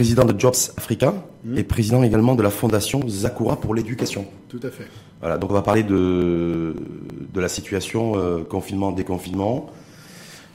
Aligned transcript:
président 0.00 0.24
de 0.24 0.38
Jobs 0.38 0.56
Africa 0.78 1.12
Mmh. 1.44 1.56
et 1.58 1.62
président 1.64 2.02
également 2.02 2.34
de 2.34 2.42
la 2.42 2.50
fondation 2.50 3.00
Zakura 3.08 3.56
pour 3.56 3.74
l'éducation. 3.74 4.26
Tout 4.50 4.60
à 4.62 4.68
fait. 4.70 4.86
Voilà, 5.20 5.38
donc 5.38 5.50
on 5.50 5.54
va 5.54 5.62
parler 5.62 5.82
de, 5.82 6.74
de 7.34 7.40
la 7.40 7.48
situation 7.48 8.12
euh, 8.16 8.42
confinement, 8.44 8.92
déconfinement, 8.92 9.70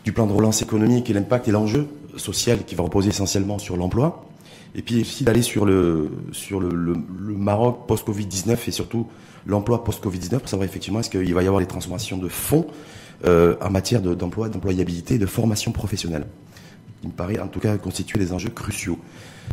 du 0.04 0.12
plan 0.14 0.28
de 0.28 0.34
relance 0.34 0.62
économique 0.62 1.10
et 1.10 1.14
l'impact 1.14 1.48
et 1.48 1.52
l'enjeu 1.52 1.88
social 2.18 2.60
qui 2.66 2.76
va 2.76 2.84
reposer 2.84 3.10
essentiellement 3.10 3.58
sur 3.58 3.78
l'emploi, 3.78 4.26
et 4.76 4.84
puis 4.84 5.02
aussi 5.02 5.24
d'aller 5.24 5.42
sur 5.42 5.66
le 5.66 6.10
sur 6.32 6.60
le, 6.60 6.70
le- 6.70 6.98
le 7.20 7.34
Maroc 7.34 7.88
post-Covid-19 7.88 8.58
et 8.68 8.72
surtout 8.72 9.08
l'emploi 9.48 9.84
post-Covid-19 9.84 10.38
pour 10.40 10.50
savoir 10.50 10.68
effectivement 10.70 11.00
est-ce 11.00 11.10
qu'il 11.10 11.34
va 11.34 11.42
y 11.42 11.48
avoir 11.48 11.62
des 11.62 11.68
transformations 11.68 12.18
de 12.18 12.28
fonds 12.30 12.66
euh, 13.26 13.56
en 13.62 13.72
matière 13.72 14.02
de- 14.04 14.14
d'emploi, 14.16 14.50
d'employabilité 14.50 15.16
et 15.16 15.20
de 15.20 15.26
formation 15.28 15.72
professionnelle. 15.72 16.26
Il 17.04 17.10
me 17.10 17.14
paraît 17.14 17.40
en 17.40 17.48
tout 17.48 17.60
cas 17.60 17.78
constituer 17.78 18.20
des 18.20 18.34
enjeux 18.34 18.50
cruciaux. 18.50 18.98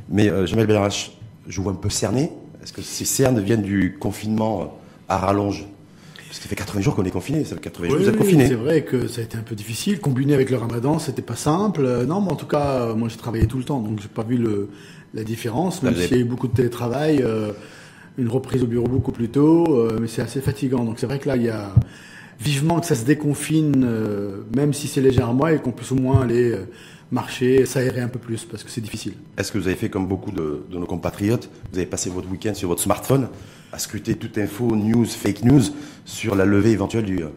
Mais 0.08 0.30
euh, 0.30 0.46
Jamel 0.46 0.66
Belrach, 0.66 1.12
je 1.46 1.56
vous 1.56 1.64
vois 1.64 1.72
un 1.72 1.76
peu 1.76 1.90
cerné. 1.90 2.30
Est-ce 2.62 2.72
que 2.72 2.82
ces 2.82 3.04
cernes 3.04 3.40
viennent 3.40 3.62
du 3.62 3.96
confinement 3.98 4.78
à 5.08 5.18
rallonge? 5.18 5.66
Parce 6.16 6.38
que 6.38 6.44
ça 6.44 6.48
fait 6.48 6.56
80 6.56 6.80
jours 6.80 6.94
qu'on 6.94 7.04
est 7.04 7.10
confiné. 7.10 7.44
Ça 7.44 7.56
fait 7.56 7.60
80 7.60 7.88
jours 7.88 7.98
que 7.98 8.02
vous 8.02 8.08
êtes 8.08 8.14
Oui, 8.14 8.20
confiné. 8.20 8.46
C'est 8.46 8.54
vrai 8.54 8.82
que 8.84 9.06
ça 9.06 9.20
a 9.20 9.24
été 9.24 9.36
un 9.36 9.42
peu 9.42 9.54
difficile. 9.54 10.00
Combiné 10.00 10.32
avec 10.32 10.48
le 10.48 10.56
ramadan, 10.56 10.98
c'était 10.98 11.20
pas 11.20 11.36
simple. 11.36 11.84
Euh, 11.84 12.06
Non, 12.06 12.22
mais 12.22 12.30
en 12.32 12.36
tout 12.36 12.46
cas, 12.46 12.80
euh, 12.80 12.94
moi 12.94 13.08
j'ai 13.08 13.18
travaillé 13.18 13.46
tout 13.46 13.58
le 13.58 13.64
temps, 13.64 13.80
donc 13.80 14.00
j'ai 14.00 14.08
pas 14.08 14.22
vu 14.22 14.36
le, 14.38 14.70
la 15.12 15.24
différence. 15.24 15.82
Même 15.82 15.94
s'il 15.94 16.12
y 16.12 16.14
a 16.14 16.18
eu 16.18 16.24
beaucoup 16.24 16.48
de 16.48 16.54
télétravail, 16.54 17.20
euh, 17.22 17.52
une 18.16 18.28
reprise 18.28 18.62
au 18.62 18.66
bureau 18.66 18.86
beaucoup 18.86 19.12
plus 19.12 19.28
tôt, 19.28 19.76
euh, 19.76 19.98
mais 20.00 20.06
c'est 20.08 20.22
assez 20.22 20.40
fatigant. 20.40 20.84
Donc 20.84 20.98
c'est 20.98 21.06
vrai 21.06 21.18
que 21.18 21.28
là, 21.28 21.36
il 21.36 21.42
y 21.42 21.50
a 21.50 21.74
vivement 22.40 22.80
que 22.80 22.86
ça 22.86 22.94
se 22.94 23.04
déconfine, 23.04 23.84
euh, 23.84 24.42
même 24.56 24.72
si 24.72 24.88
c'est 24.88 25.00
légèrement, 25.00 25.48
et 25.48 25.58
qu'on 25.58 25.70
puisse 25.72 25.92
au 25.92 25.96
moins 25.96 26.22
aller 26.22 26.50
euh, 26.52 26.64
marcher, 27.12 27.66
s'aérer 27.66 28.00
un 28.00 28.08
peu 28.08 28.18
plus, 28.18 28.44
parce 28.44 28.64
que 28.64 28.70
c'est 28.70 28.80
difficile. 28.80 29.14
Est-ce 29.36 29.52
que 29.52 29.58
vous 29.58 29.66
avez 29.66 29.76
fait 29.76 29.90
comme 29.90 30.06
beaucoup 30.06 30.32
de, 30.32 30.64
de 30.70 30.78
nos 30.78 30.86
compatriotes? 30.86 31.48
Vous 31.70 31.78
avez 31.78 31.86
passé 31.86 32.10
votre 32.10 32.30
week-end 32.30 32.54
sur 32.54 32.68
votre 32.68 32.82
smartphone 32.82 33.28
à 33.72 33.78
scruter 33.78 34.16
toute 34.16 34.36
info, 34.38 34.74
news, 34.74 35.04
fake 35.04 35.44
news 35.44 35.62
sur 36.04 36.34
la 36.34 36.44
levée 36.44 36.70
éventuelle 36.70 37.04
du, 37.04 37.22
euh, 37.22 37.28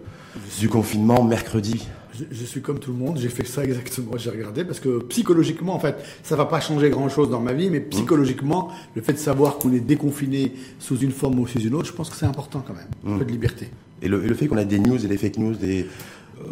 du 0.60 0.70
confinement 0.70 1.24
mercredi? 1.24 1.88
Je, 2.18 2.24
je 2.32 2.46
suis 2.46 2.62
comme 2.62 2.80
tout 2.80 2.92
le 2.92 2.98
monde, 2.98 3.18
j'ai 3.20 3.28
fait 3.28 3.46
ça 3.46 3.66
exactement, 3.66 4.18
j'ai 4.18 4.30
regardé 4.30 4.64
parce 4.64 4.80
que 4.80 5.04
psychologiquement, 5.04 5.76
en 5.76 5.80
fait, 5.80 5.98
ça 6.24 6.38
va 6.38 6.46
pas 6.46 6.62
changer 6.62 6.90
grand 6.90 7.10
chose 7.10 7.30
dans 7.30 7.42
ma 7.42 7.52
vie, 7.52 7.70
mais 7.70 7.82
psychologiquement, 7.82 8.72
le 8.96 9.02
fait 9.02 9.12
de 9.12 9.18
savoir 9.18 9.58
qu'on 9.58 9.74
est 9.74 9.82
déconfiné 9.82 10.54
sous 10.80 10.98
une 11.00 11.12
forme 11.12 11.40
ou 11.40 11.48
sous 11.48 11.60
une 11.60 11.76
autre, 11.76 11.88
je 11.88 11.94
pense 11.94 12.10
que 12.10 12.16
c'est 12.16 12.26
important 12.26 12.64
quand 12.66 12.74
même, 12.74 13.16
un 13.16 13.20
peu 13.20 13.26
de 13.26 13.32
liberté. 13.32 13.70
Et 14.02 14.08
le, 14.08 14.24
et 14.24 14.28
le 14.28 14.36
fait 14.36 14.48
qu'on 14.48 14.58
a 14.58 14.64
des 14.64 14.80
news 14.80 15.04
et 15.04 15.08
des 15.10 15.18
fake 15.18 15.38
news, 15.38 15.56
des, 15.56 15.88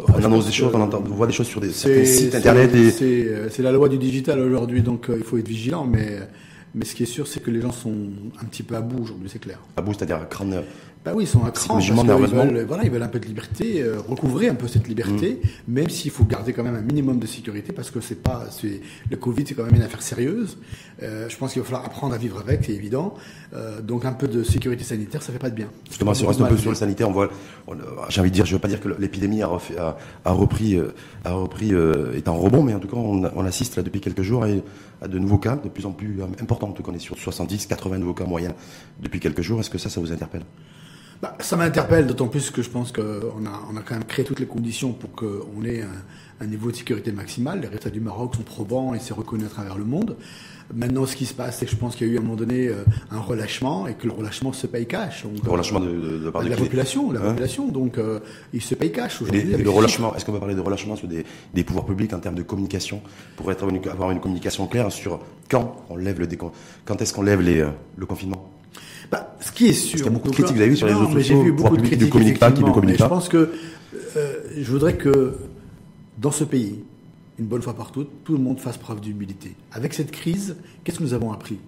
on 0.08 0.20
je 0.20 0.26
annonce 0.26 0.46
des 0.46 0.52
choses, 0.52 0.70
on, 0.74 0.80
entend, 0.80 1.02
on 1.04 1.14
voit 1.14 1.26
des 1.26 1.32
choses 1.32 1.46
sur 1.46 1.60
des, 1.60 1.70
certains 1.70 2.04
sites 2.04 2.34
internet. 2.34 2.74
Et... 2.74 2.90
c'est, 2.90 3.04
euh, 3.04 3.48
c'est 3.50 3.62
la 3.62 3.72
loi 3.72 3.88
du 3.88 3.98
digital 3.98 4.40
aujourd'hui, 4.40 4.82
donc 4.82 5.08
euh, 5.08 5.16
il 5.18 5.24
faut 5.24 5.38
être 5.38 5.48
vigilant, 5.48 5.84
mais, 5.84 6.18
mais 6.74 6.84
ce 6.84 6.94
qui 6.94 7.02
est 7.02 7.06
sûr, 7.06 7.26
c'est 7.26 7.40
que 7.40 7.50
les 7.50 7.60
gens 7.60 7.72
sont 7.72 7.94
un 8.40 8.44
petit 8.44 8.62
peu 8.62 8.76
à 8.76 8.80
bout 8.80 9.02
aujourd'hui, 9.02 9.28
c'est 9.30 9.40
clair. 9.40 9.58
À 9.76 9.82
bout, 9.82 9.94
c'est-à-dire 9.94 10.28
crâne. 10.28 10.62
Bah 11.04 11.12
oui, 11.14 11.24
ils 11.24 11.26
sont 11.26 11.44
à 11.44 11.50
cran 11.50 11.74
parce 11.74 11.90
nerveusement. 11.90 12.46
veulent, 12.46 12.64
voilà, 12.66 12.84
ils 12.84 12.90
veulent 12.90 13.02
un 13.02 13.08
peu 13.08 13.20
de 13.20 13.26
liberté, 13.26 13.82
euh, 13.82 14.00
recouvrer 14.08 14.48
un 14.48 14.54
peu 14.54 14.68
cette 14.68 14.88
liberté, 14.88 15.38
Mm. 15.68 15.72
même 15.74 15.90
s'il 15.90 16.10
faut 16.10 16.24
garder 16.24 16.54
quand 16.54 16.62
même 16.62 16.76
un 16.76 16.80
minimum 16.80 17.18
de 17.18 17.26
sécurité 17.26 17.74
parce 17.74 17.90
que 17.90 18.00
c'est 18.00 18.22
pas, 18.22 18.46
c'est, 18.50 18.80
le 19.10 19.16
Covid 19.18 19.44
c'est 19.46 19.52
quand 19.54 19.64
même 19.64 19.74
une 19.74 19.82
affaire 19.82 20.00
sérieuse. 20.00 20.56
Euh, 21.02 21.28
je 21.28 21.36
pense 21.36 21.52
qu'il 21.52 21.60
va 21.60 21.66
falloir 21.66 21.84
apprendre 21.84 22.14
à 22.14 22.16
vivre 22.18 22.38
avec, 22.38 22.64
c'est 22.64 22.72
évident. 22.72 23.14
Euh, 23.54 23.82
donc 23.82 24.06
un 24.06 24.12
peu 24.14 24.28
de 24.28 24.42
sécurité 24.42 24.82
sanitaire, 24.82 25.22
ça 25.22 25.30
fait 25.30 25.38
pas 25.38 25.50
de 25.50 25.54
bien. 25.56 25.68
Justement, 25.90 26.14
si 26.14 26.24
on 26.24 26.28
reste 26.28 26.40
un 26.40 26.46
peu 26.46 26.56
sur 26.56 26.70
le 26.70 26.76
sanitaire, 26.76 27.08
on 27.08 27.12
voit, 27.12 27.28
on- 27.66 27.74
j'ai 28.08 28.20
envie 28.22 28.30
de 28.30 28.34
dire, 28.34 28.46
je 28.46 28.54
veux 28.54 28.58
pas 28.60 28.68
dire 28.68 28.80
que 28.80 28.88
l'épidémie 28.98 29.42
a, 29.42 29.50
a, 29.78 29.96
a 30.24 30.32
repris, 30.32 30.74
euh, 30.76 30.94
a 31.24 31.32
repris, 31.32 31.74
euh, 31.74 32.14
est 32.16 32.28
en 32.28 32.36
rebond, 32.38 32.62
mais 32.62 32.72
en 32.72 32.78
tout 32.80 32.88
cas, 32.88 32.96
on, 32.96 33.24
on 33.36 33.44
assiste 33.44 33.76
là 33.76 33.82
depuis 33.82 34.00
quelques 34.00 34.22
jours 34.22 34.44
à, 34.44 34.48
à 35.02 35.08
de 35.08 35.18
nouveaux 35.18 35.36
cas, 35.38 35.56
de 35.56 35.68
plus 35.68 35.84
en 35.84 35.92
plus 35.92 36.22
euh, 36.22 36.24
importants. 36.40 36.68
En 36.68 36.72
tout 36.72 36.82
cas, 36.82 36.92
on 36.92 36.96
est 36.96 36.98
sur 36.98 37.18
70, 37.18 37.66
80 37.66 37.98
nouveaux 37.98 38.14
cas 38.14 38.24
moyens 38.24 38.54
depuis 39.02 39.20
quelques 39.20 39.42
jours. 39.42 39.60
Est-ce 39.60 39.68
que 39.70 39.76
ça, 39.78 39.90
ça 39.90 40.00
vous 40.00 40.10
interpelle? 40.12 40.44
Bah, 41.22 41.36
ça 41.40 41.56
m'interpelle, 41.56 42.06
d'autant 42.06 42.28
plus 42.28 42.50
que 42.50 42.62
je 42.62 42.68
pense 42.70 42.92
qu'on 42.92 43.02
a, 43.02 43.62
on 43.72 43.76
a 43.76 43.80
quand 43.82 43.94
même 43.94 44.04
créé 44.04 44.24
toutes 44.24 44.40
les 44.40 44.46
conditions 44.46 44.92
pour 44.92 45.12
qu'on 45.12 45.64
ait 45.64 45.82
un, 45.82 46.44
un 46.44 46.46
niveau 46.46 46.70
de 46.70 46.76
sécurité 46.76 47.12
maximal. 47.12 47.60
Les 47.60 47.66
résultats 47.66 47.90
du 47.90 48.00
Maroc 48.00 48.34
sont 48.36 48.42
probants 48.42 48.94
et 48.94 48.98
c'est 49.00 49.14
reconnu 49.14 49.44
à 49.44 49.48
travers 49.48 49.78
le 49.78 49.84
monde. 49.84 50.16
Maintenant, 50.74 51.04
ce 51.04 51.14
qui 51.14 51.26
se 51.26 51.34
passe, 51.34 51.58
c'est 51.58 51.66
que 51.66 51.72
je 51.72 51.76
pense 51.76 51.94
qu'il 51.94 52.06
y 52.06 52.10
a 52.10 52.12
eu 52.14 52.16
à 52.16 52.20
un 52.20 52.22
moment 52.22 52.36
donné 52.36 52.68
euh, 52.68 52.84
un 53.10 53.20
relâchement 53.20 53.86
et 53.86 53.94
que 53.94 54.06
le 54.06 54.12
relâchement 54.12 54.52
se 54.54 54.66
paye 54.66 54.86
cash. 54.86 55.24
Donc, 55.24 55.44
Le 55.44 55.50
relâchement 55.50 55.78
de, 55.78 55.86
de, 55.90 55.92
de, 55.92 56.30
de 56.30 56.48
la 56.48 56.56
population, 56.56 57.12
la 57.12 57.20
Hein 57.20 57.28
population. 57.28 57.68
Donc, 57.68 57.98
euh, 57.98 58.20
il 58.54 58.62
se 58.62 58.74
paye 58.74 58.90
cash 58.90 59.20
aujourd'hui. 59.20 59.42
le 59.42 59.70
relâchement, 59.70 60.14
est-ce 60.16 60.24
qu'on 60.24 60.32
peut 60.32 60.38
parler 60.38 60.54
de 60.54 60.60
relâchement 60.62 60.96
sur 60.96 61.06
des, 61.06 61.24
des 61.52 61.64
pouvoirs 61.64 61.84
publics 61.84 62.12
en 62.14 62.18
termes 62.18 62.34
de 62.34 62.42
communication 62.42 63.02
pour 63.36 63.52
être, 63.52 63.66
avoir 63.90 64.10
une 64.10 64.20
communication 64.20 64.66
claire 64.66 64.90
sur 64.90 65.20
quand 65.50 65.84
on 65.90 65.96
lève 65.96 66.18
le 66.18 66.26
décon, 66.26 66.50
quand 66.86 67.00
est-ce 67.02 67.12
qu'on 67.12 67.22
lève 67.22 67.42
les, 67.42 67.60
euh, 67.60 67.68
le 67.98 68.06
confinement? 68.06 68.50
Bah, 69.14 69.36
ce 69.40 69.52
qui 69.52 69.66
est 69.68 69.72
sûr. 69.72 69.96
qu'il 69.98 70.04
y 70.06 70.08
a 70.08 70.10
beaucoup 70.10 70.28
de 70.28 70.34
critiques, 70.34 70.56
vous 70.56 70.60
avez 70.62 70.70
vu 70.70 70.76
sur 70.76 70.86
les 70.86 70.92
réseaux 70.94 71.06
sociaux, 71.06 71.20
J'ai 71.20 71.34
vu 71.42 71.50
le 71.50 71.54
pouvoir 71.56 71.72
beaucoup 71.72 71.82
de 71.82 71.88
public 71.88 71.98
qui 71.98 72.04
ne 72.04 72.10
critiques. 72.10 72.12
communique 72.12 72.38
pas, 72.40 72.46
qui 72.46 72.62
ne 72.62 72.66
effectivement, 72.66 72.74
communique 72.74 73.00
mais 73.00 73.08
pas. 73.08 73.14
Je 73.14 73.14
pense 73.20 73.28
que 73.28 73.52
euh, 74.16 74.32
je 74.58 74.70
voudrais 74.70 74.96
que 74.96 75.34
dans 76.18 76.30
ce 76.30 76.44
pays, 76.44 76.82
une 77.38 77.46
bonne 77.46 77.62
fois 77.62 77.74
par 77.74 77.90
toutes, 77.92 78.24
tout 78.24 78.32
le 78.32 78.38
monde 78.38 78.58
fasse 78.60 78.76
preuve 78.76 79.00
d'humilité. 79.00 79.54
Avec 79.72 79.94
cette 79.94 80.10
crise, 80.10 80.56
qu'est-ce 80.82 80.98
que 80.98 81.02
nous 81.04 81.14
avons 81.14 81.32
appris? 81.32 81.58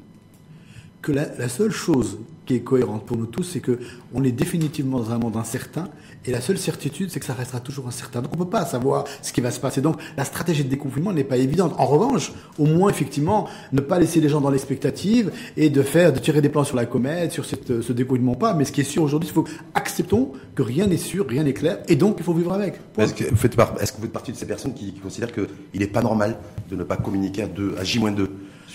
Que 1.07 1.13
la, 1.13 1.49
seule 1.49 1.71
chose 1.71 2.19
qui 2.47 2.57
est 2.57 2.63
cohérente 2.63 3.07
pour 3.07 3.17
nous 3.17 3.27
tous, 3.27 3.45
c'est 3.45 3.61
que 3.61 3.79
on 4.13 4.25
est 4.25 4.33
définitivement 4.33 4.99
dans 4.99 5.13
un 5.13 5.19
monde 5.19 5.37
incertain, 5.37 5.89
et 6.25 6.33
la 6.33 6.41
seule 6.41 6.59
certitude, 6.59 7.13
c'est 7.13 7.21
que 7.21 7.27
ça 7.27 7.33
restera 7.33 7.61
toujours 7.61 7.87
incertain. 7.87 8.23
Donc 8.23 8.33
on 8.35 8.39
peut 8.39 8.51
pas 8.51 8.67
savoir 8.67 9.05
ce 9.23 9.33
qui 9.33 9.41
va 9.41 9.53
se 9.53 9.61
passer. 9.61 9.81
Donc 9.81 10.01
la 10.17 10.25
stratégie 10.25 10.65
de 10.65 10.69
déconfinement 10.69 11.13
n'est 11.13 11.23
pas 11.23 11.37
évidente. 11.37 11.77
En 11.79 11.87
revanche, 11.87 12.33
au 12.59 12.67
moins 12.67 12.91
effectivement, 12.91 13.49
ne 13.71 13.81
pas 13.81 14.01
laisser 14.01 14.21
les 14.21 14.29
gens 14.29 14.41
dans 14.41 14.51
l'expectative 14.51 15.31
et 15.57 15.71
de 15.71 15.81
faire, 15.83 16.13
de 16.13 16.19
tirer 16.19 16.41
des 16.41 16.49
plans 16.49 16.65
sur 16.65 16.75
la 16.75 16.87
comète, 16.87 17.31
sur 17.31 17.45
ce 17.45 17.93
déconfinement 17.93 18.35
pas. 18.35 18.55
Mais 18.55 18.65
ce 18.65 18.73
qui 18.73 18.81
est 18.81 18.85
sûr 18.85 19.05
aujourd'hui, 19.05 19.29
il 19.29 19.33
faut 19.33 19.45
acceptons 19.75 20.33
que 20.57 20.63
rien 20.65 20.89
n'est 20.89 20.97
sûr, 20.97 21.25
rien 21.29 21.45
n'est 21.45 21.55
clair, 21.55 21.85
et 21.87 21.95
donc 21.95 22.17
il 22.19 22.25
faut 22.25 22.35
vivre 22.35 22.53
avec. 22.53 22.81
Est-ce 22.99 23.15
que, 23.15 23.31
vous 23.31 23.37
faites 23.37 23.55
partie 23.55 24.33
de 24.33 24.37
ces 24.37 24.47
personnes 24.47 24.75
qui, 24.75 24.93
qui 24.93 24.99
considèrent 24.99 25.33
qu'il 25.33 25.47
n'est 25.73 25.87
pas 25.87 26.03
normal 26.03 26.37
de 26.69 26.75
ne 26.75 26.83
pas 26.83 26.97
communiquer 26.97 27.43
à, 27.43 27.47
deux, 27.47 27.77
à 27.79 27.85
J-2 27.85 28.27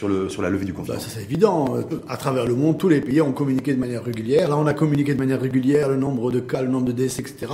sur, 0.02 0.08
le, 0.08 0.30
sur 0.30 0.42
la 0.42 0.50
levée 0.50 0.66
du 0.66 0.74
confinement 0.74 0.98
Bah, 1.00 1.06
ça 1.06 1.12
c'est 1.14 1.22
évident. 1.22 1.76
À 2.10 2.18
travers 2.18 2.48
le 2.48 2.56
monde, 2.56 2.80
tous 2.80 2.90
les 2.90 3.02
pays 3.02 3.22
ont 3.22 3.34
communiqué 3.34 3.72
de 3.76 3.80
manière 3.80 4.04
régulière. 4.04 4.50
Là, 4.50 4.58
on 4.58 4.66
a 4.66 4.74
communiqué 4.74 5.14
de 5.14 5.20
manière 5.20 5.40
régulière 5.40 5.90
le 5.90 5.96
nombre 5.96 6.32
de 6.32 6.40
cas, 6.40 6.64
le 6.64 6.70
nombre 6.70 6.88
de 6.88 6.92
décès, 6.92 7.22
etc. 7.22 7.54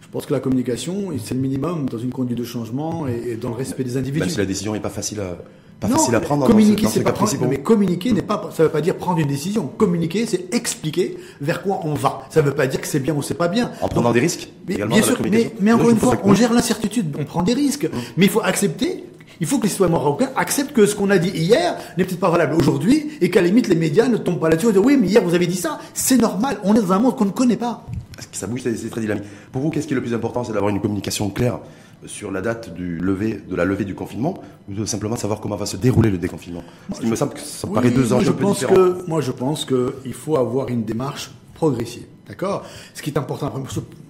Je 0.00 0.06
pense 0.12 0.24
que 0.24 0.32
la 0.32 0.38
communication, 0.38 1.08
c'est 1.22 1.34
le 1.34 1.40
minimum 1.40 1.88
dans 1.88 1.98
une 1.98 2.12
conduite 2.12 2.38
de 2.38 2.44
changement 2.44 3.08
et, 3.08 3.32
et 3.32 3.36
dans 3.36 3.48
le 3.48 3.56
respect 3.56 3.82
des 3.82 3.96
individus. 3.96 4.20
Même 4.20 4.28
si 4.28 4.38
la 4.38 4.46
décision 4.46 4.74
n'est 4.74 4.80
pas 4.80 4.90
facile 4.90 5.18
à, 5.18 5.38
pas 5.80 5.88
non, 5.88 5.96
facile 5.96 6.14
à 6.14 6.20
prendre 6.20 6.42
dans 6.42 6.46
communiquer, 6.46 6.86
c'est 6.86 7.00
ce 7.00 7.04
pas 7.04 7.10
prendre, 7.10 7.32
mais 7.48 7.58
communiquer 7.58 8.12
n'est 8.12 8.22
pas, 8.22 8.48
ça 8.52 8.62
veut 8.62 8.68
pas 8.68 8.80
dire 8.80 8.96
prendre 8.96 9.18
une 9.18 9.26
décision. 9.26 9.66
Communiquer, 9.66 10.24
c'est 10.26 10.54
expliquer 10.54 11.16
vers 11.40 11.62
quoi 11.62 11.80
on 11.82 11.94
va. 11.94 12.22
Ça 12.30 12.42
veut 12.42 12.54
pas 12.54 12.68
dire 12.68 12.80
que 12.80 12.86
c'est 12.86 13.00
bien 13.00 13.14
ou 13.14 13.22
c'est 13.22 13.34
pas 13.34 13.48
bien. 13.48 13.72
En 13.80 13.88
prenant 13.88 14.04
Donc, 14.04 14.14
des 14.14 14.20
risques 14.20 14.48
mais, 14.68 14.76
bien 14.76 15.02
sûr, 15.02 15.18
mais, 15.28 15.52
mais 15.60 15.72
encore 15.72 15.90
une 15.90 15.98
fois, 15.98 16.14
on 16.22 16.34
gère 16.34 16.52
l'incertitude, 16.52 17.16
on 17.18 17.24
prend 17.24 17.42
des 17.42 17.54
risques. 17.54 17.88
Mais 18.16 18.26
il 18.26 18.30
faut 18.30 18.42
accepter, 18.42 19.04
il 19.40 19.46
faut 19.46 19.58
que 19.58 19.64
les 19.64 19.68
citoyens 19.68 19.92
marocains 19.92 20.30
acceptent 20.36 20.72
que 20.72 20.86
ce 20.86 20.94
qu'on 20.94 21.10
a 21.10 21.18
dit 21.18 21.30
hier 21.30 21.76
n'est 21.96 22.04
peut-être 22.04 22.20
pas 22.20 22.30
valable 22.30 22.54
aujourd'hui 22.54 23.10
et 23.20 23.30
qu'à 23.30 23.40
la 23.40 23.48
limite 23.48 23.68
les 23.68 23.76
médias 23.76 24.08
ne 24.08 24.16
tombent 24.16 24.40
pas 24.40 24.48
là-dessus 24.48 24.68
et 24.68 24.72
disent 24.72 24.82
oui, 24.84 24.96
mais 25.00 25.08
hier 25.08 25.22
vous 25.22 25.34
avez 25.34 25.46
dit 25.46 25.56
ça, 25.56 25.78
c'est 25.94 26.16
normal, 26.16 26.58
on 26.64 26.74
est 26.74 26.80
dans 26.80 26.92
un 26.92 26.98
monde 26.98 27.16
qu'on 27.16 27.26
ne 27.26 27.30
connaît 27.30 27.56
pas. 27.56 27.84
Ça 28.32 28.46
bouge, 28.46 28.62
c'est 28.62 28.90
très 28.90 29.00
dynamique. 29.00 29.24
Pour 29.52 29.62
vous, 29.62 29.70
qu'est-ce 29.70 29.86
qui 29.86 29.92
est 29.92 29.96
le 29.96 30.02
plus 30.02 30.14
important? 30.14 30.42
C'est 30.42 30.52
d'avoir 30.52 30.70
une 30.70 30.80
communication 30.80 31.30
claire 31.30 31.60
sur 32.06 32.30
la 32.30 32.40
date 32.40 32.74
du 32.74 32.98
lever, 32.98 33.40
de 33.48 33.56
la 33.56 33.64
levée 33.64 33.84
du 33.84 33.94
confinement 33.94 34.34
ou 34.68 34.74
de 34.74 34.84
simplement 34.84 35.16
savoir 35.16 35.40
comment 35.40 35.56
va 35.56 35.66
se 35.66 35.76
dérouler 35.76 36.10
le 36.10 36.18
déconfinement? 36.18 36.62
Parce 36.88 37.00
qu'il 37.00 37.08
me 37.08 37.16
semble 37.16 37.34
que 37.34 37.40
ça 37.40 37.66
me 37.66 37.74
paraît 37.74 37.88
Oui, 37.88 37.94
deux 37.94 38.12
enjeux 38.12 38.26
je 38.26 38.30
un 38.30 38.34
pense 38.34 38.64
que, 38.64 39.04
moi, 39.06 39.20
je 39.20 39.32
pense 39.32 39.64
qu'il 39.64 40.14
faut 40.14 40.36
avoir 40.36 40.68
une 40.68 40.84
démarche 40.84 41.32
progressive. 41.54 42.06
D'accord? 42.28 42.64
Ce 42.94 43.02
qui 43.02 43.10
est 43.10 43.18
important, 43.18 43.52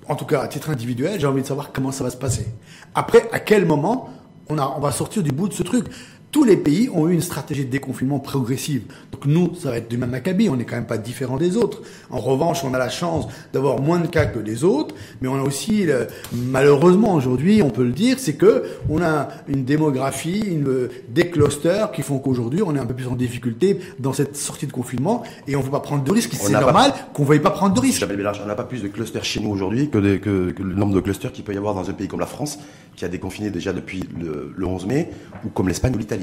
en 0.08 0.16
tout 0.16 0.24
cas 0.24 0.40
à 0.40 0.48
titre 0.48 0.70
individuel, 0.70 1.20
j'ai 1.20 1.26
envie 1.26 1.42
de 1.42 1.46
savoir 1.46 1.72
comment 1.72 1.92
ça 1.92 2.02
va 2.04 2.10
se 2.10 2.16
passer. 2.16 2.46
Après, 2.94 3.28
à 3.32 3.40
quel 3.40 3.64
moment 3.64 4.10
on, 4.50 4.80
va 4.80 4.92
sortir 4.92 5.22
du 5.22 5.32
bout 5.32 5.48
de 5.48 5.54
ce 5.54 5.62
truc 5.62 5.86
tous 6.30 6.44
les 6.44 6.56
pays 6.58 6.90
ont 6.92 7.08
eu 7.08 7.14
une 7.14 7.22
stratégie 7.22 7.64
de 7.64 7.70
déconfinement 7.70 8.18
progressive. 8.18 8.82
Donc 9.12 9.24
nous, 9.24 9.54
ça 9.54 9.70
va 9.70 9.78
être 9.78 9.88
du 9.88 9.96
même 9.96 10.12
acabit, 10.12 10.48
on 10.50 10.56
n'est 10.56 10.64
quand 10.66 10.76
même 10.76 10.86
pas 10.86 10.98
différent 10.98 11.38
des 11.38 11.56
autres. 11.56 11.80
En 12.10 12.18
revanche, 12.18 12.64
on 12.64 12.74
a 12.74 12.78
la 12.78 12.90
chance 12.90 13.26
d'avoir 13.54 13.80
moins 13.80 13.98
de 13.98 14.06
cas 14.08 14.26
que 14.26 14.38
les 14.38 14.62
autres, 14.62 14.94
mais 15.22 15.28
on 15.28 15.36
a 15.36 15.42
aussi, 15.42 15.86
malheureusement 16.32 17.14
aujourd'hui, 17.14 17.62
on 17.62 17.70
peut 17.70 17.84
le 17.84 17.92
dire, 17.92 18.16
c'est 18.18 18.34
que 18.34 18.64
on 18.88 19.02
a 19.02 19.28
une 19.48 19.64
démographie, 19.64 20.40
une, 20.40 20.88
des 21.08 21.30
clusters 21.30 21.92
qui 21.92 22.02
font 22.02 22.18
qu'aujourd'hui, 22.18 22.62
on 22.62 22.74
est 22.74 22.78
un 22.78 22.86
peu 22.86 22.94
plus 22.94 23.06
en 23.08 23.14
difficulté 23.16 23.78
dans 23.98 24.12
cette 24.12 24.36
sortie 24.36 24.66
de 24.66 24.72
confinement 24.72 25.22
et 25.46 25.56
on 25.56 25.60
ne 25.60 25.64
veut 25.64 25.70
pas 25.70 25.80
prendre 25.80 26.04
de 26.04 26.10
risques. 26.12 26.32
C'est 26.34 26.52
pas- 26.52 26.60
normal 26.60 26.92
qu'on 27.14 27.22
ne 27.22 27.28
veuille 27.28 27.40
pas 27.40 27.50
prendre 27.50 27.74
de 27.74 27.80
risques. 27.80 28.04
On 28.42 28.46
n'a 28.46 28.54
pas 28.54 28.64
plus 28.64 28.82
de 28.82 28.88
clusters 28.88 29.24
chez 29.24 29.40
nous 29.40 29.50
aujourd'hui 29.50 29.88
que, 29.90 29.98
des- 29.98 30.18
que- 30.20 30.50
que 30.50 30.62
le 30.62 30.74
nombre 30.74 30.94
de 30.94 31.00
clusters 31.00 31.32
qu'il 31.32 31.44
peut 31.44 31.54
y 31.54 31.56
avoir 31.56 31.74
dans 31.74 31.88
un 31.88 31.92
pays 31.92 32.08
comme 32.08 32.20
la 32.20 32.26
France, 32.26 32.58
qui 32.96 33.04
a 33.04 33.08
déconfiné 33.08 33.50
déjà 33.50 33.72
depuis 33.72 34.04
le, 34.20 34.52
le 34.56 34.66
11 34.66 34.86
mai, 34.86 35.10
ou 35.44 35.48
comme 35.50 35.68
l'Espagne 35.68 35.94
ou 35.94 35.98
l'Italie. 35.98 36.17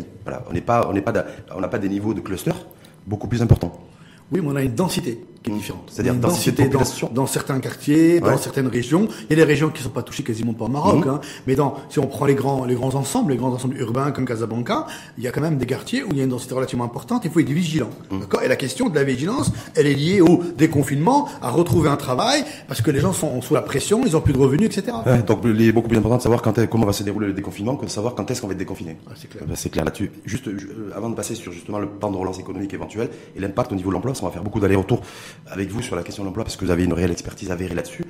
On 0.48 1.62
n'a 1.62 1.68
pas 1.68 1.78
des 1.80 1.90
niveaux 1.90 2.14
de 2.14 2.22
clusters 2.22 2.56
beaucoup 3.06 3.28
plus 3.28 3.42
importants. 3.42 3.80
Oui, 4.32 4.42
mais 4.42 4.48
on 4.52 4.56
a 4.56 4.64
une 4.64 4.76
densité. 4.76 5.24
Qui 5.46 5.52
est 5.52 5.56
différente. 5.56 5.84
C'est-à-dire 5.92 6.16
densité 6.16 6.68
dans, 6.68 6.82
dans 7.14 7.28
certains 7.28 7.60
quartiers, 7.60 8.20
dans 8.20 8.28
Ouais. 8.28 8.38
certaines 8.38 8.68
régions. 8.68 9.08
Il 9.30 9.30
y 9.30 9.34
a 9.34 9.36
des 9.36 9.44
régions 9.44 9.70
qui 9.70 9.82
sont 9.84 9.90
pas 9.90 10.02
touchées 10.04 10.24
quasiment 10.24 10.54
pas 10.54 10.66
au 10.66 10.70
Maroc, 10.70 11.06
Mhm. 11.06 11.12
hein, 11.12 11.22
mais 11.48 11.56
dans, 11.56 11.76
si 11.90 12.00
on 12.00 12.08
prend 12.08 12.26
les 12.26 12.36
grands, 12.36 12.66
les 12.66 12.76
grands 12.76 12.96
ensembles, 12.96 13.32
les 13.32 13.38
grands 13.38 13.54
ensembles 13.54 13.78
urbains 13.80 14.12
comme 14.12 14.26
Casablanca, 14.26 14.88
il 15.18 15.24
y 15.24 15.28
a 15.28 15.32
quand 15.32 15.42
même 15.42 15.58
des 15.58 15.66
quartiers 15.66 16.04
où 16.04 16.08
il 16.12 16.18
y 16.18 16.22
a 16.22 16.24
une 16.24 16.30
densité 16.30 16.54
relativement 16.56 16.86
importante. 16.86 17.22
Il 17.26 17.32
faut 17.32 17.40
être 17.40 17.50
vigilant. 17.50 17.90
Mhm. 18.12 18.20
D'accord? 18.22 18.42
Et 18.44 18.48
la 18.48 18.56
question 18.56 18.90
de 18.90 18.96
la 18.96 19.04
vigilance, 19.04 19.52
elle 19.76 19.88
est 19.88 19.94
liée 19.94 20.22
au 20.22 20.42
déconfinement, 20.58 21.28
à 21.42 21.52
retrouver 21.52 21.90
un 21.90 21.98
travail, 21.98 22.44
parce 22.68 22.82
que 22.82 22.92
les 22.92 23.00
gens 23.00 23.14
sont 23.14 23.42
sous 23.42 23.54
la 23.54 23.62
pression, 23.62 24.02
ils 24.06 24.16
ont 24.18 24.22
plus 24.22 24.34
de 24.34 24.40
revenus, 24.40 24.68
etc. 24.76 24.98
Ouais, 25.06 25.22
donc 25.24 25.40
il 25.46 25.62
est 25.62 25.72
beaucoup 25.72 25.88
plus 25.90 25.98
important 25.98 26.18
de 26.18 26.22
savoir 26.24 26.42
quand 26.42 26.66
comment 26.68 26.86
va 26.86 26.94
se 26.94 27.04
dérouler 27.04 27.28
le 27.28 27.34
déconfinement 27.34 27.76
que 27.76 27.86
de 27.86 27.90
savoir 27.92 28.16
quand 28.16 28.30
est-ce 28.32 28.42
qu'on 28.42 28.48
va 28.48 28.54
être 28.54 28.60
déconfiné. 28.60 28.98
Ah, 29.08 29.12
c'est 29.16 29.30
clair. 29.30 29.44
Euh, 29.48 29.54
C'est 29.56 29.70
clair 29.70 29.86
là-dessus. 29.86 30.12
Juste 30.26 30.46
je- 30.46 30.68
euh, 30.68 30.92
avant 30.96 31.10
de 31.10 31.16
passer 31.16 31.36
sur 31.36 31.52
justement 31.52 31.80
le 31.80 31.88
plan 31.88 32.12
de 32.12 32.18
relance 32.18 32.40
économique 32.40 32.74
éventuel 32.74 33.10
et 33.36 33.40
l'impact 33.40 33.72
au 33.72 33.76
niveau 33.76 33.90
de 33.90 33.94
l'emploi, 33.96 34.12
parce 34.12 34.20
qu'on 34.22 34.26
va 34.28 34.32
faire 34.32 34.44
beaucoup 34.44 34.60
d'allers-retours 34.60 35.02
avec 35.48 35.70
vous 35.70 35.82
sur 35.82 35.96
la 35.96 36.04
question 36.04 36.24
de 36.24 36.28
l'emploi 36.28 36.44
parce 36.44 36.56
que 36.56 36.66
vous 36.66 36.72
avez 36.72 36.84
une 36.84 36.94
réelle 36.94 37.12
expertise 37.12 37.52
avérée 37.52 37.76
là-dessus. 37.76 38.04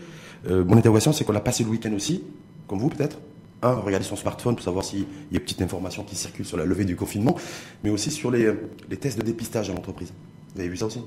Euh, 0.47 0.63
mon 0.63 0.77
interrogation, 0.77 1.11
c'est 1.13 1.23
qu'on 1.23 1.35
a 1.35 1.39
passé 1.39 1.63
le 1.63 1.69
week-end 1.69 1.93
aussi, 1.93 2.23
comme 2.67 2.79
vous 2.79 2.89
peut-être. 2.89 3.17
Un, 3.61 3.73
regarder 3.73 4.05
son 4.05 4.15
smartphone 4.15 4.55
pour 4.55 4.63
savoir 4.63 4.83
s'il 4.83 4.99
y 4.99 5.03
a 5.03 5.05
une 5.31 5.39
petite 5.39 5.61
information 5.61 6.03
qui 6.03 6.15
circule 6.15 6.45
sur 6.45 6.57
la 6.57 6.65
levée 6.65 6.85
du 6.85 6.95
confinement, 6.95 7.35
mais 7.83 7.89
aussi 7.89 8.11
sur 8.11 8.29
les, 8.29 8.51
les 8.89 8.97
tests 8.97 9.17
de 9.17 9.23
dépistage 9.23 9.69
à 9.69 9.73
l'entreprise. 9.73 10.13
Vous 10.53 10.59
avez 10.61 10.69
vu 10.69 10.77
ça 10.77 10.85
aussi? 10.85 11.01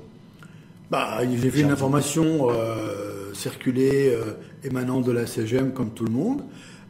Bah, 0.89 1.19
j'ai 1.21 1.49
vu 1.49 1.61
une 1.61 1.71
information 1.71 2.49
euh, 2.49 3.33
circuler 3.33 4.09
euh, 4.09 4.33
émanant 4.63 5.01
de 5.01 5.11
la 5.11 5.27
CGM 5.27 5.71
comme 5.71 5.91
tout 5.91 6.05
le 6.05 6.11
monde. 6.11 6.43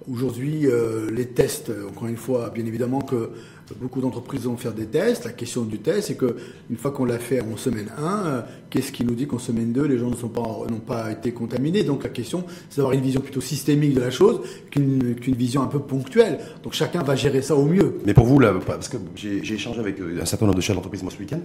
Aujourd'hui, 0.10 0.66
euh, 0.66 1.12
les 1.12 1.28
tests, 1.28 1.70
euh, 1.70 1.90
encore 1.90 2.08
une 2.08 2.18
fois, 2.18 2.50
bien 2.50 2.66
évidemment 2.66 3.02
que 3.02 3.32
beaucoup 3.76 4.02
d'entreprises 4.02 4.44
vont 4.44 4.58
faire 4.58 4.74
des 4.74 4.86
tests. 4.86 5.26
La 5.26 5.32
question 5.32 5.64
du 5.64 5.80
test, 5.80 6.08
c'est 6.08 6.16
que 6.16 6.36
une 6.70 6.78
fois 6.78 6.92
qu'on 6.92 7.06
l'a 7.06 7.20
fait 7.20 7.42
en 7.42 7.58
semaine 7.58 7.90
1, 7.98 8.26
euh, 8.26 8.42
qu'est-ce 8.70 8.92
qui 8.92 9.04
nous 9.06 9.16
dit 9.16 9.28
qu'en 9.28 9.40
semaine 9.40 9.72
2, 9.72 9.84
les 9.84 9.98
gens 9.98 10.10
ne 10.10 10.16
pas 10.16 10.42
n'ont 10.70 10.80
pas 10.80 11.12
été 11.12 11.32
contaminés? 11.32 11.84
Donc 11.84 12.04
la 12.04 12.10
question, 12.10 12.44
c'est 12.70 12.78
d'avoir 12.78 12.94
une 12.94 13.02
vision 13.02 13.22
plutôt 13.22 13.42
systémique 13.42 13.94
de 13.94 14.02
la 14.02 14.12
chose 14.12 14.42
qu'une 14.72 15.16
qu'une 15.16 15.36
vision 15.36 15.62
un 15.62 15.68
peu 15.68 15.80
ponctuelle. 15.80 16.40
Donc 16.64 16.74
chacun 16.74 17.04
va 17.04 17.16
gérer 17.16 17.42
ça 17.42 17.56
au 17.56 17.66
mieux. 17.66 18.00
Mais 18.06 18.14
pour 18.14 18.26
vous, 18.26 18.40
là, 18.40 18.54
parce 18.66 18.90
que 18.90 18.98
j'ai 19.16 19.54
échangé 19.54 19.80
avec 19.80 20.00
euh, 20.00 20.20
un 20.22 20.26
certain 20.26 20.46
nombre 20.46 20.58
de 20.58 20.62
chefs 20.62 20.76
d'entreprise 20.76 21.04
moi 21.04 21.12
ce 21.12 21.20
week-end, 21.20 21.42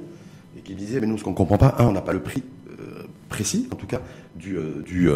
et 0.56 0.60
qui 0.60 0.74
disaient, 0.74 1.00
mais 1.00 1.06
nous, 1.06 1.18
ce 1.18 1.24
qu'on 1.24 1.30
ne 1.30 1.36
comprend 1.36 1.58
pas, 1.58 1.74
un, 1.78 1.86
on 1.86 1.92
n'a 1.92 2.02
pas 2.02 2.12
le 2.12 2.22
prix 2.22 2.42
euh, 2.70 3.02
précis, 3.28 3.68
en 3.72 3.76
tout 3.76 3.86
cas, 3.86 4.00
du, 4.36 4.56
du, 4.84 5.08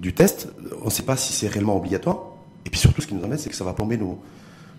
du 0.00 0.12
test. 0.14 0.48
On 0.82 0.86
ne 0.86 0.90
sait 0.90 1.02
pas 1.02 1.16
si 1.16 1.32
c'est 1.32 1.48
réellement 1.48 1.76
obligatoire. 1.76 2.32
Et 2.64 2.70
puis 2.70 2.80
surtout, 2.80 3.00
ce 3.00 3.06
qui 3.06 3.14
nous 3.14 3.24
embête, 3.24 3.40
c'est 3.40 3.50
que 3.50 3.56
ça 3.56 3.64
va 3.64 3.72
plomber 3.72 3.96
nos, 3.96 4.18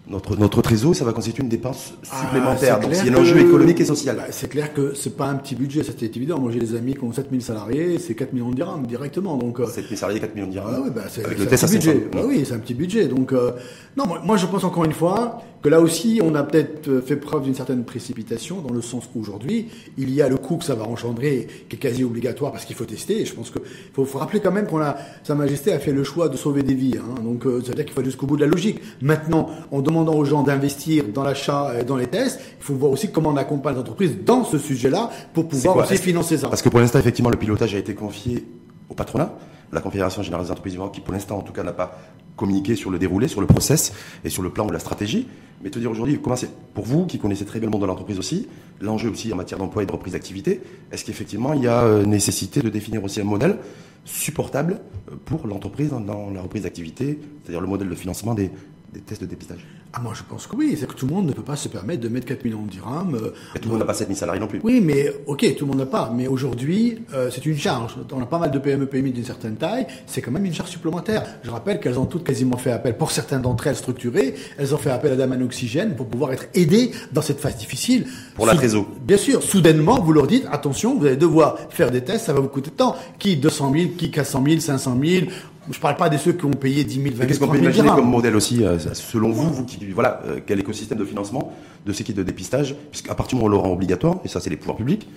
notre, 0.10 0.38
notre 0.38 0.62
et 0.72 0.94
ça 0.94 1.06
va 1.06 1.14
constituer 1.14 1.44
une 1.44 1.50
dépense 1.50 1.94
supplémentaire. 2.04 2.80
Ah, 2.82 2.88
c'est 2.92 3.06
Donc 3.06 3.16
a 3.16 3.20
un 3.20 3.22
enjeu 3.22 3.40
économique 3.40 3.80
et 3.82 3.86
social. 3.86 4.16
Bah, 4.16 4.26
c'est 4.32 4.50
clair 4.50 4.74
que 4.74 4.94
c'est 4.94 5.16
pas 5.16 5.28
un 5.28 5.36
petit 5.36 5.56
budget, 5.56 5.84
c'est 5.84 6.16
évident. 6.16 6.40
Moi 6.40 6.52
j'ai 6.52 6.60
des 6.60 6.76
amis 6.76 6.94
qui 6.94 7.04
ont 7.04 7.12
7000 7.12 7.42
salariés, 7.42 8.00
c'est 8.00 8.16
4 8.16 8.34
millions 8.34 8.50
de 8.50 8.56
dirhams 8.56 8.86
directement. 8.88 9.38
Donc, 9.38 9.60
euh, 9.60 9.68
7 9.68 9.86
000 9.86 9.96
salariés, 9.96 10.20
4 10.20 10.36
millions 10.36 10.48
de 10.48 10.52
dirhams. 10.52 10.74
ah 10.76 10.82
ouais, 10.82 10.90
bah, 10.90 11.04
c'est 11.10 11.26
avec 11.26 11.38
c'est 11.38 11.44
le 11.44 11.48
un 11.48 11.50
test 11.50 11.64
petit 11.66 11.74
500. 11.82 11.92
budget. 11.92 12.08
Bah 12.14 12.22
oui, 12.26 12.44
c'est 12.46 12.54
un 12.54 12.60
petit 12.60 12.74
budget. 12.74 13.08
Donc, 13.08 13.34
euh, 13.34 13.52
non, 13.98 14.08
moi, 14.08 14.22
moi, 14.24 14.38
je 14.38 14.46
pense 14.46 14.64
encore 14.64 14.86
une 14.86 14.94
fois 14.94 15.42
que 15.62 15.70
là 15.70 15.82
aussi, 15.82 16.22
on 16.24 16.36
a 16.36 16.44
peut-être 16.44 16.88
euh, 16.88 17.02
fait 17.02 17.16
preuve 17.16 17.44
d'une 17.44 17.56
certaine 17.56 17.84
précipitation 17.84 18.62
dans 18.62 18.74
le 18.74 18.82
sens 18.82 19.10
où 19.16 19.20
aujourd'hui, 19.20 19.68
il 19.98 20.14
y 20.14 20.22
a 20.22 20.30
le 20.30 20.38
coût 20.38 20.58
que 20.58 20.66
ça 20.66 20.76
va 20.76 20.84
engendrer, 20.86 21.48
qui 21.68 21.76
est 21.76 21.80
quasi 21.80 22.04
obligatoire 22.04 22.52
parce 22.52 22.66
qu'il 22.66 22.76
faut 22.76 22.86
tester. 22.86 23.22
Et 23.22 23.26
je 23.26 23.34
pense 23.34 23.50
que 23.50 23.60
faut, 23.94 24.06
faut 24.06 24.20
rappeler 24.20 24.40
quand 24.40 24.52
même 24.52 24.68
qu'on 24.68 24.82
a, 24.82 24.98
Sa 25.24 25.36
Majesté 25.36 25.74
a 25.74 25.80
fait 25.80 25.92
le 25.92 26.04
choix 26.04 26.30
de 26.30 26.38
sauver 26.38 26.64
des 26.64 26.76
vies. 26.76 26.96
Hein. 26.98 27.22
Donc, 27.24 27.46
euh, 27.46 27.62
ça 27.62 27.70
veut 27.70 27.76
dire 27.76 27.86
qu'il 27.86 27.94
faut 27.94 28.00
aller 28.00 28.10
jusqu'au 28.10 28.28
bout 28.28 28.36
de 28.36 28.42
la 28.42 28.48
logique. 28.48 28.80
Maintenant, 29.02 29.50
en 29.72 29.82
demandant 30.02 30.18
aux 30.20 30.26
gens 30.26 30.44
d'investir 30.44 31.06
dans 31.14 31.24
l'achat, 31.24 31.74
et 31.80 31.84
dans 31.84 31.96
les 31.98 32.08
tests, 32.08 32.40
il 32.60 32.64
faut 32.64 32.76
voir 32.76 32.92
aussi 32.92 33.12
comment 33.12 33.30
on 33.30 33.38
accompagne 33.38 33.76
les 33.76 33.82
entreprises 33.82 34.16
dans 34.26 34.44
ce 34.44 34.58
sujet-là 34.58 35.10
pour 35.34 35.48
pouvoir 35.48 35.76
aussi 35.78 35.98
financer 35.98 36.38
ça. 36.38 36.48
Parce 36.50 36.62
que 36.62 36.70
pour 36.70 36.80
l'instant, 36.80 37.00
effectivement, 37.00 37.30
le 37.30 37.38
pilotage 37.38 37.74
a 37.76 37.78
été 37.78 37.94
confié 37.96 38.46
au 38.90 38.94
patronat, 38.94 39.34
la 39.72 39.82
Confédération 39.82 40.22
Générale 40.24 40.46
des 40.46 40.52
Entreprises 40.52 40.74
du 40.74 40.80
Maroc, 40.80 40.94
qui 40.94 41.02
pour 41.02 41.14
l'instant, 41.14 41.38
en 41.38 41.42
tout 41.42 41.54
cas, 41.54 41.64
n'a 41.64 41.74
pas 41.74 41.98
communiqué 42.36 42.76
sur 42.76 42.90
le 42.92 43.00
déroulé, 43.00 43.28
sur 43.28 43.42
le 43.42 43.48
process 43.48 43.94
et 44.24 44.30
sur 44.30 44.44
le 44.44 44.50
plan 44.52 44.68
ou 44.68 44.72
la 44.72 44.80
stratégie. 44.80 45.28
Mais 45.64 45.72
te 45.72 45.80
dire 45.80 45.90
aujourd'hui, 45.90 46.20
comment 46.22 46.36
c'est, 46.36 46.52
pour 46.76 46.86
vous, 46.86 47.06
qui 47.08 47.18
connaissez 47.18 47.44
très 47.46 47.60
bien 47.60 47.68
le 47.68 47.72
monde 47.72 47.82
de 47.82 47.88
l'entreprise 47.88 48.20
aussi, 48.20 48.48
l'enjeu 48.80 49.10
aussi 49.10 49.34
en 49.34 49.36
matière 49.36 49.58
d'emploi 49.60 49.82
et 49.82 49.86
de 49.88 49.92
reprise 49.92 50.14
d'activité, 50.14 50.62
est-ce 50.92 51.04
qu'effectivement, 51.04 51.54
il 51.54 51.64
y 51.64 51.68
a 51.68 51.82
euh, 51.82 52.06
nécessité 52.06 52.62
de 52.62 52.70
définir 52.70 53.04
aussi 53.04 53.20
un 53.20 53.24
modèle 53.24 53.58
supportable 54.06 54.80
euh, 55.12 55.16
pour 55.26 55.48
l'entreprise 55.48 55.90
dans- 55.90 56.00
dans 56.00 56.30
la 56.30 56.42
reprise 56.44 56.64
d'activité, 56.64 57.20
c'est-à-dire 57.44 57.60
le 57.62 57.68
modèle 57.68 57.90
de 57.90 57.96
financement 57.96 58.36
des, 58.36 58.52
des 58.98 59.04
tests 59.04 59.22
de 59.22 59.28
dépistage 59.28 59.66
Ah, 59.94 60.00
moi, 60.02 60.14
je 60.16 60.24
pense 60.28 60.48
que 60.48 60.56
oui. 60.56 60.76
C'est 60.80 60.88
que 60.88 60.94
tout 60.94 61.06
le 61.08 61.14
monde 61.14 61.28
ne 61.28 61.34
peut 61.34 61.44
pas 61.44 61.56
se 61.56 61.68
permettre 61.68 62.02
de 62.02 62.10
mettre 62.10 62.26
4 62.26 62.44
millions 62.46 62.64
de 62.64 62.70
dirhams. 62.70 63.16
euh, 63.16 63.34
Et 63.56 63.60
tout 63.60 63.66
le 63.70 63.72
monde 63.74 63.80
n'a 63.80 63.86
pas 63.86 63.94
7 63.94 64.08
000 64.08 64.18
salariés 64.20 64.40
non 64.42 64.48
plus. 64.48 64.60
Oui, 64.64 64.82
mais 64.82 65.12
ok, 65.28 65.56
tout 65.56 65.66
le 65.66 65.70
monde 65.70 65.80
n'a 65.80 65.86
pas. 65.86 66.12
Mais 66.16 66.28
aujourd'hui, 66.28 67.00
euh, 67.14 67.30
c'est 67.32 67.46
une 67.46 67.58
charge. 67.58 67.96
On 68.12 68.22
a 68.22 68.26
pas 68.26 68.40
mal 68.40 68.50
de 68.52 68.58
PME, 68.60 68.88
PMI 68.88 69.12
d'une 69.12 69.24
certaine 69.24 69.56
taille. 69.56 69.86
C'est 70.08 70.22
quand 70.22 70.32
même 70.32 70.46
une 70.46 70.54
charge 70.54 70.70
supplémentaire. 70.72 71.24
Je 71.44 71.50
rappelle 71.52 71.80
qu'elles 71.80 72.00
ont 72.00 72.06
toutes 72.06 72.24
quasiment 72.24 72.58
fait 72.58 72.72
appel, 72.72 72.98
pour 72.98 73.12
certaines 73.12 73.42
d'entre 73.42 73.68
elles 73.68 73.76
structurées, 73.76 74.34
elles 74.58 74.74
ont 74.74 74.78
fait 74.78 74.90
appel 74.90 75.12
à 75.12 75.16
Daman 75.16 75.42
Oxygène 75.44 75.96
pour 75.96 76.08
pouvoir 76.08 76.34
être 76.34 76.48
aidées 76.56 76.92
dans 77.12 77.22
cette 77.22 77.40
phase 77.40 77.58
difficile. 77.58 78.08
Pour 78.36 78.46
la 78.48 78.56
trésor. 78.56 78.88
Bien 79.06 79.18
sûr, 79.18 79.44
soudainement, 79.44 80.02
vous 80.02 80.14
leur 80.14 80.26
dites, 80.28 80.46
attention, 80.52 80.98
vous 80.98 81.06
allez 81.06 81.18
devoir 81.18 81.58
faire 81.70 81.92
des 81.92 82.04
tests, 82.04 82.26
ça 82.26 82.34
va 82.34 82.40
vous 82.40 82.48
coûter 82.50 82.72
de 82.72 82.76
temps. 82.76 82.96
Qui 83.20 83.38
200 83.38 83.74
000, 83.74 83.90
qui 83.98 84.10
400 84.12 84.44
000, 84.48 84.60
500 84.60 84.98
000. 85.04 85.26
Je 85.70 85.80
parle 85.80 85.98
pas 85.98 86.10
de 86.10 86.18
ceux 86.18 86.34
qui 86.34 86.46
ont 86.46 86.52
payé 86.52 86.84
10 86.84 86.94
000, 86.96 87.06
20 87.06 87.10
Mais 87.10 87.16
000, 87.16 87.28
qu'est-ce 87.28 87.40
qu'on 87.40 87.46
30 87.48 87.56
peut 87.58 87.62
000 87.64 87.74
imaginer 87.74 87.96
comme 87.96 88.10
modèle 88.10 88.36
aussi, 88.36 88.64
euh, 88.64 88.78
selon 88.94 89.32
vous, 89.32 89.50
vous 89.54 89.66
qui, 89.66 89.86
voilà, 89.92 90.22
euh, 90.26 90.40
quel 90.46 90.60
écosystème 90.60 90.98
de 90.98 91.06
financement 91.06 91.54
de 91.86 91.94
ces 91.94 92.04
kits 92.04 92.14
de 92.14 92.24
dépistage, 92.24 92.76
puisqu'à 92.92 93.16
partir 93.16 93.38
du 93.38 93.44
moment 93.44 93.56
où 93.56 93.60
on 93.60 93.62
le 93.64 93.68
rend 93.70 93.74
obligatoire, 93.74 94.20
et 94.24 94.28
ça 94.28 94.40
c'est 94.40 94.50
les 94.50 94.56
pouvoirs 94.58 94.78
publics, 94.78 95.08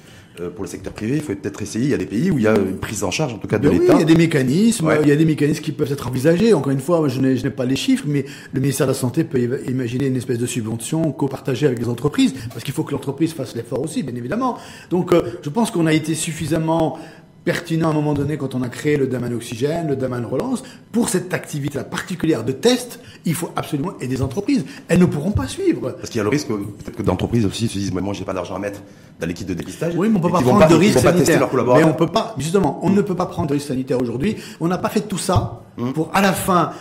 euh, 0.40 0.50
pour 0.50 0.64
le 0.64 0.70
secteur 0.70 0.92
privé, 0.92 1.16
il 1.16 1.20
faut 1.22 1.34
peut-être 1.34 1.62
essayer, 1.62 1.84
il 1.86 1.90
y 1.90 1.94
a 1.94 1.98
des 1.98 2.06
pays 2.06 2.30
où 2.30 2.38
il 2.38 2.44
y 2.44 2.46
a 2.48 2.54
une 2.56 2.78
prise 2.78 3.02
en 3.04 3.10
charge, 3.10 3.32
en 3.34 3.38
tout 3.38 3.46
cas 3.48 3.58
de 3.58 3.68
Ben 3.68 3.74
oui, 3.74 3.80
l'État. 3.80 3.94
il 3.94 3.98
y 4.00 4.02
a 4.02 4.06
des 4.06 4.14
mécanismes, 4.16 4.86
Ouais. 4.86 4.98
il 5.02 5.08
y 5.08 5.12
a 5.12 5.16
des 5.16 5.24
mécanismes 5.24 5.62
qui 5.62 5.72
peuvent 5.72 5.90
être 5.92 6.08
envisagés. 6.08 6.52
Encore 6.54 6.72
une 6.72 6.80
fois, 6.80 7.06
je 7.08 7.20
n'ai 7.20 7.50
pas 7.50 7.64
les 7.64 7.76
chiffres, 7.76 8.04
mais 8.08 8.24
le 8.52 8.60
ministère 8.60 8.86
de 8.86 8.92
la 8.92 8.98
Santé 8.98 9.24
peut 9.24 9.38
imaginer 9.68 10.06
une 10.06 10.16
espèce 10.16 10.38
de 10.38 10.46
subvention 10.46 11.10
copartagée 11.12 11.66
avec 11.66 11.78
les 11.80 11.88
entreprises, 11.88 12.34
parce 12.52 12.62
qu'il 12.64 12.74
faut 12.74 12.84
que 12.84 12.92
l'entreprise 12.92 13.32
fasse 13.34 13.54
l'effort 13.56 13.82
aussi, 13.82 14.02
bien 14.02 14.14
évidemment. 14.16 14.56
Donc, 14.90 15.12
je 15.42 15.48
pense 15.50 15.70
qu'on 15.70 15.86
a 15.86 15.92
été 15.92 16.14
suffisamment 16.14 16.98
pertinent 17.44 17.88
à 17.88 17.90
un 17.90 17.94
moment 17.94 18.14
donné 18.14 18.36
quand 18.36 18.54
on 18.54 18.62
a 18.62 18.68
créé 18.68 18.96
le 18.96 19.06
Daman 19.06 19.32
Oxygène, 19.34 19.88
le 19.88 19.96
Daman 19.96 20.24
Relance. 20.24 20.62
Pour 20.92 21.08
cette 21.08 21.32
activité 21.32 21.78
particulière 21.88 22.44
de 22.44 22.52
test, 22.52 23.00
il 23.24 23.34
faut 23.34 23.50
absolument 23.56 23.92
aider 24.00 24.16
les 24.16 24.22
entreprises. 24.22 24.64
Elles 24.88 24.98
ne 24.98 25.06
pourront 25.06 25.32
pas 25.32 25.46
suivre. 25.46 25.92
Parce 25.92 26.10
qu'il 26.10 26.18
y 26.18 26.20
a 26.20 26.24
le 26.24 26.28
risque, 26.30 26.48
peut-être 26.48 26.96
que 26.96 27.02
d'entreprises 27.02 27.46
aussi 27.46 27.68
se 27.68 27.78
disent, 27.78 27.92
mais 27.92 28.00
moi 28.00 28.14
j'ai 28.14 28.24
pas 28.24 28.34
d'argent 28.34 28.56
à 28.56 28.58
mettre 28.58 28.80
dans 29.20 29.26
kits 29.32 29.44
de 29.44 29.54
dépistage. 29.54 29.94
Oui, 29.96 30.08
mais 30.08 30.18
on 30.18 30.20
peut 30.20 30.30
pas 30.30 30.40
prendre 30.40 30.66
de 30.66 30.92
pas 30.92 31.00
sanitaires. 31.00 31.48
leurs 31.54 31.76
Mais 31.76 31.84
on 31.84 31.92
peut 31.94 32.06
pas, 32.06 32.34
justement, 32.38 32.78
on 32.82 32.90
ne 32.90 33.02
peut 33.02 33.16
pas 33.16 33.26
prendre 33.26 33.48
de 33.48 33.54
risques 33.54 33.68
sanitaires 33.68 34.00
aujourd'hui. 34.00 34.36
On 34.60 34.68
n'a 34.68 34.78
pas 34.78 34.88
fait 34.88 35.02
tout 35.02 35.18
ça 35.18 35.62
Hum. 35.78 35.92
pour, 35.92 36.10
à 36.12 36.20
la 36.20 36.32
fin, 36.32 36.72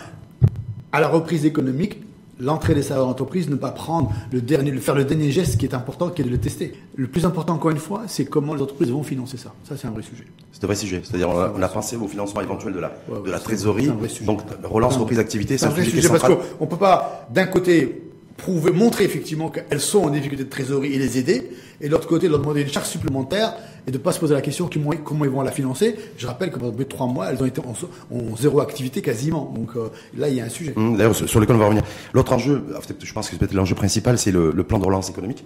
à 0.92 1.00
la 1.00 1.08
reprise 1.08 1.44
économique, 1.46 2.00
l'entrée 2.40 2.74
des 2.74 2.82
salariés 2.82 3.04
dans 3.04 3.08
l'entreprise, 3.08 3.48
ne 3.48 3.56
pas 3.56 3.70
prendre 3.70 4.12
le 4.32 4.40
dernier, 4.40 4.72
faire 4.78 4.94
le 4.94 5.04
dernier 5.04 5.30
geste 5.30 5.58
qui 5.58 5.66
est 5.66 5.74
important, 5.74 6.10
qui 6.10 6.22
est 6.22 6.24
de 6.24 6.30
le 6.30 6.38
tester. 6.38 6.74
Le 6.96 7.06
plus 7.06 7.24
important, 7.24 7.54
encore 7.54 7.70
une 7.70 7.78
fois, 7.78 8.02
c'est 8.06 8.24
comment 8.24 8.54
les 8.54 8.62
entreprises 8.62 8.90
vont 8.90 9.02
financer 9.02 9.36
ça. 9.36 9.52
Ça, 9.64 9.76
c'est 9.76 9.86
un 9.86 9.90
vrai 9.90 10.02
sujet. 10.02 10.24
C'est 10.52 10.64
un 10.64 10.66
vrai 10.66 10.76
sujet. 10.76 11.00
C'est-à-dire, 11.04 11.28
on 11.28 11.38
a, 11.38 11.52
on 11.56 11.62
a 11.62 11.68
pensé 11.68 11.96
au 11.96 12.08
financement 12.08 12.40
éventuel 12.40 12.74
de 12.74 12.80
la, 12.80 12.90
Ouais, 13.08 13.22
de 13.24 13.30
la 13.30 13.38
trésorerie. 13.38 13.90
Donc, 14.22 14.40
relance, 14.64 14.96
reprise 14.96 15.18
d'activité, 15.18 15.58
C'est 15.58 15.66
un 15.66 15.70
vrai 15.70 15.84
sujet 15.84 16.08
parce 16.08 16.22
qu'on 16.22 16.64
ne 16.64 16.70
peut 16.70 16.76
pas, 16.76 17.26
d'un 17.30 17.46
côté, 17.46 18.09
prouver, 18.36 18.70
montrer 18.72 19.04
effectivement 19.04 19.50
qu'elles 19.50 19.80
sont 19.80 20.00
en 20.00 20.10
difficulté 20.10 20.44
de 20.44 20.48
trésorerie 20.48 20.94
et 20.94 20.98
les 20.98 21.18
aider, 21.18 21.50
et 21.80 21.86
de 21.86 21.90
l'autre 21.90 22.08
côté, 22.08 22.28
leur 22.28 22.38
demander 22.38 22.62
une 22.62 22.68
charge 22.68 22.88
supplémentaire 22.88 23.54
et 23.86 23.90
de 23.90 23.96
ne 23.96 24.02
pas 24.02 24.12
se 24.12 24.20
poser 24.20 24.34
la 24.34 24.42
question 24.42 24.68
comment, 25.04 25.24
ils 25.24 25.30
vont 25.30 25.42
la 25.42 25.50
financer. 25.50 25.96
Je 26.18 26.26
rappelle 26.26 26.50
que 26.50 26.58
pendant 26.58 26.84
trois 26.84 27.06
mois, 27.06 27.30
elles 27.30 27.42
ont 27.42 27.46
été 27.46 27.60
en, 27.60 28.36
zéro 28.36 28.60
activité 28.60 29.02
quasiment. 29.02 29.52
Donc 29.54 29.70
euh, 29.76 29.88
là, 30.16 30.28
il 30.28 30.36
y 30.36 30.40
a 30.40 30.44
un 30.44 30.48
sujet. 30.50 30.74
D'ailleurs, 30.76 31.14
sur 31.14 31.28
sur 31.28 31.40
lequel 31.40 31.56
on 31.56 31.58
va 31.58 31.64
revenir. 31.66 31.84
L'autre 32.12 32.32
enjeu, 32.32 32.60
peut-être- 32.60 33.04
je 33.04 33.12
pense 33.12 33.26
que 33.26 33.32
c'est 33.32 33.38
peut-être 33.38 33.54
l'enjeu 33.54 33.74
principal, 33.74 34.18
c'est 34.18 34.32
le 34.32 34.62
plan 34.62 34.78
de 34.78 34.84
relance 34.84 35.08
économique. 35.10 35.44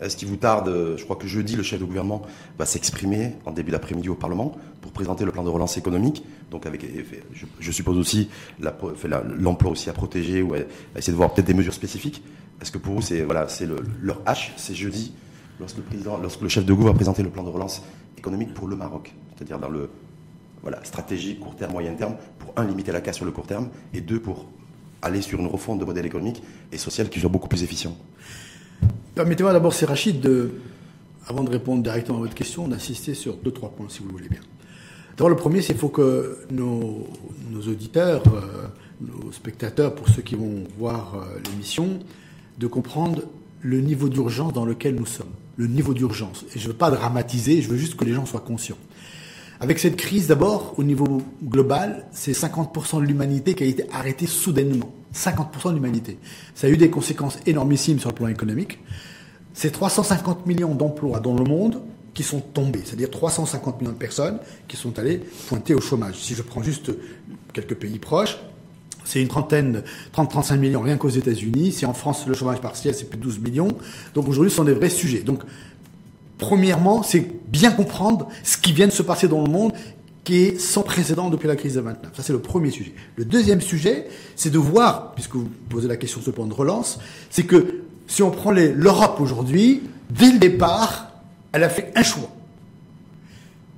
Est-ce 0.00 0.16
qu'il 0.16 0.28
vous 0.28 0.36
tarde, 0.36 0.94
je 0.96 1.02
crois 1.04 1.16
que 1.16 1.26
jeudi, 1.26 1.56
le 1.56 1.62
chef 1.62 1.80
de 1.80 1.84
gouvernement 1.84 2.22
va 2.58 2.66
s'exprimer 2.66 3.34
en 3.46 3.50
début 3.50 3.72
d'après-midi 3.72 4.08
au 4.08 4.14
Parlement 4.14 4.56
pour 4.80 4.92
présenter 4.92 5.24
le 5.24 5.32
plan 5.32 5.42
de 5.42 5.48
relance 5.48 5.76
économique. 5.76 6.24
Donc, 6.50 6.66
avec, 6.66 6.84
je, 7.60 7.72
suppose 7.72 7.98
aussi 7.98 8.28
l'emploi 8.60 9.72
aussi 9.72 9.90
à 9.90 9.92
protéger 9.92 10.40
ou 10.42 10.54
à, 10.54 10.58
à 10.58 10.98
essayer 10.98 11.12
de 11.12 11.16
voir 11.16 11.34
peut-être 11.34 11.46
des 11.46 11.54
mesures 11.54 11.74
spécifiques. 11.74 12.22
Est-ce 12.60 12.72
que 12.72 12.78
pour 12.78 12.94
vous, 12.94 13.02
c'est 13.02 13.22
voilà, 13.22 13.48
c'est 13.48 13.66
le, 13.66 13.76
leur 14.00 14.22
H, 14.24 14.50
c'est 14.56 14.74
jeudi, 14.74 15.12
lorsque 15.60 15.76
le 15.76 15.82
président, 15.82 16.18
lorsque 16.18 16.40
le 16.40 16.48
chef 16.48 16.64
de 16.64 16.72
gouvernement 16.72 16.92
va 16.92 16.98
présenter 16.98 17.22
le 17.22 17.30
plan 17.30 17.44
de 17.44 17.50
relance 17.50 17.82
économique 18.16 18.52
pour 18.54 18.66
le 18.66 18.76
Maroc, 18.76 19.14
c'est-à-dire 19.36 19.58
dans 19.58 19.68
le 19.68 19.90
voilà, 20.62 20.82
stratégie 20.84 21.38
court 21.38 21.54
terme, 21.54 21.72
moyen 21.72 21.94
terme, 21.94 22.16
pour 22.38 22.52
un, 22.56 22.64
limiter 22.64 22.90
la 22.90 23.00
casse 23.00 23.16
sur 23.16 23.24
le 23.24 23.30
court 23.30 23.46
terme, 23.46 23.68
et 23.94 24.00
deux, 24.00 24.20
pour 24.20 24.46
aller 25.02 25.22
sur 25.22 25.38
une 25.38 25.46
refonte 25.46 25.78
de 25.78 25.84
modèle 25.84 26.06
économique 26.06 26.42
et 26.72 26.78
social 26.78 27.08
qui 27.08 27.20
soit 27.20 27.28
beaucoup 27.28 27.48
plus 27.48 27.62
efficient. 27.62 27.96
Permettez-moi 29.14 29.52
d'abord, 29.52 29.72
c'est 29.72 29.86
Rachid, 29.86 30.20
de, 30.20 30.52
avant 31.26 31.42
de 31.44 31.50
répondre 31.50 31.82
directement 31.82 32.18
à 32.18 32.20
votre 32.20 32.34
question, 32.34 32.68
d'insister 32.68 33.14
sur 33.14 33.36
deux, 33.36 33.50
trois 33.50 33.70
points, 33.70 33.86
si 33.88 34.00
vous 34.00 34.06
le 34.06 34.12
voulez 34.12 34.28
bien. 34.28 34.40
D'abord, 35.16 35.30
le 35.30 35.36
premier, 35.36 35.60
c'est 35.60 35.72
qu'il 35.72 35.80
faut 35.80 35.88
que 35.88 36.38
nos, 36.50 37.08
auditeurs, 37.66 38.22
euh, 38.28 38.68
nos 39.00 39.32
spectateurs, 39.32 39.94
pour 39.94 40.08
ceux 40.08 40.22
qui 40.22 40.36
vont 40.36 40.64
voir 40.78 41.16
euh, 41.16 41.40
l'émission, 41.50 41.98
de 42.58 42.66
comprendre 42.68 43.22
le 43.60 43.80
niveau 43.80 44.08
d'urgence 44.08 44.52
dans 44.52 44.64
lequel 44.64 44.94
nous 44.94 45.06
sommes. 45.06 45.32
Le 45.56 45.66
niveau 45.66 45.92
d'urgence. 45.92 46.44
Et 46.54 46.58
je 46.60 46.64
ne 46.64 46.72
veux 46.72 46.78
pas 46.78 46.92
dramatiser, 46.92 47.62
je 47.62 47.68
veux 47.68 47.76
juste 47.76 47.96
que 47.96 48.04
les 48.04 48.12
gens 48.12 48.26
soient 48.26 48.40
conscients. 48.40 48.78
Avec 49.60 49.80
cette 49.80 49.96
crise, 49.96 50.28
d'abord, 50.28 50.74
au 50.78 50.84
niveau 50.84 51.20
global, 51.42 52.06
c'est 52.12 52.30
50% 52.30 53.00
de 53.00 53.06
l'humanité 53.06 53.54
qui 53.54 53.64
a 53.64 53.66
été 53.66 53.84
arrêtée 53.92 54.26
soudainement. 54.26 54.92
50% 55.18 55.70
de 55.70 55.74
l'humanité. 55.74 56.18
Ça 56.54 56.66
a 56.66 56.70
eu 56.70 56.76
des 56.76 56.90
conséquences 56.90 57.38
énormissimes 57.46 57.98
sur 57.98 58.10
le 58.10 58.14
plan 58.14 58.28
économique. 58.28 58.78
C'est 59.54 59.70
350 59.70 60.46
millions 60.46 60.74
d'emplois 60.74 61.20
dans 61.20 61.34
le 61.34 61.44
monde 61.44 61.80
qui 62.14 62.22
sont 62.22 62.40
tombés, 62.40 62.80
c'est-à-dire 62.84 63.10
350 63.10 63.80
millions 63.80 63.92
de 63.92 63.96
personnes 63.96 64.38
qui 64.66 64.76
sont 64.76 64.98
allées 64.98 65.20
pointer 65.48 65.74
au 65.74 65.80
chômage. 65.80 66.16
Si 66.16 66.34
je 66.34 66.42
prends 66.42 66.62
juste 66.62 66.92
quelques 67.52 67.74
pays 67.74 67.98
proches, 67.98 68.38
c'est 69.04 69.22
une 69.22 69.28
trentaine, 69.28 69.82
30-35 70.14 70.58
millions 70.58 70.82
rien 70.82 70.96
qu'aux 70.96 71.08
États-Unis. 71.08 71.72
Si 71.72 71.86
en 71.86 71.94
France 71.94 72.26
le 72.26 72.34
chômage 72.34 72.60
partiel 72.60 72.94
c'est 72.94 73.08
plus 73.08 73.18
de 73.18 73.22
12 73.22 73.40
millions. 73.40 73.68
Donc 74.14 74.28
aujourd'hui 74.28 74.50
ce 74.50 74.56
sont 74.56 74.64
des 74.64 74.74
vrais 74.74 74.90
sujets. 74.90 75.20
Donc 75.20 75.42
premièrement, 76.38 77.02
c'est 77.02 77.26
bien 77.48 77.70
comprendre 77.70 78.28
ce 78.44 78.56
qui 78.56 78.72
vient 78.72 78.86
de 78.86 78.92
se 78.92 79.02
passer 79.02 79.28
dans 79.28 79.42
le 79.42 79.50
monde 79.50 79.72
qui 80.28 80.44
est 80.44 80.60
sans 80.60 80.82
précédent 80.82 81.30
depuis 81.30 81.48
la 81.48 81.56
crise 81.56 81.76
de 81.76 81.80
29. 81.80 82.14
Ça, 82.14 82.22
c'est 82.22 82.34
le 82.34 82.38
premier 82.38 82.70
sujet. 82.70 82.92
Le 83.16 83.24
deuxième 83.24 83.62
sujet, 83.62 84.08
c'est 84.36 84.50
de 84.50 84.58
voir, 84.58 85.12
puisque 85.14 85.34
vous 85.36 85.48
posez 85.70 85.88
la 85.88 85.96
question 85.96 86.20
sur 86.20 86.26
ce 86.26 86.30
plan 86.32 86.44
de 86.44 86.52
relance, 86.52 86.98
c'est 87.30 87.44
que 87.44 87.80
si 88.06 88.22
on 88.22 88.30
prend 88.30 88.50
l'Europe 88.50 89.22
aujourd'hui, 89.22 89.84
dès 90.10 90.30
le 90.30 90.38
départ, 90.38 91.12
elle 91.52 91.64
a 91.64 91.70
fait 91.70 91.92
un 91.96 92.02
choix. 92.02 92.28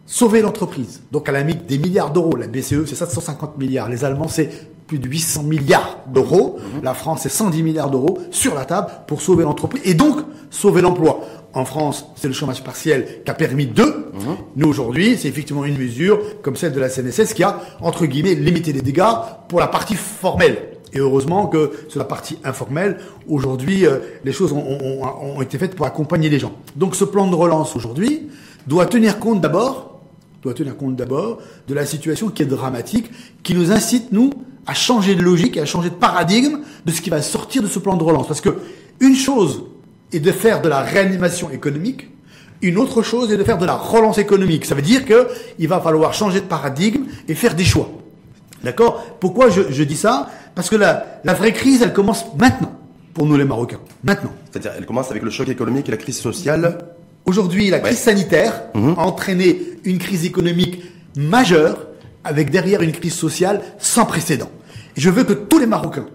Sauver 0.07 0.43
l'entreprise. 0.43 1.03
Donc 1.13 1.29
elle 1.29 1.37
a 1.37 1.45
mis 1.45 1.55
des 1.55 1.79
milliards 1.79 2.13
d'euros. 2.13 2.35
La 2.35 2.49
BCE, 2.49 2.85
c'est 2.85 2.97
750 2.97 3.57
milliards. 3.57 3.89
Les 3.89 4.05
Allemands, 4.05 4.27
c'est 4.27 4.51
plus 4.89 4.99
de 4.99 5.09
800 5.09 5.45
milliards 5.45 5.99
d'euros. 6.09 6.59
Mhm. 6.59 6.83
La 6.83 6.95
France, 6.95 7.21
c'est 7.23 7.29
110 7.29 7.63
milliards 7.63 7.91
d'euros 7.93 8.19
sur 8.33 8.57
la 8.57 8.65
table 8.65 8.91
pour 9.07 9.23
sauver 9.23 9.45
l'entreprise 9.45 9.83
et 9.85 9.95
donc 9.95 10.19
sauver 10.51 10.83
l'emploi. 10.83 11.21
En 11.53 11.65
France, 11.65 12.07
c'est 12.15 12.29
le 12.29 12.35
chômage 12.35 12.63
partiel 12.63 13.23
qui 13.25 13.31
a 13.31 13.35
permis 13.35 13.67
deux. 13.67 14.11
Mhm. 14.13 14.37
Nous, 14.57 14.69
aujourd'hui, 14.69 15.17
c'est 15.19 15.29
effectivement 15.29 15.65
une 15.65 15.79
mesure 15.79 16.21
comme 16.43 16.57
celle 16.57 16.73
de 16.73 16.81
la 16.81 16.89
CNSS 16.89 17.35
qui 17.35 17.43
a, 17.43 17.61
entre 17.81 18.07
guillemets, 18.07 18.35
limité 18.35 18.73
les 18.73 18.83
dégâts 18.83 19.03
pour 19.49 19.59
la 19.59 19.67
partie 19.67 19.97
formelle. 19.97 20.69
Et 20.93 20.99
heureusement 20.99 21.47
que 21.47 21.73
sur 21.89 21.99
la 21.99 22.05
partie 22.05 22.39
informelle, 22.45 22.99
aujourd'hui, 23.29 23.87
euh, 23.87 23.99
les 24.25 24.33
choses 24.33 24.53
ont, 24.53 24.65
ont, 25.03 25.41
été 25.43 25.59
faites 25.59 25.75
pour 25.75 25.87
accompagner 25.87 26.29
les 26.29 26.39
gens. 26.39 26.53
Donc 26.77 26.97
ce 26.97 27.05
plan 27.05 27.29
de 27.29 27.35
relance 27.35 27.77
aujourd'hui 27.77 28.29
doit 28.67 28.87
tenir 28.87 29.19
compte 29.19 29.41
d'abord 29.41 29.91
doit 30.43 30.55
tenir 30.55 30.77
compte 30.77 30.97
d'abord 30.97 31.39
de 31.69 31.75
la 31.75 31.85
situation 31.85 32.31
qui 32.31 32.43
est 32.43 32.47
dramatique, 32.47 33.11
qui 33.43 33.55
nous 33.55 33.73
incite, 33.73 34.11
nous, 34.11 34.31
à 34.67 34.75
changer 34.75 35.15
de 35.15 35.23
logique 35.23 35.57
et 35.57 35.61
à 35.61 35.67
changer 35.67 35.91
de 35.91 35.95
paradigme 35.95 36.61
de 36.87 36.93
ce 36.93 37.01
qui 37.01 37.11
va 37.11 37.21
sortir 37.23 37.63
de 37.63 37.69
ce 37.69 37.79
plan 37.79 37.97
de 37.97 38.03
relance. 38.03 38.27
Parce 38.27 38.41
que 38.41 38.57
une 39.01 39.15
chose 39.15 39.65
est 40.13 40.21
de 40.21 40.33
faire 40.33 40.61
de 40.61 40.69
la 40.69 40.81
réanimation 40.81 41.51
économique, 41.51 42.09
une 42.63 42.79
autre 42.79 43.03
chose 43.03 43.33
est 43.33 43.37
de 43.37 43.45
faire 43.45 43.59
de 43.59 43.67
la 43.67 43.77
relance 43.77 44.19
économique. 44.19 44.67
Ça 44.67 44.75
veut 44.75 44.83
dire 44.83 45.05
qu'il 45.05 45.69
va 45.69 45.81
falloir 45.81 46.13
changer 46.13 46.41
de 46.41 46.47
paradigme 46.47 47.05
et 47.29 47.35
faire 47.35 47.55
des 47.55 47.65
choix. 47.65 47.91
D'accord? 48.63 49.17
Pourquoi 49.19 49.49
je, 49.49 49.63
je 49.71 49.83
dis 49.83 49.97
ça? 49.97 50.29
Parce 50.55 50.69
que 50.69 50.77
la, 50.77 51.21
la 51.25 51.33
vraie 51.33 51.53
crise, 51.53 51.81
elle 51.83 51.95
commence 51.95 52.27
maintenant, 52.39 52.73
pour 53.15 53.25
nous 53.25 53.37
les 53.37 53.45
Marocains. 53.45 53.81
Maintenant. 54.05 54.33
C'est-à-dire, 54.51 54.73
elle 54.77 54.85
commence 54.85 55.11
avec 55.11 55.23
le 55.23 55.31
choc 55.31 55.49
économique 55.49 55.89
et 55.89 55.93
la 55.93 55.97
crise 55.97 56.19
sociale. 56.19 56.79
Aujourd'hui, 57.25 57.71
la 57.71 57.81
crise 57.81 57.99
sanitaire 57.99 58.65
mhm. 58.75 58.95
a 58.99 59.03
entraîné 59.03 59.59
une 59.85 59.99
crise 59.99 60.27
économique 60.27 60.83
majeure, 61.17 61.87
avec 62.25 62.51
derrière 62.51 62.83
une 62.83 62.93
crise 62.93 63.15
sociale 63.15 63.63
sans 63.79 64.05
précédent. 64.05 64.51
Et 64.97 65.01
je 65.01 65.09
veux 65.09 65.25
que 65.25 65.33
tous 65.33 65.59
les 65.59 65.67
Marocains, 65.67 66.07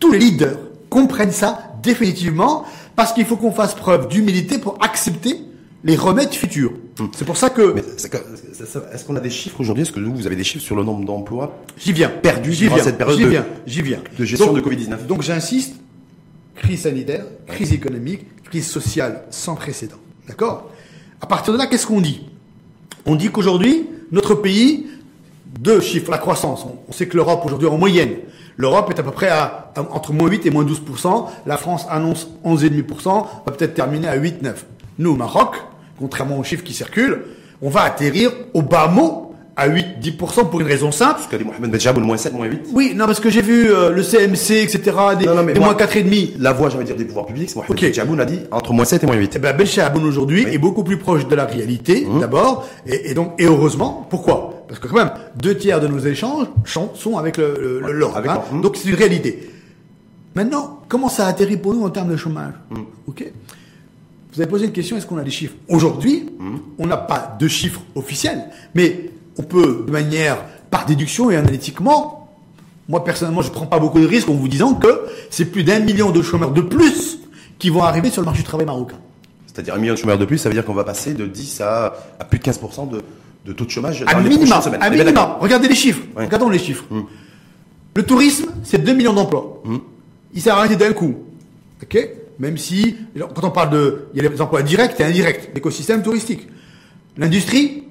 tous 0.00 0.10
les 0.10 0.18
leaders, 0.18 0.56
comprennent 0.88 1.32
ça 1.32 1.73
définitivement, 1.84 2.64
parce 2.96 3.12
qu'il 3.12 3.24
faut 3.24 3.36
qu'on 3.36 3.52
fasse 3.52 3.74
preuve 3.74 4.08
d'humilité 4.08 4.58
pour 4.58 4.78
accepter 4.82 5.40
les 5.84 5.96
remèdes 5.96 6.32
futurs. 6.32 6.72
Hmm. 6.98 7.06
C'est 7.14 7.24
pour 7.24 7.36
ça 7.36 7.50
que. 7.50 7.76
Est-ce 7.76 9.04
qu'on 9.04 9.16
a 9.16 9.20
des 9.20 9.30
chiffres 9.30 9.60
aujourd'hui? 9.60 9.82
Est-ce 9.82 9.92
que 9.92 10.00
vous, 10.00 10.26
avez 10.26 10.36
des 10.36 10.44
chiffres 10.44 10.64
sur 10.64 10.76
le 10.76 10.82
nombre 10.82 11.04
d'emplois 11.04 11.62
J'y 11.78 11.92
viens. 11.92 12.08
Perdus 12.08 12.52
j'y 12.52 12.68
viens. 12.68 12.82
cette 12.82 12.98
période 12.98 13.18
j'y 13.18 13.26
viens. 13.26 13.46
J'y 13.66 13.82
viens. 13.82 14.00
De 14.18 14.24
gestion 14.24 14.52
de 14.52 14.60
Covid-19. 14.60 15.06
Donc 15.06 15.22
j'insiste 15.22 15.74
crise 16.56 16.82
sanitaire, 16.82 17.26
crise 17.46 17.72
économique, 17.72 18.26
crise 18.44 18.66
sociale 18.66 19.24
sans 19.30 19.54
précédent. 19.54 19.96
D'accord? 20.26 20.70
À 21.20 21.26
partir 21.26 21.52
de 21.52 21.58
là, 21.58 21.66
qu'est-ce 21.66 21.86
qu'on 21.86 22.00
dit? 22.00 22.22
On 23.06 23.16
dit 23.16 23.28
qu'aujourd'hui, 23.28 23.86
notre 24.12 24.34
pays, 24.34 24.86
deux 25.58 25.80
chiffres, 25.80 26.10
la 26.10 26.18
croissance. 26.18 26.64
On 26.88 26.92
sait 26.92 27.06
que 27.06 27.16
l'Europe 27.16 27.42
aujourd'hui 27.44 27.68
en 27.68 27.76
moyenne, 27.76 28.16
l'Europe 28.56 28.90
est 28.90 28.98
à 28.98 29.02
peu 29.02 29.10
près 29.10 29.28
à, 29.28 29.72
entre 29.76 30.12
moins 30.12 30.28
8 30.28 30.46
et 30.46 30.50
moins 30.50 30.64
12%. 30.64 31.26
La 31.46 31.56
France 31.56 31.86
annonce 31.90 32.28
11,5%, 32.44 33.26
va 33.46 33.52
peut-être 33.52 33.74
terminer 33.74 34.08
à 34.08 34.18
8-9. 34.18 34.54
Nous, 34.98 35.10
au 35.10 35.16
Maroc, 35.16 35.56
contrairement 35.98 36.38
aux 36.38 36.44
chiffres 36.44 36.64
qui 36.64 36.72
circulent, 36.72 37.22
on 37.62 37.70
va 37.70 37.82
atterrir 37.82 38.30
au 38.52 38.62
bas 38.62 38.88
mot 38.88 39.24
à 39.56 39.68
8-10% 39.68 40.50
pour 40.50 40.60
une 40.60 40.66
raison 40.66 40.90
simple. 40.90 41.14
Parce 41.14 41.26
qu'a 41.28 41.38
dit 41.38 41.44
Mohamed 41.44 41.70
Benjaboul, 41.70 42.02
moins 42.02 42.16
7, 42.16 42.32
moins 42.32 42.46
8. 42.46 42.60
Oui, 42.72 42.92
non, 42.94 43.06
parce 43.06 43.20
que 43.20 43.30
j'ai 43.30 43.42
vu 43.42 43.70
euh, 43.70 43.90
le 43.90 44.02
CMC, 44.02 44.62
etc., 44.62 44.80
des, 45.18 45.26
non, 45.26 45.36
non, 45.36 45.44
des 45.44 45.60
moins 45.60 45.74
4,5. 45.74 46.32
La 46.38 46.52
voix, 46.52 46.68
j'ai 46.68 46.76
envie 46.76 46.84
de 46.84 46.88
dire, 46.88 46.96
des 46.96 47.04
pouvoirs 47.04 47.26
publics, 47.26 47.50
c'est 47.50 47.56
Mohamed 47.56 47.70
okay. 47.72 48.00
A 48.00 48.24
dit 48.24 48.40
entre 48.50 48.72
moins 48.72 48.84
7 48.84 49.04
et 49.04 49.06
moins 49.06 49.16
8. 49.16 49.32
Eh 49.36 49.38
ben, 49.38 49.56
Benjaboul 49.56 50.04
aujourd'hui 50.04 50.46
est 50.50 50.58
beaucoup 50.58 50.82
plus 50.82 50.98
proche 50.98 51.26
de 51.28 51.34
la 51.34 51.44
réalité, 51.44 52.04
mmh. 52.04 52.20
d'abord, 52.20 52.68
et, 52.86 53.10
et, 53.10 53.14
donc, 53.14 53.32
et 53.38 53.46
heureusement, 53.46 54.06
pourquoi? 54.10 54.53
Parce 54.68 54.80
que 54.80 54.88
quand 54.88 54.96
même, 54.96 55.12
deux 55.36 55.56
tiers 55.56 55.80
de 55.80 55.88
nos 55.88 55.98
échanges 55.98 56.46
sont 56.64 57.16
avec 57.18 57.36
le, 57.36 57.80
le. 57.80 58.06
Hein. 58.06 58.42
Donc 58.62 58.76
c'est 58.76 58.88
une 58.88 58.94
réalité. 58.94 59.50
Maintenant, 60.34 60.80
comment 60.88 61.08
ça 61.08 61.26
atterrit 61.26 61.56
pour 61.56 61.74
nous 61.74 61.84
en 61.84 61.90
termes 61.90 62.10
de 62.10 62.16
chômage 62.16 62.54
mmh. 62.70 62.76
Ok 63.06 63.32
vous 64.34 64.40
avez 64.40 64.50
posé 64.50 64.64
une 64.64 64.72
question, 64.72 64.96
est-ce 64.96 65.06
qu'on 65.06 65.18
a 65.18 65.22
des 65.22 65.30
chiffres 65.30 65.54
Aujourd'hui, 65.68 66.28
on 66.78 66.86
n'a 66.88 66.96
pas 66.96 67.36
de 67.38 67.46
chiffres 67.46 67.80
officiels, 67.94 68.42
mais 68.74 69.10
on 69.38 69.42
peut, 69.42 69.84
de 69.86 69.92
manière 69.92 70.38
par 70.72 70.86
déduction 70.86 71.30
et 71.30 71.36
analytiquement, 71.36 72.28
moi 72.88 73.04
personnellement, 73.04 73.42
je 73.42 73.50
ne 73.50 73.52
prends 73.54 73.66
pas 73.66 73.78
beaucoup 73.78 74.00
de 74.00 74.06
risques 74.06 74.28
en 74.28 74.34
vous 74.34 74.48
disant 74.48 74.74
que 74.74 75.06
c'est 75.30 75.44
plus 75.44 75.62
d'un 75.62 75.78
million 75.78 76.10
de 76.10 76.20
chômeurs 76.20 76.50
de 76.50 76.62
plus 76.62 77.20
qui 77.60 77.70
vont 77.70 77.84
arriver 77.84 78.10
sur 78.10 78.22
le 78.22 78.26
marché 78.26 78.40
du 78.40 78.46
travail 78.46 78.66
marocain. 78.66 78.98
C'est-à-dire 79.46 79.74
un 79.74 79.78
million 79.78 79.94
de 79.94 79.98
chômeurs 80.00 80.18
de 80.18 80.24
plus, 80.24 80.38
ça 80.38 80.48
veut 80.48 80.54
dire 80.56 80.64
qu'on 80.64 80.74
va 80.74 80.82
passer 80.82 81.14
de 81.14 81.26
10 81.26 81.60
à, 81.60 81.94
à 82.18 82.24
plus 82.24 82.40
de 82.40 82.44
15% 82.44 82.88
de, 82.90 83.02
de, 83.44 83.52
taux 83.52 83.64
de 83.64 83.70
chômage 83.70 84.00
dans 84.00 84.18
les 84.18 84.28
minima, 84.28 84.56
prochaines 84.56 84.72
semaines. 84.80 84.92
minima. 84.92 85.38
Regardez 85.40 85.68
les 85.68 85.74
chiffres. 85.74 86.02
Regardons 86.16 86.48
les 86.48 86.58
chiffres. 86.58 86.84
Hum. 86.90 87.06
Le 87.94 88.02
tourisme, 88.02 88.46
c'est 88.62 88.82
2 88.82 88.92
millions 88.94 89.12
d'emplois. 89.12 89.62
Hum. 89.64 89.80
Il 90.32 90.40
s'est 90.40 90.50
arrêté 90.50 90.76
d'un 90.76 90.92
coup. 90.92 91.14
OK 91.82 92.08
Même 92.38 92.56
si, 92.56 92.96
quand 93.34 93.44
on 93.44 93.50
parle 93.50 93.70
de... 93.70 94.06
Il 94.14 94.22
y 94.22 94.26
a 94.26 94.28
les 94.28 94.40
emplois 94.40 94.62
directs 94.62 94.98
et 94.98 95.04
indirects, 95.04 95.50
l'écosystème 95.54 96.02
touristique. 96.02 96.48
L'industrie, 97.16 97.84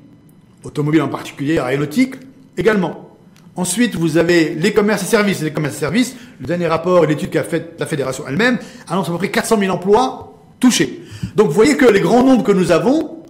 automobile 0.64 1.02
en 1.02 1.08
particulier, 1.08 1.60
aéronautique 1.60 2.16
également. 2.58 3.10
Ensuite, 3.56 3.96
vous 3.96 4.18
avez 4.18 4.56
les 4.56 4.74
commerces 4.74 5.04
et 5.04 5.06
services. 5.06 5.42
Les 5.42 5.54
commerces 5.54 5.76
et 5.76 5.80
services, 5.80 6.16
le 6.40 6.48
dernier 6.48 6.68
rapport 6.68 7.04
et 7.04 7.08
l'étude 7.08 7.30
qu'a 7.30 7.44
faite 7.44 7.76
la 7.80 7.86
fédération 7.86 8.24
elle-même 8.28 8.58
annonce 8.88 9.08
à 9.08 9.12
peu 9.12 9.18
près 9.18 9.30
400 9.30 9.60
000 9.60 9.74
emplois 9.74 10.34
touchés. 10.60 11.04
Donc 11.36 11.48
vous 11.48 11.54
voyez 11.54 11.78
que 11.78 11.86
les 11.86 12.00
grands 12.02 12.24
nombres 12.24 12.44
que 12.44 12.52
nous 12.52 12.72
avons 12.72 13.24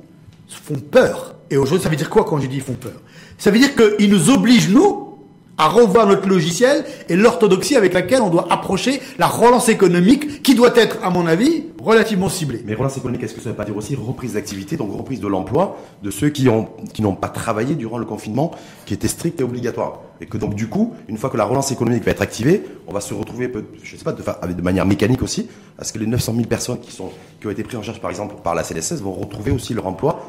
font 0.47 0.79
peur. 0.79 1.32
Et 1.53 1.57
aujourd'hui, 1.57 1.83
ça 1.83 1.89
veut 1.89 1.95
dire 1.95 2.09
quoi 2.09 2.23
quand 2.23 2.39
je 2.39 2.47
dis 2.47 2.55
ils 2.55 2.63
font 2.63 2.73
peur? 2.73 2.99
Ça 3.37 3.51
veut 3.51 3.59
dire 3.59 3.75
qu'ils 3.75 4.09
nous 4.09 4.31
obligent, 4.31 4.69
nous, 4.69 5.19
à 5.59 5.67
revoir 5.67 6.07
notre 6.07 6.27
logiciel 6.27 6.83
et 7.09 7.15
l'orthodoxie 7.15 7.75
avec 7.75 7.93
laquelle 7.93 8.23
on 8.23 8.31
doit 8.31 8.51
approcher 8.51 8.99
la 9.19 9.27
relance 9.27 9.69
économique 9.69 10.41
qui 10.41 10.55
doit 10.55 10.75
être, 10.75 10.97
à 11.03 11.11
mon 11.11 11.27
avis, 11.27 11.65
relativement 11.79 12.27
ciblée. 12.27 12.63
Mais 12.65 12.73
relance 12.73 12.97
économique, 12.97 13.21
est-ce 13.21 13.35
que 13.35 13.39
ça 13.39 13.49
ne 13.49 13.53
veut 13.53 13.57
pas 13.57 13.65
dire 13.65 13.77
aussi 13.77 13.95
reprise 13.95 14.33
d'activité, 14.33 14.77
donc 14.77 14.97
reprise 14.97 15.19
de 15.19 15.27
l'emploi 15.27 15.77
de 16.01 16.09
ceux 16.09 16.29
qui 16.29 16.49
ont 16.49 16.69
qui 16.91 17.03
n'ont 17.03 17.13
pas 17.13 17.29
travaillé 17.29 17.75
durant 17.75 17.99
le 17.99 18.05
confinement, 18.05 18.49
qui 18.87 18.95
était 18.95 19.07
strict 19.07 19.39
et 19.39 19.43
obligatoire, 19.43 19.99
et 20.21 20.25
que 20.25 20.39
donc 20.39 20.55
du 20.55 20.69
coup, 20.69 20.95
une 21.07 21.17
fois 21.17 21.29
que 21.29 21.37
la 21.37 21.45
relance 21.45 21.71
économique 21.71 22.03
va 22.03 22.11
être 22.13 22.23
activée, 22.23 22.63
on 22.87 22.93
va 22.93 22.99
se 22.99 23.13
retrouver, 23.13 23.51
je 23.83 23.95
sais 23.95 24.03
pas, 24.03 24.13
de, 24.13 24.61
manière 24.63 24.87
mécanique 24.87 25.21
aussi, 25.21 25.49
à 25.77 25.83
ce 25.83 25.93
que 25.93 25.99
les 25.99 26.07
900 26.07 26.33
000 26.33 26.47
personnes 26.47 26.79
qui 26.79 26.97
qui 27.39 27.47
ont 27.47 27.51
été 27.51 27.61
prises 27.61 27.77
en 27.77 27.83
charge, 27.83 28.01
par 28.01 28.09
exemple, 28.09 28.37
par 28.43 28.55
la 28.55 28.63
CLSS, 28.63 29.01
vont 29.01 29.13
retrouver 29.13 29.51
aussi 29.51 29.75
leur 29.75 29.85
emploi 29.85 30.19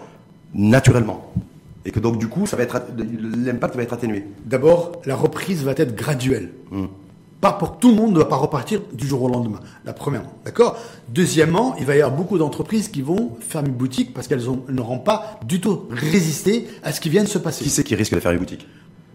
naturellement. 0.54 1.32
Et 1.84 1.90
que 1.90 2.00
donc, 2.00 2.18
du 2.18 2.28
coup, 2.28 2.46
ça 2.46 2.56
va 2.56 2.62
être, 2.62 2.80
l'impact 3.44 3.76
va 3.76 3.82
être 3.82 3.92
atténué. 3.92 4.24
D'abord, 4.46 4.92
la 5.04 5.16
reprise 5.16 5.64
va 5.64 5.72
être 5.76 5.94
graduelle. 5.94 6.50
Hmm. 6.70 6.86
Pas 7.40 7.52
pour 7.52 7.78
tout 7.78 7.90
le 7.90 7.96
monde 7.96 8.14
ne 8.14 8.18
va 8.18 8.24
pas 8.24 8.36
repartir 8.36 8.80
du 8.94 9.06
jour 9.06 9.22
au 9.22 9.28
lendemain. 9.28 9.60
La 9.84 9.92
première, 9.92 10.22
d'accord? 10.46 10.78
Deuxièmement, 11.10 11.76
il 11.78 11.84
va 11.84 11.94
y 11.94 12.00
avoir 12.00 12.16
beaucoup 12.16 12.38
d'entreprises 12.38 12.88
qui 12.88 13.02
vont 13.02 13.36
fermer 13.40 13.68
boutique 13.68 14.14
parce 14.14 14.28
qu'elles 14.28 14.44
n'auront 14.70 14.98
pas 14.98 15.38
du 15.44 15.60
tout 15.60 15.82
résisté 15.90 16.66
à 16.82 16.90
ce 16.90 17.02
qui 17.02 17.10
vient 17.10 17.22
de 17.22 17.28
se 17.28 17.36
passer. 17.36 17.62
Qui 17.62 17.68
c'est 17.68 17.84
qui 17.84 17.94
risque 17.96 18.14
de 18.14 18.20
fermer 18.20 18.38
boutique? 18.38 18.66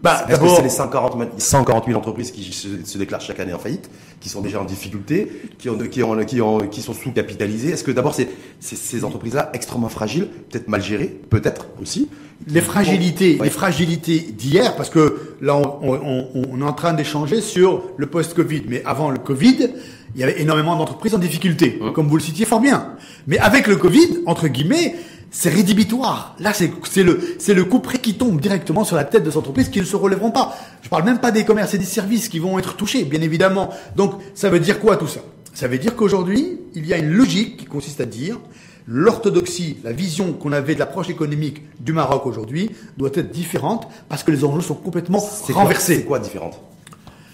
Bah, 0.02 0.26
Est-ce 0.28 0.40
que 0.40 0.48
c'est 0.48 0.62
les 0.62 0.68
140, 0.68 1.40
140 1.40 1.86
000 1.86 1.98
entreprises 1.98 2.30
qui 2.30 2.52
se, 2.52 2.98
déclarent 2.98 3.20
chaque 3.20 3.40
année 3.40 3.52
en 3.52 3.58
faillite, 3.58 3.90
qui 4.20 4.28
sont 4.28 4.40
déjà 4.40 4.60
en 4.60 4.64
difficulté, 4.64 5.30
qui, 5.58 5.68
ont, 5.68 5.78
qui, 5.78 6.02
ont, 6.02 6.24
qui, 6.24 6.40
ont, 6.40 6.58
qui 6.58 6.82
sont 6.82 6.94
sous-capitalisées? 6.94 7.72
Est-ce 7.72 7.84
que 7.84 7.90
d'abord, 7.90 8.14
c'est 8.14 8.28
ces 8.60 9.04
entreprises-là 9.04 9.50
extrêmement 9.52 9.88
fragiles, 9.88 10.28
peut-être 10.50 10.68
mal 10.68 10.82
gérées, 10.82 11.20
peut-être 11.28 11.66
aussi 11.80 12.08
les 12.46 12.60
fragilités, 12.60 13.38
les 13.42 13.50
fragilités 13.50 14.18
d'hier, 14.18 14.74
parce 14.76 14.90
que 14.90 15.34
là, 15.40 15.56
on, 15.56 16.30
on, 16.34 16.60
est 16.60 16.64
en 16.64 16.72
train 16.72 16.94
d'échanger 16.94 17.40
sur 17.40 17.82
le 17.96 18.06
post-Covid. 18.06 18.62
Mais 18.68 18.82
avant 18.86 19.10
le 19.10 19.18
Covid, 19.18 19.68
il 20.14 20.20
y 20.20 20.24
avait 20.24 20.40
énormément 20.40 20.76
d'entreprises 20.76 21.14
en 21.14 21.18
difficulté, 21.18 21.78
comme 21.94 22.08
vous 22.08 22.16
le 22.16 22.22
citiez 22.22 22.46
fort 22.46 22.60
bien. 22.60 22.94
Mais 23.26 23.38
avec 23.38 23.66
le 23.66 23.76
Covid, 23.76 24.20
entre 24.26 24.48
guillemets, 24.48 24.96
c'est 25.30 25.50
rédhibitoire. 25.50 26.34
Là, 26.38 26.52
c'est 26.52 27.02
le 27.02 27.20
c'est 27.38 27.54
le 27.54 27.64
coup 27.64 27.78
près 27.80 27.98
qui 27.98 28.14
tombe 28.14 28.40
directement 28.40 28.84
sur 28.84 28.96
la 28.96 29.04
tête 29.04 29.24
de 29.24 29.36
entreprises 29.36 29.68
qui 29.68 29.80
ne 29.80 29.84
se 29.84 29.96
relèveront 29.96 30.30
pas. 30.30 30.56
Je 30.82 30.88
parle 30.88 31.04
même 31.04 31.20
pas 31.20 31.30
des 31.30 31.44
commerces 31.44 31.74
et 31.74 31.78
des 31.78 31.84
services 31.84 32.28
qui 32.28 32.38
vont 32.38 32.58
être 32.58 32.76
touchés, 32.76 33.04
bien 33.04 33.20
évidemment. 33.20 33.70
Donc, 33.96 34.14
ça 34.34 34.50
veut 34.50 34.60
dire 34.60 34.80
quoi 34.80 34.96
tout 34.96 35.06
ça? 35.06 35.20
Ça 35.54 35.68
veut 35.68 35.78
dire 35.78 35.96
qu'aujourd'hui, 35.96 36.58
il 36.74 36.86
y 36.86 36.94
a 36.94 36.98
une 36.98 37.10
logique 37.10 37.56
qui 37.58 37.64
consiste 37.66 38.00
à 38.00 38.06
dire 38.06 38.38
l'orthodoxie, 38.86 39.76
la 39.84 39.92
vision 39.92 40.32
qu'on 40.32 40.52
avait 40.52 40.74
de 40.74 40.80
l'approche 40.80 41.10
économique 41.10 41.62
du 41.78 41.92
Maroc 41.92 42.26
aujourd'hui 42.26 42.70
doit 42.96 43.10
être 43.14 43.30
différente 43.30 43.86
parce 44.08 44.24
que 44.24 44.32
les 44.32 44.44
enjeux 44.44 44.62
sont 44.62 44.74
complètement 44.74 45.20
renversés. 45.50 45.96
C'est 45.96 46.04
quoi 46.04 46.18
différente? 46.18 46.60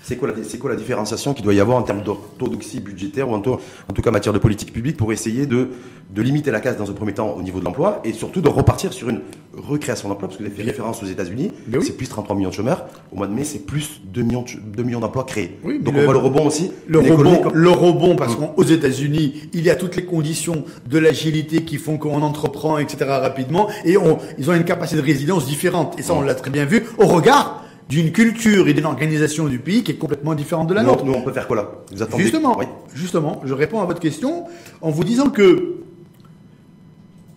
C'est 0.09 0.17
quoi, 0.17 0.29
la, 0.29 0.35
c'est 0.45 0.59
quoi 0.59 0.71
la 0.71 0.77
différenciation 0.77 1.35
qu'il 1.35 1.45
doit 1.45 1.53
y 1.55 1.59
avoir 1.61 1.77
en 1.79 1.83
termes 1.83 2.03
d'orthodoxie 2.03 2.79
budgétaire 2.79 3.29
ou 3.29 3.35
en 3.35 3.41
tout, 3.41 3.51
en 3.89 3.93
tout 3.93 4.03
cas 4.03 4.11
en 4.11 4.13
matière 4.13 4.33
de 4.33 4.39
politique 4.39 4.73
publique 4.73 4.97
pour 4.97 5.13
essayer 5.13 5.47
de, 5.47 5.69
de 6.15 6.23
limiter 6.23 6.53
la 6.53 6.61
casse 6.61 6.77
dans 6.77 6.89
un 6.89 6.95
premier 6.95 7.13
temps 7.13 7.35
au 7.37 7.43
niveau 7.43 7.59
de 7.59 7.65
l'emploi 7.65 8.01
et 8.05 8.13
surtout 8.13 8.41
de 8.41 8.49
repartir 8.49 8.93
sur 8.93 9.09
une 9.09 9.21
recréation 9.57 10.09
d'emplois 10.09 10.29
parce 10.29 10.39
que 10.39 10.45
vous 10.45 10.49
avez 10.51 10.57
fait 10.57 10.63
référence 10.69 11.03
aux 11.03 11.07
États-Unis, 11.07 11.51
oui. 11.73 11.81
c'est 11.83 11.97
plus 11.97 12.09
33 12.09 12.37
millions 12.37 12.51
de 12.51 12.55
chômeurs. 12.55 12.87
Au 13.11 13.17
mois 13.17 13.27
de 13.27 13.33
mai, 13.33 13.43
c'est 13.43 13.59
plus 13.67 14.01
2 14.05 14.23
millions, 14.23 14.43
de 14.43 14.49
ch- 14.49 14.61
2 14.65 14.83
millions 14.85 15.01
d'emplois 15.01 15.25
créés. 15.25 15.59
Oui, 15.65 15.81
Donc 15.81 15.95
le- 15.95 16.01
on 16.03 16.05
voit 16.05 16.13
le 16.13 16.21
rebond 16.21 16.47
aussi. 16.47 16.71
Le 16.87 16.99
rebond, 17.01 17.37
comme- 17.39 17.55
le 17.55 17.71
rebond, 17.71 18.15
parce 18.17 18.37
qu'aux 18.37 18.63
États-Unis, 18.63 19.49
il 19.55 19.63
y 19.65 19.71
a 19.71 19.75
toutes 19.75 19.97
les 19.97 20.05
conditions 20.05 20.65
de 20.89 20.99
l'agilité 20.99 21.65
qui 21.65 21.79
font 21.79 21.99
qu'on 21.99 22.23
entreprend, 22.23 22.79
etc. 22.79 23.07
rapidement, 23.09 23.69
et 23.85 23.97
on, 23.97 24.19
ils 24.39 24.49
ont 24.51 24.55
une 24.55 24.65
capacité 24.65 25.01
de 25.01 25.07
résilience 25.07 25.47
différente. 25.47 25.99
Et 25.99 26.03
ça, 26.03 26.13
on 26.15 26.21
l'a 26.21 26.35
très 26.35 26.51
bien 26.51 26.65
vu 26.67 26.85
au 26.99 27.07
regard 27.07 27.63
d'une 27.89 28.11
culture 28.13 28.67
et 28.69 28.75
d'une 28.75 28.85
organisation 28.87 29.47
du 29.47 29.59
pays 29.59 29.85
qui 29.85 29.93
est 29.93 29.97
complètement 29.97 30.35
différente 30.35 30.69
de 30.69 30.75
la 30.75 30.83
nous, 30.83 30.89
nôtre. 30.91 31.05
nous, 31.05 31.13
on 31.15 31.23
peut 31.23 31.33
faire 31.33 31.47
quoi 31.47 31.57
là 31.57 31.71
Vous 31.93 32.03
attendez 32.03 32.23
Justement, 32.25 32.59
Oui. 32.59 32.67
justement, 32.95 33.41
je 33.45 33.55
réponds 33.55 33.81
à 33.81 33.85
votre 33.85 34.01
question 34.01 34.45
en 34.81 34.91
vous 34.91 35.05
disant 35.05 35.31
que 35.31 35.77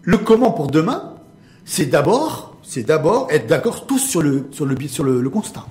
le 0.04 0.18
comment 0.18 0.52
pour 0.52 0.68
demain, 0.68 1.14
c'est 1.66 1.86
d'abord, 1.86 2.56
c'est 2.64 2.84
d'abord 2.84 3.28
être 3.32 3.46
d'accord 3.48 3.86
tous 3.86 4.00
sur 4.00 4.22
le 4.22 4.48
sur 4.52 4.66
le 4.66 4.76
sur 4.88 5.04
le, 5.04 5.22
le 5.22 5.30
constat. 5.30 5.66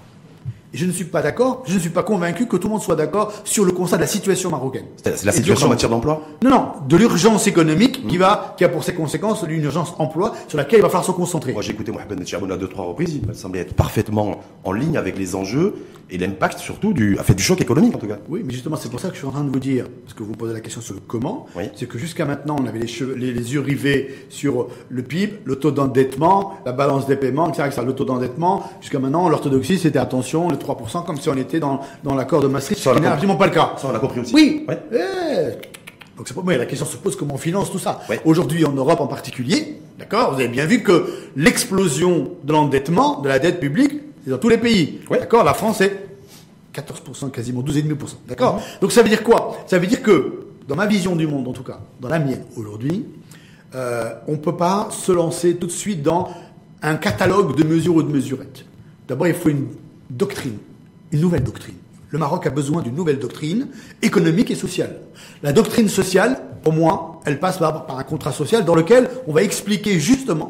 Je 0.75 0.84
ne 0.84 0.92
suis 0.92 1.04
pas 1.04 1.22
d'accord, 1.22 1.62
je 1.66 1.75
ne 1.75 1.78
suis 1.78 1.88
pas 1.90 2.02
convaincu 2.02 2.46
que 2.46 2.56
tout 2.56 2.68
le 2.68 2.72
monde 2.75 2.82
soit 2.82 2.94
d'accord 2.96 3.32
sur 3.44 3.64
le 3.64 3.72
constat 3.72 3.96
de 3.96 4.02
la 4.02 4.06
situation 4.06 4.50
marocaine. 4.50 4.84
C'est 5.02 5.25
la 5.25 5.32
situation 5.32 5.66
en 5.66 5.70
matière 5.70 5.88
d'emploi 5.90 6.22
Non, 6.44 6.50
non, 6.50 6.66
de 6.87 6.96
l'urgence 6.96 7.46
économique 7.46 8.06
qui 8.06 8.18
va, 8.18 8.54
qui 8.58 8.64
a 8.64 8.68
pour 8.68 8.84
ses 8.84 8.92
conséquences 8.94 9.44
une 9.48 9.64
urgence 9.64 9.94
emploi 9.98 10.34
sur 10.46 10.58
laquelle 10.58 10.80
il 10.80 10.82
va 10.82 10.88
falloir 10.88 11.04
se 11.06 11.12
concentrer. 11.12 11.52
Moi, 11.54 11.62
j'ai 11.62 11.72
écouté 11.72 11.90
Mohamed 11.90 12.26
Chaboun 12.26 12.52
à 12.52 12.56
deux, 12.58 12.68
trois 12.68 12.84
reprises. 12.84 13.18
Il 13.22 13.26
me 13.26 13.32
semblait 13.32 13.60
être 13.60 13.75
parfaitement 13.75 14.40
en 14.64 14.72
ligne 14.72 14.98
avec 14.98 15.16
les 15.18 15.34
enjeux 15.34 15.75
et 16.10 16.16
l'impact 16.18 16.58
surtout 16.58 16.92
du, 16.92 17.16
fait, 17.22 17.34
du 17.34 17.42
choc 17.42 17.60
économique, 17.60 17.94
en 17.94 17.98
tout 17.98 18.06
cas. 18.06 18.18
Oui, 18.28 18.42
mais 18.44 18.52
justement, 18.52 18.76
c'est 18.76 18.90
pour 18.90 19.00
ça 19.00 19.08
que 19.08 19.14
je 19.14 19.18
suis 19.20 19.26
en 19.28 19.30
train 19.30 19.44
de 19.44 19.50
vous 19.50 19.58
dire, 19.60 19.87
parce 20.04 20.14
que 20.14 20.22
vous 20.22 20.32
posez 20.32 20.54
la 20.54 20.60
question 20.60 20.80
sur 20.80 20.94
le 20.94 21.00
comment, 21.06 21.46
Oui. 21.56 21.64
c'est 21.76 21.87
que 21.87 21.98
jusqu'à 21.98 22.25
maintenant, 22.25 22.56
on 22.60 22.66
avait 22.66 22.78
les, 22.78 22.87
cheveux- 22.87 23.14
les, 23.14 23.32
les 23.32 23.52
yeux 23.54 23.60
rivés 23.60 24.14
sur 24.30 24.68
le 24.88 25.02
PIB, 25.02 25.40
le 25.44 25.56
taux 25.56 25.70
d'endettement, 25.70 26.54
la 26.64 26.72
balance 26.72 27.06
des 27.06 27.16
paiements, 27.16 27.48
etc. 27.48 27.64
etc. 27.66 27.82
Le 27.87 27.94
taux 27.94 28.04
d'endettement, 28.06 28.64
jusqu'à 28.80 28.98
maintenant, 28.98 29.28
l'orthodoxie, 29.28 29.78
c'était 29.78 29.98
attention, 29.98 30.48
le 30.48 30.56
3%, 30.58 31.04
comme 31.04 31.18
si 31.18 31.28
on 31.28 31.36
était 31.36 31.60
dans, 31.60 31.80
dans 32.04 32.14
l'accord 32.14 32.40
de 32.40 32.48
Maastricht, 32.48 32.82
ce 32.82 32.90
qui 32.90 33.00
n'est 33.00 33.06
absolument 33.06 33.36
pas 33.36 33.46
le 33.46 33.52
cas. 33.52 33.72
Ça, 33.76 33.88
on 33.88 33.92
l'a 33.92 33.98
compris 33.98 34.20
aussi. 34.20 34.34
Oui. 34.34 34.64
Ouais. 34.68 34.78
Eh. 34.92 35.78
Donc 36.16 36.26
c'est 36.26 36.34
pas 36.34 36.42
moi, 36.42 36.56
la 36.56 36.66
question 36.66 36.84
se 36.84 36.96
pose 36.96 37.14
comment 37.14 37.34
on 37.34 37.38
finance 37.38 37.70
tout 37.70 37.78
ça. 37.78 38.00
Ouais. 38.08 38.20
Aujourd'hui, 38.24 38.64
en 38.64 38.72
Europe 38.72 39.00
en 39.00 39.06
particulier, 39.06 39.80
d'accord, 39.98 40.34
vous 40.34 40.40
avez 40.40 40.48
bien 40.48 40.66
vu 40.66 40.82
que 40.82 41.06
l'explosion 41.36 42.32
de 42.42 42.52
l'endettement, 42.52 43.20
de 43.20 43.28
la 43.28 43.38
dette 43.38 43.60
publique, 43.60 43.92
c'est 44.24 44.30
dans 44.30 44.38
tous 44.38 44.48
les 44.48 44.58
pays. 44.58 45.00
Ouais. 45.08 45.20
D'accord, 45.20 45.44
la 45.44 45.54
France 45.54 45.80
est 45.80 46.08
14%, 46.74 47.30
quasiment 47.30 47.62
12,5%. 47.62 47.94
D'accord 48.26 48.60
Donc 48.80 48.90
ça 48.92 49.02
veut 49.02 49.08
dire 49.08 49.22
quoi? 49.22 49.58
Ça 49.66 49.78
veut 49.78 49.86
dire 49.86 50.02
que, 50.02 50.46
dans 50.66 50.74
ma 50.76 50.86
vision 50.86 51.14
du 51.14 51.26
monde 51.26 51.46
en 51.46 51.52
tout 51.52 51.62
cas, 51.62 51.80
dans 52.00 52.08
la 52.08 52.18
mienne 52.18 52.42
aujourd'hui, 52.56 53.06
euh, 53.74 54.14
on 54.26 54.32
ne 54.32 54.36
peut 54.38 54.56
pas 54.56 54.88
se 54.90 55.12
lancer 55.12 55.56
tout 55.56 55.66
de 55.66 55.72
suite 55.72 56.02
dans 56.02 56.28
un 56.82 56.96
catalogue 56.96 57.56
de 57.56 57.64
mesures 57.64 57.94
ou 57.94 58.02
de 58.02 58.10
mesurettes. 58.12 58.64
D'abord, 59.06 59.28
il 59.28 59.34
faut 59.34 59.48
une 59.50 59.68
doctrine, 60.10 60.56
une 61.12 61.20
nouvelle 61.20 61.44
doctrine. 61.44 61.74
Le 62.10 62.18
Maroc 62.18 62.46
a 62.46 62.50
besoin 62.50 62.80
d'une 62.82 62.94
nouvelle 62.94 63.18
doctrine 63.18 63.68
économique 64.00 64.50
et 64.50 64.54
sociale. 64.54 64.96
La 65.42 65.52
doctrine 65.52 65.88
sociale, 65.88 66.40
pour 66.62 66.72
moi, 66.72 67.20
elle 67.26 67.38
passe 67.38 67.58
par, 67.58 67.84
un 67.98 68.02
contrat 68.02 68.32
social 68.32 68.64
dans 68.64 68.74
lequel 68.74 69.08
on 69.26 69.32
va 69.32 69.42
expliquer 69.42 69.98
justement 70.00 70.48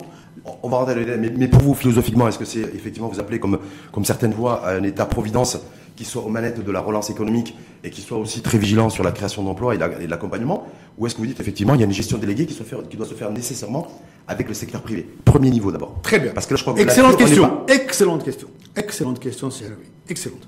On 0.62 0.68
va 0.68 0.76
rentrer 0.78 1.04
mais, 1.18 1.32
mais 1.36 1.48
pour 1.48 1.60
vous, 1.60 1.74
philosophiquement, 1.74 2.28
est-ce 2.28 2.38
que 2.38 2.44
c'est 2.44 2.61
effectivement, 2.61 3.09
vous 3.09 3.18
appelez 3.18 3.40
comme, 3.40 3.59
comme 3.92 4.04
certaines 4.04 4.33
voix, 4.33 4.64
à 4.64 4.74
un 4.74 4.85
État-providence 4.85 5.59
qui 5.96 6.04
soit 6.04 6.22
aux 6.22 6.28
manettes 6.28 6.64
de 6.64 6.70
la 6.70 6.78
relance 6.78 7.11
économique 7.11 7.56
et 7.83 7.90
qui 7.90 8.02
soit 8.02 8.18
aussi 8.18 8.40
très 8.40 8.56
vigilant 8.56 8.88
sur 8.88 9.02
la 9.02 9.11
création 9.11 9.42
d'emplois 9.42 9.74
et 9.74 9.78
la- 9.78 10.00
et 10.00 10.06
l'accompagnement 10.06 10.64
Ou 10.96 11.06
est-ce 11.09 11.16
que 11.16 11.20
vous 11.20 11.26
dites 11.26 11.40
effectivement, 11.40 11.74
il 11.74 11.80
y 11.80 11.83
a 11.83 11.87
une 11.87 11.92
gestion 11.92 12.18
déléguée 12.18 12.46
qui, 12.46 12.54
doit 12.96 13.06
se 13.06 13.14
faire 13.14 13.33
nécessairement 13.33 13.88
avec 14.28 14.46
le 14.46 14.54
secteur 14.54 14.80
privé? 14.83 15.09
Premier 15.24 15.50
niveau 15.50 15.72
d'abord. 15.72 15.98
Très 16.04 16.20
bien. 16.20 16.30
Parce 16.33 16.46
que 16.46 16.54
là, 16.54 16.59
je 16.59 16.62
crois 16.62 16.74
que 16.74 16.80
Excellente 16.80 17.16
question. 17.16 17.64
Excellente 17.66 18.24
question. 18.24 18.46
Excellente 18.78 19.18
question. 19.18 19.48
Oui. 19.48 19.86
Excellente. 20.08 20.46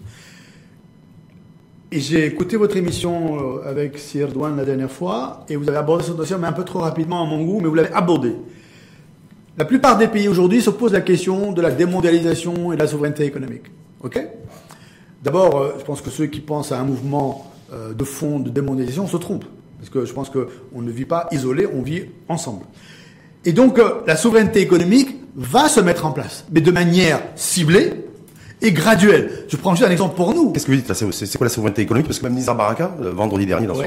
J'ai 1.90 2.26
écouté 2.26 2.56
votre 2.56 2.76
émission 2.76 3.58
euh, 3.58 3.68
avec 3.68 3.98
Sir 3.98 4.28
Douane 4.28 4.56
la 4.56 4.64
dernière 4.64 4.90
fois, 4.90 5.44
et 5.48 5.56
vous 5.56 5.68
avez 5.68 5.78
abordé 5.78 6.04
ce 6.04 6.12
dossier, 6.12 6.36
mais 6.38 6.46
un 6.46 6.52
peu 6.52 6.64
trop 6.64 6.78
rapidement 6.78 7.24
à 7.24 7.26
mon 7.26 7.44
goût, 7.44 7.58
mais 7.60 7.66
vous 7.66 7.74
l'avez 7.74 7.92
abordé. 7.92 8.36
La 9.58 9.64
plupart 9.64 9.98
des 9.98 10.06
pays 10.06 10.28
aujourd'hui 10.28 10.62
se 10.62 10.70
posent 10.70 10.92
la 10.92 11.00
question 11.00 11.50
de 11.50 11.60
la 11.60 11.72
démondialisation 11.72 12.72
et 12.72 12.76
de 12.76 12.80
la 12.80 12.86
souveraineté 12.86 13.24
économique. 13.24 13.64
D'abord, 15.24 15.58
euh, 15.58 15.74
je 15.80 15.84
pense 15.84 16.00
que 16.00 16.10
ceux 16.10 16.26
qui 16.26 16.40
pensent 16.40 16.70
à 16.70 16.78
un 16.78 16.84
mouvement 16.84 17.50
euh, 17.72 17.92
de 17.92 18.04
fond 18.04 18.38
de 18.38 18.48
démondialisation 18.48 19.08
se 19.08 19.16
trompent. 19.16 19.44
Parce 19.78 19.90
que 19.90 20.04
je 20.04 20.12
pense 20.12 20.30
qu'on 20.30 20.82
ne 20.82 20.90
vit 20.92 21.04
pas 21.04 21.26
isolé, 21.32 21.66
on 21.66 21.82
vit 21.82 22.04
ensemble. 22.28 22.64
Et 23.44 23.52
donc, 23.52 23.80
la 24.06 24.16
souveraineté 24.16 24.60
économique 24.60 25.16
va 25.34 25.68
se 25.68 25.80
mettre 25.80 26.06
en 26.06 26.12
place, 26.12 26.44
mais 26.52 26.60
de 26.60 26.70
manière 26.70 27.20
ciblée 27.34 28.09
et 28.62 28.72
graduelle. 28.72 29.30
Je 29.48 29.56
prends 29.56 29.74
juste 29.74 29.86
un 29.88 29.90
exemple 29.90 30.14
pour 30.16 30.34
nous. 30.34 30.52
Qu'est-ce 30.52 30.66
que 30.66 30.70
vous 30.72 30.76
dites 30.78 30.88
là 30.88 30.94
C'est 30.94 31.36
quoi 31.38 31.46
la 31.46 31.52
souveraineté 31.52 31.82
économique? 31.82 32.06
Parce 32.06 32.18
que 32.18 32.24
même 32.24 32.34
Nizar 32.34 32.54
Baraka, 32.56 32.90
euh, 33.02 33.10
vendredi 33.12 33.46
dernier, 33.46 33.66
dans 33.66 33.74
son- 33.74 33.82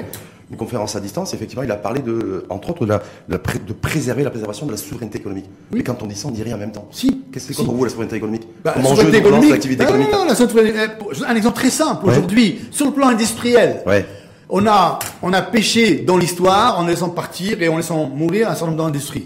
une 0.52 0.58
conférence 0.58 0.96
à 0.96 1.00
distance, 1.00 1.34
effectivement, 1.34 1.64
il 1.64 1.72
a 1.72 1.76
parlé 1.78 2.02
de, 2.02 2.46
entre 2.50 2.72
autres, 2.72 2.86
de, 2.86 2.90
la, 2.90 2.98
de, 3.00 3.04
la 3.30 3.40
pré- 3.40 3.60
de 3.66 3.74
préserver 3.74 4.24
la 4.24 4.30
préservation 4.30 4.66
de 4.66 4.72
la 4.72 4.78
souveraineté 4.78 5.18
économique. 5.18 5.46
Mais 5.74 5.82
quand 5.84 6.04
on 6.04 6.06
dit 6.06 6.16
ça, 6.16 6.28
on 6.28 6.32
dit 6.32 6.44
rien 6.44 6.56
en 6.56 6.60
même 6.60 6.72
temps. 6.72 6.88
Si. 6.92 7.24
Qu'est-ce 7.32 7.48
que 7.48 7.54
c'est 7.54 7.60
Si. 7.62 7.66
pour 7.66 7.76
vous 7.76 7.84
la 7.86 7.90
souveraineté 7.90 8.18
économique? 8.18 8.44
Bah, 8.64 8.74
Comme 8.74 8.84
la 8.84 8.90
enjeu 8.90 8.98
souveraineté 9.04 9.22
de 9.22 9.26
relance 9.26 9.40
de 9.42 9.46
économique. 9.46 9.52
l'activité 9.52 9.84
Non, 9.84 9.90
économique? 9.90 10.12
non, 10.14 10.20
non, 10.20 10.26
la 10.26 10.36
souveraineté- 10.36 10.80
eh, 11.22 11.26
un 11.26 11.36
exemple 11.36 11.56
très 11.56 11.70
simple. 11.70 12.06
Ouais. 12.06 12.12
Aujourd'hui, 12.12 12.60
sur 12.72 12.86
le 12.86 12.92
plan 12.92 13.08
industriel, 13.08 13.82
Ouais. 13.88 14.06
on 14.50 14.68
a, 14.68 15.00
on 15.24 15.34
a 15.34 15.42
pêché 15.42 15.96
dans 16.06 16.18
l'histoire 16.18 16.78
en 16.80 16.86
laissant 16.86 17.10
partir 17.10 17.62
et 17.62 17.68
en 17.70 17.78
laissant 17.78 18.08
mourir 18.10 18.48
un 18.50 18.54
certain 18.56 18.72
nombre 18.72 18.84
d'industries. 18.84 19.26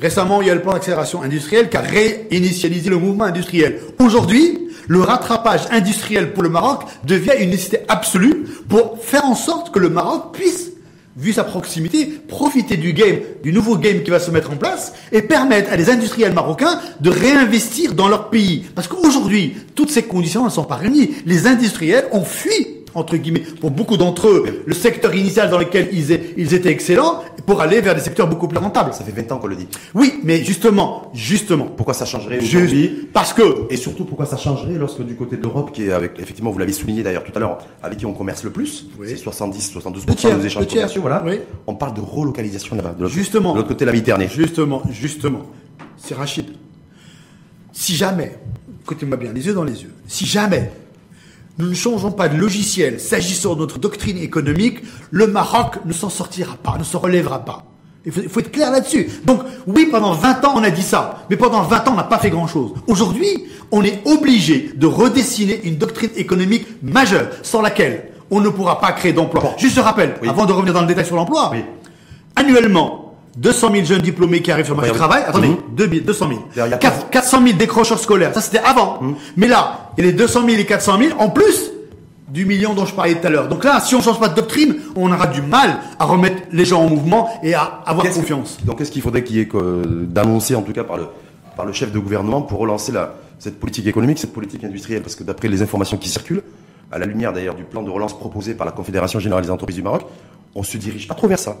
Récemment, 0.00 0.40
il 0.40 0.48
y 0.48 0.50
a 0.50 0.54
le 0.54 0.62
plan 0.62 0.72
d'accélération 0.72 1.20
industrielle 1.22 1.68
qui 1.68 1.76
a 1.76 1.80
réinitialisé 1.82 2.88
le 2.88 2.96
mouvement 2.96 3.24
industriel. 3.24 3.78
Aujourd'hui, 3.98 4.58
le 4.88 5.00
rattrapage 5.00 5.62
industriel 5.70 6.32
pour 6.32 6.42
le 6.42 6.48
Maroc 6.48 6.82
devient 7.04 7.32
une 7.40 7.50
nécessité 7.50 7.80
absolue 7.88 8.44
pour 8.68 8.98
faire 9.02 9.24
en 9.24 9.34
sorte 9.34 9.72
que 9.72 9.78
le 9.78 9.88
Maroc 9.88 10.34
puisse 10.34 10.72
vu 11.16 11.32
sa 11.32 11.44
proximité, 11.44 12.06
profiter 12.06 12.76
du 12.76 12.92
game, 12.92 13.18
du 13.42 13.52
nouveau 13.52 13.76
game 13.76 14.02
qui 14.02 14.10
va 14.10 14.18
se 14.18 14.30
mettre 14.30 14.50
en 14.50 14.56
place 14.56 14.94
et 15.12 15.22
permettre 15.22 15.72
à 15.72 15.76
des 15.76 15.90
industriels 15.90 16.32
marocains 16.32 16.80
de 17.00 17.10
réinvestir 17.10 17.94
dans 17.94 18.08
leur 18.08 18.30
pays. 18.30 18.64
Parce 18.74 18.88
qu'aujourd'hui, 18.88 19.54
toutes 19.74 19.90
ces 19.90 20.04
conditions 20.04 20.44
ne 20.44 20.50
sont 20.50 20.64
pas 20.64 20.76
réunies. 20.76 21.10
Les 21.26 21.46
industriels 21.46 22.06
ont 22.12 22.24
fui, 22.24 22.81
entre 22.94 23.16
guillemets, 23.16 23.40
pour 23.60 23.70
beaucoup 23.70 23.96
d'entre 23.96 24.28
eux, 24.28 24.62
le 24.66 24.74
secteur 24.74 25.14
initial 25.14 25.50
dans 25.50 25.58
lequel 25.58 25.88
ils, 25.92 26.12
étaient 26.54 26.70
excellents 26.70 27.22
pour 27.46 27.60
aller 27.60 27.80
vers 27.80 27.94
des 27.94 28.00
secteurs 28.00 28.28
beaucoup 28.28 28.48
plus 28.48 28.58
rentables. 28.58 28.92
Ça 28.92 29.02
fait 29.04 29.12
20 29.12 29.32
ans 29.32 29.38
qu'on 29.38 29.46
le 29.46 29.56
dit. 29.56 29.68
Oui, 29.94 30.14
mais 30.24 30.44
justement, 30.44 31.10
justement, 31.14 31.66
Pourquoi 31.66 31.94
ça 31.94 32.04
changerait 32.04 32.38
aujourd'hui 32.38 33.08
parce 33.12 33.32
que 33.32 33.42
Et 33.70 33.76
surtout, 33.76 34.04
pourquoi 34.04 34.26
ça 34.26 34.36
changerait 34.36 34.74
lorsque 34.74 35.02
du 35.02 35.14
côté 35.14 35.36
de 35.36 35.42
l'Europe, 35.42 35.72
qui 35.72 35.84
est 35.86 35.92
avec, 35.92 36.18
effectivement, 36.18 36.50
vous 36.50 36.58
l'avez 36.58 36.72
souligné 36.72 37.02
d'ailleurs 37.02 37.24
tout 37.24 37.32
à 37.34 37.38
l'heure, 37.40 37.58
avec 37.82 37.98
qui 37.98 38.06
on 38.06 38.12
commerce 38.12 38.44
le 38.44 38.50
plus, 38.50 38.86
Oui. 38.98 39.06
c'est 39.08 39.16
70-72% 39.16 40.06
Le 40.08 40.14
tiers, 40.14 40.32
de 40.32 40.38
nos 40.38 40.44
échanges 40.44 40.62
le 40.62 40.66
tiers. 40.68 40.82
commerciaux, 40.82 41.00
voilà. 41.02 41.22
Oui. 41.26 41.40
On 41.66 41.74
parle 41.74 41.94
de 41.94 42.00
relocalisation 42.00 42.76
là-bas, 42.76 42.94
de 42.96 43.02
l'autre- 43.02 43.14
Justement. 43.14 43.52
de 43.52 43.56
l'autre 43.58 43.68
côté 43.68 43.84
de 43.84 43.86
la 43.86 43.92
Méditerranée. 43.92 44.28
Justement, 44.28 44.82
justement. 44.90 45.42
C'est 45.96 46.14
Rachid. 46.14 46.46
Si 47.72 47.94
jamais, 47.94 48.38
écoutez-moi 48.84 49.16
bien, 49.16 49.32
les 49.32 49.46
yeux 49.46 49.54
dans 49.54 49.64
les 49.64 49.82
yeux, 49.82 49.92
si 50.06 50.26
jamais 50.26 50.70
nous 51.62 51.68
ne 51.68 51.74
changeons 51.74 52.10
pas 52.10 52.28
de 52.28 52.36
logiciel 52.36 52.98
s'agissant 52.98 53.54
de 53.54 53.60
notre 53.60 53.78
doctrine 53.78 54.18
économique, 54.18 54.78
le 55.10 55.28
Maroc 55.28 55.76
ne 55.84 55.92
s'en 55.92 56.10
sortira 56.10 56.56
pas, 56.56 56.76
ne 56.76 56.84
se 56.84 56.96
relèvera 56.96 57.44
pas. 57.44 57.64
Il 58.04 58.10
faut, 58.10 58.40
être 58.40 58.50
clair 58.50 58.72
là-dessus. 58.72 59.08
Donc, 59.24 59.42
oui, 59.68 59.86
pendant 59.88 60.12
20 60.12 60.44
ans, 60.44 60.54
on 60.56 60.64
a 60.64 60.70
dit 60.70 60.82
ça. 60.82 61.24
Mais 61.30 61.36
pendant 61.36 61.62
20 61.62 61.86
ans, 61.86 61.92
on 61.92 61.96
n'a 61.96 62.02
pas 62.02 62.18
fait 62.18 62.30
grand-chose. 62.30 62.72
Aujourd'hui, 62.88 63.44
on 63.70 63.84
est 63.84 64.00
obligé 64.04 64.72
de 64.74 64.86
redessiner 64.88 65.60
une 65.62 65.76
doctrine 65.76 66.10
économique 66.16 66.66
majeure, 66.82 67.28
sans 67.42 67.62
laquelle 67.62 68.08
on 68.32 68.40
ne 68.40 68.48
pourra 68.48 68.80
pas 68.80 68.90
créer 68.90 69.12
d'emplois. 69.12 69.54
Juste 69.56 69.78
rappel, 69.78 70.16
Oui. 70.20 70.28
avant 70.28 70.46
de 70.46 70.52
revenir 70.52 70.74
dans 70.74 70.80
le 70.80 70.88
détail 70.88 71.06
sur 71.06 71.14
l'emploi, 71.14 71.50
Oui. 71.52 71.62
annuellement, 72.34 73.01
200 73.36 73.72
000 73.72 73.84
jeunes 73.84 74.02
diplômés 74.02 74.42
qui 74.42 74.50
arrivent 74.52 74.66
sur 74.66 74.74
le 74.74 74.80
marché 74.80 74.92
du 74.92 74.98
travail. 74.98 75.22
Attendez, 75.26 75.48
Mhm. 75.48 75.56
deux 75.74 75.86
mille- 75.86 76.04
200 76.04 76.28
000. 76.28 76.40
Il 76.54 76.58
y 76.58 76.60
a 76.60 76.76
Quatre- 76.76 77.08
400 77.10 77.42
000 77.44 77.56
décrocheurs 77.56 77.98
scolaires. 77.98 78.34
Ça, 78.34 78.40
c'était 78.40 78.58
avant. 78.58 78.98
Mhm. 79.00 79.14
Mais 79.36 79.48
là, 79.48 79.90
il 79.96 80.04
y 80.04 80.08
a 80.08 80.10
les 80.10 80.16
200 80.16 80.40
000 80.46 80.60
et 80.60 80.66
400 80.66 80.98
000 80.98 81.18
en 81.18 81.30
plus 81.30 81.70
du 82.28 82.44
million 82.46 82.72
dont 82.74 82.86
je 82.86 82.94
parlais 82.94 83.14
tout 83.14 83.26
à 83.26 83.30
l'heure. 83.30 83.48
Donc 83.48 83.64
là, 83.64 83.80
si 83.80 83.94
on 83.94 83.98
ne 83.98 84.02
change 84.02 84.18
pas 84.20 84.28
de 84.28 84.34
doctrine, 84.34 84.76
on 84.96 85.12
aura 85.12 85.26
du 85.26 85.42
mal 85.42 85.78
à 85.98 86.04
remettre 86.04 86.42
les 86.52 86.64
gens 86.64 86.80
en 86.82 86.88
mouvement 86.88 87.28
et 87.42 87.54
à 87.54 87.80
avoir 87.86 88.06
confiance. 88.10 88.58
Donc 88.64 88.78
qu'est-ce 88.78 88.90
qu'il 88.90 89.02
faudrait 89.02 89.22
qu'il 89.24 89.36
y 89.36 89.40
ait 89.40 89.48
d'annoncer, 90.06 90.54
en 90.54 90.62
tout 90.62 90.72
cas 90.72 90.84
par 90.84 90.96
le, 90.96 91.06
par 91.56 91.66
le 91.66 91.72
chef 91.72 91.92
de 91.92 91.98
gouvernement, 91.98 92.42
pour 92.42 92.58
relancer 92.60 92.90
la, 92.92 93.14
cette 93.38 93.58
politique 93.60 93.86
économique, 93.86 94.18
cette 94.18 94.32
politique 94.32 94.64
industrielle? 94.64 95.02
Parce 95.02 95.14
que 95.14 95.24
d'après 95.24 95.48
les 95.48 95.60
informations 95.62 95.96
qui 95.98 96.08
circulent, 96.08 96.42
à 96.90 96.98
la 96.98 97.06
lumière 97.06 97.32
d'ailleurs 97.32 97.54
du 97.54 97.64
plan 97.64 97.82
de 97.82 97.90
relance 97.90 98.16
proposé 98.18 98.54
par 98.54 98.66
la 98.66 98.72
Confédération 98.72 99.18
Générale 99.18 99.44
des 99.44 99.50
Entreprises 99.50 99.76
du 99.76 99.82
Maroc, 99.82 100.02
on 100.54 100.62
se 100.62 100.76
dirige 100.78 101.08
pas 101.08 101.14
trop 101.14 101.28
vers 101.28 101.38
ça. 101.38 101.56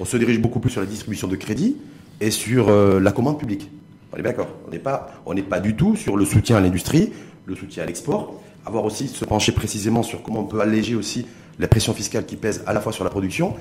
On 0.00 0.06
se 0.06 0.16
dirige 0.16 0.40
beaucoup 0.40 0.60
plus 0.60 0.70
sur 0.70 0.80
la 0.80 0.86
distribution 0.86 1.28
de 1.28 1.36
crédit 1.36 1.76
et 2.22 2.30
sur 2.30 2.70
euh, 2.70 2.98
la 3.00 3.12
commande 3.12 3.38
publique. 3.38 3.70
On 4.12 4.16
est 4.16 4.22
d'accord. 4.22 4.48
On 4.66 4.70
n'est 4.70 4.78
pas, 4.78 5.22
on 5.26 5.34
n'est 5.34 5.42
pas 5.42 5.60
du 5.60 5.76
tout 5.76 5.94
sur 5.94 6.16
le 6.16 6.24
soutien 6.24 6.56
à 6.56 6.60
l'industrie, 6.60 7.12
le 7.44 7.54
soutien 7.54 7.82
à 7.82 7.86
l'export. 7.86 8.40
Avoir 8.64 8.84
aussi 8.84 9.08
se 9.08 9.24
pencher 9.26 9.52
précisément 9.52 10.02
sur 10.02 10.22
comment 10.22 10.40
on 10.40 10.44
peut 10.44 10.60
alléger 10.60 10.94
aussi 10.94 11.26
la 11.58 11.68
pression 11.68 11.92
fiscale 11.92 12.24
qui 12.24 12.36
pèse 12.36 12.62
à 12.66 12.72
la 12.72 12.80
fois 12.80 12.92
sur 12.92 13.04
la 13.04 13.10
production 13.10 13.54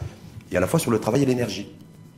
et 0.52 0.56
à 0.58 0.62
la 0.62 0.68
fois 0.68 0.80
sur 0.80 0.92
le 0.92 1.00
travail 1.00 1.24
et 1.24 1.26
l'énergie. 1.26 1.68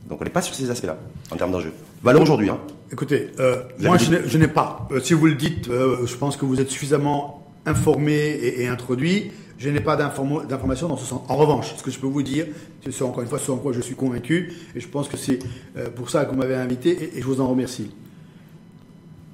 Donc 0.08 0.20
on 0.20 0.24
n'est 0.24 0.30
pas 0.30 0.42
sur 0.42 0.54
ces 0.54 0.70
aspects-là 0.70 0.98
en 1.32 1.36
termes 1.36 1.50
d'enjeux. 1.50 1.72
Valeur 2.04 2.22
aujourd'hui. 2.22 2.48
Hein. 2.48 2.58
Écoutez, 2.92 3.30
euh, 3.40 3.62
moi 3.80 3.96
je 3.98 4.38
n'ai- 4.38 4.48
pas. 4.48 4.86
Euh, 4.92 5.00
si 5.00 5.14
vous 5.14 5.26
le 5.26 5.34
dites, 5.34 5.66
je 5.68 6.14
pense 6.16 6.36
que 6.36 6.44
vous 6.44 6.60
êtes 6.60 6.70
suffisamment 6.70 7.44
informé 7.66 8.12
et, 8.14 8.62
et 8.62 8.68
introduit. 8.68 9.32
Je 9.62 9.70
n'ai 9.70 9.80
pas 9.80 9.94
d'informations 9.94 10.88
dans 10.88 10.96
ce 10.96 11.06
sens. 11.06 11.20
En 11.28 11.36
revanche, 11.36 11.74
ce 11.76 11.84
que 11.84 11.92
je 11.92 11.98
peux 12.00 12.08
vous 12.08 12.24
dire, 12.24 12.46
c'est 12.90 13.04
encore 13.04 13.22
une 13.22 13.28
fois 13.28 13.38
ce 13.38 13.52
en 13.52 13.58
quoi 13.58 13.72
je 13.72 13.80
suis 13.80 13.94
convaincu, 13.94 14.52
et 14.74 14.80
je 14.80 14.88
pense 14.88 15.06
que 15.06 15.16
c'est 15.16 15.38
euh, 15.76 15.88
pour 15.88 16.10
ça 16.10 16.24
que 16.24 16.32
vous 16.32 16.36
m'avez 16.36 16.56
invité, 16.56 17.16
et, 17.16 17.20
je 17.20 17.24
vous 17.24 17.40
en 17.40 17.46
remercie. 17.46 17.92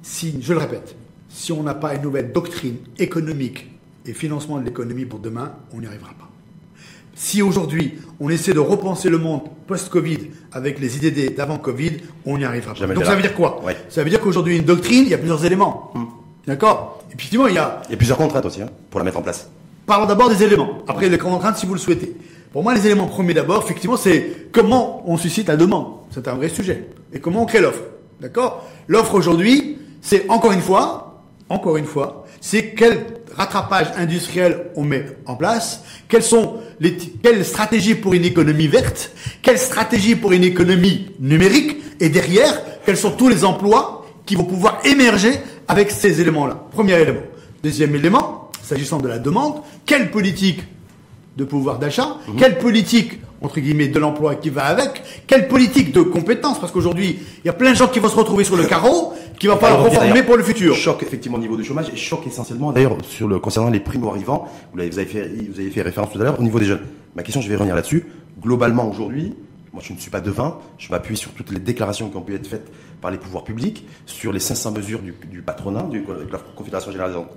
Si, 0.02 0.38
je 0.42 0.52
le 0.52 0.58
répète, 0.58 0.96
si 1.30 1.50
on 1.50 1.62
n'a 1.62 1.72
pas 1.72 1.94
une 1.94 2.02
nouvelle 2.02 2.30
doctrine 2.30 2.76
économique 2.98 3.70
et 4.04 4.12
financement 4.12 4.58
de 4.58 4.66
l'économie 4.66 5.06
pour 5.06 5.18
demain, 5.18 5.52
on 5.72 5.80
n'y 5.80 5.86
arrivera 5.86 6.12
pas. 6.12 6.28
Si 7.14 7.40
aujourd'hui 7.40 7.94
on 8.20 8.28
essaie 8.28 8.52
de 8.52 8.60
repenser 8.60 9.08
le 9.08 9.16
monde 9.18 9.40
post-Covid 9.66 10.18
avec 10.52 10.78
les 10.78 10.98
idées 10.98 11.10
des- 11.10 11.30
d'avant-Covid, 11.30 11.92
on 12.26 12.36
n'y 12.36 12.44
arrivera 12.44 12.74
pas. 12.74 12.80
Jamais 12.80 12.94
Donc 12.94 13.06
ça 13.06 13.16
veut 13.16 13.22
dire 13.22 13.34
quoi? 13.34 13.64
Ouais. 13.64 13.76
Ça 13.88 14.04
veut 14.04 14.10
dire 14.10 14.20
qu'aujourd'hui 14.20 14.58
une 14.58 14.64
doctrine, 14.64 15.04
il 15.04 15.08
y 15.08 15.14
a 15.14 15.18
plusieurs 15.18 15.44
éléments. 15.44 15.92
D'accord? 16.46 17.02
Effectivement, 17.08 17.46
il 17.46 17.54
y 17.54 17.58
a. 17.58 17.82
Il 17.88 17.92
y 17.92 17.94
a 17.94 17.96
plusieurs 17.96 18.18
contraintes 18.18 18.44
aussi 18.44 18.60
hein, 18.62 18.68
pour 18.90 19.00
la 19.00 19.04
mettre 19.04 19.18
en 19.18 19.22
place. 19.22 19.50
Parlons 19.88 20.04
d'abord 20.04 20.28
des 20.28 20.44
éléments. 20.44 20.78
Après 20.86 21.08
les 21.08 21.16
contraintes, 21.16 21.56
si 21.56 21.64
vous 21.64 21.72
le 21.72 21.80
souhaitez. 21.80 22.14
Pour 22.52 22.62
moi, 22.62 22.74
les 22.74 22.84
éléments 22.84 23.06
premiers 23.06 23.32
d'abord, 23.32 23.62
effectivement, 23.64 23.96
c'est 23.96 24.50
comment 24.52 25.02
on 25.06 25.16
suscite 25.16 25.48
la 25.48 25.56
demande. 25.56 25.86
C'est 26.10 26.28
un 26.28 26.34
vrai 26.34 26.50
sujet. 26.50 26.90
Et 27.14 27.20
comment 27.20 27.44
on 27.44 27.46
crée 27.46 27.62
l'offre. 27.62 27.80
D'accord? 28.20 28.68
L'offre 28.86 29.14
aujourd'hui, 29.14 29.78
c'est 30.02 30.28
encore 30.28 30.52
une 30.52 30.60
fois, 30.60 31.22
encore 31.48 31.78
une 31.78 31.86
fois, 31.86 32.26
c'est 32.38 32.74
quel 32.74 32.98
rattrapage 33.34 33.86
industriel 33.96 34.66
on 34.76 34.84
met 34.84 35.06
en 35.24 35.36
place, 35.36 35.84
quelles 36.06 36.22
sont 36.22 36.56
les, 36.80 36.94
quelles 36.94 37.42
stratégies 37.42 37.94
pour 37.94 38.12
une 38.12 38.26
économie 38.26 38.66
verte, 38.66 39.12
quelles 39.40 39.58
stratégies 39.58 40.16
pour 40.16 40.32
une 40.32 40.44
économie 40.44 41.12
numérique, 41.18 41.78
et 41.98 42.10
derrière, 42.10 42.60
quels 42.84 42.98
sont 42.98 43.12
tous 43.12 43.30
les 43.30 43.42
emplois 43.42 44.06
qui 44.26 44.34
vont 44.34 44.44
pouvoir 44.44 44.80
émerger 44.84 45.32
avec 45.66 45.90
ces 45.90 46.20
éléments-là. 46.20 46.66
Premier 46.72 47.00
élément. 47.00 47.22
Deuxième 47.62 47.94
élément, 47.94 48.37
s'agissant 48.68 48.98
de 48.98 49.08
la 49.08 49.18
demande, 49.18 49.54
quelle 49.86 50.10
politique 50.10 50.60
de 51.36 51.44
pouvoir 51.44 51.78
d'achat, 51.78 52.16
quelle 52.36 52.58
politique 52.58 53.20
entre 53.40 53.60
guillemets 53.60 53.86
de 53.86 53.98
l'emploi 54.00 54.34
qui 54.34 54.50
va 54.50 54.64
avec, 54.64 55.02
quelle 55.28 55.46
politique 55.46 55.92
de 55.92 56.02
compétences, 56.02 56.58
parce 56.60 56.72
qu'aujourd'hui 56.72 57.18
il 57.44 57.46
y 57.46 57.48
a 57.48 57.52
plein 57.52 57.70
de 57.70 57.76
gens 57.76 57.86
qui 57.86 58.00
vont 58.00 58.08
se 58.08 58.16
retrouver 58.16 58.42
sur 58.42 58.56
le 58.56 58.64
carreau, 58.66 59.12
qui 59.38 59.46
va 59.46 59.54
falloir 59.56 59.74
Alors, 59.80 59.84
reformer 59.92 60.10
d'ailleurs, 60.10 60.26
pour 60.26 60.36
le 60.36 60.42
futur. 60.42 60.74
Choc 60.74 61.00
effectivement 61.04 61.38
au 61.38 61.40
niveau 61.40 61.56
du 61.56 61.62
chômage 61.64 61.86
et 61.92 61.96
choc 61.96 62.26
essentiellement 62.26 62.72
d'ailleurs 62.72 62.96
sur 63.08 63.28
le 63.28 63.38
concernant 63.38 63.70
les 63.70 63.78
primo 63.78 64.10
arrivants. 64.10 64.48
Vous, 64.72 64.78
l'avez- 64.78 64.90
vous 64.90 64.98
avez 64.98 65.06
fait 65.06 65.30
vous 65.50 65.60
avez 65.60 65.70
fait 65.70 65.82
référence 65.82 66.10
tout 66.12 66.20
à 66.20 66.24
l'heure 66.24 66.40
au 66.40 66.42
niveau 66.42 66.58
des 66.58 66.66
jeunes. 66.66 66.80
Ma 67.14 67.22
question, 67.22 67.40
je 67.40 67.48
vais 67.48 67.54
revenir 67.54 67.76
là-dessus. 67.76 68.04
Globalement 68.42 68.90
aujourd'hui, 68.90 69.34
moi 69.72 69.80
je 69.86 69.92
ne 69.92 69.98
suis 69.98 70.10
pas 70.10 70.20
devin, 70.20 70.56
je 70.76 70.90
m'appuie 70.90 71.16
sur 71.16 71.30
toutes 71.30 71.52
les 71.52 71.60
déclarations 71.60 72.08
qui 72.10 72.16
ont 72.16 72.22
pu 72.22 72.34
être 72.34 72.46
faites 72.48 72.66
par 73.00 73.10
les 73.10 73.18
pouvoirs 73.18 73.44
publics, 73.44 73.86
sur 74.06 74.32
les 74.32 74.40
500 74.40 74.72
mesures 74.72 75.00
du, 75.00 75.42
patronat, 75.42 75.82
de 75.84 76.02
la 76.32 76.38
Confédération 76.56 76.90
Générale 76.90 77.12
des, 77.12 77.18
Ent- 77.18 77.28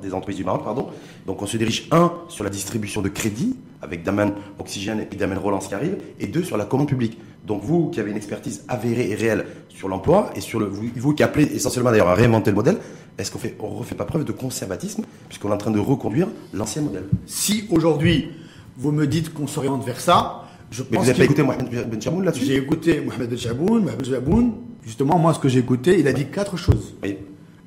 des- 0.00 0.08
des 0.08 0.14
entreprises 0.14 0.36
du 0.36 0.44
Maroc, 0.44 0.64
pardon. 0.64 0.88
Donc 1.26 1.42
on 1.42 1.46
se 1.46 1.56
dirige 1.56 1.88
un 1.90 2.12
sur 2.28 2.44
la 2.44 2.50
distribution 2.50 3.02
de 3.02 3.08
crédit 3.08 3.56
avec 3.82 4.02
Daman 4.02 4.32
Oxygène 4.58 5.00
et 5.10 5.16
Daman 5.16 5.38
Relance 5.38 5.68
qui 5.68 5.74
arrive, 5.74 5.96
et 6.20 6.26
deux 6.26 6.42
sur 6.42 6.56
la 6.56 6.64
commande 6.64 6.88
publique. 6.88 7.18
Donc 7.44 7.62
vous 7.62 7.88
qui 7.90 8.00
avez 8.00 8.10
une 8.10 8.16
expertise 8.16 8.64
avérée 8.68 9.10
et 9.10 9.14
réelle 9.14 9.46
sur 9.68 9.88
l'emploi 9.88 10.30
et 10.34 10.40
sur 10.40 10.58
le 10.60 10.66
vous, 10.66 10.88
vous 10.96 11.14
qui 11.14 11.22
appelez 11.22 11.44
essentiellement 11.54 11.90
d'ailleurs 11.90 12.08
à 12.08 12.14
réinventer 12.14 12.50
le 12.50 12.56
modèle, 12.56 12.78
est-ce 13.16 13.30
qu'on 13.30 13.38
on 13.60 13.68
refait 13.70 13.94
pas 13.94 14.04
preuve 14.04 14.24
de 14.24 14.32
conservatisme 14.32 15.02
puisqu'on 15.28 15.50
est 15.50 15.54
en 15.54 15.58
train 15.58 15.70
de 15.70 15.78
reconduire 15.80 16.28
l'ancien 16.52 16.82
modèle? 16.82 17.04
Si 17.26 17.66
aujourd'hui 17.70 18.30
vous 18.76 18.92
me 18.92 19.06
dites 19.06 19.32
qu'on 19.34 19.46
s'oriente 19.46 19.84
vers 19.84 20.00
ça, 20.00 20.44
je 20.70 20.82
pense 20.82 21.06
vous 21.06 21.12
qu'il- 21.12 21.22
écouté 21.24 21.42
Mohamed 21.42 21.68
Ben 21.70 22.22
là-dessus 22.24 22.44
J'ai 22.44 22.56
écouté 22.56 23.00
Mohamed 23.04 23.36
Chaboun, 23.38 23.84
Mohamed 23.84 24.04
Chaboun, 24.08 24.52
justement 24.84 25.18
moi 25.18 25.34
ce 25.34 25.38
que 25.38 25.48
j'ai 25.48 25.60
écouté, 25.60 25.98
il 25.98 26.06
a 26.08 26.12
dit 26.12 26.26
quatre 26.26 26.56
choses. 26.56 26.94
Oui. 27.02 27.16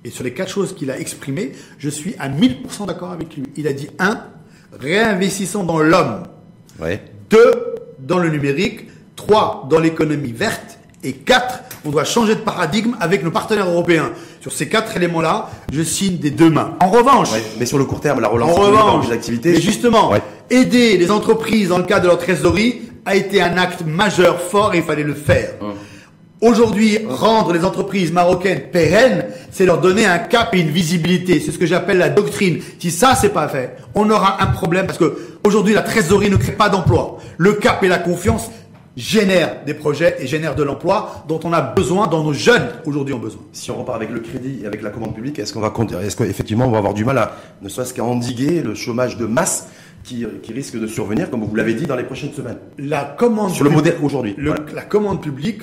Et 0.04 0.10
sur 0.10 0.24
les 0.24 0.34
quatre 0.34 0.50
choses 0.52 0.74
qu'il 0.76 0.90
a 0.92 1.00
exprimées, 1.00 1.52
je 1.78 1.90
suis 1.90 2.16
à 2.20 2.28
1000% 2.30 2.86
d'accord 2.88 3.12
avec 3.12 3.36
lui. 3.36 3.44
Il 3.56 3.68
a 3.68 3.74
dit 3.74 3.90
un, 4.00 4.22
réinvestissons 4.80 5.64
dans 5.64 5.80
l'homme. 5.80 6.24
Ouais. 6.82 7.02
Deux, 7.30 7.76
dans 8.00 8.18
le 8.20 8.30
numérique. 8.30 8.88
Trois, 9.16 9.68
dans 9.70 9.80
l'économie 9.80 10.32
verte. 10.32 10.80
Et 11.04 11.14
quatre, 11.14 11.60
on 11.86 11.90
doit 11.92 12.04
changer 12.04 12.34
de 12.36 12.40
paradigme 12.42 12.96
avec 13.00 13.24
nos 13.24 13.30
partenaires 13.32 13.68
européens. 13.70 14.12
Sur 14.40 14.52
ces 14.52 14.68
quatre 14.68 14.96
éléments-là, 14.98 15.50
je 15.72 15.82
signe 15.84 16.18
des 16.18 16.32
deux 16.32 16.50
mains. 16.50 16.76
En 16.80 16.90
revanche, 16.90 17.32
Ouais. 17.32 17.44
Mais 17.60 17.66
sur 17.68 17.78
le 17.78 17.86
court 17.86 18.02
terme, 18.02 18.20
la 18.20 18.28
relance 18.28 18.50
en 18.52 18.62
revanche, 18.62 19.08
les 19.08 19.14
activités. 19.14 19.52
mais 19.54 19.62
justement, 19.62 20.12
Ouais. 20.12 20.22
aider 20.50 20.98
les 20.98 21.12
entreprises 21.12 21.70
dans 21.70 21.78
le 21.78 21.84
cadre 21.84 22.04
de 22.04 22.08
leur 22.08 22.18
trésorerie 22.18 22.82
a 23.06 23.16
été 23.16 23.42
un 23.42 23.58
acte 23.58 23.84
majeur, 23.86 24.42
fort, 24.42 24.74
et 24.74 24.78
il 24.78 24.84
fallait 24.84 25.04
le 25.04 25.14
faire. 25.14 25.50
Hum. 25.62 25.74
Aujourd'hui, 26.42 26.98
rendre 27.08 27.54
les 27.54 27.64
entreprises 27.64 28.12
marocaines 28.12 28.62
pérennes, 28.72 29.26
c'est 29.52 29.64
leur 29.64 29.80
donner 29.80 30.08
un 30.08 30.18
cap 30.18 30.56
et 30.56 30.60
une 30.60 30.72
visibilité. 30.72 31.40
C'est 31.40 31.52
ce 31.52 31.60
que 31.60 31.68
j'appelle 31.68 32.00
la 32.00 32.10
doctrine. 32.10 32.62
Si 32.80 32.90
ça, 32.90 33.14
c'est 33.14 33.30
pas 33.30 33.48
fait, 33.48 33.78
on 33.94 34.10
aura 34.10 34.42
un 34.42 34.48
problème 34.48 34.88
parce 34.88 34.98
que 34.98 35.16
aujourd'hui, 35.44 35.76
la 35.76 35.84
trésorerie 35.84 36.32
ne 36.32 36.38
crée 36.38 36.54
pas 36.54 36.70
d'emploi. 36.70 37.20
Le 37.38 37.54
cap 37.54 37.84
et 37.84 37.88
la 37.88 38.00
confiance 38.00 38.50
génèrent 38.98 39.64
des 39.66 39.76
projets 39.76 40.16
et 40.20 40.26
génèrent 40.26 40.56
de 40.56 40.64
l'emploi 40.64 41.24
dont 41.28 41.40
on 41.44 41.54
a 41.54 41.62
besoin, 41.62 42.08
dont 42.08 42.24
nos 42.24 42.34
jeunes 42.34 42.70
aujourd'hui 42.86 43.14
ont 43.14 43.20
besoin. 43.20 43.42
Si 43.54 43.70
on 43.70 43.78
repart 43.78 43.96
avec 43.96 44.10
le 44.10 44.20
crédit 44.20 44.62
et 44.64 44.66
avec 44.66 44.82
la 44.82 44.90
commande 44.90 45.14
publique, 45.14 45.38
est-ce 45.40 45.54
qu'on 45.54 45.62
va 45.62 45.72
est-ce 46.04 46.16
qu'effectivement 46.16 46.66
on 46.66 46.72
va 46.72 46.80
avoir 46.80 46.96
du 46.96 47.06
mal 47.06 47.20
à 47.20 47.38
ne 47.62 47.70
serait-ce 47.70 47.94
qu'à 47.94 48.04
endiguer 48.04 48.62
le 48.62 48.74
chômage 48.74 49.18
de 49.18 49.26
masse 49.26 49.68
qui, 50.04 50.26
qui 50.42 50.54
risque 50.54 50.78
de 50.80 50.88
survenir, 50.88 51.30
comme 51.30 51.44
vous 51.44 51.56
l'avez 51.56 51.74
dit, 51.74 51.86
dans 51.86 51.96
les 51.96 52.04
prochaines 52.04 52.34
semaines 52.34 52.58
La 52.78 53.04
commande 53.04 53.52
Sur 53.52 53.64
le 53.64 53.70
publique- 53.70 53.86
modèle 53.94 54.04
aujourd'hui. 54.04 54.36
Voilà. 54.38 54.62
La 54.74 54.82
commande 54.84 55.22
publique, 55.22 55.62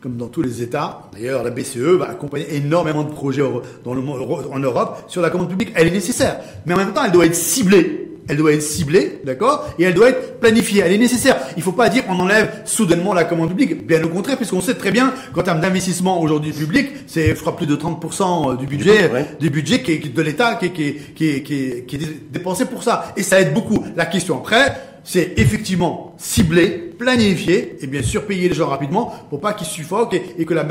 comme 0.00 0.16
dans 0.16 0.28
tous 0.28 0.42
les 0.42 0.62
États, 0.62 1.08
d'ailleurs 1.12 1.42
la 1.42 1.50
BCE 1.50 1.78
va 1.98 2.08
accompagner 2.10 2.46
énormément 2.54 3.02
de 3.02 3.10
projets 3.10 3.42
dans 3.84 3.94
le 3.94 4.00
en 4.00 4.58
Europe 4.58 5.04
sur 5.08 5.20
la 5.22 5.30
commande 5.30 5.48
publique. 5.48 5.72
Elle 5.74 5.88
est 5.88 5.92
nécessaire, 5.92 6.38
mais 6.66 6.74
en 6.74 6.76
même 6.76 6.92
temps 6.92 7.04
elle 7.04 7.12
doit 7.12 7.26
être 7.26 7.34
ciblée. 7.34 8.07
Elle 8.28 8.36
doit 8.36 8.52
être 8.52 8.62
ciblée, 8.62 9.20
d'accord 9.24 9.68
Et 9.78 9.84
elle 9.84 9.94
doit 9.94 10.10
être 10.10 10.38
planifiée. 10.40 10.82
Elle 10.84 10.92
est 10.92 10.98
nécessaire. 10.98 11.36
Il 11.56 11.62
faut 11.62 11.72
pas 11.72 11.88
dire 11.88 12.04
on 12.08 12.18
enlève 12.20 12.62
soudainement 12.64 13.14
la 13.14 13.24
commande 13.24 13.48
publique. 13.48 13.86
Bien 13.86 14.02
au 14.04 14.08
contraire, 14.08 14.36
puisqu'on 14.36 14.60
sait 14.60 14.74
très 14.74 14.90
bien 14.90 15.12
qu'en 15.34 15.42
termes 15.42 15.60
d'investissement 15.60 16.20
aujourd'hui 16.20 16.52
public, 16.52 16.88
c'est 17.06 17.28
je 17.34 17.40
crois 17.40 17.56
plus 17.56 17.66
de 17.66 17.74
30% 17.76 18.56
du 18.58 18.66
budget, 18.66 19.10
Ouais. 19.10 19.26
du 19.40 19.50
budget 19.50 19.82
qui 19.82 19.98
de 20.10 20.22
l'État 20.22 20.54
qui 20.56 20.66
est, 20.66 20.70
qui, 20.72 20.82
est, 20.88 21.42
qui, 21.42 21.54
est, 21.54 21.84
qui, 21.86 21.96
est, 21.96 22.30
dépensé 22.32 22.64
pour 22.66 22.82
ça. 22.82 23.12
Et 23.16 23.22
ça 23.22 23.40
aide 23.40 23.54
beaucoup. 23.54 23.84
La 23.96 24.06
question 24.06 24.36
après, 24.38 24.76
c'est 25.04 25.32
effectivement 25.38 26.14
cibler, 26.18 26.92
planifier 26.98 27.76
et 27.80 27.86
bien 27.86 28.02
sûr 28.02 28.26
payer 28.26 28.48
les 28.48 28.54
gens 28.54 28.66
rapidement 28.68 29.12
pour 29.30 29.40
pas 29.40 29.54
qu'ils 29.54 29.66
suffoquent 29.66 30.12
et, 30.14 30.22
et 30.38 30.44
que 30.44 30.52
la, 30.52 30.64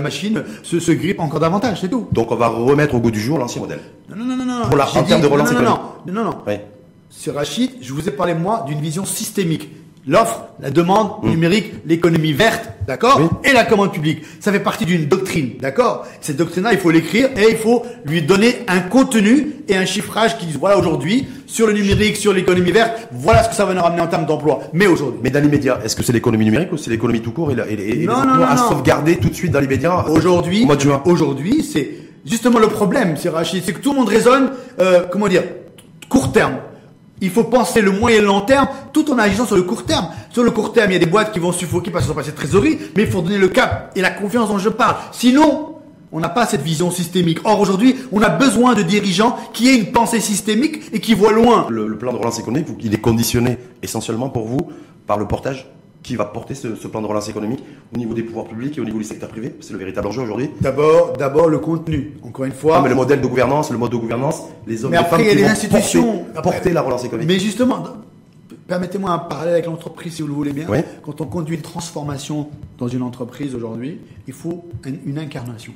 machine 0.00 0.42
se, 0.62 0.80
se 0.80 0.92
grippe 0.92 1.20
encore 1.20 1.40
davantage, 1.40 1.80
c'est 1.82 1.88
tout. 1.90 2.06
Donc 2.12 2.30
on 2.32 2.36
va 2.36 2.48
remettre 2.48 2.94
au 2.94 3.00
goût 3.00 3.10
du 3.10 3.20
jour 3.20 3.38
l'ancien 3.38 3.60
modèle. 3.60 3.80
Non, 4.08 4.16
non, 4.24 4.36
non, 4.36 4.44
non, 4.44 4.58
non. 4.60 4.66
Pour 4.68 4.76
la- 4.76 4.88
en 4.88 5.02
termes 5.02 5.20
de 5.20 5.26
relance 5.26 5.52
non, 5.52 5.58
non, 5.58 5.64
non, 5.64 5.74
économique. 6.06 6.14
non, 6.14 6.24
non. 6.24 6.36
C'est 7.16 7.30
Rachid, 7.30 7.70
je 7.80 7.92
vous 7.92 8.08
ai 8.08 8.12
parlé 8.12 8.34
moi 8.34 8.64
d'une 8.66 8.80
vision 8.80 9.04
systémique. 9.04 9.68
L'offre, 10.06 10.44
la 10.60 10.68
demande 10.70 11.12
numérique, 11.24 11.72
l'économie 11.86 12.34
verte, 12.34 12.68
d'accord 12.86 13.18
Oui. 13.18 13.50
Et 13.50 13.54
la 13.54 13.64
commande 13.64 13.90
publique. 13.90 14.20
Ça 14.38 14.52
fait 14.52 14.60
partie 14.60 14.84
d'une 14.84 15.06
doctrine, 15.06 15.52
d'accord 15.62 16.06
Cette 16.20 16.36
doctrine-là, 16.36 16.74
il 16.74 16.78
faut 16.78 16.90
l'écrire 16.90 17.30
et 17.38 17.48
il 17.52 17.56
faut 17.56 17.82
lui 18.04 18.20
donner 18.20 18.56
un 18.68 18.80
contenu 18.80 19.52
et 19.66 19.74
un 19.76 19.86
chiffrage 19.86 20.36
qui 20.36 20.44
disent 20.44 20.58
voilà 20.58 20.76
aujourd'hui, 20.78 21.26
sur 21.46 21.66
le 21.66 21.72
numérique, 21.72 22.18
sur 22.18 22.34
l'économie 22.34 22.70
verte, 22.72 23.08
voilà 23.12 23.42
ce 23.44 23.48
que 23.48 23.54
ça 23.54 23.64
va 23.64 23.72
nous 23.72 23.80
ramener 23.80 24.02
en 24.02 24.06
termes 24.06 24.26
d'emploi. 24.26 24.60
Mais 24.74 24.86
aujourd'hui. 24.86 25.20
Mais 25.22 25.30
dans 25.30 25.40
l'immédiat, 25.40 25.80
est-ce 25.82 25.96
que 25.96 26.02
c'est 26.02 26.12
l'économie 26.12 26.44
numérique 26.44 26.72
ou 26.72 26.76
c'est 26.76 26.90
l'économie 26.90 27.22
tout 27.22 27.32
court 27.32 27.50
et, 27.50 27.54
la- 27.54 27.66
et, 27.70 28.02
et- 28.02 28.06
Non, 28.06 28.26
non, 28.26 28.36
non, 28.36 28.44
à 28.44 28.56
non. 28.56 28.68
sauvegarder 28.68 29.16
tout 29.16 29.30
de 29.30 29.34
suite 29.34 29.52
dans 29.52 29.60
l'immédiat 29.60 30.06
Aujourd'hui, 30.10 30.66
aujourd'hui, 31.06 31.62
c'est 31.64 31.88
justement 32.26 32.58
le 32.58 32.68
problème, 32.68 33.16
c'est 33.16 33.30
Rachid, 33.30 33.62
c'est 33.64 33.72
que 33.72 33.80
tout 33.80 33.92
le 33.92 34.00
monde 34.00 34.08
raisonne, 34.10 34.50
euh, 34.80 35.04
comment 35.10 35.28
dire, 35.28 35.44
court 36.10 36.30
terme. 36.30 36.56
Il 37.24 37.30
faut 37.30 37.44
penser 37.44 37.80
le 37.80 37.90
moyen 37.90 38.18
et 38.18 38.20
le 38.20 38.26
long 38.26 38.42
terme, 38.42 38.68
tout 38.92 39.10
en 39.10 39.18
agissant 39.18 39.46
sur 39.46 39.56
le 39.56 39.62
court 39.62 39.84
terme. 39.84 40.08
Sur 40.30 40.44
le 40.44 40.50
court 40.50 40.72
terme, 40.72 40.90
il 40.90 40.94
y 40.94 40.96
a 40.96 41.00
des 41.00 41.06
boîtes 41.06 41.32
qui 41.32 41.38
vont 41.38 41.52
suffoquer 41.52 41.90
parce 41.90 42.04
qu'ils 42.04 42.10
sont 42.12 42.14
passés 42.14 42.32
de 42.32 42.36
trésorerie, 42.36 42.78
mais 42.94 43.04
il 43.04 43.08
faut 43.08 43.22
donner 43.22 43.38
le 43.38 43.48
cap 43.48 43.90
et 43.96 44.02
la 44.02 44.10
confiance 44.10 44.48
dont 44.48 44.58
je 44.58 44.68
parle. 44.68 44.96
Sinon, 45.10 45.70
On 46.16 46.20
n'a 46.20 46.28
pas 46.28 46.46
cette 46.46 46.62
vision 46.62 46.92
systémique. 46.92 47.40
Or, 47.44 47.58
aujourd'hui, 47.58 47.96
on 48.12 48.22
a 48.22 48.28
besoin 48.28 48.74
de 48.74 48.82
dirigeants 48.82 49.36
qui 49.52 49.68
aient 49.68 49.76
une 49.76 49.90
pensée 49.90 50.20
systémique 50.20 50.82
et 50.92 51.00
qui 51.00 51.12
voient 51.12 51.32
loin. 51.32 51.66
Le, 51.70 51.88
le 51.88 51.98
plan 51.98 52.12
de 52.12 52.18
relance 52.18 52.38
économique, 52.38 52.68
il 52.80 52.94
est 52.94 53.00
conditionné 53.00 53.58
essentiellement 53.82 54.28
pour 54.28 54.46
vous 54.46 54.60
par 55.08 55.18
le 55.18 55.26
portage? 55.26 55.66
Qui 56.04 56.16
va 56.16 56.26
porter 56.26 56.54
ce, 56.54 56.76
ce, 56.76 56.86
plan 56.86 57.00
de 57.00 57.06
relance 57.06 57.28
économique 57.30 57.60
au 57.92 57.96
niveau 57.98 58.12
des 58.12 58.22
pouvoirs 58.22 58.44
publics 58.46 58.76
et 58.76 58.80
au 58.80 58.84
niveau 58.84 58.98
du 58.98 59.04
secteur 59.04 59.30
privé 59.30 59.56
C'est 59.60 59.72
le 59.72 59.78
véritable 59.78 60.06
enjeu 60.06 60.22
aujourd'hui. 60.22 60.50
D'abord, 60.60 61.14
d'abord 61.14 61.48
le 61.48 61.58
contenu. 61.58 62.12
Encore 62.22 62.44
une 62.44 62.52
fois. 62.52 62.76
Ah, 62.76 62.82
mais 62.82 62.90
le 62.90 62.94
modèle 62.94 63.22
de 63.22 63.26
gouvernance, 63.26 63.70
le 63.72 63.78
mode 63.78 63.90
de 63.90 63.96
gouvernance, 63.96 64.42
les 64.66 64.84
hommes, 64.84 64.90
mais 64.92 64.98
après, 64.98 65.18
les 65.18 65.28
y 65.28 65.30
a 65.30 65.34
des 65.34 65.44
institutions 65.44 66.24
porter, 66.26 66.42
porter 66.42 66.72
la 66.74 66.82
relance 66.82 67.04
économique. 67.04 67.26
Mais 67.26 67.38
justement, 67.38 67.82
permettez-moi 68.68 69.10
un 69.10 69.18
parallèle 69.18 69.54
avec 69.54 69.66
l'entreprise, 69.66 70.14
si 70.14 70.22
vous 70.22 70.28
le 70.28 70.34
voulez 70.34 70.52
bien. 70.52 70.66
Oui. 70.68 70.78
Quand 71.02 71.22
on 71.22 71.26
conduit 71.26 71.56
une 71.56 71.62
transformation 71.62 72.50
dans 72.78 72.88
une 72.88 73.02
entreprise 73.02 73.54
aujourd'hui, 73.54 73.98
il 74.28 74.34
faut 74.34 74.68
une, 74.84 74.98
une 75.06 75.18
incarnation, 75.18 75.72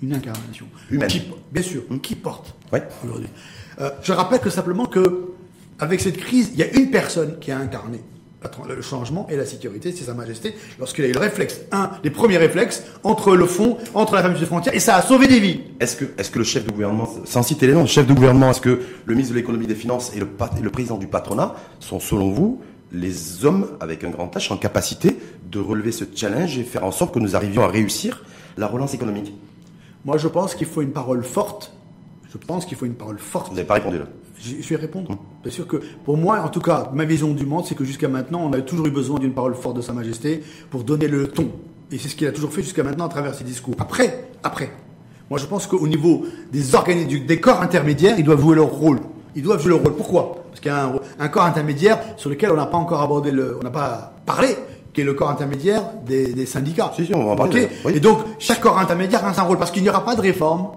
une 0.00 0.14
incarnation. 0.14 0.66
Humaine. 0.92 1.08
Qui, 1.08 1.22
bien 1.50 1.62
sûr, 1.62 1.82
qui 2.00 2.14
porte 2.14 2.54
Ouais. 2.72 2.84
aujourd'hui. 3.04 3.28
Euh, 3.80 3.90
je 4.04 4.12
rappelle 4.12 4.38
que 4.38 4.48
simplement 4.50 4.86
que 4.86 5.32
avec 5.80 6.00
cette 6.00 6.18
crise, 6.18 6.50
il 6.52 6.60
y 6.60 6.62
a 6.62 6.72
une 6.72 6.92
personne 6.92 7.38
qui 7.40 7.50
a 7.50 7.58
incarné 7.58 8.00
le 8.68 8.82
changement 8.82 9.26
et 9.30 9.36
la 9.36 9.46
sécurité, 9.46 9.92
c'est 9.92 10.04
Sa 10.04 10.14
Majesté, 10.14 10.54
lorsqu'il 10.78 11.04
a 11.04 11.08
eu 11.08 11.12
le 11.12 11.20
réflexe, 11.20 11.60
un 11.72 11.90
des 12.02 12.10
premiers 12.10 12.38
réflexes, 12.38 12.82
entre 13.02 13.36
le 13.36 13.46
fond, 13.46 13.78
entre 13.94 14.14
la 14.14 14.22
fameuse 14.22 14.44
frontière, 14.44 14.74
et 14.74 14.80
ça 14.80 14.96
a 14.96 15.02
sauvé 15.02 15.26
des 15.26 15.40
vies. 15.40 15.60
Est-ce 15.80 15.96
que, 15.96 16.04
est-ce 16.18 16.30
que 16.30 16.38
le 16.38 16.44
chef 16.44 16.64
de 16.64 16.70
gouvernement, 16.70 17.08
sans 17.24 17.42
citer 17.42 17.66
les 17.66 17.72
noms, 17.72 17.82
le 17.82 17.86
chef 17.86 18.06
de 18.06 18.14
gouvernement, 18.14 18.50
est-ce 18.50 18.60
que 18.60 18.80
le 19.04 19.14
ministre 19.14 19.34
de 19.34 19.38
l'économie 19.38 19.64
et 19.64 19.68
des 19.68 19.74
finances 19.74 20.12
et 20.14 20.20
le, 20.20 20.28
et 20.58 20.62
le 20.62 20.70
président 20.70 20.98
du 20.98 21.06
patronat 21.06 21.54
sont, 21.80 22.00
selon 22.00 22.30
vous, 22.30 22.60
les 22.92 23.44
hommes 23.44 23.68
avec 23.80 24.04
un 24.04 24.10
grand 24.10 24.34
H 24.36 24.52
en 24.52 24.56
capacité 24.56 25.16
de 25.50 25.58
relever 25.58 25.92
ce 25.92 26.04
challenge 26.14 26.58
et 26.58 26.64
faire 26.64 26.84
en 26.84 26.92
sorte 26.92 27.14
que 27.14 27.18
nous 27.18 27.36
arrivions 27.36 27.62
à 27.62 27.68
réussir 27.68 28.24
la 28.56 28.66
relance 28.66 28.94
économique? 28.94 29.32
Moi, 30.04 30.18
je 30.18 30.28
pense 30.28 30.54
qu'il 30.54 30.66
faut 30.66 30.82
une 30.82 30.92
parole 30.92 31.22
forte. 31.22 31.72
Je 32.32 32.38
pense 32.38 32.66
qu'il 32.66 32.76
faut 32.76 32.86
une 32.86 32.94
parole 32.94 33.18
forte. 33.18 33.48
Vous 33.48 33.54
n'avez 33.54 33.66
pas 33.66 33.74
répondu 33.74 33.98
là. 33.98 34.06
Je 34.44 34.68
vais 34.68 34.76
répondre. 34.76 35.16
Bien 35.42 35.52
sûr 35.52 35.66
que, 35.68 35.76
pour 36.04 36.16
moi, 36.16 36.40
en 36.40 36.48
tout 36.48 36.60
cas, 36.60 36.90
ma 36.92 37.04
vision 37.04 37.32
du 37.32 37.46
monde, 37.46 37.64
c'est 37.66 37.74
que 37.76 37.84
jusqu'à 37.84 38.08
maintenant, 38.08 38.40
on 38.44 38.52
a 38.52 38.60
toujours 38.60 38.86
eu 38.86 38.90
besoin 38.90 39.18
d'une 39.20 39.32
parole 39.32 39.54
forte 39.54 39.76
de 39.76 39.82
Sa 39.82 39.92
Majesté 39.92 40.42
pour 40.70 40.82
donner 40.84 41.06
le 41.06 41.28
ton. 41.28 41.48
Et 41.92 41.98
c'est 41.98 42.08
ce 42.08 42.16
qu'il 42.16 42.26
a 42.26 42.32
toujours 42.32 42.52
fait 42.52 42.62
jusqu'à 42.62 42.82
maintenant 42.82 43.04
à 43.06 43.08
travers 43.08 43.34
ses 43.34 43.44
discours. 43.44 43.74
Après, 43.78 44.24
après, 44.42 44.70
moi 45.30 45.38
je 45.38 45.46
pense 45.46 45.66
qu'au 45.66 45.86
niveau 45.86 46.24
des 46.50 46.74
organismes, 46.74 47.08
du- 47.08 47.20
des 47.20 47.38
corps 47.40 47.62
intermédiaires, 47.62 48.16
ils 48.18 48.24
doivent 48.24 48.40
jouer 48.40 48.56
leur 48.56 48.70
rôle. 48.70 48.98
Ils 49.36 49.42
doivent 49.42 49.60
jouer 49.60 49.70
leur 49.70 49.82
rôle. 49.82 49.94
Pourquoi? 49.94 50.44
Parce 50.48 50.60
qu'il 50.60 50.70
y 50.72 50.74
a 50.74 50.86
un, 50.86 50.92
un 51.18 51.28
corps 51.28 51.44
intermédiaire 51.44 51.98
sur 52.16 52.28
lequel 52.30 52.50
on 52.50 52.56
n'a 52.56 52.66
pas 52.66 52.78
encore 52.78 53.00
abordé 53.02 53.30
le, 53.30 53.56
on 53.60 53.62
n'a 53.62 53.70
pas 53.70 54.14
parlé, 54.26 54.56
qui 54.92 55.02
est 55.02 55.04
le 55.04 55.14
corps 55.14 55.30
intermédiaire 55.30 55.82
des, 56.04 56.32
des 56.32 56.46
syndicats. 56.46 56.92
Si, 56.96 57.06
si, 57.06 57.14
on 57.14 57.24
va 57.24 57.32
en 57.32 57.36
parler, 57.36 57.68
oui. 57.84 57.92
Et 57.94 58.00
donc, 58.00 58.18
chaque 58.38 58.60
corps 58.60 58.78
intermédiaire 58.78 59.24
a 59.24 59.38
un 59.38 59.42
rôle, 59.44 59.58
parce 59.58 59.70
qu'il 59.70 59.82
n'y 59.82 59.88
aura 59.88 60.04
pas 60.04 60.14
de 60.16 60.20
réforme 60.22 60.68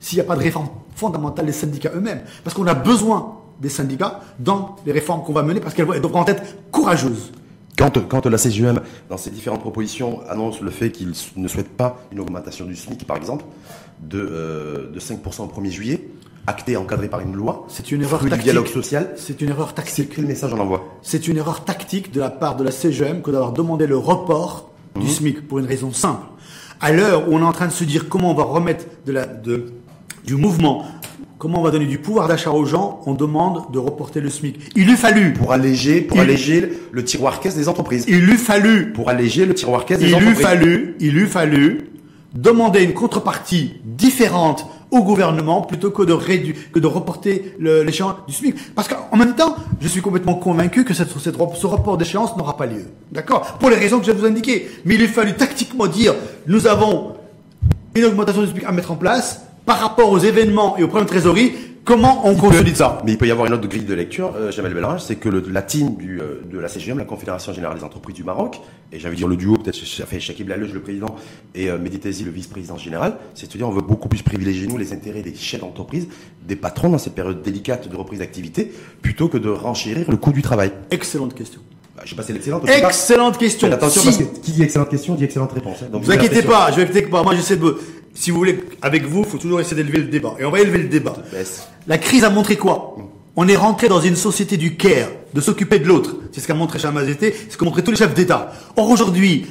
s'il 0.00 0.16
n'y 0.18 0.20
a 0.22 0.24
pas 0.24 0.36
de 0.36 0.42
réforme 0.42 0.68
fondamentale 0.94 1.46
des 1.46 1.52
syndicats 1.52 1.90
eux-mêmes. 1.94 2.20
Parce 2.44 2.54
qu'on 2.54 2.66
a 2.66 2.74
besoin 2.74 3.36
des 3.60 3.68
syndicats 3.68 4.20
dans 4.38 4.76
les 4.84 4.92
réformes 4.92 5.22
qu'on 5.22 5.32
va 5.32 5.42
mener, 5.42 5.60
parce 5.60 5.74
qu'elles 5.74 5.86
devront 5.86 6.24
être 6.26 6.42
courageuses. 6.70 7.32
Quand, 7.78 7.98
quand 8.08 8.24
la 8.26 8.38
CGM, 8.38 8.80
dans 9.10 9.18
ses 9.18 9.30
différentes 9.30 9.60
propositions, 9.60 10.20
annonce 10.30 10.60
le 10.62 10.70
fait 10.70 10.90
qu'il 10.90 11.12
ne 11.36 11.48
souhaite 11.48 11.68
pas 11.68 11.98
une 12.12 12.20
augmentation 12.20 12.64
du 12.64 12.74
SMIC, 12.74 13.06
par 13.06 13.16
exemple, 13.18 13.44
de, 14.00 14.18
euh, 14.18 14.90
de 14.92 14.98
5% 15.00 15.42
au 15.42 15.46
1er 15.46 15.70
juillet, 15.70 16.08
acté, 16.46 16.76
encadré 16.76 17.08
par 17.08 17.20
une 17.20 17.34
loi, 17.34 17.66
C'est 17.68 17.90
une 17.92 18.02
erreur 18.02 18.20
tactique. 18.20 18.42
dialogue 18.44 18.66
social, 18.68 19.12
C'est 19.16 19.40
une 19.42 19.50
erreur 19.50 19.74
tactique. 19.74 20.12
quel 20.14 20.26
message 20.26 20.54
on 20.54 20.58
envoie 20.60 20.84
C'est 21.02 21.28
une 21.28 21.36
erreur 21.38 21.64
tactique 21.64 22.12
de 22.12 22.20
la 22.20 22.30
part 22.30 22.56
de 22.56 22.64
la 22.64 22.70
CGM 22.70 23.20
que 23.20 23.30
d'avoir 23.30 23.52
demandé 23.52 23.86
le 23.86 23.98
report 23.98 24.70
Mhm. 24.94 25.02
du 25.02 25.08
SMIC 25.08 25.48
pour 25.48 25.58
une 25.58 25.66
raison 25.66 25.92
simple. 25.92 26.24
À 26.80 26.92
l'heure 26.92 27.28
où 27.28 27.34
on 27.34 27.40
est 27.40 27.44
en 27.44 27.52
train 27.52 27.66
de 27.66 27.72
se 27.72 27.84
dire 27.84 28.08
comment 28.08 28.30
on 28.30 28.34
va 28.34 28.44
remettre 28.44 28.84
de 29.06 29.12
la, 29.12 29.26
de, 29.26 29.72
du 30.26 30.34
mouvement, 30.36 30.84
comment 31.38 31.60
on 31.60 31.62
va 31.62 31.70
donner 31.70 31.86
du 31.86 31.98
pouvoir 31.98 32.28
d'achat 32.28 32.50
aux 32.50 32.64
gens, 32.64 33.00
on 33.06 33.14
demande 33.14 33.62
de 33.72 33.78
reporter 33.78 34.20
le 34.20 34.30
SMIC. 34.30 34.72
Il 34.74 34.90
eût 34.90 34.96
fallu, 34.96 35.32
Pour 35.32 35.52
alléger, 35.52 36.00
pour 36.00 36.16
Il- 36.18 36.20
alléger 36.22 36.72
le 36.90 37.04
tiroir 37.04 37.40
caisse 37.40 37.56
des 37.56 37.68
entreprises. 37.68 38.04
il 38.08 38.28
eût 38.28 38.36
fallu 38.38 38.92
Pour 38.92 39.08
alléger 39.08 39.46
le 39.46 39.54
tiroir 39.54 39.84
caisse 39.84 39.98
des 40.00 40.06
Il 40.06 40.10
eût 40.12 40.14
entreprises. 40.16 40.40
fallu, 40.42 40.96
il 41.00 41.16
eût 41.16 41.26
fallu 41.26 41.90
demander 42.34 42.82
une 42.82 42.92
contrepartie 42.92 43.74
différente 43.84 44.66
au 44.90 45.02
gouvernement 45.02 45.62
plutôt 45.62 45.90
que 45.90 46.02
de 46.02 46.12
réduire, 46.12 46.54
que 46.72 46.78
de 46.78 46.86
reporter 46.86 47.54
l'échéance 47.58 48.14
du 48.28 48.34
SMIC. 48.34 48.74
Parce 48.74 48.88
qu'en 48.88 49.16
même 49.16 49.34
temps, 49.34 49.56
je 49.80 49.88
suis 49.88 50.00
complètement 50.00 50.34
convaincu 50.34 50.84
que 50.84 50.94
cette, 50.94 51.08
cette- 51.18 51.36
ce 51.54 51.66
report 51.66 51.96
d'échéance 51.98 52.36
n'aura 52.36 52.56
pas 52.56 52.66
lieu. 52.66 52.84
D'accord? 53.10 53.56
Pour 53.58 53.70
les 53.70 53.76
raisons 53.76 53.98
que 54.00 54.06
je 54.06 54.12
vais 54.12 54.18
vous 54.18 54.26
indiquer. 54.26 54.68
Mais 54.84 54.94
il 54.96 55.02
a 55.02 55.08
fallu 55.08 55.32
tactiquement 55.34 55.86
dire, 55.86 56.14
nous 56.46 56.66
avons 56.66 57.14
une 57.94 58.04
augmentation 58.04 58.42
du 58.42 58.48
SMIC 58.48 58.64
à 58.64 58.72
mettre 58.72 58.92
en 58.92 58.96
place 58.96 59.45
par 59.66 59.78
rapport 59.80 60.10
aux 60.10 60.18
événements 60.18 60.78
et 60.78 60.82
aux 60.82 60.88
problèmes 60.88 61.04
de 61.06 61.10
trésorerie. 61.10 61.52
Comment 61.84 62.26
on 62.26 62.34
consolide 62.34 62.74
ça? 62.74 63.00
Mais 63.04 63.12
il 63.12 63.18
peut 63.18 63.28
y 63.28 63.30
avoir 63.30 63.46
une 63.46 63.52
autre 63.52 63.68
grille 63.68 63.84
de 63.84 63.94
lecture, 63.94 64.32
euh, 64.36 64.50
Jamel 64.50 64.74
Bellange, 64.74 65.02
c'est 65.02 65.14
que 65.14 65.28
le, 65.28 65.40
la 65.48 65.62
team 65.62 65.94
du, 65.94 66.20
euh, 66.20 66.42
de 66.50 66.58
la 66.58 66.66
CGM, 66.66 66.98
la 66.98 67.04
Confédération 67.04 67.52
Générale 67.52 67.78
des 67.78 67.84
Entreprises 67.84 68.16
du 68.16 68.24
Maroc, 68.24 68.60
et 68.92 68.98
j'avais 68.98 69.14
dire 69.14 69.28
le 69.28 69.36
duo, 69.36 69.54
peut-être 69.54 69.76
ça 69.76 70.04
fait 70.04 70.18
Shakib 70.18 70.48
Laleuge, 70.48 70.72
le 70.72 70.80
président, 70.80 71.14
et 71.54 71.70
euh, 71.70 71.78
le 71.78 72.30
vice-président 72.32 72.76
général, 72.76 73.14
c'est-à-dire 73.34 73.68
on 73.68 73.70
veut 73.70 73.82
beaucoup 73.82 74.08
plus 74.08 74.20
privilégier, 74.22 74.66
nous, 74.66 74.78
les 74.78 74.92
intérêts 74.92 75.22
des 75.22 75.36
chefs 75.36 75.60
d'entreprise, 75.60 76.08
des 76.44 76.56
patrons 76.56 76.88
dans 76.88 76.98
cette 76.98 77.14
période 77.14 77.40
délicate 77.42 77.88
de 77.88 77.94
reprise 77.96 78.18
d'activité, 78.18 78.72
plutôt 79.00 79.28
que 79.28 79.38
de 79.38 79.48
renchérir 79.48 80.10
le 80.10 80.16
coût 80.16 80.32
du 80.32 80.42
travail. 80.42 80.72
Excellente 80.90 81.34
question. 81.34 81.60
Bah, 81.96 82.02
je 82.04 82.10
sais 82.10 82.16
pas 82.16 82.22
si 82.24 82.32
c'est 82.42 82.50
pas. 82.50 82.88
Excellente 82.88 83.38
question. 83.38 83.70
Attention 83.70 84.00
Si- 84.00 84.06
parce 84.08 84.18
que 84.18 84.40
qui 84.40 84.50
dit 84.52 84.62
excellente 84.64 84.90
question 84.90 85.14
dit 85.14 85.22
excellente 85.24 85.52
réponse. 85.52 85.78
hein. 85.82 85.88
Donc, 85.92 86.02
vous 86.02 86.10
inquiétez 86.10 86.42
pas, 86.42 86.70
je 86.72 86.76
vais 86.78 86.82
inquiéter 86.82 87.02
pas. 87.08 87.22
Moi, 87.22 87.36
j'essaie 87.36 87.56
de. 87.56 87.78
Si 88.16 88.30
vous 88.30 88.38
voulez, 88.38 88.64
avec 88.82 89.04
vous, 89.04 89.20
il 89.20 89.26
faut 89.26 89.38
toujours 89.38 89.60
essayer 89.60 89.76
d'élever 89.76 89.98
le 89.98 90.04
débat. 90.08 90.34
Et 90.38 90.44
on 90.44 90.50
va 90.50 90.60
élever 90.60 90.78
le 90.78 90.88
débat. 90.88 91.16
La 91.86 91.98
crise 91.98 92.24
a 92.24 92.30
montré 92.30 92.56
quoi? 92.56 92.96
On 93.36 93.46
est 93.46 93.56
rentré 93.56 93.88
dans 93.88 94.00
une 94.00 94.16
société 94.16 94.56
du 94.56 94.76
care, 94.76 95.08
de 95.34 95.40
s'occuper 95.42 95.78
de 95.78 95.86
l'autre. 95.86 96.16
C'est 96.32 96.40
ce 96.40 96.46
qu'a 96.46 96.54
montré 96.54 96.78
Sa 96.78 96.90
Majesté, 96.90 97.34
c'est 97.36 97.52
ce 97.52 97.58
qu'ont 97.58 97.66
montré 97.66 97.84
tous 97.84 97.90
les 97.90 97.96
chefs 97.98 98.14
d'État. 98.14 98.52
Or, 98.76 98.88
aujourd'hui, 98.88 99.44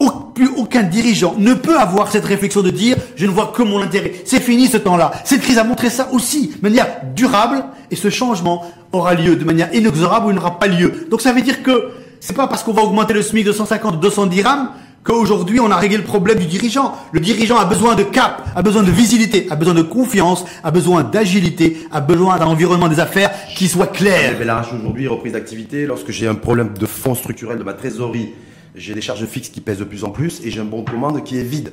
au- 0.00 0.10
plus 0.34 0.48
aucun 0.56 0.82
dirigeant 0.82 1.36
ne 1.38 1.54
peut 1.54 1.78
avoir 1.78 2.10
cette 2.10 2.24
réflexion 2.24 2.62
de 2.62 2.70
dire 2.70 2.96
je 3.14 3.24
ne 3.26 3.30
vois 3.30 3.52
que 3.54 3.62
mon 3.62 3.80
intérêt. 3.80 4.12
C'est 4.24 4.40
fini 4.40 4.66
ce 4.66 4.78
temps-là. 4.78 5.12
Cette 5.24 5.42
crise 5.42 5.58
a 5.58 5.64
montré 5.64 5.88
ça 5.90 6.08
aussi, 6.12 6.48
de 6.48 6.62
manière 6.62 6.88
durable, 7.14 7.64
et 7.92 7.96
ce 7.96 8.10
changement 8.10 8.64
aura 8.92 9.14
lieu 9.14 9.36
de 9.36 9.44
manière 9.44 9.72
inexorable 9.72 10.26
ou 10.26 10.30
il 10.30 10.34
n'aura 10.34 10.58
pas 10.58 10.66
lieu. 10.66 11.06
Donc 11.08 11.20
ça 11.20 11.32
veut 11.32 11.42
dire 11.42 11.62
que 11.62 11.90
c'est 12.18 12.34
pas 12.34 12.48
parce 12.48 12.64
qu'on 12.64 12.72
va 12.72 12.82
augmenter 12.82 13.14
le 13.14 13.22
SMIC 13.22 13.44
de 13.46 13.52
150 13.52 14.00
200 14.00 14.26
dirhams 14.26 14.70
qu'aujourd'hui 15.04 15.60
on 15.60 15.70
a 15.70 15.76
réglé 15.76 15.96
le 15.96 16.04
problème 16.04 16.38
du 16.38 16.46
dirigeant. 16.46 16.94
Le 17.12 17.20
dirigeant 17.20 17.56
a 17.58 17.64
besoin 17.64 17.94
de 17.94 18.02
cap, 18.02 18.46
a 18.54 18.62
besoin 18.62 18.82
de 18.82 18.90
visibilité, 18.90 19.46
a 19.50 19.56
besoin 19.56 19.74
de 19.74 19.82
confiance, 19.82 20.44
a 20.62 20.70
besoin 20.70 21.02
d'agilité, 21.04 21.76
a 21.90 22.00
besoin 22.00 22.38
d'un 22.38 22.46
environnement 22.46 22.88
des 22.88 23.00
affaires 23.00 23.30
qui 23.56 23.68
soit 23.68 23.86
clair. 23.88 24.20
Jamel 24.22 24.38
Bellange 24.38 24.66
aujourd'hui, 24.78 25.06
reprise 25.08 25.32
d'activité, 25.32 25.86
lorsque 25.86 26.10
j'ai 26.10 26.26
un 26.28 26.34
problème 26.34 26.74
de 26.78 26.86
fonds 26.86 27.14
structurel 27.14 27.58
de 27.58 27.64
ma 27.64 27.72
trésorerie, 27.74 28.30
j'ai 28.74 28.94
des 28.94 29.00
charges 29.02 29.26
fixes 29.26 29.48
qui 29.50 29.60
pèsent 29.60 29.78
de 29.80 29.84
plus 29.84 30.04
en 30.04 30.10
plus 30.10 30.40
et 30.44 30.50
j'ai 30.50 30.60
un 30.60 30.64
bon 30.64 30.82
de 30.82 30.90
commande 30.90 31.22
qui 31.24 31.38
est 31.38 31.42
vide. 31.42 31.72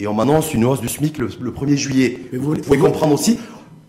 Et 0.00 0.06
on 0.06 0.14
m'annonce 0.14 0.54
une 0.54 0.64
hausse 0.64 0.80
du 0.80 0.88
SMIC 0.88 1.18
le, 1.18 1.28
le 1.40 1.50
1er 1.50 1.76
juillet. 1.76 2.18
Mais 2.32 2.38
vous, 2.38 2.54
vous- 2.54 2.56
pouvez 2.56 2.78
vous- 2.78 2.86
comprendre 2.86 3.12
aussi 3.14 3.38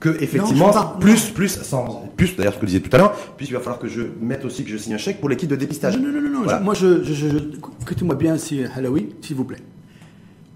que 0.01 0.09
effectivement, 0.21 0.71
pas. 0.71 0.97
plus, 0.99 1.29
plus, 1.29 1.47
sans, 1.61 2.09
plus, 2.17 2.35
d'ailleurs 2.35 2.53
ce 2.55 2.59
que 2.59 2.65
je 2.65 2.71
disais 2.71 2.79
tout 2.81 2.93
à 2.93 2.97
l'heure, 2.99 3.13
plus 3.37 3.47
il 3.47 3.53
va 3.53 3.59
falloir 3.59 3.79
que 3.79 3.87
je 3.87 4.01
mette 4.19 4.43
aussi 4.43 4.63
que 4.65 4.69
je 4.71 4.75
signe 4.77 4.95
un 4.95 4.97
chèque 4.97 5.19
pour 5.21 5.29
l'équipe 5.29 5.47
de 5.49 5.55
dépistage. 5.55 5.95
Non, 5.97 6.11
non, 6.11 6.21
non, 6.21 6.29
non. 6.29 6.41
Voilà. 6.43 6.59
je- 6.59 6.63
moi 6.63 6.73
je, 6.73 7.03
je, 7.03 7.13
je, 7.13 7.27
je- 7.29 7.37
écoutez-moi 7.83 8.15
bien 8.15 8.37
si 8.37 8.63
Halawi, 8.75 9.09
s'il 9.21 9.35
vous 9.37 9.45
plaît. 9.45 9.61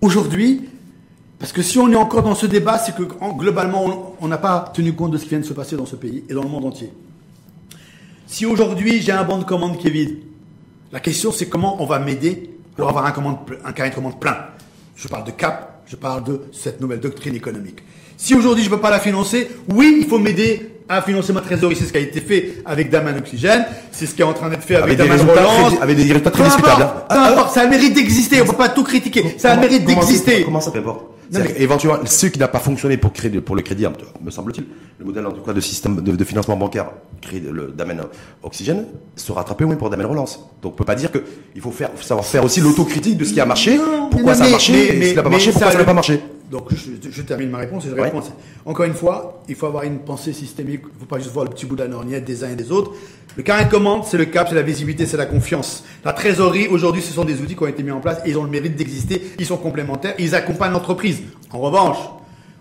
Aujourd'hui, 0.02 0.64
parce 1.40 1.52
que 1.54 1.62
si 1.62 1.78
on 1.80 1.90
est 1.92 1.96
encore 1.96 2.24
dans 2.24 2.36
ce 2.36 2.46
débat, 2.48 2.78
c'est 2.80 2.96
que 2.96 3.04
en- 3.22 3.34
globalement, 3.34 4.16
on- 4.20 4.28
n'a 4.28 4.38
pas 4.40 4.72
tenu 4.74 4.94
compte 4.94 5.12
de 5.12 5.18
ce 5.18 5.24
qui 5.24 5.30
vient 5.30 5.40
de 5.40 5.46
se 5.46 5.54
passer 5.54 5.78
dans 5.78 5.86
ce 5.86 5.96
pays 5.96 6.24
et 6.28 6.34
dans 6.34 6.44
le 6.44 6.50
monde 6.50 6.66
entier. 6.66 6.92
Si 8.28 8.46
aujourd'hui 8.46 9.02
j'ai 9.02 9.12
un 9.12 9.24
banc 9.24 9.38
de 9.38 9.44
commande 9.44 9.78
qui 9.78 9.88
est 9.88 9.92
vide, 9.92 10.18
la 10.92 11.00
question 11.00 11.32
c'est 11.32 11.48
comment 11.48 11.82
on 11.82 11.86
va 11.86 12.00
m'aider 12.00 12.50
pour 12.76 12.90
avoir 12.90 13.06
un, 13.06 13.12
commande, 13.12 13.38
un 13.64 13.72
carnet 13.72 13.92
de 13.92 13.96
commande 13.96 14.20
plein. 14.20 14.38
Je 14.96 15.08
parle 15.08 15.24
de 15.26 15.32
cap, 15.32 15.84
je 15.86 15.96
parle 15.96 16.24
de 16.24 16.42
cette 16.52 16.82
nouvelle 16.82 17.00
doctrine 17.00 17.36
économique. 17.36 17.84
Si 18.18 18.34
aujourd'hui 18.36 18.64
je 18.64 18.70
ne 18.70 18.76
peux 18.76 18.82
pas 18.82 18.90
la 18.92 19.00
financer, 19.00 19.48
oui, 19.74 19.98
il 20.02 20.08
faut 20.08 20.18
m'aider 20.20 20.72
à 20.88 21.02
financer 21.02 21.34
ma 21.34 21.42
trésorerie. 21.42 21.76
C'est 21.76 21.86
ce 21.86 21.92
qui 21.92 21.98
a 21.98 22.02
été 22.02 22.22
fait 22.22 22.58
avec 22.66 22.90
Daman 22.90 23.18
Oxygène, 23.18 23.66
c'est 23.92 24.06
ce 24.06 24.14
qui 24.14 24.22
est 24.22 24.26
en 24.26 24.34
train 24.34 24.50
d'être 24.50 24.64
fait 24.64 24.76
avec, 24.76 24.98
Daman 24.98 25.20
Relance. 25.20 25.74
très- 25.74 25.82
avec 25.84 25.98
des 25.98 26.04
résultats 26.04 26.32
très 26.32 26.44
Peu 26.44 26.50
discutables, 26.50 26.82
importe, 26.84 27.06
hein. 27.12 27.48
ça 27.54 27.62
a 27.62 27.64
le 27.66 27.70
mérite 27.72 27.94
d'exister, 27.96 28.42
on 28.42 28.46
ne 28.46 28.50
peut 28.52 28.56
pas 28.58 28.70
tout 28.70 28.84
critiquer. 28.84 29.36
Ça 29.38 29.52
a 29.52 29.56
le 29.56 29.62
mérite 29.62 29.86
d'exister. 29.86 30.44
Comment 30.44 30.62
ça, 30.62 30.72
peu 30.72 30.80
importe 30.80 31.06
Éventuellement, 31.58 32.00
ce 32.06 32.28
qui 32.28 32.38
n'a 32.38 32.48
pas 32.48 32.60
fonctionné 32.60 32.98
pour 32.98 33.12
créer 33.12 33.32
pour 33.42 33.56
le 33.56 33.64
crédit, 33.64 33.86
me 34.24 34.30
semble-t-il, 34.30 34.66
le 35.00 35.06
modèle 35.06 35.26
en 35.26 35.32
tout 35.32 35.42
cas 35.42 35.54
de 35.54 35.60
système 35.60 35.96
de, 36.02 36.12
de 36.16 36.24
financement 36.24 36.56
bancaire 36.56 36.86
créé 37.20 37.40
le 37.40 37.74
Damen 37.76 38.04
Oxygène 38.44 38.86
se 39.16 39.32
rattraper 39.32 39.64
au 39.64 39.68
moins 39.68 39.76
pour 39.76 39.90
Damen 39.90 40.06
Relance. 40.06 40.40
Donc 40.62 40.74
on 40.74 40.76
peut 40.76 40.86
pas 40.86 40.94
dire 40.94 41.12
que 41.12 41.24
il 41.56 41.62
faut 41.62 41.72
faire 41.72 41.90
savoir 42.00 42.24
faire 42.26 42.44
aussi 42.46 42.62
l'autocritique 42.62 43.18
de 43.18 43.26
ce 43.26 43.34
qui 43.34 43.40
a 43.40 43.46
marché, 43.48 43.80
pourquoi 44.12 44.36
ça 44.36 44.46
a 44.46 44.50
marché, 44.50 44.74
mais- 44.74 44.86
et 44.96 45.00
mais- 45.00 45.06
ce 45.06 45.10
qui 45.10 45.16
n'a 45.16 45.24
pas 45.24 45.30
mais 45.30 45.36
marché, 45.38 45.52
pourquoi 45.52 45.72
ça 45.72 45.78
n'a 45.80 45.84
pas 45.84 45.94
marché. 45.96 46.20
Donc 46.52 46.68
je, 46.74 46.92
je 47.10 47.22
termine 47.24 47.50
ma 47.50 47.58
réponse 47.60 47.86
et 47.86 47.90
je 47.90 47.96
Ouais. 47.96 48.04
réponds. 48.04 48.22
Encore 48.66 48.86
une 48.86 48.94
fois, 48.94 49.42
il 49.50 49.56
faut 49.56 49.66
avoir 49.66 49.84
une 49.84 50.00
pensée 50.00 50.32
systémique. 50.34 50.82
Il 50.84 50.94
ne 50.94 51.00
faut 51.00 51.06
pas 51.06 51.18
juste 51.20 51.32
voir 51.32 51.46
le 51.46 51.52
petit 51.52 51.66
bout 51.66 51.76
de 51.76 51.82
la 51.84 51.88
lorgnette 51.90 52.24
des 52.26 52.44
uns 52.44 52.50
et 52.52 52.56
des 52.56 52.72
autres. 52.72 52.92
Le 53.36 53.44
carnet 53.44 53.66
de 53.66 53.70
commande, 53.72 54.04
c'est 54.06 54.18
le 54.18 54.26
cap, 54.26 54.48
c'est 54.48 54.56
la 54.56 54.62
visibilité, 54.62 55.06
c'est 55.06 55.18
la 55.18 55.26
confiance. 55.26 55.84
La 56.06 56.14
trésorerie, 56.14 56.68
aujourd'hui, 56.68 57.02
ce 57.02 57.12
sont 57.12 57.26
des 57.26 57.42
outils 57.42 57.56
qui 57.56 57.64
ont 57.64 57.68
été 57.68 57.84
mis 57.84 57.92
en 57.92 58.00
place 58.00 58.20
et 58.26 58.30
ils 58.30 58.38
ont 58.38 58.44
le 58.44 58.50
mérite 58.50 58.76
d'exister. 58.76 59.22
Ils 59.40 59.46
sont 59.46 59.58
complémentaires. 59.58 60.14
Ils 60.20 60.36
accompagnent 60.36 60.72
l'entreprise. 60.74 61.22
En 61.52 61.60
revanche, 61.60 61.98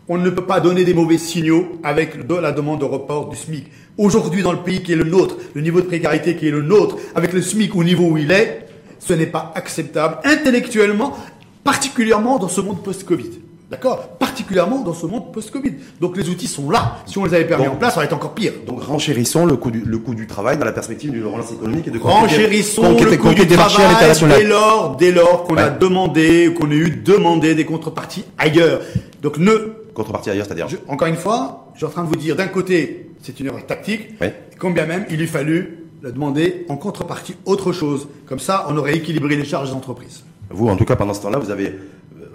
on 0.08 0.18
ne 0.18 0.28
peut 0.30 0.44
pas 0.44 0.60
donner 0.60 0.84
des 0.84 0.94
mauvais 0.94 1.18
signaux 1.18 1.78
avec 1.82 2.16
la 2.28 2.52
demande 2.52 2.80
de 2.80 2.84
report 2.84 3.28
du 3.28 3.36
SMIC. 3.36 3.66
Aujourd'hui, 3.96 4.42
dans 4.42 4.52
le 4.52 4.58
pays 4.58 4.82
qui 4.82 4.92
est 4.92 4.96
le 4.96 5.04
nôtre, 5.04 5.36
le 5.54 5.60
niveau 5.60 5.80
de 5.80 5.86
précarité 5.86 6.36
qui 6.36 6.48
est 6.48 6.50
le 6.50 6.62
nôtre, 6.62 6.96
avec 7.14 7.32
le 7.32 7.40
SMIC 7.40 7.74
au 7.76 7.84
niveau 7.84 8.04
où 8.10 8.16
il 8.18 8.30
est, 8.32 8.66
ce 8.98 9.12
n'est 9.12 9.26
pas 9.26 9.52
acceptable 9.54 10.18
intellectuellement, 10.24 11.16
particulièrement 11.62 12.38
dans 12.38 12.48
ce 12.48 12.60
monde 12.60 12.82
post-Covid. 12.82 13.30
D'accord? 13.70 14.08
Particulièrement 14.18 14.82
dans 14.82 14.92
ce 14.94 15.06
monde 15.06 15.32
post-Covid. 15.32 15.72
Donc 16.00 16.16
les 16.16 16.28
outils 16.28 16.46
sont 16.46 16.70
là. 16.70 16.98
Si 17.06 17.16
on 17.18 17.24
les 17.24 17.34
avait 17.34 17.46
pas 17.46 17.56
mis 17.58 17.66
en 17.66 17.76
place, 17.76 17.94
ça 17.94 17.98
aurait 17.98 18.06
été 18.06 18.14
encore 18.14 18.34
pire. 18.34 18.52
Donc 18.66 18.82
renchérissons 18.82 19.46
le 19.46 19.56
coût 19.56 19.70
du, 19.70 19.80
le 19.80 19.98
coût 19.98 20.14
du 20.14 20.26
travail 20.26 20.58
dans 20.58 20.64
la 20.66 20.72
perspective 20.72 21.10
d'une 21.10 21.24
relance 21.24 21.50
économique 21.52 21.88
et 21.88 21.90
de 21.90 21.98
Renchérissons 21.98 22.96
le 22.98 23.16
coût 23.16 23.32
du 23.34 23.46
travail 23.46 24.06
dès 24.28 24.44
lors, 24.44 24.96
dès 24.96 25.12
lors 25.12 25.44
qu'on 25.44 25.56
a 25.56 25.70
demandé, 25.70 26.52
qu'on 26.58 26.70
a 26.70 26.74
eu 26.74 26.90
demandé 26.90 27.54
des 27.54 27.64
contreparties 27.64 28.24
ailleurs. 28.38 28.80
Donc 29.22 29.38
ne 29.38 29.52
Contrepartie 29.94 30.30
ailleurs, 30.30 30.46
c'est-à-dire 30.46 30.66
encore 30.88 31.06
une 31.08 31.16
fois, 31.16 31.68
je 31.74 31.78
suis 31.78 31.86
en 31.86 31.90
train 31.90 32.02
de 32.02 32.08
vous 32.08 32.16
dire, 32.16 32.34
d'un 32.36 32.48
côté, 32.48 33.10
c'est 33.22 33.38
une 33.40 33.46
erreur 33.46 33.64
tactique, 33.64 34.20
Ouais. 34.20 34.34
combien 34.58 34.86
même 34.86 35.06
il 35.08 35.18
lui 35.18 35.26
fallu 35.28 35.78
le 36.02 36.12
demander 36.12 36.66
en 36.68 36.76
contrepartie 36.76 37.36
autre 37.46 37.72
chose. 37.72 38.08
Comme 38.26 38.40
ça, 38.40 38.66
on 38.68 38.76
aurait 38.76 38.96
équilibré 38.96 39.36
les 39.36 39.44
charges 39.44 39.70
des 39.70 39.74
entreprises. 39.74 40.24
Vous, 40.50 40.68
en 40.68 40.76
tout 40.76 40.84
cas, 40.84 40.96
pendant 40.96 41.14
ce 41.14 41.22
temps-là, 41.22 41.38
vous 41.38 41.50
avez, 41.50 41.78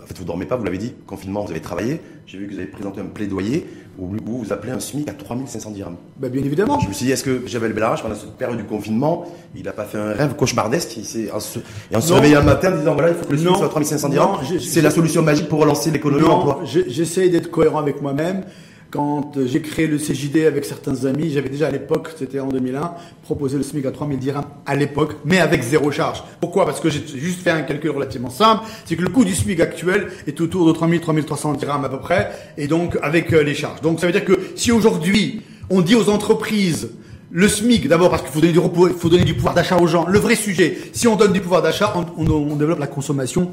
fait, 0.10 0.18
vous 0.20 0.26
dormez 0.26 0.46
pas, 0.46 0.56
vous 0.58 0.64
l'avez 0.64 0.78
dit, 0.78 0.94
confinement, 1.08 1.44
vous 1.46 1.52
avez 1.52 1.62
travaillé. 1.62 2.02
J'ai 2.26 2.38
vu 2.38 2.48
que 2.48 2.54
vous 2.54 2.60
avez 2.60 2.68
présenté 2.68 3.02
un 3.02 3.06
plaidoyer 3.06 3.66
où 3.98 4.08
vous 4.26 4.54
appelez 4.54 4.72
un 4.72 4.80
SMIC 4.80 5.10
à 5.10 5.14
3500 5.14 5.72
dirhams. 5.72 5.96
Ben, 6.18 6.30
bien 6.32 6.44
évidemment. 6.44 6.80
Je 6.80 6.88
me 6.88 6.94
suis 6.94 7.06
dit, 7.08 7.12
est-ce 7.12 7.24
que 7.24 7.46
Javel 7.48 7.74
Bellarage, 7.74 8.02
pendant 8.02 8.16
cette 8.16 8.32
période 8.38 8.58
du 8.58 8.64
confinement, 8.64 9.26
il 9.56 9.64
n'a 9.64 9.72
pas 9.74 9.84
fait 9.86 9.98
un 9.98 10.14
rêve 10.14 10.36
cauchemardesque 10.36 10.96
il 10.98 11.06
s'est- 11.06 11.30
en 11.32 11.40
se- 11.40 11.60
Et 11.92 11.96
en 11.96 12.02
se 12.02 12.14
réveillant 12.14 12.40
un 12.40 12.44
matin 12.44 12.74
en 12.74 12.78
disant, 12.78 12.94
voilà, 12.94 13.10
il 13.10 13.16
faut 13.16 13.26
que 13.26 13.32
le 13.32 13.38
SMIC 13.38 13.50
Non. 13.52 13.58
soit 13.58 13.66
à 13.66 13.70
3500 13.70 14.10
dirhams. 14.10 14.38
C'est 14.60 14.82
la 14.82 14.92
solution 14.92 15.22
magique 15.22 15.50
pour 15.50 15.60
relancer 15.60 15.92
l'économie 15.92 16.22
Non, 16.24 16.60
j'essaye 16.66 17.30
d'être 17.30 17.52
cohérent 17.52 17.80
avec 17.80 18.02
moi-même. 18.02 18.44
Quand 18.92 19.38
euh, 19.38 19.46
j'ai 19.46 19.62
créé 19.62 19.86
le 19.86 19.98
CJD 19.98 20.46
avec 20.48 20.66
certains 20.66 21.06
amis, 21.06 21.30
j'avais 21.32 21.50
déjà 21.50 21.68
à 21.68 21.72
l'époque, 21.72 22.10
c'était 22.18 22.40
en 22.40 22.48
2001, 22.48 22.94
proposé 23.22 23.56
le 23.58 23.64
SMIC 23.64 23.86
à 23.86 23.92
3000 23.92 24.18
dirhams 24.18 24.46
à 24.66 24.76
l'époque, 24.76 25.18
mais 25.26 25.40
avec 25.40 25.62
zéro 25.62 25.92
charge. 25.92 26.24
Pourquoi? 26.42 26.66
Parce 26.66 26.80
que 26.80 26.90
j'ai 26.90 27.06
juste 27.06 27.42
fait 27.42 27.52
un 27.52 27.62
calcul 27.62 27.92
relativement 27.92 28.32
simple, 28.32 28.64
c'est 28.86 28.96
que 28.96 29.04
le 29.04 29.10
coût 29.10 29.24
du 29.24 29.36
SMIC 29.36 29.60
actuel 29.60 30.08
est 30.26 30.42
autour 30.42 30.66
de 30.66 30.72
3000, 30.72 31.02
3300 31.02 31.54
dirhams 31.54 31.86
à 31.86 31.90
peu 31.90 32.00
près, 32.00 32.32
et 32.58 32.66
donc 32.66 32.98
avec 33.04 33.32
euh, 33.32 33.44
les 33.44 33.54
charges. 33.54 33.82
Donc 33.82 34.00
ça 34.00 34.08
veut 34.08 34.12
dire 34.12 34.26
que 34.26 34.40
si 34.56 34.72
aujourd'hui 34.72 35.44
on 35.70 35.82
dit 35.82 35.94
aux 35.94 36.10
entreprises 36.10 36.90
le 37.32 37.48
SMIC, 37.48 37.88
d'abord 37.88 38.10
parce 38.10 38.24
qu'il 38.24 38.32
faut 38.32 39.10
donner 39.10 39.24
du 39.24 39.36
pouvoir 39.36 39.54
d'achat 39.54 39.78
aux 39.78 39.86
gens. 39.86 40.08
Le 40.08 40.18
vrai 40.18 40.34
sujet, 40.34 40.80
si 40.94 41.08
on 41.08 41.16
donne 41.16 41.32
du 41.32 41.42
pouvoir 41.42 41.62
d'achat, 41.62 41.94
on 42.18 42.56
développe 42.56 42.80
la 42.80 42.88
consommation 42.88 43.52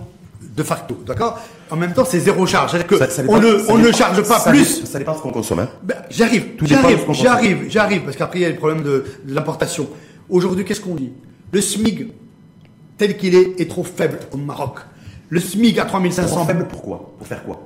de 0.57 0.62
facto, 0.62 0.96
d'accord? 1.07 1.38
En 1.71 1.77
même 1.77 1.93
temps, 1.93 2.05
c'est 2.05 2.21
zéro 2.21 2.47
charge. 2.47 2.71
C'est-à-dire 2.71 2.87
que 2.89 2.99
Ça- 2.99 3.11
ça 3.11 3.23
on 3.29 3.39
ne, 3.39 3.89
on 3.89 3.93
charge 3.93 4.23
pas 4.23 4.39
ça 4.39 4.51
plus. 4.51 4.85
Ça 4.85 4.99
dépend 4.99 5.13
de 5.13 5.19
ce 5.19 5.23
qu'on 5.23 5.31
consomme. 5.31 5.59
hein. 5.61 5.69
Ben, 5.83 5.97
j'arrive, 6.11 6.45
j'arrive, 6.63 6.99
j'arrive, 7.13 7.59
j'arrive, 7.69 8.03
parce 8.03 8.17
qu'après 8.17 8.39
il 8.39 8.43
y 8.43 8.45
a 8.45 8.51
le 8.51 8.57
problème 8.57 8.83
de, 8.83 9.05
de 9.25 9.35
l'importation. 9.35 9.89
Aujourd'hui, 10.29 10.65
qu'est-ce 10.65 10.81
qu'on 10.81 10.95
dit? 10.95 11.13
Le 11.53 11.61
SMIG, 11.61 12.09
tel 12.99 13.17
qu'il 13.17 13.35
est, 13.35 13.61
est 13.61 13.69
trop 13.71 13.85
faible 13.85 14.19
au 14.33 14.37
Maroc. 14.37 14.77
Le 15.29 15.41
SMIG 15.41 15.79
à 15.81 15.85
3500 15.85 16.37
Trop 16.37 16.45
faible, 16.45 16.67
pourquoi? 16.69 17.13
Pour 17.19 17.27
faire 17.27 17.43
quoi? 17.45 17.61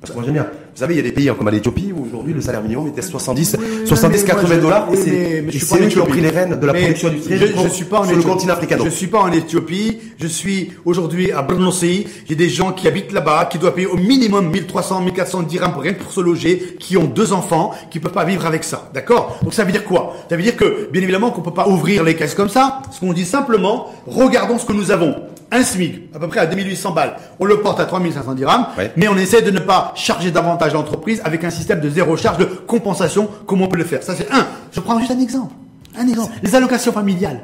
Parce 0.00 0.24
général, 0.24 0.50
vous 0.74 0.80
savez, 0.80 0.94
il 0.94 0.96
y 0.96 1.00
a 1.00 1.02
des 1.02 1.12
pays 1.12 1.30
comme 1.36 1.50
l'Éthiopie 1.50 1.92
où 1.94 2.06
aujourd'hui 2.06 2.32
le 2.32 2.40
salaire 2.40 2.62
minimum 2.62 2.88
était 2.88 3.02
70, 3.02 3.56
Oui, 3.58 3.66
oui, 3.82 3.86
70, 3.86 4.22
mais 4.24 4.32
moi, 4.32 4.34
80 4.42 4.54
je- 4.54 4.60
dollars. 4.60 4.88
oui, 4.90 4.96
et 4.98 5.58
c'est 5.58 5.78
eux 5.82 5.88
qui 5.88 5.98
ont 5.98 6.06
pris 6.06 6.22
les 6.22 6.30
rênes 6.30 6.58
de 6.58 6.66
la 6.66 6.72
Mais 6.72 6.80
production 6.80 7.08
industrielle 7.08 7.52
je, 7.54 7.62
je 7.64 7.68
suis 7.68 7.84
pas 7.84 7.98
en 7.98 8.04
sur 8.04 8.12
le 8.12 8.18
Éthiopie. 8.20 8.32
continent 8.34 8.52
africain. 8.54 8.78
Je 8.82 8.88
suis 8.88 9.06
pas 9.08 9.18
en 9.20 9.30
Éthiopie. 9.30 9.98
Je 10.18 10.26
suis 10.26 10.72
aujourd'hui 10.86 11.32
à 11.32 11.42
Brnossi. 11.42 12.06
J'ai 12.26 12.34
des 12.34 12.48
gens 12.48 12.72
qui 12.72 12.88
habitent 12.88 13.12
là-bas, 13.12 13.44
qui 13.52 13.58
doivent 13.58 13.74
payer 13.74 13.88
au 13.88 13.98
minimum 13.98 14.48
1300, 14.48 15.02
1400 15.02 15.42
dirhams 15.42 15.72
pour 15.72 15.82
rien 15.82 15.92
pour 15.92 16.10
se 16.10 16.20
loger, 16.22 16.76
qui 16.78 16.96
ont 16.96 17.04
deux 17.04 17.34
enfants, 17.34 17.72
qui 17.90 18.00
peuvent 18.00 18.12
pas 18.12 18.24
vivre 18.24 18.46
avec 18.46 18.64
ça. 18.64 18.90
D'accord? 18.94 19.38
Donc 19.42 19.52
ça 19.52 19.64
veut 19.64 19.72
dire 19.72 19.84
quoi? 19.84 20.14
Ça 20.30 20.36
veut 20.36 20.42
dire 20.42 20.56
que, 20.56 20.88
bien 20.90 21.02
évidemment, 21.02 21.30
qu'on 21.30 21.42
peut 21.42 21.50
pas 21.52 21.68
ouvrir 21.68 22.04
les 22.04 22.14
caisses 22.16 22.34
comme 22.34 22.48
ça. 22.48 22.80
Ce 22.90 23.00
qu'on 23.00 23.12
dit 23.12 23.26
simplement, 23.26 23.92
regardons 24.06 24.56
ce 24.58 24.64
que 24.64 24.72
nous 24.72 24.90
avons. 24.92 25.14
Un 25.52 25.62
SMIC, 25.64 26.10
à 26.14 26.18
peu 26.20 26.28
près 26.28 26.40
à 26.40 26.46
2800 26.46 26.92
balles. 26.92 27.16
On 27.40 27.44
le 27.44 27.60
porte 27.60 27.80
à 27.80 27.84
3500 27.84 28.34
dirhams, 28.34 28.66
Ouais. 28.78 28.92
mais 28.96 29.08
on 29.08 29.16
essaie 29.16 29.42
de 29.42 29.50
ne 29.50 29.58
pas 29.58 29.92
charger 29.96 30.30
davantage 30.30 30.72
l'entreprise 30.74 31.20
avec 31.24 31.42
un 31.44 31.50
système 31.50 31.80
de 31.80 31.90
zéro 31.90 32.16
charge 32.16 32.38
de 32.38 32.44
compensation, 32.44 33.28
comme 33.46 33.60
on 33.62 33.66
peut 33.66 33.78
le 33.78 33.84
faire. 33.84 34.02
Ça, 34.02 34.14
c'est 34.14 34.30
un. 34.32 34.46
Je 34.72 34.78
prends 34.80 34.98
juste 35.00 35.10
un 35.10 35.18
exemple. 35.18 35.52
Un 35.98 36.06
exemple. 36.06 36.32
Les 36.42 36.54
allocations 36.54 36.92
familiales. 36.92 37.40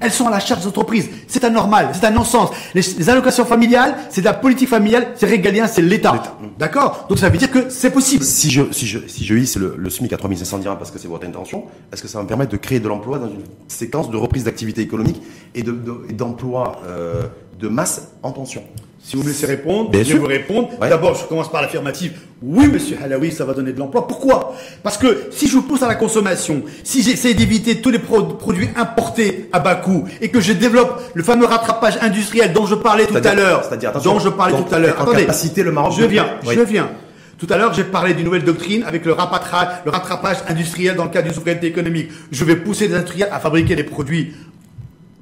Elles 0.00 0.10
sont 0.12 0.26
à 0.26 0.30
la 0.30 0.40
charge 0.40 0.62
des 0.62 0.66
entreprises. 0.68 1.08
C'est 1.28 1.44
anormal, 1.44 1.90
c'est 1.92 2.04
un 2.06 2.10
non-sens. 2.10 2.50
Les, 2.74 2.80
les 2.98 3.10
allocations 3.10 3.44
familiales, 3.44 3.94
c'est 4.10 4.20
de 4.22 4.26
la 4.26 4.32
politique 4.34 4.68
familiale, 4.68 5.08
c'est 5.16 5.26
régalien, 5.26 5.66
c'est 5.66 5.82
l'État. 5.82 6.36
D'accord 6.58 7.06
Donc 7.08 7.18
ça 7.18 7.28
veut 7.28 7.36
dire 7.38 7.50
que 7.50 7.68
c'est 7.68 7.90
possible. 7.90 8.24
Si 8.24 8.50
je, 8.50 8.62
si 8.72 8.86
je, 8.86 8.98
si 9.06 9.24
je 9.24 9.34
hisse 9.34 9.56
le, 9.56 9.74
le 9.76 9.90
SMIC 9.90 10.12
à 10.12 10.16
3500 10.16 10.58
dirhams 10.58 10.78
parce 10.78 10.90
que 10.90 10.98
c'est 10.98 11.08
votre 11.08 11.26
intention, 11.26 11.64
est-ce 11.92 12.02
que 12.02 12.08
ça 12.08 12.18
va 12.18 12.24
me 12.24 12.28
permettre 12.28 12.52
de 12.52 12.56
créer 12.56 12.80
de 12.80 12.88
l'emploi 12.88 13.18
dans 13.18 13.28
une 13.28 13.42
séquence 13.68 14.10
de 14.10 14.16
reprise 14.16 14.44
d'activité 14.44 14.80
économique 14.80 15.20
et 15.54 15.62
de, 15.62 15.72
de- 15.72 16.12
d'emploi 16.12 16.80
euh, 16.86 17.24
de 17.58 17.68
masse 17.68 18.08
en 18.22 18.32
tension 18.32 18.62
Si 19.08 19.14
vous 19.14 19.22
me 19.22 19.28
laissez 19.28 19.46
répondre, 19.46 19.90
Bien 19.90 20.02
je 20.02 20.14
vais 20.14 20.18
vous 20.18 20.26
répondre. 20.26 20.68
Ouais. 20.80 20.88
D'abord, 20.88 21.14
je 21.14 21.24
commence 21.26 21.48
par 21.48 21.62
l'affirmative. 21.62 22.14
Oui, 22.42 22.66
monsieur 22.66 22.96
Halawi, 23.00 23.30
ça 23.30 23.44
va 23.44 23.54
donner 23.54 23.72
de 23.72 23.78
l'emploi. 23.78 24.08
Pourquoi? 24.08 24.56
Parce 24.82 24.98
que 24.98 25.28
si 25.30 25.46
je 25.46 25.52
vous 25.52 25.62
pousse 25.62 25.84
à 25.84 25.86
la 25.86 25.94
consommation, 25.94 26.62
si 26.82 27.04
j'essaie 27.04 27.32
d'éviter 27.32 27.80
tous 27.80 27.90
les 27.90 28.00
pro- 28.00 28.24
produits 28.24 28.68
importés 28.74 29.48
à 29.52 29.60
bas 29.60 29.76
coût 29.76 30.06
et 30.20 30.28
que 30.30 30.40
je 30.40 30.52
développe 30.52 31.00
le 31.14 31.22
fameux 31.22 31.46
rattrapage 31.46 31.98
industriel 32.00 32.52
dont 32.52 32.66
je 32.66 32.74
parlais 32.74 33.06
tout 33.06 33.16
à 33.16 33.22
C'est-à-dire- 33.22 33.44
l'heure, 33.44 33.72
attention, 33.72 34.14
dont 34.14 34.18
je 34.18 34.28
parlais 34.28 34.54
donc, 34.56 34.68
tout 34.70 34.74
à 34.74 34.80
l'heure. 34.80 35.00
en 35.00 35.04
capacité, 35.12 35.62
le 35.62 35.70
Maroc 35.70 35.92
je 35.96 36.04
viens, 36.04 36.26
Oui. 36.44 36.54
je 36.56 36.62
viens. 36.62 36.90
Tout 37.38 37.46
à 37.50 37.58
l'heure, 37.58 37.74
j'ai 37.74 37.84
parlé 37.84 38.12
d'une 38.12 38.24
nouvelle 38.24 38.42
doctrine 38.44 38.82
avec 38.82 39.04
le 39.04 39.12
rattrapage, 39.12 39.68
le 39.84 39.92
rattrapage 39.92 40.38
industriel 40.48 40.96
dans 40.96 41.04
le 41.04 41.10
cadre 41.10 41.26
d'une 41.26 41.34
souveraineté 41.34 41.68
économique. 41.68 42.08
Je 42.32 42.44
vais 42.44 42.56
pousser 42.56 42.88
les 42.88 42.94
industriels 42.96 43.28
à 43.30 43.38
fabriquer 43.38 43.76
des 43.76 43.84
produits 43.84 44.32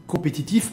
compétitifs 0.06 0.70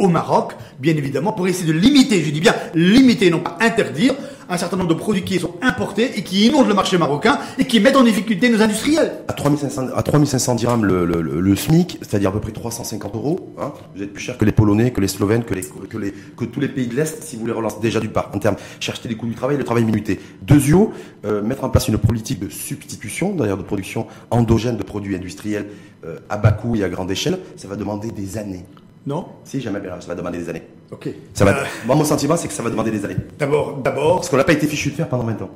au 0.00 0.08
Maroc, 0.08 0.54
bien 0.80 0.96
évidemment, 0.96 1.32
pour 1.32 1.46
essayer 1.46 1.72
de 1.72 1.78
limiter, 1.78 2.22
je 2.24 2.30
dis 2.30 2.40
bien 2.40 2.54
limiter, 2.74 3.30
non 3.30 3.40
pas 3.40 3.56
interdire, 3.60 4.14
un 4.50 4.56
certain 4.56 4.76
nombre 4.76 4.88
de 4.88 4.94
produits 4.94 5.22
qui 5.22 5.38
sont 5.38 5.54
importés 5.62 6.18
et 6.18 6.24
qui 6.24 6.46
inondent 6.46 6.66
le 6.66 6.74
marché 6.74 6.98
marocain 6.98 7.38
et 7.56 7.66
qui 7.66 7.78
mettent 7.78 7.96
en 7.96 8.02
difficulté 8.02 8.48
nos 8.48 8.60
industriels. 8.60 9.12
À 9.28 9.32
3500, 9.32 9.88
à 9.94 10.02
3500 10.02 10.54
dirhams 10.56 10.84
le, 10.84 11.56
SMIC, 11.56 11.98
c'est-à-dire 12.02 12.30
à 12.30 12.32
peu 12.32 12.40
près 12.40 12.50
350 12.50 13.14
euros. 13.14 13.54
Hein, 13.60 13.72
vous 13.94 14.02
êtes 14.02 14.12
plus 14.12 14.22
cher 14.22 14.36
que 14.36 14.44
les 14.44 14.52
Polonais, 14.52 14.90
que 14.90 15.00
les 15.00 15.08
Slovènes, 15.08 15.44
que, 15.44 15.54
les, 15.54 15.62
que, 15.62 15.98
les, 15.98 16.12
tous 16.48 16.60
les 16.60 16.68
pays 16.68 16.88
de 16.88 16.96
l'Est, 16.96 17.22
si 17.22 17.36
vous 17.36 17.42
voulez 17.42 17.52
relancer 17.52 17.76
déjà 17.80 18.00
du 18.00 18.08
part, 18.08 18.30
en 18.34 18.38
termes, 18.38 18.56
chercher 18.80 19.08
les 19.08 19.14
coûts 19.14 19.28
du 19.28 19.36
travail, 19.36 19.56
le 19.56 19.64
travail 19.64 19.84
minuté. 19.84 20.18
Deuxièmement, 20.42 20.90
euh, 21.24 21.42
mettre 21.42 21.62
en 21.62 21.68
place 21.70 21.86
une 21.86 21.98
politique 21.98 22.40
de 22.40 22.48
substitution, 22.48 23.34
d'ailleurs 23.34 23.56
de 23.56 23.62
production 23.62 24.06
endogène 24.30 24.76
de 24.76 24.82
produits 24.82 25.14
industriels 25.14 25.66
euh, 26.04 26.18
à 26.28 26.38
bas 26.38 26.52
coût 26.52 26.74
et 26.74 26.82
à 26.82 26.88
grande 26.88 27.10
échelle, 27.10 27.38
ça 27.56 27.68
va 27.68 27.76
demander 27.76 28.10
des 28.10 28.36
années. 28.36 28.64
Non? 29.06 29.26
Si 29.44 29.60
jamais, 29.60 29.80
ça 30.00 30.06
va 30.08 30.14
demander 30.14 30.38
des 30.38 30.48
années. 30.48 30.62
Ok. 30.90 31.08
Ça 31.34 31.44
va, 31.44 31.52
Euh, 31.52 31.64
moi, 31.86 31.96
mon 31.96 32.04
sentiment, 32.04 32.36
c'est 32.36 32.48
que 32.48 32.54
ça 32.54 32.62
va 32.62 32.70
demander 32.70 32.90
des 32.90 33.04
années. 33.04 33.16
D'abord, 33.38 33.78
d'abord, 33.82 34.16
Parce 34.16 34.28
qu'on 34.28 34.36
n'a 34.36 34.44
pas 34.44 34.52
été 34.52 34.66
fichu 34.66 34.90
de 34.90 34.94
faire 34.96 35.08
pendant 35.08 35.24
20 35.24 35.40
ans. 35.42 35.50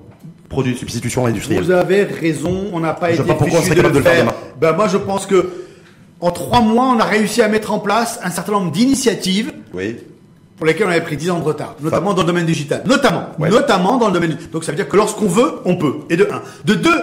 Produits 0.48 0.72
de 0.74 0.78
substitution 0.78 1.26
industrielle. 1.26 1.62
Vous 1.62 1.70
avez 1.70 2.04
raison, 2.04 2.68
on 2.72 2.80
n'a 2.80 2.94
pas 2.94 3.11
Je 3.12 3.20
été 3.20 3.24
pas 3.28 3.35
pourquoi 3.35 3.59
on 3.59 3.62
fichu 3.62 3.74
de 3.74 3.83
le 3.83 3.90
de 3.90 3.98
le 3.98 4.02
faire 4.02 4.12
faire. 4.12 4.22
demain. 4.24 4.35
Ben, 4.61 4.72
moi, 4.72 4.88
je 4.88 4.96
pense 4.96 5.26
que 5.26 5.50
en 6.20 6.30
trois 6.30 6.61
mois, 6.61 6.87
on 6.87 6.98
a 6.98 7.04
réussi 7.04 7.42
à 7.42 7.48
mettre 7.48 7.72
en 7.72 7.80
place 7.80 8.18
un 8.22 8.30
certain 8.30 8.52
nombre 8.52 8.70
d'initiatives 8.70 9.52
Oui. 9.74 9.96
pour 10.57 10.64
lesquelles 10.66 10.87
on 10.87 10.90
avait 10.90 11.00
pris 11.02 11.16
10 11.16 11.30
ans 11.33 11.38
de 11.40 11.44
retard, 11.44 11.74
notamment 11.83 12.14
dans 12.14 12.22
le 12.22 12.26
domaine 12.28 12.46
digital. 12.46 12.83
Notamment, 12.87 13.24
Ouais. 13.38 13.50
notamment 13.50 13.98
dans 13.98 14.07
le 14.07 14.12
domaine. 14.14 14.37
Donc 14.52 14.64
ça 14.64 14.72
veut 14.72 14.76
dire 14.76 14.88
que 14.88 14.96
lorsqu'on 14.96 15.26
veut, 15.26 15.57
on 15.66 15.76
peut. 15.76 15.96
Et 16.09 16.16
de 16.16 16.28
un. 16.30 16.40
De 16.64 16.74
deux, 16.74 17.00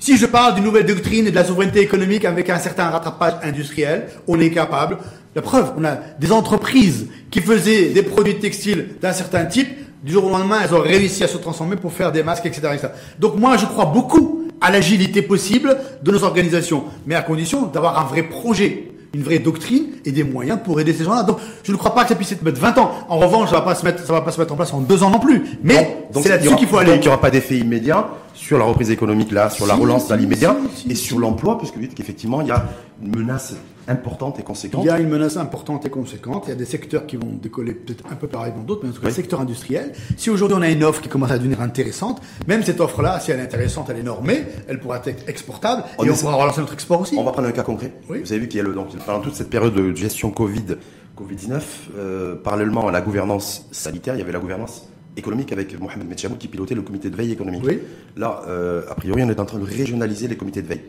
si 0.00 0.16
je 0.18 0.26
parle 0.26 0.56
d'une 0.56 0.64
nouvelle 0.64 0.84
doctrine 0.84 1.26
et 1.28 1.30
de 1.30 1.36
la 1.36 1.44
souveraineté 1.44 1.80
économique 1.80 2.24
avec 2.24 2.50
un 2.50 2.58
certain 2.58 2.90
rattrapage 2.90 3.34
industriel, 3.44 4.08
on 4.26 4.38
est 4.40 4.50
capable. 4.50 4.98
La 5.34 5.42
preuve, 5.42 5.72
on 5.78 5.84
a 5.84 5.96
des 6.18 6.30
entreprises 6.32 7.08
qui 7.30 7.40
faisaient 7.40 7.90
des 7.90 8.02
produits 8.02 8.38
textiles 8.38 8.96
d'un 9.00 9.12
certain 9.12 9.44
type. 9.46 9.68
Du 10.04 10.12
jour 10.12 10.24
au 10.26 10.30
lendemain, 10.30 10.58
elles 10.64 10.74
ont 10.74 10.80
réussi 10.80 11.22
à 11.24 11.28
se 11.28 11.38
transformer 11.38 11.76
pour 11.76 11.92
faire 11.92 12.10
des 12.12 12.22
masques, 12.22 12.44
etc. 12.46 12.68
etc. 12.72 12.88
Donc 13.18 13.36
moi, 13.36 13.56
je 13.56 13.66
crois 13.66 13.86
beaucoup 13.86 14.48
à 14.60 14.70
l'agilité 14.70 15.22
possible 15.22 15.76
de 16.02 16.10
nos 16.10 16.24
organisations, 16.24 16.84
mais 17.06 17.14
à 17.14 17.22
condition 17.22 17.66
d'avoir 17.66 18.00
un 18.00 18.04
vrai 18.04 18.24
projet 18.24 18.88
une 19.14 19.22
vraie 19.22 19.38
doctrine 19.38 19.88
et 20.04 20.12
des 20.12 20.24
moyens 20.24 20.58
pour 20.64 20.80
aider 20.80 20.92
ces 20.92 21.04
gens-là. 21.04 21.22
Donc, 21.22 21.36
je 21.62 21.70
ne 21.72 21.76
crois 21.76 21.94
pas 21.94 22.04
que 22.04 22.08
ça 22.08 22.14
puisse 22.14 22.30
se 22.30 22.42
mettre 22.44 22.58
20 22.58 22.78
ans. 22.78 22.92
En 23.08 23.18
revanche, 23.18 23.50
ça 23.50 23.56
va 23.56 23.60
pas 23.60 23.74
se 23.74 23.84
mettre, 23.84 24.04
ça 24.06 24.12
va 24.12 24.22
pas 24.22 24.30
se 24.30 24.40
mettre 24.40 24.52
en 24.52 24.56
place 24.56 24.72
en 24.72 24.80
deux 24.80 25.02
ans 25.02 25.10
non 25.10 25.18
plus. 25.18 25.58
Mais 25.62 25.74
Donc, 25.74 26.12
donc, 26.14 26.22
c'est 26.22 26.30
là-dessus 26.30 26.56
qu'il 26.56 26.66
faut 26.66 26.76
donc, 26.76 26.86
aller. 26.86 26.94
il 26.96 27.00
n'y 27.02 27.08
aura 27.08 27.20
pas 27.20 27.30
d'effet 27.30 27.58
immédiat. 27.58 28.08
sur 28.34 28.58
la 28.58 28.64
reprise 28.64 28.90
économique 28.90 29.30
là, 29.30 29.50
sur 29.50 29.66
la 29.66 29.74
Si, 29.74 29.80
relance 29.80 30.08
dans 30.08 30.16
l'immédiat 30.16 30.56
si, 30.74 30.90
et 30.90 30.94
sur 30.94 31.18
l'emploi, 31.18 31.58
parce 31.58 31.70
que 31.70 31.76
vous 31.76 31.82
dites 31.82 31.94
qu'effectivement 31.94 32.40
il 32.40 32.48
y 32.48 32.50
a 32.50 32.64
une 33.02 33.14
menace 33.14 33.54
importante 33.88 34.38
et 34.38 34.42
conséquente. 34.42 34.84
Il 34.84 34.86
y 34.86 34.90
a 34.90 34.98
une 34.98 35.08
menace 35.08 35.36
importante 35.36 35.84
et 35.86 35.90
conséquente. 35.90 36.44
Il 36.46 36.50
y 36.50 36.52
a 36.52 36.56
des 36.56 36.64
secteurs 36.64 37.06
qui 37.06 37.16
vont 37.16 37.28
décoller 37.40 37.72
peut-être 37.72 38.04
un 38.10 38.14
peu 38.16 38.28
pareil 38.28 38.52
dans 38.56 38.62
d'autres, 38.62 38.82
mais 38.84 38.90
en 38.90 38.92
tout 38.92 39.00
cas, 39.00 39.06
Oui. 39.08 39.12
le 39.12 39.16
secteur 39.16 39.40
industriel. 39.40 39.92
Si 40.16 40.30
aujourd'hui 40.30 40.56
on 40.58 40.62
a 40.62 40.68
une 40.70 40.84
offre 40.84 41.00
qui 41.00 41.08
commence 41.08 41.30
à 41.30 41.38
devenir 41.38 41.60
intéressante, 41.60 42.20
même 42.46 42.62
cette 42.62 42.80
offre-là, 42.80 43.20
si 43.20 43.30
elle 43.30 43.40
est 43.40 43.44
intéressante, 43.44 43.88
elle 43.90 43.98
est 43.98 44.02
normée, 44.02 44.44
elle 44.68 44.78
pourra 44.78 45.00
être 45.04 45.28
exportable 45.28 45.84
On 45.98 46.04
et 46.04 46.10
on 46.10 46.14
pourra 46.14 46.34
relancer 46.36 46.60
notre 46.60 46.74
export 46.74 47.00
aussi. 47.00 47.16
On 47.18 47.24
va 47.24 47.32
prendre 47.32 47.48
un 47.48 47.52
cas 47.52 47.62
concret. 47.62 47.92
Oui. 48.08 48.20
Vous 48.24 48.32
avez 48.32 48.40
vu 48.40 48.48
qu'il 48.48 48.58
y 48.58 48.60
a 48.60 48.64
le, 48.64 48.72
donc, 48.74 48.96
pendant 49.04 49.20
toute 49.20 49.34
cette 49.34 49.50
période 49.50 49.74
de 49.74 49.94
gestion 49.94 50.30
Covid, 50.30 50.76
Covid-19, 51.18 51.60
euh, 51.96 52.34
parallèlement 52.36 52.88
à 52.88 52.92
la 52.92 53.00
gouvernance 53.00 53.66
sanitaire, 53.72 54.14
il 54.14 54.18
y 54.18 54.22
avait 54.22 54.32
la 54.32 54.38
gouvernance 54.38 54.88
économique 55.16 55.52
avec 55.52 55.78
Mohamed 55.78 56.08
Metchamoud 56.08 56.38
qui 56.38 56.48
pilotait 56.48 56.74
le 56.74 56.82
comité 56.82 57.10
de 57.10 57.16
veille 57.16 57.32
économique. 57.32 57.62
Oui. 57.64 57.80
Là, 58.16 58.42
euh, 58.48 58.82
a 58.88 58.94
priori, 58.94 59.22
on 59.22 59.28
est 59.28 59.40
en 59.40 59.44
train 59.44 59.58
de 59.58 59.64
régionaliser 59.64 60.26
les 60.28 60.36
comités 60.36 60.62
de 60.62 60.68
veille. 60.68 60.80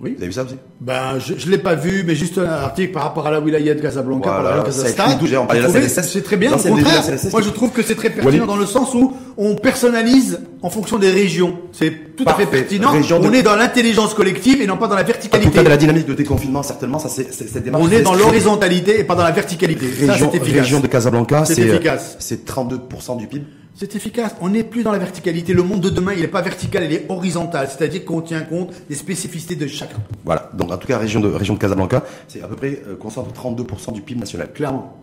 Oui. 0.00 0.14
Vous 0.16 0.22
avez 0.22 0.26
vu 0.26 0.32
ça 0.32 0.42
aussi? 0.42 0.56
Ben, 0.80 1.18
je, 1.20 1.34
je 1.38 1.48
l'ai 1.48 1.58
pas 1.58 1.74
vu, 1.76 2.02
mais 2.04 2.16
juste 2.16 2.36
un 2.38 2.44
article 2.46 2.92
par 2.92 3.04
rapport 3.04 3.24
à 3.26 3.30
la 3.30 3.38
wilaya 3.40 3.74
de 3.74 3.80
Casablanca, 3.80 4.30
Voilà, 4.40 4.56
par 4.56 4.64
que 4.64 4.70
C'est 4.72 6.22
très 6.22 6.36
bien, 6.36 6.52
au 6.54 6.56
de 6.56 6.60
la 6.60 6.68
contraire. 6.68 7.02
Moi, 7.30 7.40
je 7.42 7.50
trouve 7.50 7.70
que 7.70 7.82
c'est 7.82 7.94
très 7.94 8.10
pertinent 8.10 8.46
dans 8.46 8.56
le 8.56 8.66
sens 8.66 8.94
où 8.94 9.12
on 9.36 9.54
personnalise 9.54 10.40
en 10.62 10.70
fonction 10.70 10.98
des 10.98 11.10
régions. 11.10 11.56
C'est 11.72 12.16
tout 12.16 12.24
à 12.26 12.34
fait 12.34 12.46
pertinent. 12.46 12.90
Région 12.92 13.20
de- 13.20 13.28
On 13.28 13.32
est 13.32 13.42
dans 13.42 13.54
l'intelligence 13.54 14.14
collective 14.14 14.60
et 14.60 14.66
non 14.66 14.76
pas 14.76 14.88
dans 14.88 14.96
la 14.96 15.02
En 15.02 15.04
tout 15.04 15.12
verticalité. 15.12 15.50
cas, 15.50 15.62
de 15.62 15.68
la 15.68 15.76
dynamique 15.76 16.06
de 16.06 16.14
déconfinement, 16.14 16.62
certainement, 16.64 16.98
ça, 16.98 17.08
c'est, 17.08 17.32
cette 17.32 17.62
démarche 17.62 17.84
On 17.84 17.90
est 17.90 18.02
dans 18.02 18.14
l'horizontalité 18.14 18.98
et 18.98 19.04
pas 19.04 19.14
dans 19.14 19.22
la 19.24 19.30
verticalité. 19.30 19.86
Région, 19.86 20.30
c'est 20.32 20.38
efficace. 20.38 20.62
région 20.62 20.80
de 20.80 20.86
Casablanca, 20.88 21.44
c'est 21.44 22.44
32% 22.44 23.16
du 23.18 23.26
PIB. 23.28 23.44
C'est 23.74 23.96
efficace. 23.96 24.34
On 24.40 24.50
n'est 24.50 24.64
plus 24.64 24.82
dans 24.82 24.92
la 24.92 24.98
verticalité. 24.98 25.54
Le 25.54 25.62
monde 25.62 25.80
de 25.80 25.90
demain, 25.90 26.12
il 26.12 26.20
n'est 26.20 26.28
pas 26.28 26.42
vertical, 26.42 26.84
il 26.84 26.92
est 26.92 27.06
horizontal. 27.08 27.68
C'est-à-dire 27.68 28.04
qu'on 28.04 28.20
tient 28.20 28.42
compte 28.42 28.72
des 28.88 28.94
spécificités 28.94 29.56
de 29.56 29.66
chacun. 29.66 29.96
Voilà. 30.24 30.50
Donc, 30.54 30.70
en 30.70 30.76
tout 30.76 30.86
cas, 30.86 30.98
région 30.98 31.20
de, 31.20 31.28
région 31.28 31.54
de 31.54 31.58
Casablanca, 31.58 32.04
c'est 32.28 32.42
à 32.42 32.48
peu 32.48 32.56
près, 32.56 32.82
euh, 32.86 32.96
concentre 32.96 33.32
32% 33.32 33.92
du 33.92 34.02
PIB 34.02 34.20
national. 34.20 34.52
Clairement. 34.52 34.96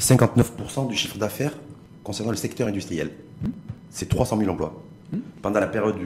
59% 0.00 0.88
du 0.88 0.96
chiffre 0.96 1.18
d'affaires 1.18 1.52
concernant 2.02 2.30
le 2.30 2.36
secteur 2.36 2.68
industriel. 2.68 3.10
C'est 3.90 4.08
300 4.08 4.38
000 4.38 4.50
emplois. 4.50 4.82
Pendant 5.42 5.60
la 5.60 5.66
période 5.66 5.96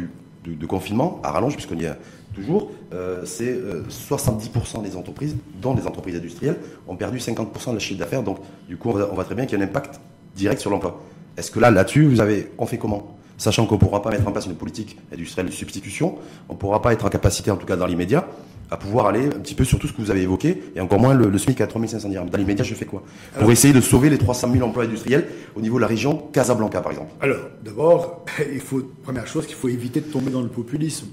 de, 0.45 0.67
confinement, 0.67 1.21
à 1.23 1.31
rallonge, 1.31 1.55
puisqu'on 1.55 1.77
y 1.77 1.85
est 1.85 1.93
toujours, 2.35 2.71
euh, 2.93 3.25
c'est 3.25 3.51
euh, 3.51 3.85
70% 3.89 4.83
des 4.83 4.97
entreprises, 4.97 5.37
dont 5.61 5.75
des 5.75 5.87
entreprises 5.87 6.17
industrielles, 6.17 6.57
ont 6.89 6.97
perdu 6.97 7.19
50% 7.19 7.67
de 7.69 7.73
leur 7.73 7.81
chiffre 7.81 7.99
d'affaires. 7.99 8.23
Donc, 8.23 8.39
du 8.69 8.77
coup, 8.77 8.91
on 8.91 9.15
voit 9.15 9.25
très 9.25 9.35
bien 9.35 9.47
qu'il 9.47 9.59
y 9.59 9.63
a 9.63 9.65
un 9.65 9.69
impact 9.69 10.01
direct 10.35 10.61
sur 10.61 10.71
l'emploi. 10.71 11.01
Est-ce 11.37 11.51
que 11.51 11.61
là, 11.61 11.71
là-dessus, 11.71 12.05
vous 12.05 12.21
avez, 12.21 12.51
on 12.59 12.67
fait 12.67 12.79
comment? 12.79 13.17
Sachant 13.39 13.67
qu'on 13.67 13.75
ne 13.75 13.81
pourra 13.81 14.03
pas 14.03 14.11
mettre 14.11 14.29
en 14.29 14.33
place 14.33 14.47
une 14.47 14.55
politique 14.55 14.99
industrielle 15.13 15.47
de 15.47 15.53
substitution, 15.53 16.17
on 16.49 16.53
ne 16.53 16.59
pourra 16.59 16.81
pas 16.83 16.93
être 16.93 17.05
en 17.07 17.09
capacité, 17.09 17.51
en 17.51 17.57
tout 17.57 17.67
cas 17.67 17.77
dans 17.77 17.87
l'immédiat, 17.87 18.29
à 18.71 18.77
pouvoir 18.77 19.07
aller 19.07 19.27
un 19.27 19.41
petit 19.41 19.55
peu 19.55 19.65
sur 19.65 19.79
tout 19.79 19.87
ce 19.87 19.93
que 19.93 20.01
vous 20.01 20.11
avez 20.11 20.23
évoqué, 20.23 20.63
et 20.77 20.81
encore 20.81 21.01
moins 21.01 21.13
le, 21.13 21.29
le 21.29 21.39
SMIC 21.39 21.61
à 21.61 21.67
3500 21.67 22.09
dirhams. 22.09 22.31
Dans 22.31 22.39
l'immédiat, 22.39 22.65
je 22.65 22.75
fais 22.75 22.85
quoi? 22.85 23.03
Pour 23.39 23.51
essayer 23.51 23.75
de 23.75 23.81
sauver 23.81 24.11
les 24.11 24.19
300 24.19 24.53
000 24.53 24.67
emplois 24.67 24.85
industriels 24.85 25.27
au 25.57 25.61
niveau 25.61 25.77
de 25.77 25.83
la 25.83 25.87
région 25.87 26.17
Casablanca, 26.33 26.81
par 26.81 26.93
exemple. 26.93 27.11
Alors, 27.21 27.41
d'abord, 27.65 28.25
il 28.53 28.61
faut, 28.61 28.83
première 29.03 29.27
chose, 29.27 29.47
qu'il 29.47 29.57
faut 29.57 29.69
éviter 29.69 30.01
de 30.01 30.07
tomber 30.07 30.31
dans 30.31 30.43
le 30.43 30.49
populisme. 30.49 31.09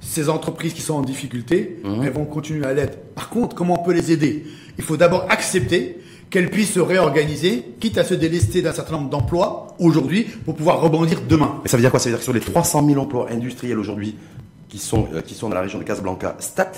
Ces 0.00 0.28
entreprises 0.28 0.74
qui 0.74 0.82
sont 0.82 0.94
en 0.94 1.02
difficulté, 1.02 1.78
elles 2.02 2.12
vont 2.12 2.26
continuer 2.26 2.66
à 2.66 2.74
l'être. 2.74 2.98
Par 3.14 3.30
contre, 3.30 3.56
comment 3.56 3.80
on 3.80 3.84
peut 3.84 3.92
les 3.92 4.12
aider? 4.12 4.44
Il 4.78 4.84
faut 4.84 4.96
d'abord 4.96 5.26
accepter 5.30 5.98
qu'elles 6.30 6.50
puissent 6.50 6.72
se 6.72 6.80
réorganiser, 6.80 7.64
quitte 7.80 7.98
à 7.98 8.04
se 8.04 8.14
délester 8.14 8.62
d'un 8.62 8.72
certain 8.72 8.96
nombre 8.96 9.10
d'emplois 9.10 9.68
aujourd'hui 9.78 10.24
pour 10.44 10.54
pouvoir 10.56 10.80
rebondir 10.80 11.20
demain. 11.28 11.60
Mais 11.62 11.68
ça 11.68 11.76
veut 11.76 11.82
dire 11.82 11.90
quoi? 11.90 12.00
Ça 12.00 12.06
veut 12.08 12.12
dire 12.14 12.18
que 12.18 12.24
sur 12.24 12.32
les 12.32 12.40
300 12.40 12.86
000 12.86 13.00
emplois 13.00 13.28
industriels 13.30 13.78
aujourd'hui 13.78 14.16
qui 14.68 14.78
sont, 14.78 15.06
euh, 15.14 15.20
qui 15.20 15.34
sont 15.34 15.48
dans 15.48 15.54
la 15.54 15.60
région 15.62 15.78
de 15.78 15.84
Casablanca, 15.84 16.36
stat, 16.40 16.72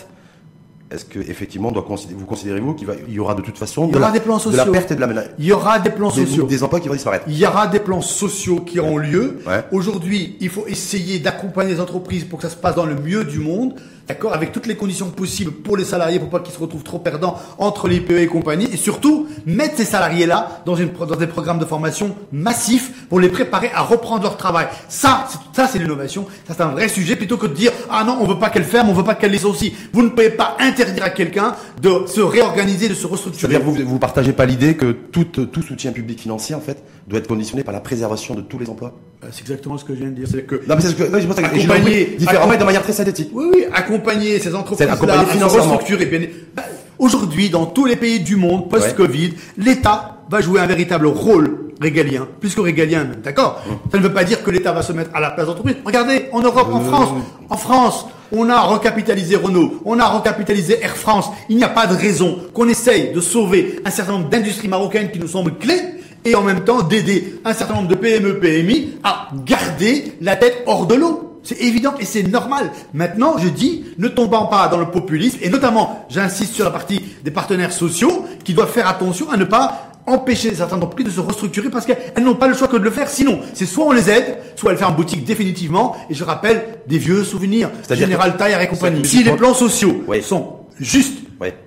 est-ce 0.90 1.04
que 1.04 1.18
effectivement, 1.18 1.70
doit 1.70 1.82
considérer, 1.82 2.18
vous 2.18 2.26
considérez-vous 2.26 2.74
qu'il 2.74 2.88
y 3.08 3.18
aura 3.18 3.34
de 3.34 3.42
toute 3.42 3.58
façon 3.58 3.84
Il 3.86 3.90
y 3.90 3.92
de, 3.92 3.98
la, 3.98 4.10
des 4.10 4.20
plans 4.20 4.38
de 4.38 4.44
la 4.44 4.56
sociaux. 4.56 4.72
perte 4.72 4.90
et 4.92 4.94
de 4.96 5.00
la 5.00 5.24
Il 5.38 5.44
y 5.44 5.52
aura 5.52 5.78
des 5.78 5.90
plans 5.90 6.10
des, 6.10 6.24
sociaux. 6.24 6.46
des 6.46 6.62
emplois 6.62 6.80
qui 6.80 6.88
vont 6.88 6.94
disparaître 6.94 7.24
Il 7.28 7.36
y 7.36 7.46
aura 7.46 7.66
des 7.66 7.80
plans 7.80 8.00
sociaux 8.00 8.60
qui 8.60 8.80
auront 8.80 8.96
lieu. 8.96 9.38
Ouais. 9.46 9.64
Aujourd'hui, 9.72 10.36
il 10.40 10.48
faut 10.48 10.66
essayer 10.66 11.18
d'accompagner 11.18 11.74
les 11.74 11.80
entreprises 11.80 12.24
pour 12.24 12.38
que 12.38 12.44
ça 12.44 12.50
se 12.50 12.56
passe 12.56 12.74
dans 12.74 12.86
le 12.86 12.94
mieux 12.94 13.24
du 13.24 13.38
monde, 13.38 13.74
d'accord, 14.08 14.32
avec 14.32 14.52
toutes 14.52 14.66
les 14.66 14.74
conditions 14.74 15.10
possibles 15.10 15.52
pour 15.52 15.76
les 15.76 15.84
salariés, 15.84 16.18
pour 16.18 16.30
pas 16.30 16.40
qu'ils 16.40 16.54
se 16.54 16.58
retrouvent 16.58 16.82
trop 16.82 16.98
perdants 16.98 17.36
entre 17.58 17.88
les 17.88 18.00
PE 18.00 18.18
et 18.20 18.26
compagnie, 18.26 18.68
et 18.72 18.76
surtout 18.76 19.26
mettre 19.46 19.76
ces 19.76 19.84
salariés-là 19.84 20.62
dans, 20.64 20.76
une, 20.76 20.88
dans 20.92 21.16
des 21.16 21.26
programmes 21.26 21.58
de 21.58 21.64
formation 21.64 22.14
massifs 22.32 23.06
pour 23.08 23.20
les 23.20 23.28
préparer 23.28 23.70
à 23.74 23.82
reprendre 23.82 24.22
leur 24.22 24.36
travail. 24.36 24.66
Ça, 24.88 25.26
c'est- 25.30 25.38
ça 25.60 25.68
c'est 25.70 25.78
l'innovation. 25.78 26.26
Ça 26.46 26.54
c'est 26.56 26.62
un 26.62 26.68
vrai 26.68 26.88
sujet 26.88 27.16
plutôt 27.16 27.36
que 27.36 27.46
de 27.46 27.54
dire 27.54 27.72
ah 27.90 28.02
non, 28.04 28.16
on 28.20 28.26
veut 28.26 28.38
pas 28.38 28.48
qu'elle 28.50 28.64
ferme, 28.64 28.88
on 28.88 28.94
veut 28.94 29.04
pas 29.04 29.14
qu'elle 29.14 29.32
licencie. 29.32 29.74
Vous 29.92 30.02
ne 30.02 30.08
pouvez 30.08 30.30
pas 30.30 30.56
interdire 30.58 31.04
à 31.04 31.10
quelqu'un 31.10 31.54
de 31.82 32.06
se 32.06 32.20
réorganiser, 32.20 32.88
de 32.88 32.94
se 32.94 33.06
restructurer. 33.06 33.52
C'est-à-dire 33.52 33.68
vous 33.70 33.74
vous 33.88 33.98
partagez 33.98 34.32
pas 34.32 34.46
l'idée 34.46 34.74
que 34.74 34.92
tout, 34.92 35.24
tout 35.24 35.62
soutien 35.62 35.92
public 35.92 36.18
financier 36.20 36.54
en 36.54 36.60
fait 36.60 36.82
doit 37.06 37.18
être 37.18 37.28
conditionné 37.28 37.62
par 37.62 37.74
la 37.74 37.80
préservation 37.80 38.34
de 38.34 38.40
tous 38.40 38.58
les 38.58 38.68
emplois? 38.70 38.94
Euh, 39.24 39.28
C'est 39.32 39.40
exactement 39.42 39.76
ce 39.76 39.84
que 39.84 39.94
je 39.94 39.98
viens 40.00 40.08
de 40.10 40.14
dire. 40.14 40.28
C'est 40.30 40.42
que 40.42 40.56
Non 40.68 40.76
mais 40.76 40.80
c'est 40.80 40.88
ce 40.88 40.94
que 40.94 41.02
oui, 41.02 41.20
je 41.20 41.26
pense 41.26 41.38
Accompagner- 41.38 41.66
compris 41.66 42.06
différemment 42.18 42.52
et 42.52 42.58
de 42.58 42.64
manière 42.64 42.82
très 42.82 42.92
synthétique. 42.92 43.30
Oui, 43.32 43.46
oui, 43.52 43.64
accompagner 43.72 43.97
ces 44.40 44.54
entreprises-là 44.54 44.94
accompagner 44.94 45.42
à 45.42 45.48
se 45.48 45.56
restructurer. 45.56 46.06
bah, 46.54 46.62
Aujourd'hui, 46.98 47.48
dans 47.48 47.66
tous 47.66 47.86
les 47.86 47.96
pays 47.96 48.20
du 48.20 48.36
monde, 48.36 48.68
post-Covid, 48.68 49.34
l'État 49.56 50.16
va 50.30 50.40
jouer 50.40 50.60
un 50.60 50.66
véritable 50.66 51.06
rôle 51.06 51.68
régalien, 51.80 52.26
plus 52.40 52.54
que 52.54 52.60
régalien 52.60 53.04
même, 53.04 53.20
d'accord 53.22 53.62
Ça 53.92 53.98
ne 53.98 54.02
veut 54.02 54.12
pas 54.12 54.24
dire 54.24 54.42
que 54.42 54.50
l'État 54.50 54.72
va 54.72 54.82
se 54.82 54.92
mettre 54.92 55.10
à 55.14 55.20
la 55.20 55.30
place 55.30 55.46
d'entreprise. 55.46 55.76
Regardez, 55.84 56.26
en 56.32 56.40
Europe, 56.40 56.68
en 56.72 56.80
France, 56.80 57.08
en 57.48 57.56
France, 57.56 58.06
on 58.32 58.50
a 58.50 58.60
recapitalisé 58.60 59.36
Renault, 59.36 59.80
on 59.84 59.98
a 59.98 60.06
recapitalisé 60.06 60.78
Air 60.82 60.96
France. 60.96 61.30
Il 61.48 61.56
n'y 61.56 61.64
a 61.64 61.68
pas 61.68 61.86
de 61.86 61.94
raison 61.94 62.38
qu'on 62.52 62.68
essaye 62.68 63.12
de 63.12 63.20
sauver 63.20 63.80
un 63.84 63.90
certain 63.90 64.12
nombre 64.12 64.28
d'industries 64.28 64.68
marocaines 64.68 65.10
qui 65.10 65.18
nous 65.18 65.28
semblent 65.28 65.56
clés 65.56 65.80
et 66.24 66.34
en 66.34 66.42
même 66.42 66.64
temps 66.64 66.82
d'aider 66.82 67.40
un 67.44 67.54
certain 67.54 67.74
nombre 67.74 67.88
de 67.88 67.94
PME, 67.94 68.38
PMI 68.40 68.98
à 69.04 69.28
garder 69.46 70.12
la 70.20 70.36
tête 70.36 70.62
hors 70.66 70.86
de 70.86 70.94
l'eau. 70.96 71.27
C'est 71.42 71.60
évident 71.60 71.94
et 71.98 72.04
c'est 72.04 72.22
normal. 72.22 72.70
Maintenant, 72.92 73.38
je 73.38 73.48
dis, 73.48 73.84
ne 73.98 74.08
tombons 74.08 74.46
pas 74.46 74.68
dans 74.68 74.78
le 74.78 74.90
populisme 74.90 75.38
et 75.42 75.48
notamment, 75.48 76.06
j'insiste 76.10 76.54
sur 76.54 76.64
la 76.64 76.70
partie 76.70 77.00
des 77.24 77.30
partenaires 77.30 77.72
sociaux 77.72 78.26
qui 78.44 78.54
doivent 78.54 78.70
faire 78.70 78.88
attention 78.88 79.30
à 79.30 79.36
ne 79.36 79.44
pas 79.44 79.88
empêcher 80.08 80.54
certaines 80.54 80.78
entreprises 80.78 81.06
de 81.06 81.10
se 81.10 81.20
restructurer 81.20 81.68
parce 81.70 81.86
qu'elles 81.86 82.24
n'ont 82.24 82.34
pas 82.34 82.48
le 82.48 82.54
choix 82.54 82.68
que 82.68 82.76
de 82.76 82.82
le 82.82 82.90
faire. 82.90 83.08
Sinon, 83.08 83.40
c'est 83.54 83.66
soit 83.66 83.84
on 83.84 83.92
les 83.92 84.10
aide, 84.10 84.38
soit 84.56 84.72
elles 84.72 84.78
ferment 84.78 84.96
boutique 84.96 85.24
définitivement. 85.24 85.96
Et 86.10 86.14
je 86.14 86.24
rappelle 86.24 86.64
des 86.86 86.98
vieux 86.98 87.24
souvenirs. 87.24 87.70
C'est-à-dire 87.82 88.06
Général 88.06 88.36
Taillard 88.36 88.62
et 88.62 88.68
compagnie. 88.68 89.04
Si 89.04 89.22
les 89.22 89.32
plans 89.32 89.54
sociaux 89.54 90.04
sont 90.22 90.60
justes, 90.80 91.18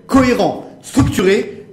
cohérents, 0.08 0.80
structurés, 0.82 1.66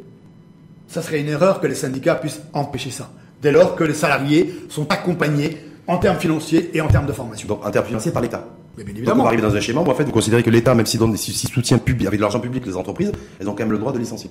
ça 0.88 1.02
serait 1.02 1.20
une 1.20 1.28
erreur 1.28 1.60
que 1.60 1.66
les 1.66 1.74
syndicats 1.74 2.14
puissent 2.14 2.40
empêcher 2.52 2.90
ça. 2.90 3.10
Dès 3.42 3.52
lors 3.52 3.76
que 3.76 3.84
les 3.84 3.94
salariés 3.94 4.54
sont 4.68 4.90
accompagnés 4.90 5.56
en 5.88 5.98
termes 5.98 6.18
financiers 6.18 6.70
et 6.74 6.80
en 6.80 6.86
termes 6.88 7.06
de 7.06 7.12
formation. 7.12 7.48
Donc 7.48 7.60
interfinancé 7.64 8.12
par 8.12 8.22
l'État. 8.22 8.44
Mais 8.76 8.84
bien 8.84 8.92
Donc 8.92 8.98
évidemment. 8.98 9.20
on 9.20 9.24
va 9.24 9.28
arriver 9.28 9.42
dans 9.42 9.54
un 9.56 9.60
schéma 9.60 9.80
où 9.80 9.90
en 9.90 9.94
fait 9.94 10.04
vous 10.04 10.12
considérez 10.12 10.42
que 10.44 10.50
l'État, 10.50 10.74
même 10.74 10.86
s'il 10.86 11.00
donne 11.00 11.10
des 11.12 11.16
soutient 11.18 11.78
public, 11.78 12.06
avec 12.06 12.18
de 12.20 12.22
l'argent 12.22 12.38
public 12.40 12.64
les 12.66 12.76
entreprises, 12.76 13.10
elles 13.40 13.48
ont 13.48 13.52
quand 13.52 13.64
même 13.64 13.72
le 13.72 13.78
droit 13.78 13.92
de 13.92 13.98
licencier. 13.98 14.30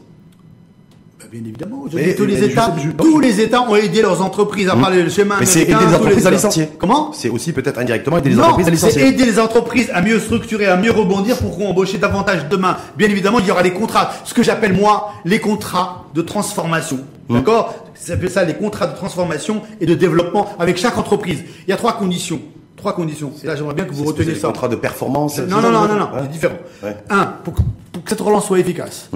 Bah, 1.19 1.25
Bien 1.31 1.41
évidemment. 1.41 1.83
Je 1.91 1.95
Mais- 1.97 2.05
dis, 2.05 2.15
tous 2.15 2.25
les 2.25 2.41
États, 2.43 2.67
sais- 2.67 2.81
je- 2.85 2.91
tous 2.91 3.19
les 3.19 3.41
États 3.41 3.61
ont 3.63 3.75
aidé 3.75 4.01
leurs 4.01 4.21
entreprises 4.21 4.69
à 4.69 4.75
part 4.77 4.91
le 4.91 5.09
schéma 5.09 5.35
Mais 5.39 5.45
c'est 5.45 5.63
aider 5.63 5.73
les 5.73 5.95
entreprises 5.95 6.27
à 6.27 6.31
licencier. 6.31 6.69
Comment? 6.77 7.11
C'est 7.11 7.29
aussi 7.29 7.51
peut-être 7.51 7.79
indirectement 7.79 8.19
aider 8.19 8.29
les 8.29 8.35
non, 8.35 8.43
entreprises 8.43 8.67
à 8.67 8.69
c'est 8.69 8.75
licencier. 8.87 9.07
aider 9.07 9.25
les 9.25 9.39
entreprises 9.39 9.89
à 9.93 10.01
mieux 10.01 10.19
structurer, 10.19 10.67
à 10.67 10.77
mieux 10.77 10.91
rebondir 10.91 11.37
pour 11.39 11.59
embaucher 11.67 11.97
davantage 11.97 12.47
demain. 12.49 12.77
Bien 12.97 13.09
évidemment, 13.09 13.39
il 13.39 13.47
y 13.47 13.51
aura 13.51 13.63
des 13.63 13.73
contrats, 13.73 14.11
ce 14.23 14.33
que 14.33 14.43
j'appelle 14.43 14.73
moi 14.73 15.11
les 15.25 15.39
contrats 15.41 16.05
de 16.13 16.21
transformation. 16.21 16.99
Mmh. 17.29 17.35
D'accord? 17.35 17.73
Ça 17.95 18.13
s'appelle 18.13 18.29
ça 18.29 18.43
les 18.43 18.53
contrats 18.55 18.87
de 18.87 18.95
transformation 18.95 19.61
et 19.81 19.85
de 19.85 19.93
développement 19.95 20.47
avec 20.59 20.77
chaque 20.77 20.97
entreprise. 20.97 21.43
Il 21.67 21.69
y 21.69 21.73
a 21.73 21.77
trois 21.77 21.93
conditions. 21.97 22.39
Trois 22.75 22.93
conditions. 22.93 23.31
Et 23.43 23.47
là, 23.47 23.55
j'aimerais 23.55 23.73
bien 23.73 23.85
que 23.85 23.93
vous 23.93 24.05
reteniez 24.05 24.35
ça. 24.35 24.47
des 24.47 24.53
contrats 24.53 24.67
de 24.67 24.75
performance. 24.75 25.39
Non, 25.39 25.61
non, 25.61 25.71
non, 25.71 25.87
non, 25.87 25.95
non, 25.95 26.05
Ouais. 26.13 26.19
c'est 26.21 26.27
différent. 26.31 26.57
Ouais. 26.83 26.95
Un, 27.09 27.25
pour 27.43 27.55
que, 27.55 27.61
pour 27.91 28.03
que 28.03 28.09
cette 28.09 28.21
relance 28.21 28.45
soit 28.45 28.59
efficace, 28.59 29.09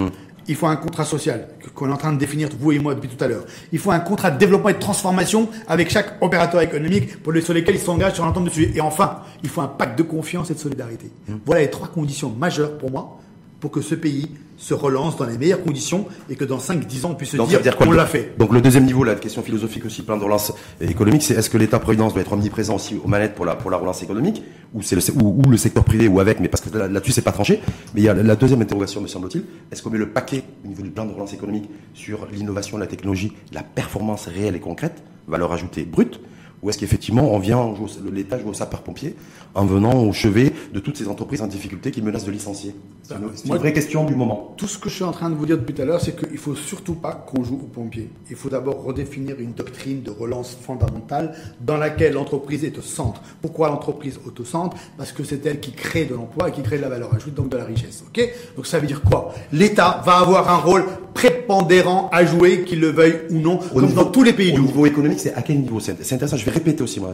il 0.48 0.56
faut 0.56 0.66
un 0.66 0.74
contrat 0.74 1.04
social 1.04 1.46
qu'on 1.72 1.88
est 1.88 1.92
en 1.92 1.96
train 1.96 2.12
de 2.12 2.18
définir, 2.18 2.48
vous 2.58 2.72
et 2.72 2.80
moi, 2.80 2.94
depuis 2.96 3.08
tout 3.08 3.22
à 3.22 3.28
l'heure. 3.28 3.44
Il 3.70 3.78
faut 3.78 3.92
un 3.92 4.00
contrat 4.00 4.32
de 4.32 4.38
développement 4.38 4.68
et 4.70 4.74
de 4.74 4.80
transformation 4.80 5.48
avec 5.68 5.88
chaque 5.90 6.20
opérateur 6.20 6.60
économique 6.60 7.22
pour 7.22 7.32
les, 7.32 7.40
sur 7.40 7.54
lesquels 7.54 7.76
il 7.76 7.80
s'engage 7.80 8.14
sur 8.14 8.24
l'ensemble 8.26 8.48
de 8.48 8.52
sujets. 8.52 8.72
Et 8.74 8.80
enfin, 8.80 9.20
il 9.44 9.48
faut 9.48 9.60
un 9.60 9.68
pacte 9.68 9.96
de 9.96 10.02
confiance 10.02 10.50
et 10.50 10.54
de 10.54 10.58
solidarité. 10.58 11.12
Voilà 11.46 11.60
les 11.62 11.70
trois 11.70 11.86
conditions 11.86 12.30
majeures 12.36 12.76
pour 12.78 12.90
moi 12.90 13.18
pour 13.62 13.70
que 13.70 13.80
ce 13.80 13.94
pays 13.94 14.28
se 14.56 14.74
relance 14.74 15.16
dans 15.16 15.24
les 15.24 15.38
meilleures 15.38 15.62
conditions 15.62 16.06
et 16.28 16.34
que 16.34 16.44
dans 16.44 16.58
5-10 16.58 17.06
ans, 17.06 17.10
on 17.12 17.14
puisse 17.14 17.30
se 17.30 17.36
Donc, 17.36 17.48
dire, 17.48 17.58
veut 17.58 17.62
dire 17.62 17.76
quoi 17.76 17.86
on 17.86 17.92
le- 17.92 17.96
l'a 17.96 18.06
fait. 18.06 18.34
Donc 18.36 18.52
le 18.52 18.60
deuxième 18.60 18.84
niveau, 18.84 19.04
la 19.04 19.14
question 19.14 19.40
philosophique 19.40 19.84
aussi, 19.86 20.02
plan 20.02 20.16
de 20.16 20.24
relance 20.24 20.52
économique, 20.80 21.22
c'est 21.22 21.34
est-ce 21.34 21.48
que 21.48 21.58
l'État-providence 21.58 22.12
doit 22.12 22.22
être 22.22 22.32
omniprésent 22.32 22.74
aussi 22.74 22.96
aux 23.02 23.06
manettes 23.06 23.36
pour 23.36 23.44
la, 23.46 23.54
pour 23.54 23.70
la 23.70 23.76
relance 23.76 24.02
économique, 24.02 24.42
ou, 24.74 24.82
c'est 24.82 24.96
le, 24.96 25.22
ou, 25.22 25.42
ou 25.46 25.48
le 25.48 25.56
secteur 25.56 25.84
privé, 25.84 26.08
ou 26.08 26.18
avec, 26.18 26.40
mais 26.40 26.48
parce 26.48 26.60
que 26.60 26.76
là- 26.76 26.88
là-dessus 26.88 27.12
c'est 27.12 27.22
pas 27.22 27.30
tranché. 27.30 27.60
Mais 27.94 28.00
il 28.00 28.04
y 28.04 28.08
a 28.08 28.14
la 28.14 28.34
deuxième 28.34 28.62
interrogation, 28.62 29.00
me 29.00 29.06
semble-t-il, 29.06 29.44
est-ce 29.70 29.80
qu'on 29.80 29.90
met 29.90 29.98
le 29.98 30.08
paquet 30.10 30.42
au 30.64 30.68
niveau 30.68 30.82
du 30.82 30.90
plan 30.90 31.06
de 31.06 31.12
relance 31.12 31.32
économique 31.32 31.70
sur 31.94 32.26
l'innovation, 32.32 32.78
la 32.78 32.88
technologie, 32.88 33.32
la 33.52 33.62
performance 33.62 34.26
réelle 34.26 34.56
et 34.56 34.60
concrète, 34.60 35.04
valeur 35.28 35.52
ajoutée 35.52 35.84
brute, 35.84 36.18
ou 36.62 36.70
est-ce 36.70 36.78
qu'effectivement 36.78 37.32
on 37.34 37.38
vient, 37.38 37.74
l'État 38.12 38.38
joue 38.40 38.48
au 38.50 38.54
sapeur-pompier 38.54 39.16
en 39.54 39.66
venant 39.66 40.02
au 40.02 40.12
chevet 40.12 40.52
de 40.72 40.80
toutes 40.80 40.96
ces 40.96 41.08
entreprises 41.08 41.42
en 41.42 41.46
difficulté 41.46 41.90
qui 41.90 42.02
menacent 42.02 42.24
de 42.24 42.30
licencier 42.30 42.74
C'est 43.02 43.14
une, 43.46 43.56
vraie 43.56 43.72
question 43.72 44.04
du 44.04 44.14
moment. 44.14 44.54
Tout 44.56 44.66
ce 44.66 44.78
que 44.78 44.88
je 44.88 44.94
suis 44.94 45.04
en 45.04 45.12
train 45.12 45.30
de 45.30 45.34
vous 45.34 45.46
dire 45.46 45.58
depuis 45.58 45.74
tout 45.74 45.82
à 45.82 45.84
l'heure, 45.84 46.00
c'est 46.00 46.16
qu'il 46.16 46.32
ne 46.32 46.38
faut 46.38 46.54
surtout 46.54 46.94
pas 46.94 47.12
qu'on 47.12 47.44
joue 47.44 47.56
aux 47.56 47.70
pompiers. 47.72 48.08
Il 48.30 48.36
faut 48.36 48.48
d'abord 48.48 48.82
redéfinir 48.82 49.38
une 49.40 49.52
doctrine 49.52 50.02
de 50.02 50.10
relance 50.10 50.56
fondamentale 50.60 51.34
dans 51.60 51.76
laquelle 51.76 52.14
l'entreprise 52.14 52.64
est 52.64 52.78
au 52.78 52.82
centre. 52.82 53.20
Pourquoi 53.40 53.68
l'entreprise 53.68 54.18
est 54.24 54.40
au 54.40 54.44
centre? 54.44 54.76
Parce 54.96 55.12
que 55.12 55.24
c'est 55.24 55.44
elle 55.46 55.60
qui 55.60 55.72
crée 55.72 56.04
de 56.04 56.14
l'emploi 56.14 56.48
et 56.48 56.52
qui 56.52 56.62
crée 56.62 56.78
de 56.78 56.82
la 56.82 56.88
valeur 56.88 57.12
ajoutée, 57.14 57.36
donc 57.36 57.50
de 57.50 57.56
la 57.56 57.64
richesse. 57.64 58.04
Ok? 58.06 58.28
Donc 58.56 58.66
ça 58.66 58.78
veut 58.78 58.86
dire 58.86 59.02
quoi? 59.02 59.34
L'État 59.52 60.02
va 60.04 60.18
avoir 60.18 60.50
un 60.50 60.58
rôle 60.58 60.84
prépondérant 61.12 62.08
à 62.12 62.24
jouer, 62.24 62.62
qu'il 62.62 62.80
le 62.80 62.88
veuille 62.88 63.20
ou 63.30 63.38
non, 63.38 63.58
comme 63.58 63.92
dans 63.92 64.06
tous 64.06 64.22
les 64.22 64.32
pays 64.32 64.52
du 64.52 64.58
monde. 64.58 64.68
Au 64.70 64.72
niveau 64.72 64.86
économique, 64.86 65.20
c'est 65.20 65.34
à 65.34 65.42
quel 65.42 65.60
niveau? 65.60 65.78
C'est 65.80 66.12
intéressant, 66.12 66.36
je 66.36 66.44
vais 66.44 66.50
répéter 66.50 66.82
aussi, 66.82 67.00
moi, 67.00 67.12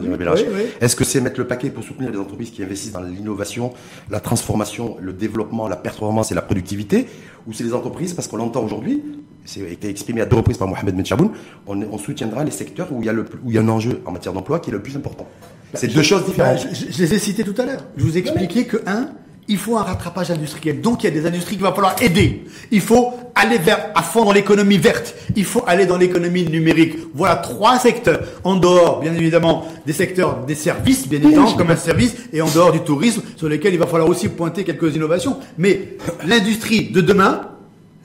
Est-ce 0.79 0.95
que 0.95 1.03
c'est 1.03 1.19
mettre 1.19 1.39
le 1.39 1.47
paquet 1.47 1.69
pour 1.69 1.83
soutenir 1.83 2.11
les 2.11 2.17
entreprises 2.17 2.28
qui 2.37 2.63
investissent 2.63 2.93
dans 2.93 3.01
l'innovation, 3.01 3.73
la 4.09 4.19
transformation, 4.19 4.97
le 4.99 5.13
développement, 5.13 5.67
la 5.67 5.75
performance 5.75 6.31
et 6.31 6.35
la 6.35 6.41
productivité 6.41 7.07
Ou 7.47 7.53
c'est 7.53 7.63
les 7.63 7.73
entreprises, 7.73 8.13
parce 8.13 8.27
qu'on 8.27 8.37
l'entend 8.37 8.63
aujourd'hui, 8.63 9.03
c'est 9.45 9.61
été 9.61 9.89
exprimé 9.89 10.21
à 10.21 10.25
deux 10.25 10.35
reprises 10.35 10.57
par 10.57 10.67
Mohamed 10.67 10.95
Menchaboun, 10.95 11.31
on, 11.67 11.81
on, 11.81 11.97
soutiendra 11.97 12.43
les 12.43 12.51
secteurs 12.51 12.91
où 12.91 13.01
il, 13.01 13.05
y 13.05 13.09
a 13.09 13.13
le, 13.13 13.25
où 13.43 13.49
il 13.49 13.55
y 13.55 13.57
a 13.57 13.61
un 13.61 13.69
enjeu 13.69 14.01
en 14.05 14.11
matière 14.11 14.33
d'emploi 14.33 14.59
qui 14.59 14.69
est 14.69 14.73
le 14.73 14.81
plus 14.81 14.95
important. 14.95 15.27
C'est 15.73 15.87
deux 15.87 16.03
choses 16.03 16.25
différentes. 16.25 16.59
je, 16.59 16.91
je, 16.91 17.01
les 17.01 17.13
ai 17.13 17.19
cités 17.19 17.43
tout 17.43 17.59
à 17.59 17.65
l'heure. 17.65 17.83
Je 17.97 18.03
vous 18.03 18.17
ai 18.17 18.19
expliqué 18.19 18.65
que, 18.65 18.77
un, 18.87 19.11
il 19.49 19.57
faut 19.57 19.77
un 19.77 19.83
rattrapage 19.83 20.29
industriel. 20.29 20.79
Donc 20.79 21.03
il 21.03 21.05
y 21.05 21.09
a 21.09 21.11
des 21.11 21.25
industries 21.25 21.55
qu'il 21.55 21.63
va 21.63 21.73
falloir 21.73 21.95
aider. 22.01 22.43
Il 22.71 22.81
faut 22.81 23.13
aller 23.33 23.57
vers 23.57 23.89
à 23.95 24.03
fond 24.03 24.23
dans 24.23 24.31
l'économie 24.31 24.77
verte. 24.77 25.15
Il 25.35 25.43
faut 25.43 25.63
aller 25.65 25.87
dans 25.87 25.97
l'économie 25.97 26.45
numérique. 26.45 26.95
Voilà 27.15 27.35
trois 27.37 27.79
secteurs. 27.79 28.21
En 28.43 28.55
dehors, 28.55 28.99
bien 28.99 29.13
évidemment, 29.13 29.65
des 29.87 29.93
secteurs 29.93 30.45
des 30.45 30.53
services, 30.53 31.07
bien 31.07 31.19
évidemment, 31.19 31.53
comme 31.53 31.71
un 31.71 31.75
service, 31.75 32.15
et 32.31 32.41
en 32.41 32.49
dehors 32.49 32.71
du 32.71 32.81
tourisme, 32.81 33.23
sur 33.35 33.49
lesquels 33.49 33.73
il 33.73 33.79
va 33.79 33.87
falloir 33.87 34.07
aussi 34.07 34.29
pointer 34.29 34.63
quelques 34.63 34.95
innovations. 34.95 35.37
Mais 35.57 35.97
l'industrie 36.25 36.91
de 36.91 37.01
demain, 37.01 37.49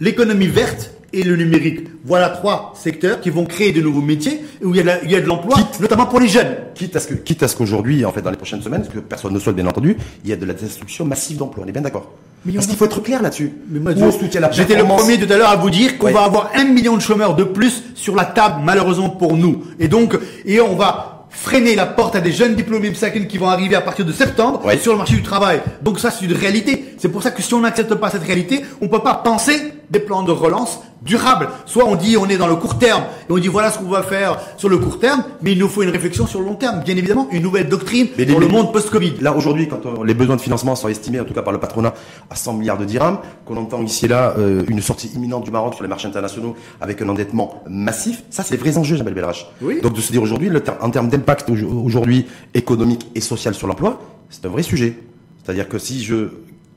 l'économie 0.01 0.47
verte, 0.47 0.93
et 1.15 1.23
le 1.23 1.37
numérique. 1.37 1.81
Voilà 2.05 2.29
trois 2.29 2.75
secteurs 2.77 3.21
qui 3.21 3.31
vont 3.31 3.45
créer 3.45 3.73
de 3.73 3.81
nouveaux 3.81 4.01
métiers 4.01 4.41
où 4.63 4.75
il 4.75 4.85
y 4.85 4.89
a, 4.89 5.03
il 5.05 5.11
y 5.11 5.17
a 5.17 5.21
de 5.21 5.27
l'emploi, 5.27 5.57
notamment 5.81 6.07
pour 6.07 6.21
les 6.21 6.29
jeunes. 6.29 6.55
Quitte 6.75 6.97
à 6.97 7.01
ce 7.01 7.09
que, 7.09 7.15
quitte 7.15 7.43
à 7.43 7.49
ce 7.49 7.57
qu'aujourd'hui, 7.57 8.05
en 8.05 8.13
fait, 8.13 8.23
dans 8.23 8.31
les 8.31 8.37
prochaines 8.37 8.63
semaines, 8.63 8.85
ce 8.85 8.91
que 8.91 8.99
personne 8.99 9.33
ne 9.33 9.39
souhaite 9.39 9.57
bien 9.57 9.67
entendu, 9.67 9.97
il 10.25 10.31
y 10.31 10.33
a 10.33 10.37
de 10.37 10.45
la 10.45 10.55
destruction 10.55 11.05
massive 11.05 11.39
d'emplois. 11.39 11.65
On 11.65 11.69
est 11.69 11.73
bien 11.73 11.83
d'accord. 11.83 12.11
Parce 12.53 12.67
qu'il 12.67 12.77
faut 12.77 12.85
être 12.85 13.01
clair 13.03 13.23
là-dessus. 13.23 13.53
J'étais 14.53 14.77
le 14.77 14.85
premier 14.85 15.19
tout 15.19 15.33
à 15.33 15.37
l'heure 15.37 15.49
à 15.49 15.57
vous 15.57 15.71
dire 15.71 15.97
qu'on 15.97 16.13
va 16.13 16.25
avoir 16.25 16.51
un 16.55 16.65
million 16.65 16.97
de 16.97 17.01
chômeurs 17.01 17.37
de 17.37 17.45
plus 17.45 17.83
sur 17.95 18.15
la 18.15 18.27
table, 18.27 18.61
malheureusement 18.63 19.09
pour 19.09 19.37
nous. 19.37 19.65
Et 19.79 19.89
donc, 19.89 20.19
et 20.45 20.61
on 20.61 20.77
va 20.77 21.15
freiner 21.31 21.75
la 21.75 21.87
porte 21.87 22.17
à 22.17 22.21
des 22.21 22.33
jeunes 22.33 22.55
diplômés 22.55 22.93
qui 23.29 23.39
vont 23.39 23.49
arriver 23.49 23.75
à 23.75 23.81
partir 23.81 24.05
de 24.05 24.13
septembre 24.13 24.63
sur 24.81 24.93
le 24.93 24.99
marché 24.99 25.15
du 25.15 25.23
travail. 25.23 25.61
Donc 25.83 25.99
ça, 25.99 26.11
c'est 26.11 26.25
une 26.25 26.33
réalité. 26.33 26.84
C'est 26.99 27.09
pour 27.09 27.23
ça 27.23 27.31
que 27.31 27.43
si 27.43 27.53
on 27.55 27.61
n'accepte 27.61 27.95
pas 27.95 28.11
cette 28.11 28.25
réalité, 28.25 28.63
on 28.81 28.89
peut 28.89 29.01
pas 29.01 29.15
penser 29.15 29.73
des 29.91 30.01
plans 30.01 30.23
de 30.23 30.33
relance 30.33 30.81
durables. 31.03 31.49
Soit 31.67 31.85
on 31.85 31.97
dit 31.97 32.17
on 32.17 32.29
est 32.29 32.37
dans 32.37 32.47
le 32.47 32.57
court 32.57 32.79
terme 32.79 33.05
et 33.29 33.33
on 33.33 33.39
dit 33.39 33.49
voilà 33.49 33.71
ce 33.71 33.79
qu'on 33.79 33.85
va 33.89 34.03
faire 34.03 34.41
sur 34.57 34.69
le 34.69 34.79
court 34.79 34.99
terme, 34.99 35.23
mais 35.43 35.53
il 35.53 35.59
nous 35.59 35.69
faut 35.69 35.83
une 35.83 35.91
réflexion 35.91 36.27
sur 36.27 36.41
le 36.41 36.47
long 36.47 36.55
terme. 36.55 36.83
Bien 36.83 36.97
évidemment, 36.97 37.29
une 37.31 37.43
nouvelle 37.43 37.69
doctrine 37.69 38.09
mais 38.17 38.25
dans 38.25 38.39
le 38.39 38.49
monde 38.49 38.73
post-Covid. 38.73 39.15
Là 39.21 39.35
aujourd'hui, 39.37 39.69
quand 39.69 40.03
les 40.03 40.15
besoins 40.15 40.37
de 40.37 40.41
financement 40.41 40.75
sont 40.75 40.89
estimés, 40.89 41.21
en 41.21 41.25
tout 41.25 41.35
cas 41.35 41.43
par 41.43 41.53
le 41.53 41.61
patronat, 41.61 41.95
à 42.31 42.37
100 42.37 42.55
milliards 42.55 42.79
de 42.79 42.85
dirhams, 42.85 43.19
qu'on 43.45 43.57
entend 43.57 43.83
ici 43.83 44.07
et 44.07 44.09
là 44.09 44.35
euh, 44.39 44.65
une 44.69 44.81
sortie 44.81 45.09
imminente 45.09 45.45
du 45.45 45.51
Maroc 45.51 45.75
sur 45.75 45.83
les 45.83 45.89
marchés 45.89 46.09
internationaux 46.09 46.57
avec 46.81 47.01
un 47.03 47.09
endettement 47.09 47.63
massif, 47.69 48.23
ça 48.31 48.43
c'est 48.43 48.57
vrais 48.57 48.79
enjeux, 48.79 48.97
Jamel 48.97 49.15
Belrach. 49.15 49.47
Oui. 49.61 49.81
Donc 49.83 49.93
de 49.93 50.01
se 50.01 50.11
dire 50.13 50.23
aujourd'hui, 50.23 50.51
en 50.81 50.91
termes 50.91 51.09
d'impact 51.09 51.51
aujourd'hui 51.51 52.27
économique 52.55 53.07
et 53.15 53.21
social 53.21 53.55
sur 53.55 53.67
l'emploi, 53.67 54.01
c'est 54.31 54.45
un 54.47 54.49
vrai 54.49 54.63
sujet. 54.63 54.97
C'est-à-dire 55.43 55.69
que 55.69 55.79
si 55.79 56.03
je 56.03 56.29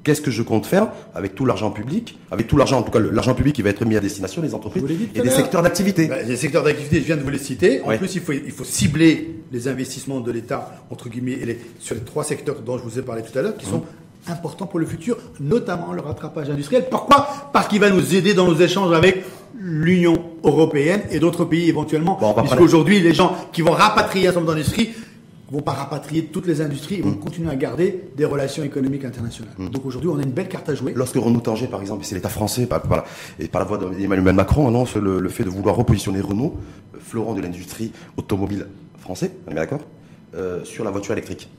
Qu'est-ce 0.07 0.21
que 0.21 0.31
je 0.31 0.41
compte 0.41 0.65
faire 0.65 0.87
avec 1.13 1.35
tout 1.35 1.45
l'argent 1.45 1.69
public, 1.69 2.17
avec 2.31 2.47
tout 2.47 2.55
l'argent, 2.55 2.79
en 2.79 2.81
tout 2.81 2.91
cas 2.91 2.99
l'argent 2.99 3.35
public 3.35 3.53
qui 3.53 3.61
va 3.61 3.71
être 3.71 3.83
mis 3.83 3.97
à 3.97 3.99
destination 3.99 4.41
des 4.41 4.53
entreprises 4.53 4.85
et 5.13 5.19
des 5.19 5.29
secteurs 5.29 5.61
d'activité 5.61 6.07
bah, 6.07 6.21
Les 6.25 6.37
secteurs 6.37 6.63
d'activité, 6.63 7.01
je 7.01 7.05
viens 7.07 7.17
de 7.17 7.23
vous 7.23 7.29
les 7.29 7.37
citer. 7.37 7.81
En 7.81 7.97
plus, 7.97 8.15
il 8.15 8.21
faut, 8.21 8.31
il 8.31 8.51
faut 8.51 8.63
cibler 8.63 9.41
les 9.51 9.67
investissements 9.67 10.21
de 10.21 10.31
l'État, 10.31 10.71
entre 10.89 11.09
guillemets, 11.09 11.35
les, 11.43 11.59
sur 11.81 11.93
les 11.93 11.99
trois 11.99 12.23
secteurs 12.23 12.61
dont 12.61 12.77
je 12.77 12.83
vous 12.83 12.97
ai 12.97 13.01
parlé 13.01 13.21
tout 13.21 13.37
à 13.37 13.41
l'heure, 13.41 13.57
qui 13.57 13.65
sont 13.65 13.83
importants 14.29 14.65
pour 14.65 14.79
le 14.79 14.85
futur, 14.85 15.17
notamment 15.41 15.91
le 15.91 15.99
rattrapage 15.99 16.49
industriel. 16.49 16.85
Pourquoi? 16.89 17.27
Parce 17.51 17.67
qu'il 17.67 17.81
va 17.81 17.89
nous 17.89 18.15
aider 18.15 18.33
dans 18.33 18.47
nos 18.47 18.55
échanges 18.55 18.93
avec 18.93 19.25
l'Union 19.59 20.15
européenne 20.45 21.01
et 21.11 21.19
d'autres 21.19 21.43
pays 21.43 21.67
éventuellement. 21.67 22.17
Bon, 22.21 22.33
Puisqu'aujourd'hui, 22.33 23.01
les 23.01 23.13
gens 23.13 23.35
qui 23.51 23.61
vont 23.61 23.71
rapatrier 23.71 24.27
un 24.27 24.31
certain 24.31 24.39
nombre 24.39 24.53
d'industries 24.53 24.91
vont 25.49 25.61
pas 25.61 25.71
rapatrier 25.71 26.25
toutes 26.25 26.47
les 26.47 26.61
industries, 26.61 26.95
ils 26.95 27.03
vont 27.03 27.11
mm. 27.11 27.19
continuer 27.19 27.49
à 27.49 27.55
garder 27.55 28.09
des 28.15 28.25
relations 28.25 28.63
économiques 28.63 29.05
internationales. 29.05 29.53
Mm. 29.57 29.69
Donc 29.69 29.85
aujourd'hui, 29.85 30.09
on 30.09 30.19
a 30.19 30.23
une 30.23 30.31
belle 30.31 30.49
carte 30.49 30.69
à 30.69 30.75
jouer. 30.75 30.93
Lorsque 30.95 31.15
Renault 31.15 31.39
Tanger, 31.39 31.67
par 31.67 31.81
exemple, 31.81 32.03
c'est 32.05 32.15
l'État 32.15 32.29
français, 32.29 32.65
par, 32.65 32.81
et 33.39 33.47
par 33.47 33.61
la 33.61 33.67
voix 33.67 33.77
d'Emmanuel 33.77 34.35
Macron, 34.35 34.67
annonce 34.67 34.95
le, 34.95 35.29
fait 35.29 35.43
de 35.43 35.49
vouloir 35.49 35.75
repositionner 35.75 36.21
Renault, 36.21 36.57
fleuron 36.99 37.33
de 37.33 37.41
l'industrie 37.41 37.91
automobile 38.17 38.67
français, 38.99 39.31
on 39.47 39.51
est 39.51 39.55
d'accord, 39.55 39.81
euh, 40.35 40.63
sur 40.63 40.83
la 40.83 40.91
voiture 40.91 41.13
électrique. 41.13 41.49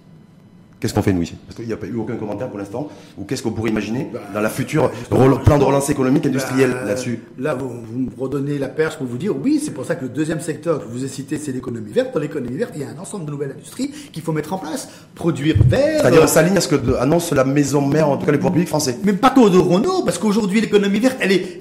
Qu'est-ce 0.80 0.94
qu'on 0.94 1.02
fait 1.02 1.12
nous 1.12 1.22
ici 1.22 1.34
Parce 1.46 1.56
qu'il 1.56 1.66
n'y 1.66 1.72
a 1.72 1.76
pas 1.76 1.86
eu 1.86 1.96
aucun 1.96 2.14
commentaire 2.14 2.48
pour 2.48 2.58
l'instant. 2.58 2.88
Ou 3.16 3.24
qu'est-ce 3.24 3.42
qu'on 3.42 3.50
pourrait 3.50 3.70
imaginer 3.70 4.08
bah, 4.12 4.20
dans 4.32 4.40
la 4.40 4.48
future 4.48 4.90
plan 5.10 5.58
de 5.58 5.64
relance 5.64 5.90
économique 5.90 6.26
industrielle 6.26 6.70
bah, 6.72 6.84
là-dessus 6.86 7.20
Là, 7.36 7.54
vous, 7.54 7.68
me 7.68 8.10
redonnez 8.16 8.58
la 8.58 8.68
perche 8.68 8.96
pour 8.96 9.06
vous 9.06 9.18
dire 9.18 9.34
oui, 9.36 9.60
c'est 9.62 9.72
pour 9.72 9.84
ça 9.84 9.96
que 9.96 10.04
le 10.04 10.08
deuxième 10.08 10.40
secteur 10.40 10.78
que 10.78 10.84
je 10.84 10.90
vous 10.90 11.04
ai 11.04 11.08
cité, 11.08 11.36
c'est 11.36 11.50
l'économie 11.50 11.90
verte. 11.90 12.14
Dans 12.14 12.20
l'économie 12.20 12.56
verte, 12.56 12.72
il 12.76 12.82
y 12.82 12.84
a 12.84 12.90
un 12.90 12.98
ensemble 12.98 13.26
de 13.26 13.30
nouvelles 13.32 13.52
industries 13.52 13.90
qu'il 14.12 14.22
faut 14.22 14.32
mettre 14.32 14.52
en 14.52 14.58
place. 14.58 14.88
Produire 15.16 15.56
vert. 15.66 16.00
C'est-à-dire, 16.00 16.20
ça 16.22 16.26
s'aligne 16.28 16.56
à 16.56 16.60
ce 16.60 16.68
que 16.68 16.94
annonce 16.96 17.32
la 17.32 17.44
maison 17.44 17.84
mère, 17.84 18.08
en 18.08 18.16
tout 18.16 18.26
cas 18.26 18.32
les 18.32 18.38
pouvoirs 18.38 18.52
publics 18.52 18.68
français. 18.68 18.98
Mais 19.02 19.14
pas 19.14 19.30
que 19.30 19.48
de 19.48 19.58
Renault, 19.58 20.02
parce 20.04 20.18
qu'aujourd'hui, 20.18 20.60
l'économie 20.60 21.00
verte, 21.00 21.16
elle 21.20 21.32
est. 21.32 21.58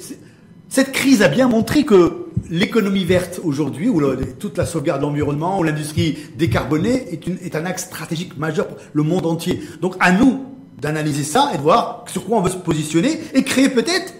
Cette 0.70 0.92
crise 0.92 1.24
a 1.24 1.28
bien 1.28 1.48
montré 1.48 1.86
que 1.86 2.17
l'économie 2.50 3.06
verte 3.06 3.40
aujourd'hui, 3.44 3.90
ou 3.90 4.02
toute 4.40 4.58
la 4.58 4.66
sauvegarde 4.66 5.02
de 5.02 5.06
l'environnement, 5.06 5.60
ou 5.60 5.64
l'industrie 5.64 6.18
décarbonée, 6.36 7.14
est, 7.14 7.28
est 7.46 7.56
un 7.56 7.66
axe 7.66 7.84
stratégique 7.84 8.38
majeur 8.38 8.68
pour 8.68 8.78
le 8.94 9.04
monde 9.04 9.26
entier. 9.26 9.62
Donc 9.82 9.96
à 10.00 10.12
nous 10.12 10.46
d'analyser 10.80 11.24
ça 11.24 11.52
et 11.54 11.58
de 11.58 11.64
voir 11.64 12.06
sur 12.08 12.26
quoi 12.26 12.38
on 12.38 12.42
veut 12.42 12.52
se 12.52 12.58
positionner 12.58 13.20
et 13.34 13.44
créer 13.44 13.70
peut-être 13.70 14.14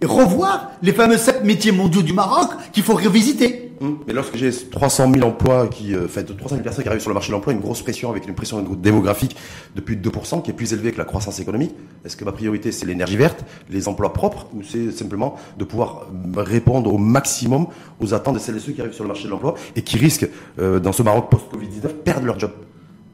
et 0.00 0.06
revoir 0.06 0.70
les 0.82 0.92
fameux 0.92 1.18
sept 1.18 1.44
métiers 1.44 1.72
mondiaux 1.72 2.02
du 2.02 2.12
Maroc 2.12 2.50
qu'il 2.72 2.82
faut 2.82 2.94
revisiter. 2.94 3.67
Hum. 3.80 3.98
Mais 4.06 4.12
lorsque 4.12 4.36
j'ai 4.36 4.50
300 4.52 5.12
000 5.12 5.26
emplois 5.26 5.68
qui, 5.68 5.94
euh, 5.94 6.08
fait 6.08 6.24
300 6.24 6.56
000 6.56 6.62
personnes 6.62 6.82
qui 6.82 6.88
arrivent 6.88 7.00
sur 7.00 7.10
le 7.10 7.14
marché 7.14 7.28
de 7.28 7.32
l'emploi, 7.32 7.52
une 7.52 7.60
grosse 7.60 7.82
pression 7.82 8.10
avec 8.10 8.26
une 8.26 8.34
pression 8.34 8.60
démographique 8.60 9.36
de 9.76 9.80
plus 9.80 9.96
de 9.96 10.02
2%, 10.02 10.42
qui 10.42 10.50
est 10.50 10.54
plus 10.54 10.72
élevée 10.72 10.92
que 10.92 10.98
la 10.98 11.04
croissance 11.04 11.38
économique, 11.38 11.74
est-ce 12.04 12.16
que 12.16 12.24
ma 12.24 12.32
priorité 12.32 12.72
c'est 12.72 12.86
l'énergie 12.86 13.16
verte, 13.16 13.44
les 13.70 13.88
emplois 13.88 14.12
propres, 14.12 14.48
ou 14.54 14.62
c'est 14.62 14.90
simplement 14.90 15.36
de 15.58 15.64
pouvoir 15.64 16.06
euh, 16.36 16.42
répondre 16.42 16.92
au 16.92 16.98
maximum 16.98 17.66
aux 18.00 18.14
attentes 18.14 18.34
de 18.34 18.40
celles 18.40 18.56
et 18.56 18.60
ceux 18.60 18.72
qui 18.72 18.80
arrivent 18.80 18.94
sur 18.94 19.04
le 19.04 19.08
marché 19.08 19.24
de 19.24 19.30
l'emploi 19.30 19.54
et 19.76 19.82
qui 19.82 19.96
risquent, 19.96 20.28
euh, 20.58 20.80
dans 20.80 20.92
ce 20.92 21.02
Maroc 21.02 21.30
post-Covid-19, 21.30 21.88
perdre 22.04 22.26
leur 22.26 22.38
job? 22.38 22.50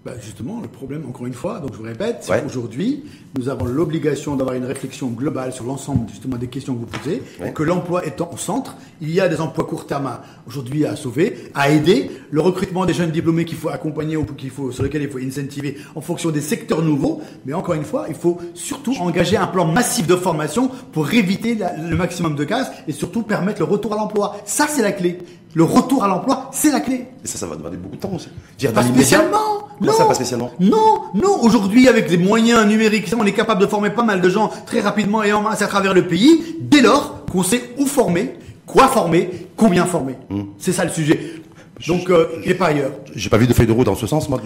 Bah, 0.05 0.13
justement, 0.21 0.61
le 0.61 0.69
problème, 0.69 1.05
encore 1.09 1.27
une 1.27 1.33
fois, 1.33 1.61
donc 1.61 1.73
je 1.73 1.79
vous 1.79 1.85
répète, 1.85 2.19
c'est 2.21 2.43
qu'aujourd'hui, 2.43 3.05
nous 3.39 3.49
avons 3.49 3.65
l'obligation 3.65 4.37
d'avoir 4.37 4.55
une 4.55 4.67
réflexion 4.67 5.09
globale 5.09 5.51
sur 5.55 5.65
l'ensemble 5.65 6.07
justement 6.11 6.37
des 6.37 6.49
questions 6.49 6.75
que 6.75 6.81
vous 6.81 6.87
posez, 6.87 7.23
et 7.43 7.53
que 7.53 7.63
l'emploi 7.63 8.05
étant 8.05 8.29
au 8.31 8.37
centre, 8.37 8.77
il 9.01 9.11
y 9.11 9.21
a 9.21 9.29
des 9.29 9.41
emplois 9.41 9.65
court 9.65 9.87
terme 9.87 10.19
aujourd'hui 10.47 10.85
à 10.85 10.95
sauver, 10.95 11.51
à 11.55 11.71
aider, 11.71 12.11
le 12.31 12.41
recrutement 12.43 12.85
des 12.85 12.93
jeunes 12.93 13.13
diplômés 13.13 13.47
qu'il 13.47 13.57
faut 13.57 13.71
accompagner 13.71 14.19
ou 14.19 14.27
qu'il 14.27 14.51
faut, 14.51 14.71
sur 14.73 14.83
lesquels 14.83 15.03
il 15.03 15.09
faut 15.09 15.19
incentiver 15.19 15.79
en 15.95 16.03
fonction 16.03 16.31
des 16.31 16.43
secteurs 16.43 16.83
nouveaux, 16.83 17.23
mais 17.47 17.55
encore 17.55 17.75
une 17.75 17.85
fois, 17.85 18.05
il 18.11 18.15
faut 18.15 18.39
surtout 18.53 18.95
engager 19.01 19.39
un 19.39 19.47
plan 19.47 19.65
massif 19.65 20.07
de 20.07 20.17
formation 20.17 20.71
pour 20.93 21.11
éviter 21.15 21.57
le 21.79 21.97
maximum 21.97 22.35
de 22.35 22.45
cases 22.45 22.71
et 22.87 22.93
surtout 22.93 23.23
permettre 23.23 23.61
le 23.61 23.65
retour 23.65 23.95
à 23.95 23.97
l'emploi. 23.97 24.37
Ça, 24.45 24.67
c'est 24.69 24.83
la 24.83 24.93
clé. 24.93 25.19
Le 25.55 25.63
retour 25.65 26.03
à 26.03 26.09
l'emploi, 26.09 26.51
c'est 26.53 26.73
la 26.73 26.81
clé. 26.81 27.07
Et 27.25 27.29
ça, 27.29 27.39
ça 27.39 27.47
va 27.47 27.55
demander 27.57 27.77
beaucoup 27.77 27.97
de 27.97 28.01
temps 28.01 28.13
aussi. 28.13 28.29
pas 28.73 28.83
spécialement. 28.83 29.69
Non, 29.81 29.93
ça, 29.93 30.05
pas 30.05 30.15
spécialement. 30.15 30.51
Non, 30.61 31.03
non. 31.15 31.43
Aujourd'hui, 31.43 31.89
avec 31.89 32.09
des 32.09 32.17
moyens 32.19 32.67
numériques, 32.67 33.13
on 33.19 33.25
est 33.25 33.33
capable 33.33 33.61
de 33.61 33.67
former 33.67 33.91
pas 33.91 34.03
mal 34.03 34.21
de 34.21 34.29
gens 34.29 34.51
très 34.67 34.81
rapidement 34.81 35.23
et 35.23 35.33
en 35.33 35.43
masse 35.43 35.63
à 35.63 35.67
travers 35.67 35.95
le 35.95 36.07
pays, 36.07 36.57
dès 36.61 36.81
lors 36.81 37.25
qu'on 37.31 37.43
sait 37.43 37.75
où 37.79 37.87
former, 37.87 38.37
quoi 38.67 38.89
former, 38.89 39.49
combien 39.57 39.85
former. 39.87 40.17
Hmm. 40.29 40.43
C'est 40.59 40.73
ça 40.73 40.85
le 40.85 40.91
sujet. 40.91 41.35
Donc, 41.87 42.09
euh, 42.09 42.27
il 42.43 42.49
n'est 42.49 42.55
pas 42.55 42.67
ailleurs. 42.67 42.93
J'ai 43.15 43.29
pas 43.29 43.37
vu 43.37 43.47
de 43.47 43.53
feuille 43.53 43.67
de 43.67 43.73
route 43.73 43.87
dans 43.87 43.95
ce 43.97 44.07
sens, 44.07 44.29
moi. 44.29 44.41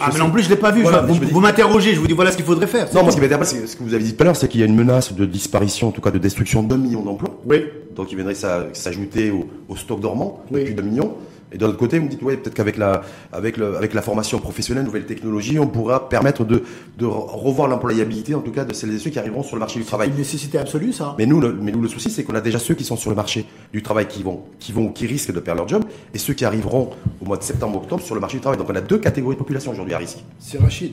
ah, 0.00 0.10
mais 0.12 0.18
non 0.18 0.30
plus, 0.30 0.42
je 0.42 0.50
l'ai 0.50 0.56
pas 0.56 0.70
vu. 0.70 0.82
vous, 0.82 1.40
m'interrogez, 1.40 1.94
je 1.94 2.00
vous 2.00 2.06
dis 2.06 2.12
voilà 2.12 2.30
ce 2.30 2.36
qu'il 2.36 2.44
faudrait 2.44 2.66
faire. 2.66 2.86
Non, 2.94 3.02
moi, 3.02 3.10
ce 3.10 3.16
qui 3.16 3.22
m'intéresse, 3.22 3.56
ce 3.66 3.76
que 3.76 3.82
vous 3.82 3.94
avez 3.94 4.04
dit 4.04 4.14
tout 4.14 4.22
à 4.22 4.24
l'heure, 4.24 4.36
c'est 4.36 4.48
qu'il 4.48 4.60
y 4.60 4.62
a 4.62 4.66
une 4.66 4.76
menace 4.76 5.12
de 5.12 5.24
disparition, 5.24 5.88
en 5.88 5.90
tout 5.92 6.00
cas 6.00 6.10
de 6.10 6.18
destruction 6.18 6.62
d'un 6.62 6.76
million 6.76 7.02
d'emplois. 7.02 7.38
Oui. 7.46 7.64
Donc, 7.96 8.12
il 8.12 8.16
viendrait 8.16 8.34
s'ajouter 8.34 9.32
au, 9.68 9.76
stock 9.76 10.00
dormant, 10.00 10.44
oui. 10.50 10.60
depuis 10.60 10.74
2 10.74 10.82
millions. 10.82 11.14
Et 11.50 11.56
de 11.56 11.64
l'autre 11.64 11.78
côté, 11.78 11.98
vous 11.98 12.04
me 12.04 12.10
dites, 12.10 12.22
ouais, 12.22 12.36
peut-être 12.36 12.54
qu'avec 12.54 12.76
la, 12.76 13.02
avec, 13.32 13.56
le, 13.56 13.76
avec 13.76 13.94
la 13.94 14.02
formation 14.02 14.38
professionnelle, 14.38 14.84
nouvelles 14.84 15.06
technologies, 15.06 15.58
on 15.58 15.66
pourra 15.66 16.08
permettre 16.08 16.44
de, 16.44 16.62
de 16.98 17.06
revoir 17.06 17.68
l'employabilité, 17.68 18.34
en 18.34 18.40
tout 18.40 18.52
cas, 18.52 18.64
de 18.66 18.74
celles 18.74 18.92
et 18.94 18.98
ceux 18.98 19.10
qui 19.10 19.18
arriveront 19.18 19.42
sur 19.42 19.56
le 19.56 19.60
marché 19.60 19.78
du 19.78 19.86
travail. 19.86 20.08
C'est 20.08 20.12
une 20.12 20.18
nécessité 20.18 20.58
absolue, 20.58 20.92
ça. 20.92 21.14
Mais 21.18 21.24
nous, 21.24 21.40
le, 21.40 21.54
mais 21.54 21.72
nous, 21.72 21.80
le 21.80 21.88
souci, 21.88 22.10
c'est 22.10 22.22
qu'on 22.22 22.34
a 22.34 22.42
déjà 22.42 22.58
ceux 22.58 22.74
qui 22.74 22.84
sont 22.84 22.96
sur 22.96 23.08
le 23.08 23.16
marché 23.16 23.46
du 23.72 23.82
travail 23.82 24.06
qui 24.08 24.22
vont, 24.22 24.42
qui 24.58 24.72
vont, 24.72 24.88
qui 24.88 25.06
risquent 25.06 25.32
de 25.32 25.40
perdre 25.40 25.60
leur 25.60 25.68
job, 25.68 25.84
et 26.12 26.18
ceux 26.18 26.34
qui 26.34 26.44
arriveront 26.44 26.90
au 27.20 27.24
mois 27.24 27.38
de 27.38 27.42
septembre, 27.42 27.78
octobre 27.78 28.02
sur 28.02 28.14
le 28.14 28.20
marché 28.20 28.36
du 28.36 28.42
travail. 28.42 28.58
Donc 28.58 28.68
on 28.70 28.74
a 28.76 28.82
deux 28.82 28.98
catégories 28.98 29.36
de 29.36 29.38
population 29.38 29.72
aujourd'hui 29.72 29.94
à 29.94 29.98
risque. 29.98 30.18
C'est 30.38 30.58
Rachid. 30.58 30.92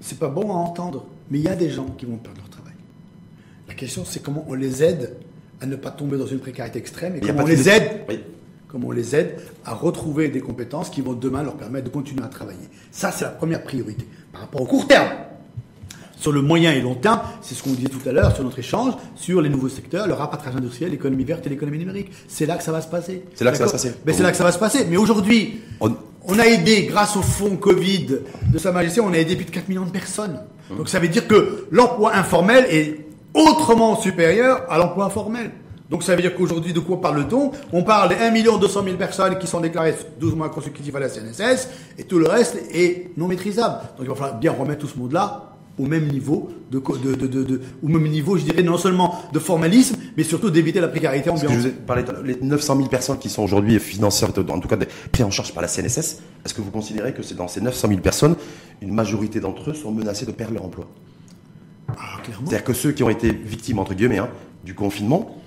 C'est 0.00 0.18
pas 0.18 0.28
bon 0.28 0.50
à 0.50 0.54
entendre, 0.54 1.04
mais 1.30 1.38
il 1.38 1.44
y 1.44 1.48
a 1.48 1.56
des 1.56 1.68
gens 1.68 1.86
qui 1.98 2.06
vont 2.06 2.16
perdre 2.16 2.38
leur 2.38 2.48
travail. 2.48 2.72
La 3.68 3.74
question, 3.74 4.04
c'est 4.06 4.22
comment 4.22 4.46
on 4.48 4.54
les 4.54 4.82
aide 4.82 5.16
à 5.60 5.66
ne 5.66 5.76
pas 5.76 5.90
tomber 5.90 6.16
dans 6.16 6.26
une 6.26 6.38
précarité 6.38 6.78
extrême 6.78 7.16
et 7.16 7.20
comment 7.20 7.42
on 7.42 7.46
les 7.46 7.68
aide 7.68 8.06
comment 8.70 8.88
on 8.88 8.92
les 8.92 9.16
aide 9.16 9.36
à 9.64 9.74
retrouver 9.74 10.28
des 10.28 10.40
compétences 10.40 10.90
qui 10.90 11.00
vont 11.00 11.12
demain 11.12 11.42
leur 11.42 11.54
permettre 11.54 11.86
de 11.86 11.90
continuer 11.90 12.22
à 12.22 12.28
travailler. 12.28 12.68
Ça, 12.92 13.10
c'est 13.10 13.24
la 13.24 13.30
première 13.30 13.62
priorité. 13.62 14.06
Par 14.32 14.42
rapport 14.42 14.62
au 14.62 14.66
court 14.66 14.86
terme, 14.86 15.08
sur 16.16 16.32
le 16.32 16.42
moyen 16.42 16.72
et 16.72 16.80
long 16.80 16.94
terme, 16.94 17.20
c'est 17.40 17.54
ce 17.54 17.62
qu'on 17.62 17.72
disait 17.72 17.88
tout 17.88 18.06
à 18.08 18.12
l'heure 18.12 18.34
sur 18.34 18.44
notre 18.44 18.58
échange, 18.58 18.92
sur 19.16 19.40
les 19.40 19.48
nouveaux 19.48 19.70
secteurs, 19.70 20.06
le 20.06 20.12
rapatrage 20.12 20.54
industriel, 20.54 20.92
l'économie 20.92 21.24
verte 21.24 21.46
et 21.46 21.48
l'économie 21.48 21.78
numérique. 21.78 22.12
C'est 22.28 22.46
là 22.46 22.56
que 22.56 22.62
ça 22.62 22.72
va 22.72 22.80
se 22.82 22.88
passer. 22.88 23.24
C'est 23.34 23.44
là 23.44 23.50
que 23.50 23.56
ça 23.56 23.64
va 23.64 23.68
se 23.68 23.72
passer. 23.72 23.92
Mais 24.04 24.12
c'est 24.12 24.22
là 24.22 24.30
que 24.30 24.36
ça 24.36 24.44
va 24.44 24.52
se 24.52 24.58
passer. 24.58 24.86
Mais 24.88 24.98
aujourd'hui, 24.98 25.60
on... 25.80 26.38
a 26.38 26.46
aidé, 26.46 26.84
grâce 26.84 27.16
au 27.16 27.22
fonds 27.22 27.56
Covid 27.56 28.18
de 28.52 28.58
Sa 28.58 28.70
Majesté, 28.70 29.00
on 29.00 29.12
a 29.12 29.16
aidé 29.16 29.34
plus 29.34 29.46
de 29.46 29.50
4 29.50 29.68
millions 29.68 29.86
de 29.86 29.90
personnes. 29.90 30.40
Donc 30.76 30.88
ça 30.88 31.00
veut 31.00 31.08
dire 31.08 31.26
que 31.26 31.66
l'emploi 31.72 32.14
informel 32.14 32.66
est 32.70 33.06
autrement 33.34 34.00
supérieur 34.00 34.64
à 34.68 34.78
l'emploi 34.78 35.10
formel. 35.10 35.50
Donc 35.90 36.04
ça 36.04 36.14
veut 36.14 36.22
dire 36.22 36.34
qu'aujourd'hui, 36.34 36.72
de 36.72 36.78
quoi 36.80 37.00
parle-t-on? 37.00 37.50
On 37.72 37.82
parle 37.82 38.10
de 38.10 38.14
1 38.14 38.58
200 38.58 38.84
000 38.84 38.96
personnes 38.96 39.38
qui 39.38 39.46
sont 39.48 39.60
déclarées 39.60 39.94
12 40.20 40.36
mois 40.36 40.48
consécutifs 40.48 40.94
à 40.94 41.00
la 41.00 41.08
CNSS, 41.08 41.68
et 41.98 42.04
tout 42.04 42.18
le 42.18 42.28
reste 42.28 42.56
est 42.72 43.10
non 43.16 43.26
maîtrisable. 43.26 43.80
Donc 43.98 44.06
il 44.06 44.08
va 44.08 44.14
falloir 44.14 44.38
bien 44.38 44.52
remettre 44.52 44.80
tout 44.80 44.88
ce 44.88 44.98
monde-là 44.98 45.46
au 45.78 45.86
même 45.86 46.08
niveau, 46.08 46.50
de, 46.70 46.78
de, 46.78 47.26
de, 47.26 47.60
au 47.82 47.88
même 47.88 48.06
niveau, 48.06 48.36
je 48.36 48.44
dirais, 48.44 48.62
non 48.62 48.76
seulement 48.76 49.18
de 49.32 49.38
formalisme, 49.38 49.96
mais 50.16 50.24
surtout 50.24 50.50
d'éviter 50.50 50.78
la 50.78 50.88
précarité 50.88 51.30
ambiante. 51.30 51.52
je 51.52 51.58
vous 51.58 51.66
ai 51.68 51.70
parlé 51.70 52.02
de 52.02 52.12
les 52.22 52.36
900 52.40 52.76
000 52.76 52.88
personnes 52.88 53.18
qui 53.18 53.30
sont 53.30 53.42
aujourd'hui 53.42 53.78
financières, 53.80 54.28
en 54.28 54.60
tout 54.60 54.68
cas 54.68 54.76
pris 55.10 55.22
en 55.22 55.30
charge 55.30 55.54
par 55.54 55.62
la 55.62 55.68
CNSS, 55.68 56.20
est-ce 56.44 56.54
que 56.54 56.60
vous 56.60 56.70
considérez 56.70 57.14
que 57.14 57.22
c'est 57.22 57.34
dans 57.34 57.48
ces 57.48 57.62
900 57.62 57.88
000 57.88 58.00
personnes, 58.00 58.36
une 58.82 58.92
majorité 58.92 59.40
d'entre 59.40 59.70
eux 59.70 59.74
sont 59.74 59.90
menacés 59.90 60.26
de 60.26 60.32
perdre 60.32 60.54
leur 60.54 60.66
emploi? 60.66 60.86
Ah, 61.88 62.20
C'est-à-dire 62.24 62.64
que 62.64 62.74
ceux 62.74 62.92
qui 62.92 63.02
ont 63.02 63.10
été 63.10 63.32
victimes, 63.32 63.78
entre 63.78 63.94
guillemets, 63.94 64.18
hein, 64.18 64.28
du 64.64 64.74
confinement, 64.74 65.39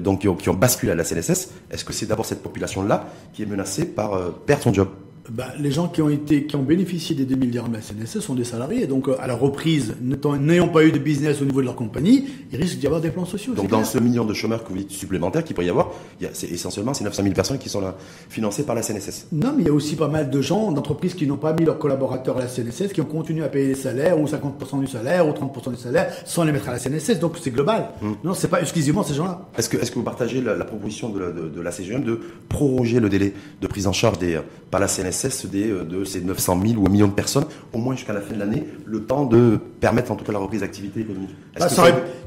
donc 0.00 0.20
qui 0.20 0.28
ont, 0.28 0.36
qui 0.36 0.48
ont, 0.48 0.54
basculé 0.54 0.92
à 0.92 0.94
la 0.94 1.04
CNSS, 1.04 1.50
est-ce 1.70 1.84
que 1.84 1.92
c'est 1.92 2.06
d'abord 2.06 2.26
cette 2.26 2.42
population-là 2.42 3.06
qui 3.32 3.42
est 3.42 3.46
menacée 3.46 3.84
par 3.84 4.14
euh, 4.14 4.30
perdre 4.46 4.62
son 4.62 4.72
job? 4.72 4.88
Bah, 5.30 5.46
les 5.58 5.70
gens 5.70 5.88
qui 5.88 6.02
ont 6.02 6.08
été, 6.08 6.46
qui 6.46 6.56
ont 6.56 6.62
bénéficié 6.62 7.16
des 7.16 7.24
2 7.24 7.34
milliards 7.34 7.68
de 7.68 7.74
la 7.74 7.80
CNSS 7.80 8.20
sont 8.20 8.34
des 8.34 8.44
salariés. 8.44 8.86
Donc, 8.86 9.08
euh, 9.08 9.16
à 9.18 9.26
la 9.26 9.34
reprise, 9.34 9.94
n'ayant 10.00 10.68
pas 10.68 10.84
eu 10.84 10.92
de 10.92 10.98
business 10.98 11.40
au 11.42 11.44
niveau 11.44 11.60
de 11.60 11.66
leur 11.66 11.74
compagnie, 11.74 12.26
il 12.52 12.60
risque 12.60 12.78
d'y 12.78 12.86
avoir 12.86 13.00
des 13.00 13.10
plans 13.10 13.24
sociaux. 13.24 13.54
Donc, 13.54 13.68
dans 13.68 13.84
ce 13.84 13.98
million 13.98 14.24
de 14.24 14.34
chômeurs 14.34 14.62
que 14.62 14.68
vous 14.68 14.78
dites 14.78 14.90
supplémentaires 14.92 15.42
qu'il 15.42 15.54
pourrait 15.54 15.66
y 15.66 15.70
avoir, 15.70 15.90
c'est 16.32 16.50
essentiellement 16.50 16.94
ces 16.94 17.04
900 17.04 17.22
000 17.22 17.34
personnes 17.34 17.58
qui 17.58 17.68
sont 17.68 17.80
là, 17.80 17.96
financées 18.28 18.64
par 18.64 18.74
la 18.74 18.82
CNSS. 18.82 19.28
Non, 19.32 19.52
mais 19.56 19.64
il 19.64 19.66
y 19.66 19.70
a 19.70 19.72
aussi 19.72 19.96
pas 19.96 20.08
mal 20.08 20.30
de 20.30 20.40
gens, 20.40 20.70
d'entreprises 20.70 21.14
qui 21.14 21.26
n'ont 21.26 21.36
pas 21.36 21.52
mis 21.52 21.64
leurs 21.64 21.78
collaborateurs 21.78 22.36
à 22.36 22.40
la 22.40 22.48
CNSS, 22.48 22.92
qui 22.92 23.00
ont 23.00 23.06
continué 23.06 23.44
à 23.44 23.48
payer 23.48 23.68
les 23.68 23.74
salaires, 23.74 24.20
ou 24.20 24.26
50% 24.26 24.80
du 24.80 24.86
salaire, 24.86 25.26
ou 25.26 25.32
30% 25.32 25.70
du 25.70 25.80
salaire, 25.80 26.12
sans 26.24 26.44
les 26.44 26.52
mettre 26.52 26.68
à 26.68 26.72
la 26.72 26.78
CNSS. 26.78 27.18
Donc, 27.18 27.34
c'est 27.42 27.50
global. 27.50 27.90
Non, 28.00 28.08
hum. 28.08 28.16
Non, 28.22 28.34
c'est 28.34 28.48
pas 28.48 28.60
exclusivement 28.60 29.02
ces 29.02 29.14
gens-là. 29.14 29.48
Est-ce 29.58 29.68
que, 29.68 29.76
est-ce 29.76 29.90
que 29.90 29.96
vous 29.96 30.04
partagez 30.04 30.40
la, 30.40 30.64
proposition 30.64 31.08
de 31.08 31.18
la, 31.18 31.30
de, 31.30 31.60
la 31.60 31.72
CGM 31.72 32.04
de 32.04 32.20
proroger 32.48 33.00
le 33.00 33.08
délai 33.08 33.32
de 33.60 33.66
prise 33.66 33.86
en 33.86 33.92
charge 33.92 34.18
des, 34.18 34.40
par 34.70 34.80
la 34.80 34.88
CNSS 34.88 35.15
des, 35.50 35.70
euh, 35.70 35.84
de 35.84 36.04
ces 36.04 36.20
900 36.20 36.60
000 36.66 36.80
ou 36.80 36.86
un 36.86 36.90
million 36.90 37.08
de 37.08 37.12
personnes, 37.12 37.46
au 37.72 37.78
moins 37.78 37.94
jusqu'à 37.94 38.12
la 38.12 38.20
fin 38.20 38.34
de 38.34 38.38
l'année, 38.38 38.64
le 38.84 39.04
temps 39.04 39.26
de 39.26 39.58
permettre 39.80 40.12
en 40.12 40.16
tout 40.16 40.24
cas 40.24 40.32
la 40.32 40.38
reprise 40.38 40.60
d'activité 40.60 41.00
économique. 41.00 41.30
Bah, 41.58 41.68
ça, 41.68 41.82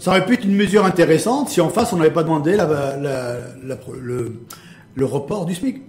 aurait, 0.07 0.25
pu 0.25 0.33
être 0.33 0.45
une 0.45 0.55
mesure 0.55 0.85
intéressante 0.85 1.49
si 1.49 1.61
en 1.61 1.69
face 1.69 1.93
on 1.93 1.97
n'avait 1.97 2.11
pas 2.11 2.23
demandé 2.23 2.57
le, 2.57 4.31
le 4.95 5.05
report 5.05 5.45
du 5.45 5.55
SMIC. 5.55 5.88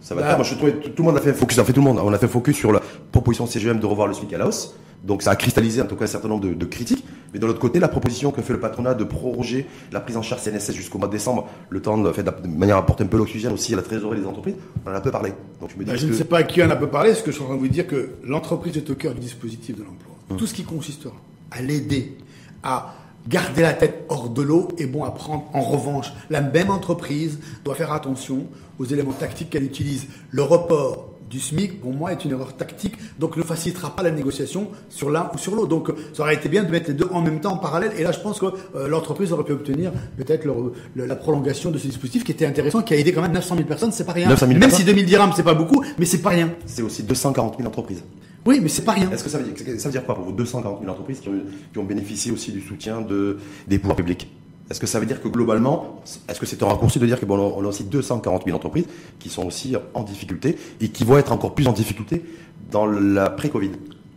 Ça 0.00 0.14
va 0.14 0.22
bah, 0.22 0.36
Moi, 0.36 0.44
je 0.44 0.54
trouvais, 0.54 0.72
tout, 0.72 1.02
le 1.02 1.04
monde 1.04 1.16
a 1.16 1.20
fait 1.20 1.32
focus, 1.32 1.58
a 1.58 1.64
fait 1.64 1.72
tout 1.72 1.80
le 1.80 1.86
monde. 1.86 2.00
On 2.02 2.12
a 2.12 2.18
fait 2.18 2.28
focus 2.28 2.56
sur 2.56 2.72
la 2.72 2.80
proposition 3.12 3.46
CGM 3.46 3.78
de 3.80 3.86
revoir 3.86 4.06
le 4.06 4.14
SMIC 4.14 4.32
à 4.32 4.38
la 4.38 4.46
hausse. 4.46 4.74
Donc 5.04 5.22
ça 5.22 5.30
a 5.30 5.36
cristallisé 5.36 5.80
en 5.80 5.86
tout 5.86 5.94
cas 5.94 6.04
un 6.04 6.08
certain 6.08 6.28
nombre 6.28 6.48
de, 6.48 6.64
critiques. 6.64 7.04
Mais 7.32 7.38
de 7.38 7.46
l'autre 7.46 7.60
côté, 7.60 7.78
la 7.78 7.88
proposition 7.88 8.30
que 8.30 8.42
fait 8.42 8.52
le 8.52 8.60
patronat 8.60 8.94
de 8.94 9.04
proroger 9.04 9.66
la 9.92 10.00
prise 10.00 10.16
en 10.16 10.22
charge 10.22 10.42
CNSS 10.42 10.72
jusqu'au 10.72 10.98
mois 10.98 11.08
de 11.08 11.12
décembre, 11.12 11.48
le 11.68 11.80
temps 11.80 11.98
de, 11.98 12.10
fait, 12.12 12.24
de 12.24 12.48
manière 12.48 12.76
à 12.76 12.80
apporter 12.80 13.04
un 13.04 13.06
peu 13.06 13.16
l'oxygène 13.16 13.52
aussi 13.52 13.74
à 13.74 13.76
la 13.76 13.82
trésorerie 13.82 14.20
des 14.20 14.26
entreprises, 14.26 14.56
on 14.84 14.90
en 14.90 14.94
a 14.94 15.00
peu 15.00 15.10
parlé. 15.10 15.32
Donc 15.60 15.70
je, 15.70 15.76
me 15.76 15.84
dis 15.84 15.90
bah, 15.90 15.96
je 15.96 16.06
ne 16.06 16.12
sais 16.12 16.24
pas 16.24 16.38
à 16.38 16.42
qui 16.42 16.62
on 16.62 16.70
a 16.70 16.76
peu 16.76 16.88
parlé, 16.88 17.10
parce 17.10 17.22
que 17.22 17.30
je 17.30 17.36
suis 17.36 17.44
en 17.44 17.48
train 17.48 17.56
de 17.56 17.60
vous 17.60 17.68
dire 17.68 17.86
que 17.86 18.10
l'entreprise 18.24 18.76
est 18.76 18.90
au 18.90 18.94
cœur 18.94 19.14
du 19.14 19.20
dispositif 19.20 19.76
de 19.76 19.82
l'emploi. 19.82 20.14
Hum. 20.30 20.36
Tout 20.36 20.46
ce 20.46 20.54
qui 20.54 20.64
consistera 20.64 21.14
à 21.50 21.62
l'aider 21.62 22.16
à 22.64 22.94
garder 23.26 23.62
la 23.62 23.72
tête 23.72 24.04
hors 24.08 24.28
de 24.28 24.42
l'eau 24.42 24.68
est 24.78 24.86
bon 24.86 25.04
à 25.04 25.10
prendre. 25.10 25.44
En 25.52 25.60
revanche, 25.60 26.12
la 26.30 26.40
même 26.40 26.70
entreprise 26.70 27.38
doit 27.64 27.74
faire 27.74 27.92
attention 27.92 28.46
aux 28.78 28.84
éléments 28.84 29.12
tactiques 29.12 29.50
qu'elle 29.50 29.64
utilise. 29.64 30.06
Le 30.30 30.42
report 30.42 31.08
du 31.28 31.40
SMIC, 31.40 31.80
pour 31.80 31.92
moi, 31.92 32.12
est 32.12 32.24
une 32.24 32.30
erreur 32.32 32.56
tactique, 32.56 32.94
donc 33.18 33.36
ne 33.36 33.42
facilitera 33.42 33.94
pas 33.94 34.02
la 34.02 34.10
négociation 34.10 34.68
sur 34.88 35.10
l'un 35.10 35.30
ou 35.34 35.38
sur 35.38 35.54
l'autre. 35.54 35.68
Donc, 35.68 35.90
ça 36.14 36.22
aurait 36.22 36.34
été 36.34 36.48
bien 36.48 36.64
de 36.64 36.70
mettre 36.70 36.88
les 36.88 36.94
deux 36.94 37.08
en 37.12 37.20
même 37.20 37.40
temps, 37.40 37.52
en 37.52 37.58
parallèle, 37.58 37.92
et 37.98 38.02
là, 38.02 38.12
je 38.12 38.20
pense 38.20 38.38
que 38.38 38.46
euh, 38.46 38.88
l'entreprise 38.88 39.32
aurait 39.32 39.44
pu 39.44 39.52
obtenir 39.52 39.92
peut-être 40.16 40.48
la 40.96 41.16
prolongation 41.16 41.70
de 41.70 41.78
ce 41.78 41.86
dispositif 41.86 42.24
qui 42.24 42.32
était 42.32 42.46
intéressant, 42.46 42.82
qui 42.82 42.94
a 42.94 42.96
aidé 42.96 43.12
quand 43.12 43.22
même 43.22 43.32
900 43.32 43.56
000 43.56 43.68
personnes, 43.68 43.92
c'est 43.92 44.04
pas 44.04 44.12
rien. 44.12 44.28
même 44.46 44.70
si 44.70 44.84
2000 44.84 45.04
dirhams, 45.04 45.32
c'est 45.36 45.42
pas 45.42 45.54
beaucoup, 45.54 45.84
mais 45.98 46.06
c'est 46.06 46.22
pas 46.22 46.30
rien. 46.30 46.50
C'est 46.66 46.82
aussi 46.82 47.02
240 47.02 47.56
000 47.58 47.68
entreprises. 47.68 48.02
Oui, 48.48 48.60
mais 48.62 48.70
c'est 48.70 48.84
pas 48.84 48.92
rien. 48.92 49.10
Est-ce 49.10 49.22
que 49.22 49.28
ça 49.28 49.36
veut, 49.36 49.44
dire, 49.44 49.78
ça 49.78 49.88
veut 49.88 49.92
dire 49.92 50.06
quoi 50.06 50.14
pour 50.14 50.24
vous 50.24 50.32
240 50.32 50.80
000 50.80 50.90
entreprises 50.90 51.20
qui 51.20 51.28
ont, 51.28 51.34
qui 51.70 51.78
ont 51.78 51.84
bénéficié 51.84 52.32
aussi 52.32 52.50
du 52.50 52.62
soutien 52.62 53.02
de, 53.02 53.36
des 53.66 53.78
pouvoirs 53.78 53.96
publics? 53.96 54.26
Est-ce 54.70 54.80
que 54.80 54.86
ça 54.86 54.98
veut 54.98 55.04
dire 55.04 55.20
que 55.20 55.28
globalement, 55.28 56.02
est-ce 56.30 56.40
que 56.40 56.46
c'est 56.46 56.62
un 56.62 56.66
raccourci 56.66 56.98
de 56.98 57.04
dire 57.04 57.20
que 57.20 57.26
bon, 57.26 57.36
on 57.38 57.62
a 57.62 57.68
aussi 57.68 57.84
240 57.84 58.44
000 58.46 58.56
entreprises 58.56 58.86
qui 59.18 59.28
sont 59.28 59.46
aussi 59.46 59.76
en 59.92 60.02
difficulté 60.02 60.56
et 60.80 60.88
qui 60.88 61.04
vont 61.04 61.18
être 61.18 61.32
encore 61.32 61.54
plus 61.54 61.68
en 61.68 61.74
difficulté 61.74 62.24
dans 62.70 62.86
la 62.86 63.28
pré-Covid? 63.28 63.72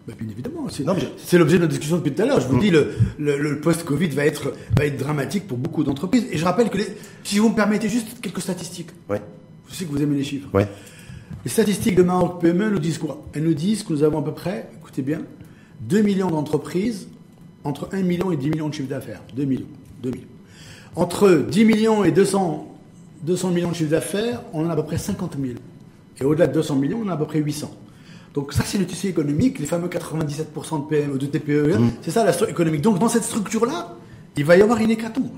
Bah, 0.07 0.13
bien 0.17 0.29
évidemment, 0.29 0.65
c'est 0.69 1.37
l'objet 1.37 1.57
de 1.57 1.63
notre 1.63 1.73
discussion 1.73 1.97
depuis 1.97 2.13
tout 2.13 2.21
à 2.21 2.25
l'heure. 2.25 2.39
Je 2.39 2.47
vous 2.47 2.55
mm. 2.55 2.61
dis, 2.61 2.71
le, 2.71 2.93
le, 3.17 3.59
post-Covid 3.59 4.07
va 4.09 4.25
être, 4.25 4.53
va 4.77 4.85
être 4.85 4.97
dramatique 4.97 5.45
pour 5.45 5.57
beaucoup 5.57 5.83
d'entreprises. 5.83 6.25
Et 6.31 6.37
je 6.37 6.45
rappelle 6.45 6.69
que, 6.69 6.77
les, 6.77 6.87
si 7.25 7.37
vous 7.39 7.49
me 7.49 7.55
permettez 7.55 7.89
juste 7.89 8.21
quelques 8.21 8.41
statistiques. 8.41 8.91
Ouais. 9.09 9.21
Je 9.69 9.75
sais 9.75 9.83
que 9.83 9.91
vous 9.91 10.01
aimez 10.01 10.15
les 10.15 10.23
chiffres. 10.23 10.47
Ouais. 10.53 10.69
Les 11.43 11.49
statistiques 11.49 11.95
de 11.95 12.03
Maroc 12.03 12.39
PME 12.39 12.69
nous 12.69 12.79
disent 12.79 12.99
quoi? 12.99 13.23
Elles 13.33 13.43
nous 13.43 13.53
disent 13.53 13.83
que 13.83 13.93
nous 13.93 14.03
avons 14.03 14.19
à 14.19 14.23
peu 14.23 14.33
près, 14.33 14.69
écoutez 14.79 15.01
bien, 15.01 15.21
2 15.81 16.01
millions 16.01 16.29
d'entreprises 16.29 17.07
entre 17.63 17.89
1 17.93 18.03
million 18.03 18.31
et 18.31 18.37
10 18.37 18.49
millions 18.51 18.69
de 18.69 18.73
chiffre 18.73 18.89
d'affaires. 18.89 19.21
2 19.35 19.45
millions. 19.45 19.65
2 20.03 20.11
millions. 20.11 20.27
Entre 20.95 21.45
10 21.49 21.65
millions 21.65 22.03
et 22.03 22.11
200, 22.11 22.67
200 23.23 23.49
millions 23.51 23.69
de 23.69 23.75
chiffre 23.75 23.89
d'affaires, 23.89 24.43
on 24.53 24.65
en 24.65 24.69
a 24.69 24.73
à 24.73 24.75
peu 24.75 24.83
près 24.83 24.97
50 24.97 25.37
000. 25.41 25.55
Et 26.19 26.23
au-delà 26.23 26.47
de 26.47 26.53
200 26.53 26.75
millions, 26.75 26.99
on 27.01 27.07
en 27.07 27.09
a 27.09 27.13
à 27.13 27.17
peu 27.17 27.25
près 27.25 27.39
800. 27.39 27.71
Donc 28.33 28.53
ça, 28.53 28.63
c'est 28.63 28.77
le 28.77 28.85
tissu 28.85 29.07
économique, 29.07 29.59
les 29.59 29.65
fameux 29.65 29.87
97% 29.87 30.83
de 30.83 30.87
PME, 30.87 31.17
de 31.17 31.25
TPE, 31.25 31.77
mmh. 31.77 31.91
c'est 32.01 32.11
ça 32.11 32.23
la 32.23 32.31
structure 32.31 32.53
économique. 32.53 32.81
Donc 32.81 32.99
dans 32.99 33.09
cette 33.09 33.23
structure-là, 33.23 33.95
il 34.37 34.45
va 34.45 34.55
y 34.55 34.61
avoir 34.61 34.79
une 34.79 34.91
hécatombe, 34.91 35.31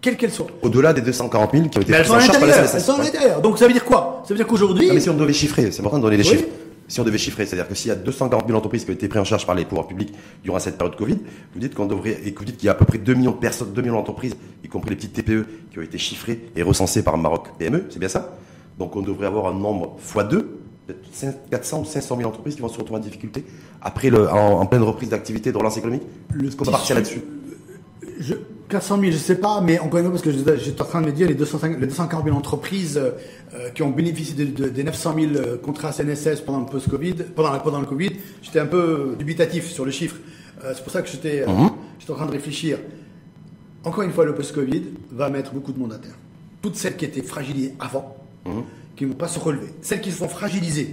quelle 0.00 0.16
qu'elle 0.16 0.32
soit. 0.32 0.46
Au-delà 0.62 0.92
des 0.92 1.00
240 1.00 1.52
000 1.52 1.68
qui 1.68 1.78
ont 1.78 1.80
été 1.82 1.92
prises 1.92 2.10
en 2.10 2.20
charge 2.20 2.38
par 2.38 2.48
la 2.48 2.56
Elles 2.56 2.80
sont 2.80 2.94
à 2.94 3.02
l'intérieur. 3.02 3.40
Donc 3.40 3.58
ça 3.58 3.66
veut 3.66 3.72
dire 3.72 3.84
quoi? 3.84 4.22
Ça 4.24 4.34
veut 4.34 4.38
dire 4.38 4.46
qu'aujourd'hui... 4.46 4.90
Mais 4.92 5.00
si 5.00 5.10
on 5.10 5.14
devait 5.14 5.32
chiffrer, 5.32 5.70
c'est 5.70 5.80
important 5.80 5.98
de 5.98 6.02
donner 6.04 6.16
des 6.16 6.24
chiffres 6.24 6.44
si 6.88 7.00
on 7.00 7.04
devait 7.04 7.18
chiffrer, 7.18 7.44
c'est-à-dire 7.44 7.68
que 7.68 7.74
s'il 7.74 7.90
y 7.90 7.92
a 7.92 7.96
240 7.96 8.46
000 8.46 8.58
entreprises 8.58 8.84
qui 8.84 8.90
ont 8.90 8.94
été 8.94 9.08
prises 9.08 9.20
en 9.20 9.24
charge 9.24 9.46
par 9.46 9.54
les 9.54 9.66
pouvoirs 9.66 9.86
publics 9.86 10.12
durant 10.42 10.58
cette 10.58 10.78
période 10.78 10.96
Covid, 10.96 11.18
vous 11.52 11.60
dites 11.60 11.74
qu'on 11.74 11.86
devrait, 11.86 12.18
et 12.24 12.34
vous 12.36 12.44
dites 12.44 12.56
qu'il 12.56 12.66
y 12.66 12.68
a 12.70 12.72
à 12.72 12.74
peu 12.74 12.86
près 12.86 12.98
2 12.98 13.14
millions 13.14 13.32
de 13.32 13.36
personnes, 13.36 13.72
2 13.72 13.82
millions 13.82 13.96
d'entreprises, 13.96 14.34
y 14.64 14.68
compris 14.68 14.90
les 14.90 14.96
petites 14.96 15.12
TPE, 15.12 15.46
qui 15.70 15.78
ont 15.78 15.82
été 15.82 15.98
chiffrées 15.98 16.48
et 16.56 16.62
recensées 16.62 17.02
par 17.02 17.18
Maroc 17.18 17.48
PME, 17.58 17.84
c'est 17.90 17.98
bien 17.98 18.08
ça? 18.08 18.34
Donc 18.78 18.96
on 18.96 19.02
devrait 19.02 19.26
avoir 19.26 19.48
un 19.48 19.54
nombre 19.54 19.98
x2, 20.02 20.44
peut-être 20.86 21.50
400 21.50 21.80
ou 21.80 21.84
500 21.84 22.16
000 22.16 22.28
entreprises 22.28 22.54
qui 22.54 22.62
vont 22.62 22.68
se 22.68 22.78
retrouver 22.78 23.00
en 23.00 23.02
difficulté 23.02 23.44
après 23.82 24.08
le, 24.08 24.30
en, 24.30 24.64
pleine 24.64 24.82
reprise 24.82 25.10
d'activité 25.10 25.52
de 25.52 25.58
relance 25.58 25.76
économique. 25.76 26.04
Est-ce 26.42 26.56
qu'on 26.56 26.64
va 26.64 26.72
partir 26.72 26.96
là-dessus? 26.96 27.20
400 28.68 29.00
000, 29.00 29.10
je 29.12 29.16
ne 29.16 29.22
sais 29.22 29.36
pas, 29.36 29.60
mais 29.60 29.78
encore 29.78 29.98
une 29.98 30.04
fois, 30.06 30.12
parce 30.12 30.22
que 30.22 30.30
j'étais 30.30 30.82
en 30.82 30.84
train 30.84 31.00
de 31.00 31.06
me 31.06 31.12
dire 31.12 31.26
les, 31.26 31.34
250, 31.34 31.80
les 31.80 31.86
240 31.86 32.24
000 32.24 32.36
entreprises 32.36 32.98
euh, 32.98 33.70
qui 33.74 33.82
ont 33.82 33.90
bénéficié 33.90 34.44
des 34.44 34.84
900 34.84 35.14
000 35.18 35.32
euh, 35.36 35.56
contrats 35.56 35.92
CNSS 35.92 36.42
pendant 36.44 36.60
le 36.60 36.66
post-Covid, 36.66 37.14
pendant, 37.34 37.58
pendant 37.60 37.80
le 37.80 37.86
Covid, 37.86 38.10
j'étais 38.42 38.60
un 38.60 38.66
peu 38.66 39.16
dubitatif 39.18 39.70
sur 39.70 39.86
le 39.86 39.90
chiffre. 39.90 40.16
Euh, 40.64 40.72
c'est 40.74 40.82
pour 40.82 40.92
ça 40.92 41.00
que 41.00 41.08
j'étais 41.08 41.46
mhm. 41.46 41.70
en 42.10 42.14
train 42.14 42.26
de 42.26 42.32
réfléchir. 42.32 42.78
Encore 43.84 44.02
une 44.02 44.12
fois, 44.12 44.26
le 44.26 44.34
post-Covid 44.34 44.82
va 45.12 45.30
mettre 45.30 45.52
beaucoup 45.52 45.72
de 45.72 45.78
monde 45.78 45.94
à 45.94 45.98
terre. 45.98 46.16
Toutes 46.60 46.76
celles 46.76 46.96
qui 46.96 47.06
étaient 47.06 47.22
fragilisées 47.22 47.74
avant, 47.80 48.16
mhm. 48.44 48.64
qui 48.96 49.04
ne 49.04 49.10
vont 49.10 49.16
pas 49.16 49.28
se 49.28 49.38
relever. 49.38 49.68
Celles 49.80 50.02
qui 50.02 50.10
se 50.10 50.16
font 50.16 50.28
fragiliser 50.28 50.92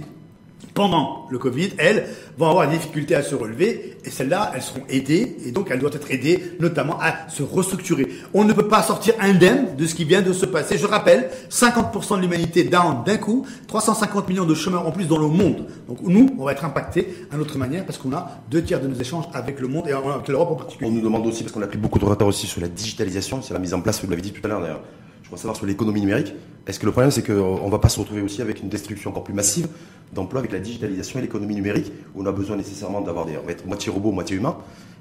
pendant 0.74 1.26
le 1.30 1.38
Covid, 1.38 1.70
elles 1.78 2.06
vont 2.38 2.48
avoir 2.48 2.68
des 2.68 2.76
difficultés 2.76 3.14
à 3.14 3.22
se 3.22 3.34
relever 3.34 3.96
et 4.04 4.10
celles-là, 4.10 4.52
elles 4.54 4.62
seront 4.62 4.82
aidées 4.88 5.36
et 5.44 5.52
donc 5.52 5.68
elles 5.70 5.78
doivent 5.78 5.96
être 5.96 6.10
aidées 6.10 6.52
notamment 6.60 6.98
à 7.00 7.28
se 7.28 7.42
restructurer. 7.42 8.08
On 8.34 8.44
ne 8.44 8.52
peut 8.52 8.68
pas 8.68 8.82
sortir 8.82 9.14
indemne 9.20 9.76
de 9.76 9.86
ce 9.86 9.94
qui 9.94 10.04
vient 10.04 10.22
de 10.22 10.32
se 10.32 10.46
passer. 10.46 10.78
Je 10.78 10.86
rappelle, 10.86 11.30
50% 11.50 12.16
de 12.16 12.22
l'humanité 12.22 12.64
down 12.64 13.02
d'un 13.04 13.16
coup, 13.16 13.46
350 13.68 14.28
millions 14.28 14.44
de 14.44 14.54
chômeurs 14.54 14.86
en 14.86 14.92
plus 14.92 15.06
dans 15.06 15.18
le 15.18 15.28
monde. 15.28 15.66
Donc 15.88 15.98
nous, 16.02 16.28
on 16.38 16.44
va 16.44 16.52
être 16.52 16.64
impactés 16.64 17.26
à 17.32 17.36
notre 17.36 17.58
manière 17.58 17.84
parce 17.84 17.98
qu'on 17.98 18.12
a 18.12 18.40
deux 18.50 18.62
tiers 18.62 18.80
de 18.80 18.88
nos 18.88 18.96
échanges 18.96 19.24
avec 19.32 19.60
le 19.60 19.68
monde 19.68 19.88
et 19.88 19.92
avec 19.92 20.28
l'Europe 20.28 20.50
en 20.52 20.56
particulier. 20.56 20.90
On 20.90 20.94
nous 20.94 21.00
demande 21.00 21.26
aussi, 21.26 21.42
parce 21.42 21.52
qu'on 21.52 21.62
a 21.62 21.66
pris 21.66 21.78
beaucoup 21.78 21.98
de 21.98 22.04
retard 22.04 22.28
aussi 22.28 22.46
sur 22.46 22.60
la 22.60 22.68
digitalisation, 22.68 23.42
c'est 23.42 23.54
la 23.54 23.60
mise 23.60 23.74
en 23.74 23.80
place, 23.80 24.02
vous 24.02 24.10
l'avez 24.10 24.22
dit 24.22 24.32
tout 24.32 24.42
à 24.44 24.48
l'heure 24.48 24.60
d'ailleurs, 24.60 24.82
je 25.22 25.28
voudrais 25.28 25.40
savoir 25.40 25.56
sur 25.56 25.66
l'économie 25.66 26.00
numérique. 26.00 26.34
Est-ce 26.66 26.80
que 26.80 26.86
le 26.86 26.92
problème, 26.92 27.10
c'est 27.10 27.22
qu'on 27.22 27.64
ne 27.64 27.70
va 27.70 27.78
pas 27.78 27.88
se 27.88 28.00
retrouver 28.00 28.22
aussi 28.22 28.42
avec 28.42 28.60
une 28.60 28.68
destruction 28.68 29.10
encore 29.10 29.24
plus 29.24 29.34
massive 29.34 29.68
d'emplois 30.12 30.40
avec 30.40 30.52
la 30.52 30.58
digitalisation 30.58 31.18
et 31.18 31.22
l'économie 31.22 31.54
numérique, 31.54 31.92
où 32.14 32.22
on 32.22 32.26
a 32.26 32.32
besoin 32.32 32.56
nécessairement 32.56 33.00
d'avoir 33.00 33.26
des, 33.26 33.36
on 33.36 33.46
va 33.46 33.52
être 33.52 33.66
moitié 33.66 33.90
robot, 33.90 34.12
moitié 34.12 34.36
humain, 34.36 34.56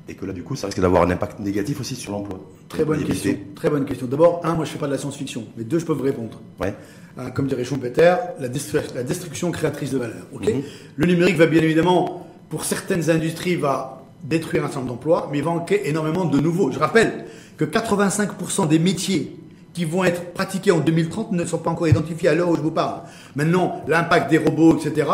et 0.07 0.13
que 0.13 0.25
là, 0.25 0.33
du 0.33 0.43
coup, 0.43 0.55
ça 0.55 0.67
risque 0.67 0.79
d'avoir 0.79 1.03
un 1.03 1.09
impact 1.09 1.39
négatif 1.39 1.79
aussi 1.79 1.95
sur 1.95 2.11
l'emploi. 2.11 2.39
Très 2.69 2.85
bonne 2.85 3.03
question. 3.03 3.37
Très 3.55 3.69
bonne 3.69 3.85
question. 3.85 4.05
D'abord, 4.05 4.41
un, 4.43 4.53
moi, 4.53 4.65
je 4.65 4.71
fais 4.71 4.77
pas 4.77 4.85
de 4.87 4.91
la 4.91 4.97
science-fiction, 4.97 5.45
mais 5.57 5.63
deux, 5.63 5.79
je 5.79 5.85
peux 5.85 5.93
vous 5.93 6.03
répondre. 6.03 6.39
Ouais. 6.59 6.75
Euh, 7.17 7.29
comme 7.29 7.47
dirait 7.47 7.63
Schumpeter, 7.63 8.15
la, 8.39 8.47
la, 8.93 9.03
destruction 9.03 9.51
créatrice 9.51 9.91
de 9.91 9.97
valeur. 9.97 10.25
Mhm. 10.33 10.61
Le 10.95 11.05
numérique 11.07 11.37
va 11.37 11.47
bien 11.47 11.61
évidemment, 11.61 12.27
pour 12.49 12.65
certaines 12.65 13.09
industries, 13.09 13.55
va 13.55 14.03
détruire 14.23 14.63
un 14.63 14.67
certain 14.67 14.81
nombre 14.81 14.93
d'emplois, 14.93 15.29
mais 15.31 15.39
il 15.39 15.43
va 15.43 15.51
manquer 15.51 15.87
énormément 15.87 16.25
de 16.25 16.39
nouveaux. 16.39 16.71
Je 16.71 16.79
rappelle 16.79 17.25
que 17.57 17.65
85% 17.65 18.67
des 18.67 18.79
métiers 18.79 19.35
qui 19.75 19.83
vont 19.83 20.05
être 20.05 20.33
pratiqués 20.33 20.71
en 20.71 20.79
2030 20.79 21.33
ne 21.33 21.45
sont 21.45 21.57
pas 21.57 21.69
encore 21.69 21.87
identifiés 21.87 22.29
à 22.29 22.33
l'heure 22.33 22.49
où 22.49 22.55
je 22.55 22.61
vous 22.61 22.71
parle. 22.71 23.01
Maintenant, 23.35 23.81
l'impact 23.87 24.31
des 24.31 24.37
robots, 24.37 24.77
etc., 24.77 25.05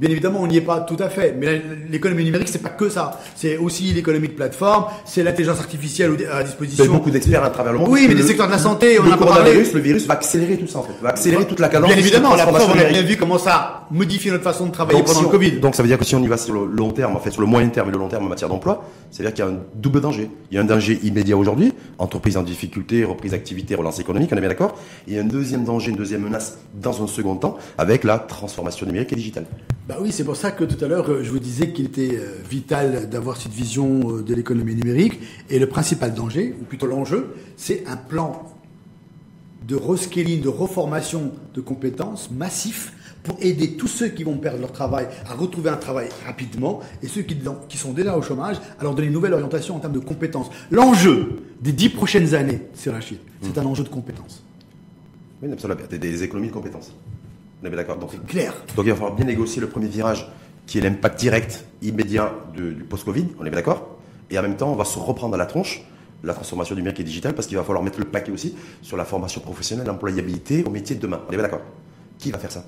Bien 0.00 0.08
évidemment, 0.08 0.40
on 0.40 0.46
n'y 0.46 0.56
est 0.56 0.62
pas 0.62 0.80
tout 0.80 0.96
à 0.98 1.10
fait, 1.10 1.36
mais 1.38 1.60
l'économie 1.90 2.24
numérique, 2.24 2.48
c'est 2.48 2.62
pas 2.62 2.70
que 2.70 2.88
ça. 2.88 3.20
C'est 3.34 3.58
aussi 3.58 3.92
l'économie 3.92 4.28
de 4.28 4.32
plateforme, 4.32 4.86
c'est 5.04 5.22
l'intelligence 5.22 5.60
artificielle 5.60 6.16
à 6.32 6.42
disposition. 6.42 6.84
Il 6.84 6.86
y 6.86 6.90
a 6.90 6.96
beaucoup 6.96 7.10
d'experts 7.10 7.44
à 7.44 7.50
travers 7.50 7.74
le 7.74 7.80
monde. 7.80 7.88
Oui, 7.90 8.06
mais 8.08 8.14
des 8.14 8.22
secteurs 8.22 8.46
de 8.46 8.52
la 8.52 8.58
santé, 8.58 8.98
on 8.98 9.12
a 9.12 9.18
parlé. 9.18 9.52
Virus, 9.52 9.74
le 9.74 9.80
virus 9.80 10.06
va 10.06 10.14
accélérer 10.14 10.56
tout 10.56 10.66
ça, 10.66 10.78
en 10.78 10.84
fait. 10.84 10.94
Va 11.02 11.10
accélérer 11.10 11.46
toute 11.46 11.60
la 11.60 11.68
cadence. 11.68 11.90
Bien 11.90 11.98
évidemment, 11.98 12.34
la 12.34 12.46
preuve, 12.46 12.70
on 12.74 12.78
a 12.78 12.84
bien 12.84 13.02
vu 13.02 13.18
comment 13.18 13.36
ça 13.36 13.86
modifie 13.90 14.30
notre 14.30 14.42
façon 14.42 14.68
de 14.68 14.72
travailler 14.72 15.02
pendant 15.02 15.20
le 15.20 15.28
Covid. 15.28 15.52
Donc, 15.60 15.74
ça 15.74 15.82
veut 15.82 15.88
dire 15.88 15.98
que 15.98 16.06
si 16.06 16.14
on 16.14 16.22
y 16.22 16.28
va 16.28 16.38
sur 16.38 16.54
le 16.54 16.64
long 16.64 16.92
terme, 16.92 17.14
en 17.14 17.20
fait, 17.20 17.30
sur 17.30 17.42
le 17.42 17.46
moyen 17.46 17.68
terme 17.68 17.90
et 17.90 17.92
le 17.92 17.98
long 17.98 18.08
terme 18.08 18.24
en 18.24 18.28
matière 18.30 18.48
d'emploi, 18.48 18.82
c'est-à-dire 19.10 19.34
qu'il 19.34 19.44
y 19.44 19.48
a 19.48 19.50
un 19.50 19.58
double 19.74 20.00
danger. 20.00 20.30
Il 20.50 20.54
y 20.54 20.58
a 20.58 20.62
un 20.62 20.64
danger 20.64 20.98
immédiat 21.02 21.36
aujourd'hui, 21.36 21.74
entreprise 21.98 22.38
en 22.38 22.42
difficulté, 22.42 23.04
reprise 23.04 23.32
d'activité, 23.32 23.74
relance 23.74 23.98
économique, 23.98 24.30
on 24.32 24.36
est 24.38 24.40
bien 24.40 24.48
d'accord. 24.48 24.78
Et 25.06 25.18
un 25.18 25.24
deuxième 25.24 25.64
danger, 25.64 25.90
une 25.90 25.98
deuxième 25.98 26.22
menace 26.22 26.56
dans 26.72 27.02
un 27.02 27.06
second 27.06 27.36
temps, 27.36 27.58
avec 27.76 28.02
la 28.04 28.18
transformation 28.18 28.86
numérique 28.86 29.12
et 29.12 29.16
digitale. 29.16 29.44
Bah 29.90 29.96
oui, 30.00 30.12
c'est 30.12 30.22
pour 30.22 30.36
ça 30.36 30.52
que 30.52 30.62
tout 30.62 30.84
à 30.84 30.86
l'heure, 30.86 31.10
euh, 31.10 31.24
je 31.24 31.30
vous 31.32 31.40
disais 31.40 31.72
qu'il 31.72 31.86
était 31.86 32.14
euh, 32.14 32.36
vital 32.48 33.10
d'avoir 33.10 33.36
cette 33.36 33.50
vision 33.50 34.18
euh, 34.18 34.22
de 34.22 34.36
l'économie 34.36 34.76
numérique. 34.76 35.18
Et 35.50 35.58
le 35.58 35.66
principal 35.66 36.14
danger, 36.14 36.54
ou 36.60 36.64
plutôt 36.64 36.86
l'enjeu, 36.86 37.34
c'est 37.56 37.84
un 37.88 37.96
plan 37.96 38.54
de 39.66 39.74
rescaling, 39.74 40.42
de 40.42 40.48
reformation 40.48 41.32
de 41.54 41.60
compétences 41.60 42.30
massif 42.30 42.92
pour 43.24 43.36
aider 43.40 43.72
tous 43.72 43.88
ceux 43.88 44.06
qui 44.06 44.22
vont 44.22 44.36
perdre 44.36 44.60
leur 44.60 44.70
travail 44.70 45.08
à 45.28 45.34
retrouver 45.34 45.70
un 45.70 45.76
travail 45.76 46.08
rapidement 46.24 46.78
et 47.02 47.08
ceux 47.08 47.22
qui, 47.22 47.36
qui 47.68 47.76
sont 47.76 47.92
déjà 47.92 48.16
au 48.16 48.22
chômage 48.22 48.58
à 48.78 48.84
leur 48.84 48.94
donner 48.94 49.08
une 49.08 49.12
nouvelle 49.12 49.34
orientation 49.34 49.74
en 49.74 49.80
termes 49.80 49.94
de 49.94 49.98
compétences. 49.98 50.50
L'enjeu 50.70 51.40
des 51.60 51.72
dix 51.72 51.88
prochaines 51.88 52.36
années, 52.36 52.60
c'est 52.74 52.90
Rachid, 52.90 53.18
c'est 53.42 53.58
un 53.58 53.66
enjeu 53.66 53.82
de 53.82 53.88
compétences. 53.88 54.44
Oui, 55.42 55.50
absolument, 55.50 55.80
des 55.90 56.22
économies 56.22 56.48
de 56.48 56.52
compétences. 56.52 56.92
On 57.62 57.66
est 57.66 57.70
d'accord. 57.70 57.96
Donc, 57.98 58.24
clair. 58.26 58.54
Donc 58.74 58.86
il 58.86 58.90
va 58.90 58.94
falloir 58.96 59.14
bien 59.14 59.26
négocier 59.26 59.60
le 59.60 59.68
premier 59.68 59.88
virage, 59.88 60.30
qui 60.66 60.78
est 60.78 60.80
l'impact 60.80 61.18
direct, 61.18 61.64
immédiat 61.82 62.32
du 62.54 62.84
post-Covid. 62.88 63.26
On 63.38 63.44
est 63.44 63.50
bien 63.50 63.58
d'accord. 63.58 63.98
Et 64.30 64.38
en 64.38 64.42
même 64.42 64.56
temps, 64.56 64.72
on 64.72 64.76
va 64.76 64.84
se 64.84 64.98
reprendre 64.98 65.34
à 65.34 65.38
la 65.38 65.46
tronche 65.46 65.82
la 66.22 66.34
transformation 66.34 66.74
du 66.74 66.82
numérique 66.82 67.00
et 67.00 67.04
digital 67.04 67.34
parce 67.34 67.46
qu'il 67.46 67.56
va 67.56 67.64
falloir 67.64 67.82
mettre 67.82 67.98
le 67.98 68.04
paquet 68.04 68.30
aussi 68.30 68.54
sur 68.82 68.96
la 68.96 69.04
formation 69.04 69.40
professionnelle, 69.40 69.86
l'employabilité 69.86 70.62
au 70.64 70.70
métier 70.70 70.96
de 70.96 71.00
demain. 71.00 71.20
On 71.28 71.32
est 71.32 71.36
bien 71.36 71.42
d'accord. 71.42 71.62
Qui 72.18 72.30
va 72.30 72.38
faire 72.38 72.52
ça? 72.52 72.64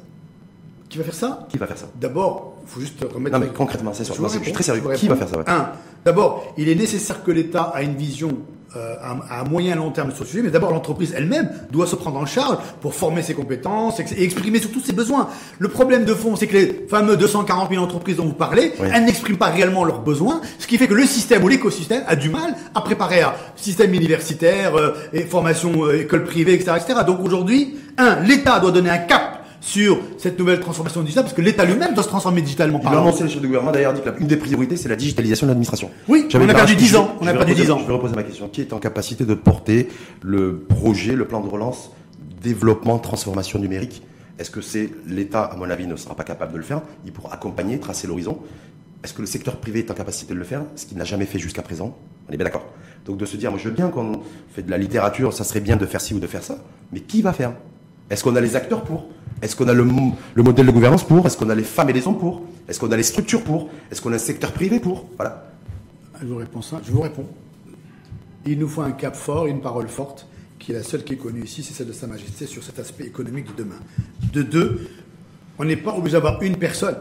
Qui 0.88 0.98
va 0.98 1.04
faire 1.04 1.14
ça? 1.14 1.46
Qui 1.48 1.58
va 1.58 1.66
faire 1.66 1.78
ça? 1.78 1.86
D'abord, 1.94 2.58
il 2.62 2.68
faut 2.68 2.80
juste 2.80 3.00
remettre. 3.02 3.38
Non, 3.38 3.44
mais 3.44 3.52
concrètement, 3.52 3.92
c'est 3.94 4.04
sûr. 4.04 4.14
je 4.28 4.38
suis 4.38 4.52
très 4.52 4.62
sérieux. 4.62 4.82
Qui 4.96 5.08
va 5.08 5.16
faire 5.16 5.28
ça? 5.28 5.44
Un, 5.46 5.72
d'abord, 6.04 6.54
il 6.56 6.68
est 6.68 6.74
nécessaire 6.74 7.22
que 7.22 7.30
l'État 7.30 7.72
ait 7.76 7.84
une 7.84 7.96
vision 7.96 8.38
euh, 8.76 8.94
à, 9.30 9.44
moyen 9.44 9.74
et 9.74 9.76
long 9.76 9.90
terme 9.90 10.10
sur 10.12 10.24
ce 10.24 10.30
sujet, 10.30 10.42
mais 10.42 10.50
d'abord 10.50 10.70
l'entreprise 10.70 11.14
elle-même 11.16 11.50
doit 11.70 11.86
se 11.86 11.96
prendre 11.96 12.18
en 12.18 12.26
charge 12.26 12.58
pour 12.80 12.94
former 12.94 13.22
ses 13.22 13.34
compétences 13.34 14.00
et 14.00 14.22
exprimer 14.22 14.60
surtout 14.60 14.80
ses 14.80 14.92
besoins. 14.92 15.28
Le 15.58 15.68
problème 15.68 16.04
de 16.04 16.14
fond, 16.14 16.36
c'est 16.36 16.46
que 16.46 16.56
les 16.56 16.86
fameux 16.88 17.16
240 17.16 17.70
000 17.70 17.82
entreprises 17.82 18.16
dont 18.16 18.24
vous 18.24 18.32
parlez, 18.32 18.72
elles 18.92 19.04
n'expriment 19.04 19.36
pas 19.38 19.48
réellement 19.48 19.84
leurs 19.84 20.00
besoins, 20.00 20.40
ce 20.58 20.66
qui 20.66 20.78
fait 20.78 20.88
que 20.88 20.94
le 20.94 21.06
système 21.06 21.44
ou 21.44 21.48
l'écosystème 21.48 22.02
a 22.06 22.16
du 22.16 22.30
mal 22.30 22.54
à 22.74 22.80
préparer 22.80 23.22
un 23.22 23.34
système 23.56 23.92
universitaire, 23.94 24.76
euh, 24.76 24.94
et 25.12 25.22
formation 25.22 25.84
euh, 25.84 26.00
école 26.00 26.24
privée, 26.24 26.54
etc., 26.54 26.72
etc. 26.80 27.00
Donc 27.06 27.20
aujourd'hui, 27.24 27.76
un, 27.98 28.20
l'État 28.20 28.60
doit 28.60 28.70
donner 28.70 28.90
un 28.90 28.98
cap 28.98 29.41
sur 29.62 30.00
cette 30.18 30.38
nouvelle 30.40 30.58
transformation 30.58 31.02
digitale, 31.02 31.22
parce 31.22 31.34
que 31.34 31.40
l'État 31.40 31.64
lui-même 31.64 31.94
doit 31.94 32.02
se 32.02 32.08
transformer 32.08 32.42
digitalement. 32.42 32.80
Il 32.82 32.88
a 32.88 32.98
annoncé 32.98 33.22
le 33.22 33.28
chef 33.28 33.40
de 33.40 33.46
gouvernement, 33.46 33.70
d'ailleurs, 33.70 33.94
dit 33.94 34.00
qu'une 34.00 34.26
des 34.26 34.36
priorités, 34.36 34.76
c'est 34.76 34.88
la 34.88 34.96
digitalisation 34.96 35.46
de 35.46 35.52
l'administration. 35.52 35.88
Oui, 36.08 36.26
on 36.34 36.48
a 36.48 36.52
perdu 36.54 36.74
10 36.74 36.96
ans. 36.96 37.16
On 37.20 37.26
a 37.28 37.32
perdu 37.32 37.54
10 37.54 37.70
ans. 37.70 37.78
Je 37.78 37.86
vais 37.86 37.92
reposer 37.92 38.16
ma 38.16 38.24
question. 38.24 38.48
Qui 38.48 38.60
est 38.60 38.72
en 38.72 38.78
capacité 38.78 39.24
de 39.24 39.34
porter 39.34 39.88
le 40.20 40.58
projet, 40.58 41.14
le 41.14 41.26
plan 41.26 41.40
de 41.40 41.48
relance, 41.48 41.92
développement, 42.42 42.98
transformation 42.98 43.60
numérique? 43.60 44.02
Est-ce 44.40 44.50
que 44.50 44.60
c'est 44.60 44.90
l'État, 45.06 45.44
à 45.44 45.56
mon 45.56 45.70
avis, 45.70 45.86
ne 45.86 45.94
sera 45.94 46.16
pas 46.16 46.24
capable 46.24 46.52
de 46.52 46.58
le 46.58 46.64
faire? 46.64 46.82
Il 47.06 47.12
pourra 47.12 47.32
accompagner, 47.32 47.78
tracer 47.78 48.08
l'horizon. 48.08 48.40
Est-ce 49.04 49.14
que 49.14 49.20
le 49.20 49.26
secteur 49.26 49.56
privé 49.56 49.78
est 49.78 49.90
en 49.92 49.94
capacité 49.94 50.34
de 50.34 50.38
le 50.38 50.44
faire? 50.44 50.62
Ce 50.74 50.86
qu'il 50.86 50.98
n'a 50.98 51.04
jamais 51.04 51.26
fait 51.26 51.38
jusqu'à 51.38 51.62
présent. 51.62 51.96
On 52.28 52.32
est 52.32 52.36
bien 52.36 52.44
d'accord. 52.44 52.66
Donc 53.06 53.16
de 53.16 53.26
se 53.26 53.36
dire, 53.36 53.50
moi 53.50 53.60
je 53.62 53.68
veux 53.68 53.74
bien 53.74 53.88
qu'on 53.88 54.22
fait 54.52 54.62
de 54.62 54.70
la 54.70 54.78
littérature, 54.78 55.32
ça 55.32 55.44
serait 55.44 55.60
bien 55.60 55.76
de 55.76 55.86
faire 55.86 56.00
ci 56.00 56.14
ou 56.14 56.20
de 56.20 56.26
faire 56.26 56.42
ça, 56.42 56.58
mais 56.92 57.00
qui 57.00 57.22
va 57.22 57.32
faire? 57.32 57.52
Est-ce 58.12 58.22
qu'on 58.22 58.36
a 58.36 58.42
les 58.42 58.56
acteurs 58.56 58.84
pour? 58.84 59.06
Est-ce 59.40 59.56
qu'on 59.56 59.68
a 59.68 59.72
le, 59.72 59.84
modèle 59.84 60.66
de 60.66 60.70
gouvernance 60.70 61.02
pour? 61.02 61.26
Est-ce 61.26 61.38
qu'on 61.38 61.48
a 61.48 61.54
les 61.54 61.64
femmes 61.64 61.88
et 61.88 61.94
les 61.94 62.06
hommes 62.06 62.18
pour? 62.18 62.42
Est-ce 62.68 62.78
qu'on 62.78 62.92
a 62.92 62.96
les 62.96 63.02
structures 63.02 63.42
pour? 63.42 63.70
Est-ce 63.90 64.02
qu'on 64.02 64.12
a 64.12 64.16
un 64.16 64.18
secteur 64.18 64.52
privé 64.52 64.80
pour? 64.80 65.08
Voilà. 65.16 65.50
Je 66.20 66.26
vous 66.26 66.36
réponds 66.36 66.60
ça. 66.60 66.82
Je 66.84 66.92
vous 66.92 67.00
réponds. 67.00 67.26
Il 68.44 68.58
nous 68.58 68.68
faut 68.68 68.82
un 68.82 68.92
cap 68.92 69.16
fort, 69.16 69.46
une 69.46 69.62
parole 69.62 69.88
forte, 69.88 70.26
qui 70.58 70.72
est 70.72 70.74
la 70.74 70.82
seule 70.82 71.04
qui 71.04 71.14
est 71.14 71.16
connue 71.16 71.42
ici, 71.42 71.62
c'est 71.62 71.72
celle 71.72 71.86
de 71.86 71.92
Sa 71.94 72.06
Majesté 72.06 72.46
sur 72.46 72.62
cet 72.62 72.78
aspect 72.78 73.04
économique 73.04 73.46
de 73.56 73.62
demain. 73.62 73.80
De 74.30 74.42
deux, 74.42 74.88
on 75.58 75.64
n'est 75.64 75.76
pas 75.76 75.94
obligé 75.94 76.12
d'avoir 76.12 76.42
une 76.42 76.56
personne. 76.56 76.96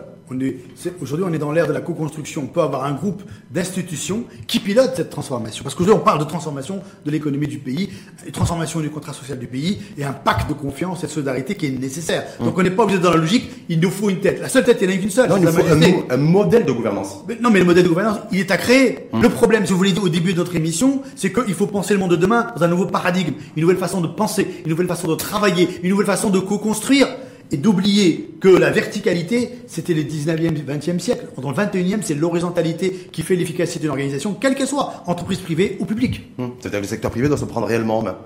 Aujourd'hui, 1.02 1.26
on 1.30 1.34
est 1.34 1.38
dans 1.38 1.52
l'ère 1.52 1.68
de 1.68 1.74
la 1.74 1.82
co-construction. 1.82 2.44
On 2.44 2.48
peut 2.48 2.62
avoir 2.62 2.86
un 2.86 2.94
groupe 2.94 3.22
d'institutions 3.52 4.24
qui 4.48 4.60
pilotent 4.60 4.94
cette 4.96 5.10
transformation. 5.10 5.64
Parce 5.64 5.76
qu'aujourd'hui, 5.76 6.02
on 6.02 6.06
parle 6.06 6.20
de 6.20 6.24
transformation 6.26 6.82
de 7.06 7.12
l'économie 7.12 7.48
du 7.48 7.58
pays, 7.58 7.90
de 8.26 8.32
transformation 8.32 8.80
du 8.80 8.90
contrat 8.90 9.14
social 9.14 9.38
du 9.38 9.48
pays 9.48 9.82
et 9.98 10.04
un 10.04 10.14
pacte 10.14 10.48
de 10.48 10.54
confiance 10.54 11.04
et 11.04 11.08
de 11.08 11.12
solidarité 11.12 11.56
qui 11.56 11.66
est 11.68 11.72
nécessaire. 11.72 12.24
Mmh. 12.40 12.46
Donc, 12.46 12.58
on 12.58 12.64
n'est 12.64 12.72
pas 12.72 12.84
obligé 12.84 13.00
dans 13.00 13.12
la 13.12 13.18
logique, 13.18 13.50
il 13.68 13.80
nous 13.80 13.92
faut 13.92 14.10
une 14.10 14.20
tête. 14.20 14.40
La 14.40 14.48
seule 14.50 14.64
tête, 14.64 14.78
il 14.82 14.88
n'y 14.88 14.94
en 14.94 14.98
a 14.98 15.00
qu'une 15.00 15.10
seule. 15.10 15.30
Non, 15.30 15.38
il 15.38 15.44
nous 15.44 15.52
faut 15.52 16.06
un, 16.10 16.18
modèle 16.18 16.66
de 16.66 16.72
gouvernance. 16.72 17.24
non, 17.42 17.50
mais 17.50 17.60
le 17.60 17.66
modèle 17.66 17.84
de 17.84 17.90
gouvernance, 17.90 18.20
il 18.32 18.40
est 18.40 18.52
à 18.52 18.58
créer. 18.58 19.10
Mmh. 19.12 19.22
Le 19.22 19.30
problème, 19.30 19.66
si 19.66 19.74
vous 19.74 19.78
voulez, 19.78 19.98
au 20.00 20.10
début 20.10 20.34
de 20.34 20.38
notre 20.38 20.56
émission, 20.56 21.02
c'est 21.16 21.34
qu'il 21.34 21.54
faut 21.54 21.68
penser 21.68 21.94
le 21.94 22.00
monde 22.00 22.12
de 22.12 22.16
demain 22.16 22.48
dans 22.56 22.64
un 22.64 22.68
nouveau 22.70 22.86
paradigme, 22.86 23.34
une 23.56 23.62
nouvelle 23.62 23.78
façon 23.78 24.00
de 24.00 24.08
penser, 24.08 24.48
une 24.64 24.70
nouvelle 24.70 24.88
façon 24.88 25.08
de 25.08 25.16
travailler, 25.16 25.68
une 25.84 25.90
nouvelle 25.90 26.06
façon 26.08 26.30
de 26.30 26.40
co-construire 26.40 27.08
et 27.52 27.58
d'oublier 27.58 28.36
que 28.40 28.48
la 28.48 28.72
verticalité, 28.72 29.50
c'était 29.68 29.94
les 29.94 30.06
19e, 30.06 30.66
20e 30.66 31.00
siècle. 31.00 31.26
Dans 31.42 31.52
le 31.52 31.56
21e, 31.56 32.00
c'est 32.02 32.16
l'horizontalité 32.16 33.10
qui 33.12 33.22
fait 33.22 33.36
l'efficacité 33.36 33.80
d'une 33.80 33.90
organisation, 33.90 34.34
quelle 34.34 34.56
qu'elle 34.56 34.68
soit, 34.68 35.04
entreprise 35.06 35.40
privée 35.40 35.78
ou 35.80 35.86
publique. 35.86 36.32
Hum. 36.40 36.52
C'est-à-dire 36.60 36.80
que 36.80 36.86
le 36.86 36.90
secteur 36.90 37.12
privé 37.12 37.28
doit 37.28 37.38
se 37.38 37.46
prendre 37.46 37.68
réellement 37.68 38.00
en 38.00 38.04
main. 38.04 38.18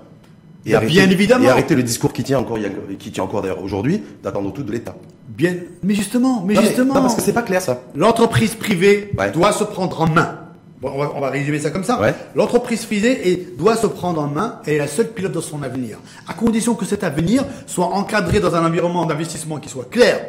Et 0.65 0.71
bah, 0.71 0.77
arrêter, 0.77 0.93
bien 0.93 1.09
évidemment. 1.09 1.45
Et 1.45 1.49
arrêter 1.49 1.75
le 1.75 1.83
discours 1.83 2.13
qui 2.13 2.23
tient 2.23 2.39
encore, 2.39 2.57
qui 2.99 3.11
tient 3.11 3.23
encore 3.23 3.41
d'ailleurs 3.41 3.63
aujourd'hui, 3.63 4.01
d'attendre 4.23 4.51
tout 4.53 4.63
de 4.63 4.71
l'État. 4.71 4.95
Bien, 5.27 5.55
mais 5.83 5.95
justement, 5.95 6.43
mais 6.45 6.55
justement. 6.55 6.93
non, 6.93 7.01
parce 7.01 7.15
que 7.15 7.21
c'est 7.21 7.33
pas 7.33 7.41
clair 7.41 7.61
ça. 7.61 7.81
L'entreprise 7.95 8.55
privée 8.55 9.11
doit 9.33 9.51
se 9.51 9.63
prendre 9.63 10.01
en 10.01 10.07
main 10.07 10.44
on, 10.83 11.19
va, 11.19 11.29
résumer 11.29 11.59
ça 11.59 11.71
comme 11.71 11.83
ça. 11.83 11.99
L'entreprise 12.35 12.85
privée 12.85 13.47
doit 13.57 13.75
se 13.75 13.87
prendre 13.87 14.21
en 14.21 14.27
main 14.27 14.59
et 14.65 14.75
est 14.75 14.77
la 14.77 14.87
seule 14.87 15.09
pilote 15.09 15.31
de 15.31 15.41
son 15.41 15.63
avenir. 15.63 15.97
À 16.27 16.33
condition 16.33 16.75
que 16.75 16.85
cet 16.85 17.03
avenir 17.03 17.43
soit 17.65 17.87
encadré 17.87 18.39
dans 18.39 18.55
un 18.55 18.65
environnement 18.65 19.05
d'investissement 19.05 19.57
qui 19.57 19.69
soit 19.69 19.89
clair, 19.89 20.19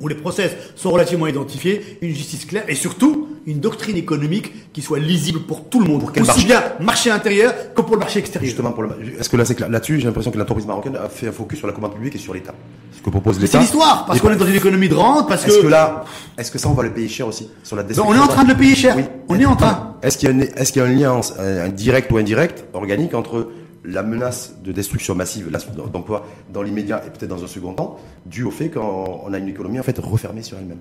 où 0.00 0.08
les 0.08 0.14
process 0.14 0.52
sont 0.76 0.90
relativement 0.90 1.26
identifiés, 1.26 1.98
une 2.00 2.14
justice 2.14 2.44
claire 2.46 2.64
et 2.68 2.74
surtout 2.74 3.28
une 3.46 3.60
doctrine 3.60 3.96
économique 3.96 4.72
qui 4.72 4.82
soit 4.82 4.98
lisible 4.98 5.40
pour 5.40 5.68
tout 5.68 5.80
le 5.80 5.86
monde, 5.86 6.00
pour 6.02 6.10
aussi 6.10 6.22
marché 6.22 6.46
bien 6.46 6.62
marché 6.80 7.10
intérieur 7.10 7.52
que 7.74 7.82
pour 7.82 7.94
le 7.94 8.00
marché 8.00 8.18
extérieur. 8.18 8.48
Justement, 8.48 8.72
pour 8.72 8.82
le, 8.84 8.90
est-ce 9.18 9.28
que 9.28 9.36
là, 9.36 9.44
c'est 9.44 9.58
là-dessus, 9.60 9.98
j'ai 9.98 10.06
l'impression 10.06 10.30
que 10.30 10.38
l'entreprise 10.38 10.66
marocaine 10.66 10.96
a 10.96 11.08
fait 11.08 11.28
un 11.28 11.32
focus 11.32 11.58
sur 11.58 11.66
la 11.66 11.72
commande 11.72 11.94
publique 11.94 12.14
et 12.14 12.18
sur 12.18 12.34
l'État. 12.34 12.54
Ce 12.96 13.02
que 13.02 13.10
propose 13.10 13.40
l'État. 13.40 13.52
C'est 13.52 13.58
l'histoire, 13.58 14.04
parce 14.06 14.20
qu'on 14.20 14.30
est 14.30 14.36
dans 14.36 14.46
une 14.46 14.54
économie 14.54 14.88
de 14.88 14.94
rente, 14.94 15.28
parce 15.28 15.44
que. 15.44 15.50
Est-ce 15.50 15.60
que 15.60 15.66
là, 15.68 16.04
est-ce 16.36 16.50
que 16.50 16.58
ça, 16.58 16.68
on 16.68 16.74
va 16.74 16.82
le 16.82 16.92
payer 16.92 17.08
cher 17.08 17.26
aussi 17.26 17.48
sur 17.62 17.76
la 17.76 17.84
On 18.04 18.14
est 18.14 18.18
en 18.18 18.26
train 18.26 18.44
de 18.44 18.50
le 18.50 18.56
payer 18.56 18.74
cher. 18.74 18.96
Oui. 18.96 19.04
On 19.28 19.38
est 19.38 19.46
en 19.46 19.56
train. 19.56 19.96
Est-ce 20.02 20.18
qu'il 20.18 20.28
y 20.28 20.42
a, 20.42 20.44
est-ce 20.56 20.72
qu'il 20.72 20.82
y 20.82 20.84
a 20.84 20.88
un 20.88 20.92
lien, 20.92 21.20
un 21.38 21.68
direct 21.68 22.10
ou 22.12 22.18
indirect, 22.18 22.64
organique 22.72 23.14
entre 23.14 23.48
la 23.90 24.02
menace 24.02 24.54
de 24.64 24.72
destruction 24.72 25.14
massive 25.14 25.50
d'emplois 25.92 26.26
dans 26.52 26.62
l'immédiat 26.62 27.02
et 27.06 27.10
peut-être 27.10 27.30
dans 27.30 27.44
un 27.44 27.48
second 27.48 27.74
temps, 27.74 27.98
due 28.26 28.44
au 28.44 28.50
fait 28.50 28.70
qu'on 28.70 29.32
a 29.32 29.38
une 29.38 29.48
économie 29.48 29.78
en 29.80 29.82
fait 29.82 29.98
refermée 29.98 30.42
sur 30.42 30.58
elle-même 30.58 30.78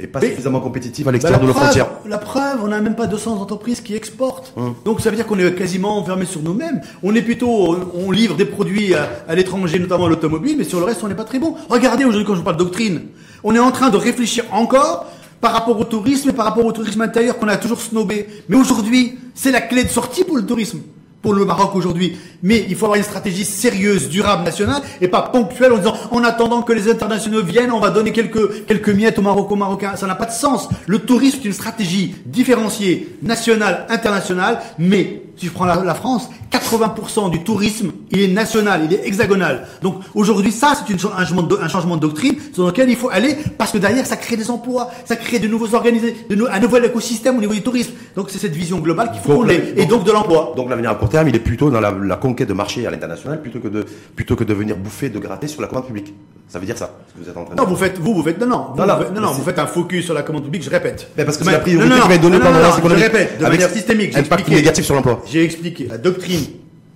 et 0.00 0.06
pas 0.06 0.20
suffisamment 0.20 0.60
compétitive 0.60 1.06
à 1.08 1.12
l'extérieur 1.12 1.40
bah, 1.40 1.46
de 1.46 1.52
nos 1.52 1.58
frontières. 1.58 1.88
La 2.06 2.18
preuve, 2.18 2.60
on 2.64 2.68
n'a 2.68 2.80
même 2.80 2.96
pas 2.96 3.06
200 3.06 3.40
entreprises 3.40 3.80
qui 3.80 3.94
exportent. 3.94 4.52
Hum. 4.56 4.74
Donc 4.84 5.00
ça 5.00 5.10
veut 5.10 5.16
dire 5.16 5.26
qu'on 5.26 5.38
est 5.38 5.54
quasiment 5.54 5.98
enfermé 5.98 6.24
sur 6.24 6.42
nous-mêmes. 6.42 6.80
On 7.02 7.14
est 7.14 7.22
plutôt, 7.22 7.76
on 7.94 8.10
livre 8.10 8.36
des 8.36 8.46
produits 8.46 8.94
à, 8.94 9.34
l'étranger, 9.34 9.78
notamment 9.78 10.08
l'automobile, 10.08 10.56
mais 10.56 10.64
sur 10.64 10.80
le 10.80 10.86
reste, 10.86 11.04
on 11.04 11.08
n'est 11.08 11.14
pas 11.14 11.24
très 11.24 11.38
bon. 11.38 11.54
Regardez 11.68 12.04
aujourd'hui 12.04 12.26
quand 12.26 12.34
je 12.34 12.42
parle 12.42 12.56
de 12.56 12.64
doctrine, 12.64 13.02
on 13.44 13.54
est 13.54 13.58
en 13.58 13.70
train 13.70 13.90
de 13.90 13.96
réfléchir 13.96 14.44
encore 14.52 15.06
par 15.40 15.52
rapport 15.52 15.78
au 15.78 15.84
tourisme 15.84 16.30
et 16.30 16.32
par 16.32 16.46
rapport 16.46 16.64
au 16.64 16.72
tourisme 16.72 17.00
intérieur 17.02 17.38
qu'on 17.38 17.48
a 17.48 17.56
toujours 17.56 17.80
snobé. 17.80 18.26
Mais 18.48 18.56
aujourd'hui, 18.56 19.18
c'est 19.34 19.52
la 19.52 19.60
clé 19.60 19.84
de 19.84 19.88
sortie 19.88 20.24
pour 20.24 20.36
le 20.36 20.44
tourisme 20.44 20.80
pour 21.22 21.34
le 21.34 21.44
Maroc 21.44 21.74
aujourd'hui. 21.74 22.16
Mais 22.42 22.64
il 22.68 22.74
faut 22.76 22.86
avoir 22.86 22.96
une 22.96 23.04
stratégie 23.04 23.44
sérieuse, 23.44 24.08
durable, 24.08 24.44
nationale, 24.44 24.82
et 25.00 25.08
pas 25.08 25.22
ponctuelle 25.22 25.72
en 25.72 25.78
disant, 25.78 25.96
en 26.10 26.24
attendant 26.24 26.62
que 26.62 26.72
les 26.72 26.90
internationaux 26.90 27.42
viennent, 27.42 27.72
on 27.72 27.80
va 27.80 27.90
donner 27.90 28.12
quelques, 28.12 28.66
quelques 28.66 28.88
miettes 28.88 29.18
au 29.18 29.22
Maroc, 29.22 29.50
aux 29.50 29.56
Marocains. 29.56 29.96
Ça 29.96 30.06
n'a 30.06 30.14
pas 30.14 30.26
de 30.26 30.32
sens. 30.32 30.68
Le 30.86 31.00
tourisme 31.00 31.40
est 31.42 31.46
une 31.46 31.52
stratégie 31.52 32.14
différenciée, 32.26 33.16
nationale, 33.22 33.86
internationale, 33.88 34.60
mais 34.78 35.22
si 35.40 35.46
je 35.46 35.52
prends 35.52 35.64
la, 35.64 35.94
France, 35.94 36.28
80% 36.52 37.30
du 37.30 37.42
tourisme, 37.42 37.92
il 38.10 38.20
est 38.20 38.28
national, 38.28 38.82
il 38.84 38.92
est 38.92 39.06
hexagonal. 39.06 39.66
Donc 39.80 40.02
aujourd'hui, 40.14 40.52
ça, 40.52 40.74
c'est 40.74 40.92
un, 40.92 40.98
changement 40.98 41.42
de, 41.42 41.56
un 41.56 41.68
changement 41.68 41.96
de 41.96 42.02
doctrine 42.02 42.34
sur 42.52 42.66
lequel 42.66 42.90
il 42.90 42.96
faut 42.96 43.08
aller 43.08 43.38
parce 43.56 43.72
que 43.72 43.78
derrière, 43.78 44.04
ça 44.04 44.16
crée 44.16 44.36
des 44.36 44.50
emplois, 44.50 44.90
ça 45.06 45.16
crée 45.16 45.38
de 45.38 45.48
nouveaux 45.48 45.74
organisés, 45.74 46.14
de 46.28 46.46
un 46.46 46.60
nouvel 46.60 46.84
écosystème 46.84 47.38
au 47.38 47.40
niveau 47.40 47.54
du 47.54 47.62
tourisme. 47.62 47.92
Donc 48.16 48.28
c'est 48.28 48.38
cette 48.38 48.52
vision 48.52 48.80
globale 48.80 49.12
qu'il 49.12 49.22
faut 49.22 49.34
qu'on 49.34 49.48
ait, 49.48 49.72
et 49.78 49.86
donc 49.86 50.04
de 50.04 50.12
l'emploi. 50.12 50.52
Donc 50.56 50.68
l'avenir 50.68 50.90
à 50.90 50.94
court 50.94 51.08
terme, 51.08 51.28
il 51.28 51.36
est 51.36 51.40
plutôt 51.40 51.70
dans 51.70 51.80
la, 51.80 52.16
conquête 52.16 52.48
de 52.48 52.52
marché 52.52 52.86
à 52.86 52.90
l'international 52.90 53.40
plutôt 53.40 53.60
que 53.60 53.68
de 53.68 53.86
plutôt 54.14 54.36
que 54.36 54.44
de 54.44 54.52
venir 54.52 54.76
bouffer, 54.76 55.08
de 55.08 55.18
gratter 55.18 55.48
sur 55.48 55.62
la 55.62 55.68
commande 55.68 55.86
publique. 55.86 56.12
Ça 56.50 56.58
veut 56.58 56.66
dire 56.66 56.76
ça, 56.76 56.90
ce 57.06 57.14
que 57.14 57.24
vous 57.24 57.30
êtes 57.30 57.36
en 57.36 57.44
train 57.44 57.54
de 57.54 57.60
Non, 57.60 57.64
vous 57.64 57.76
faites, 57.76 57.96
vous, 57.98 58.12
vous 58.12 58.24
faites, 58.24 58.40
non, 58.40 58.48
non, 58.48 58.74
non, 58.76 58.86
non, 59.14 59.20
non, 59.20 59.30
vous 59.30 59.44
faites 59.44 59.60
un 59.60 59.68
focus 59.68 60.04
sur 60.06 60.14
la 60.14 60.22
commande 60.22 60.42
publique, 60.42 60.64
je 60.64 60.70
répète. 60.70 61.08
Mais 61.16 61.24
parce 61.24 61.36
que 61.36 61.44
c'est 61.44 61.52
la 61.52 61.60
priorité 61.60 61.94
qui 61.94 62.08
va 62.08 62.14
être 62.14 62.20
donnée 62.20 62.40
par 62.40 62.50
la 62.50 62.70
Je 62.72 63.02
répète, 63.04 63.38
de 63.38 63.42
manière 63.44 63.70
systémique. 63.70 64.16
Impact 64.16 64.48
négatif 64.48 64.84
sur 64.84 64.96
l'emploi. 64.96 65.22
J'ai 65.26 65.44
expliqué 65.44 65.86
la 65.86 65.96
doctrine 65.96 66.44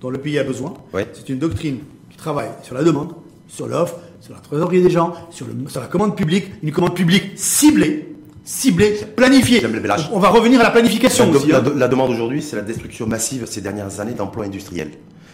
dont 0.01 0.09
le 0.09 0.17
pays 0.17 0.37
a 0.39 0.43
besoin. 0.43 0.73
C'est 1.13 1.29
une 1.29 1.39
doctrine 1.39 1.79
qui 2.09 2.17
travaille 2.17 2.49
sur 2.63 2.75
la 2.75 2.83
demande, 2.83 3.13
sur 3.47 3.67
l'offre, 3.67 3.95
sur 4.19 4.33
la 4.33 4.41
trésorerie 4.41 4.81
des 4.81 4.89
gens, 4.89 5.13
sur, 5.29 5.45
le, 5.45 5.69
sur 5.69 5.79
la 5.79 5.87
commande 5.87 6.17
publique, 6.17 6.51
une 6.61 6.73
commande 6.73 6.95
publique 6.95 7.31
ciblée, 7.37 8.13
ciblée, 8.43 8.97
planifiée. 9.15 9.63
On 10.11 10.19
va 10.19 10.29
revenir 10.29 10.59
à 10.59 10.63
la 10.63 10.71
planification 10.71 11.31
la, 11.31 11.37
aussi. 11.37 11.47
La, 11.47 11.59
hein. 11.59 11.73
la 11.77 11.87
demande 11.87 12.09
aujourd'hui, 12.09 12.41
c'est 12.41 12.57
la 12.57 12.61
destruction 12.61 13.07
massive 13.07 13.45
ces 13.45 13.61
dernières 13.61 14.01
années 14.01 14.15
d'emplois 14.15 14.45
industriels. 14.45 14.91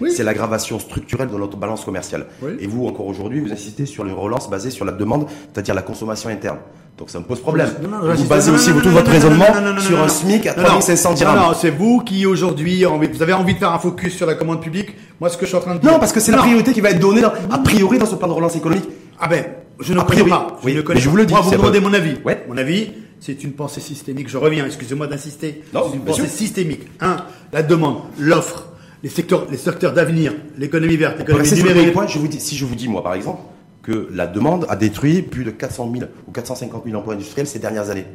C'est 0.09 0.23
l'aggravation 0.23 0.79
structurelle 0.79 1.29
de 1.29 1.37
notre 1.37 1.57
balance 1.57 1.85
commerciale. 1.85 2.27
Et 2.59 2.67
vous, 2.67 2.87
encore 2.87 3.07
aujourd'hui, 3.07 3.39
vous 3.39 3.51
insistez 3.51 3.85
sur 3.85 4.05
une 4.05 4.13
relance 4.13 4.49
basée 4.49 4.71
sur 4.71 4.85
la 4.85 4.91
demande, 4.91 5.27
c'est-à-dire 5.53 5.75
la 5.75 5.81
consommation 5.81 6.29
interne. 6.29 6.57
Donc 6.97 7.09
ça 7.09 7.19
me 7.19 7.23
pose 7.23 7.39
problème. 7.39 7.69
vous 8.15 8.25
basez 8.25 8.51
aussi 8.51 8.71
tout 8.83 8.89
votre 8.89 9.09
raisonnement 9.09 9.47
sur 9.79 9.99
un 9.99 10.07
SMIC 10.07 10.45
à 10.47 10.53
3500 10.53 11.13
dirhams. 11.13 11.35
Non, 11.35 11.53
c'est 11.59 11.71
vous 11.71 12.01
qui 12.01 12.25
aujourd'hui, 12.25 12.83
vous 12.83 13.23
avez 13.23 13.33
envie 13.33 13.53
de 13.53 13.59
faire 13.59 13.73
un 13.73 13.79
focus 13.79 14.15
sur 14.15 14.27
la 14.27 14.35
commande 14.35 14.61
publique. 14.61 14.95
Moi, 15.19 15.29
ce 15.29 15.37
que 15.37 15.45
je 15.45 15.49
suis 15.49 15.57
en 15.57 15.61
train 15.61 15.75
de 15.75 15.79
dire. 15.79 15.91
Non, 15.91 15.99
parce 15.99 16.11
que 16.13 16.19
c'est 16.19 16.31
la 16.31 16.37
priorité 16.37 16.73
qui 16.73 16.81
va 16.81 16.91
être 16.91 16.99
donnée, 16.99 17.23
a 17.23 17.57
priori, 17.59 17.97
dans 17.97 18.05
ce 18.05 18.15
plan 18.15 18.27
de 18.27 18.33
relance 18.33 18.55
économique. 18.55 18.87
Ah 19.19 19.27
ben, 19.27 19.45
je 19.79 19.93
ne 19.93 20.01
connais 20.01 20.23
pas. 20.25 20.57
Je 20.63 20.69
ne 20.69 20.81
connais 20.81 20.99
je 20.99 21.09
vous 21.09 21.17
le 21.17 21.25
dis. 21.25 21.33
Moi, 21.33 21.41
vous 21.41 21.51
me 21.51 21.57
demandez 21.57 21.79
mon 21.79 21.93
avis. 21.93 22.15
Ouais. 22.23 22.45
Mon 22.47 22.57
avis, 22.57 22.91
c'est 23.19 23.43
une 23.43 23.53
pensée 23.53 23.81
systémique. 23.81 24.29
Je 24.29 24.37
reviens, 24.37 24.65
excusez-moi 24.65 25.07
d'insister. 25.07 25.63
C'est 25.71 25.95
une 25.95 26.01
pensée 26.01 26.27
systémique. 26.27 26.81
Un, 26.99 27.17
la 27.53 27.63
demande, 27.63 27.97
l'offre 28.19 28.65
les 29.03 29.09
secteurs, 29.09 29.47
les 29.49 29.57
secteurs 29.57 29.93
d'avenir, 29.93 30.33
l'économie 30.57 30.97
verte, 30.97 31.19
l'économie 31.19 31.51
numérique. 31.51 31.93
Point, 31.93 32.07
je 32.07 32.19
vous 32.19 32.27
dis, 32.27 32.39
si 32.39 32.55
je 32.55 32.65
vous 32.65 32.75
dis, 32.75 32.87
moi, 32.87 33.03
par 33.03 33.13
exemple, 33.13 33.41
que 33.83 34.09
la 34.13 34.27
demande 34.27 34.65
a 34.69 34.75
détruit 34.75 35.21
plus 35.21 35.43
de 35.43 35.51
400 35.51 35.91
000 35.93 36.05
ou 36.27 36.31
450 36.31 36.83
000 36.85 36.97
emplois 36.97 37.15
industriels 37.15 37.47
ces 37.47 37.59
dernières 37.59 37.89
années. 37.89 38.05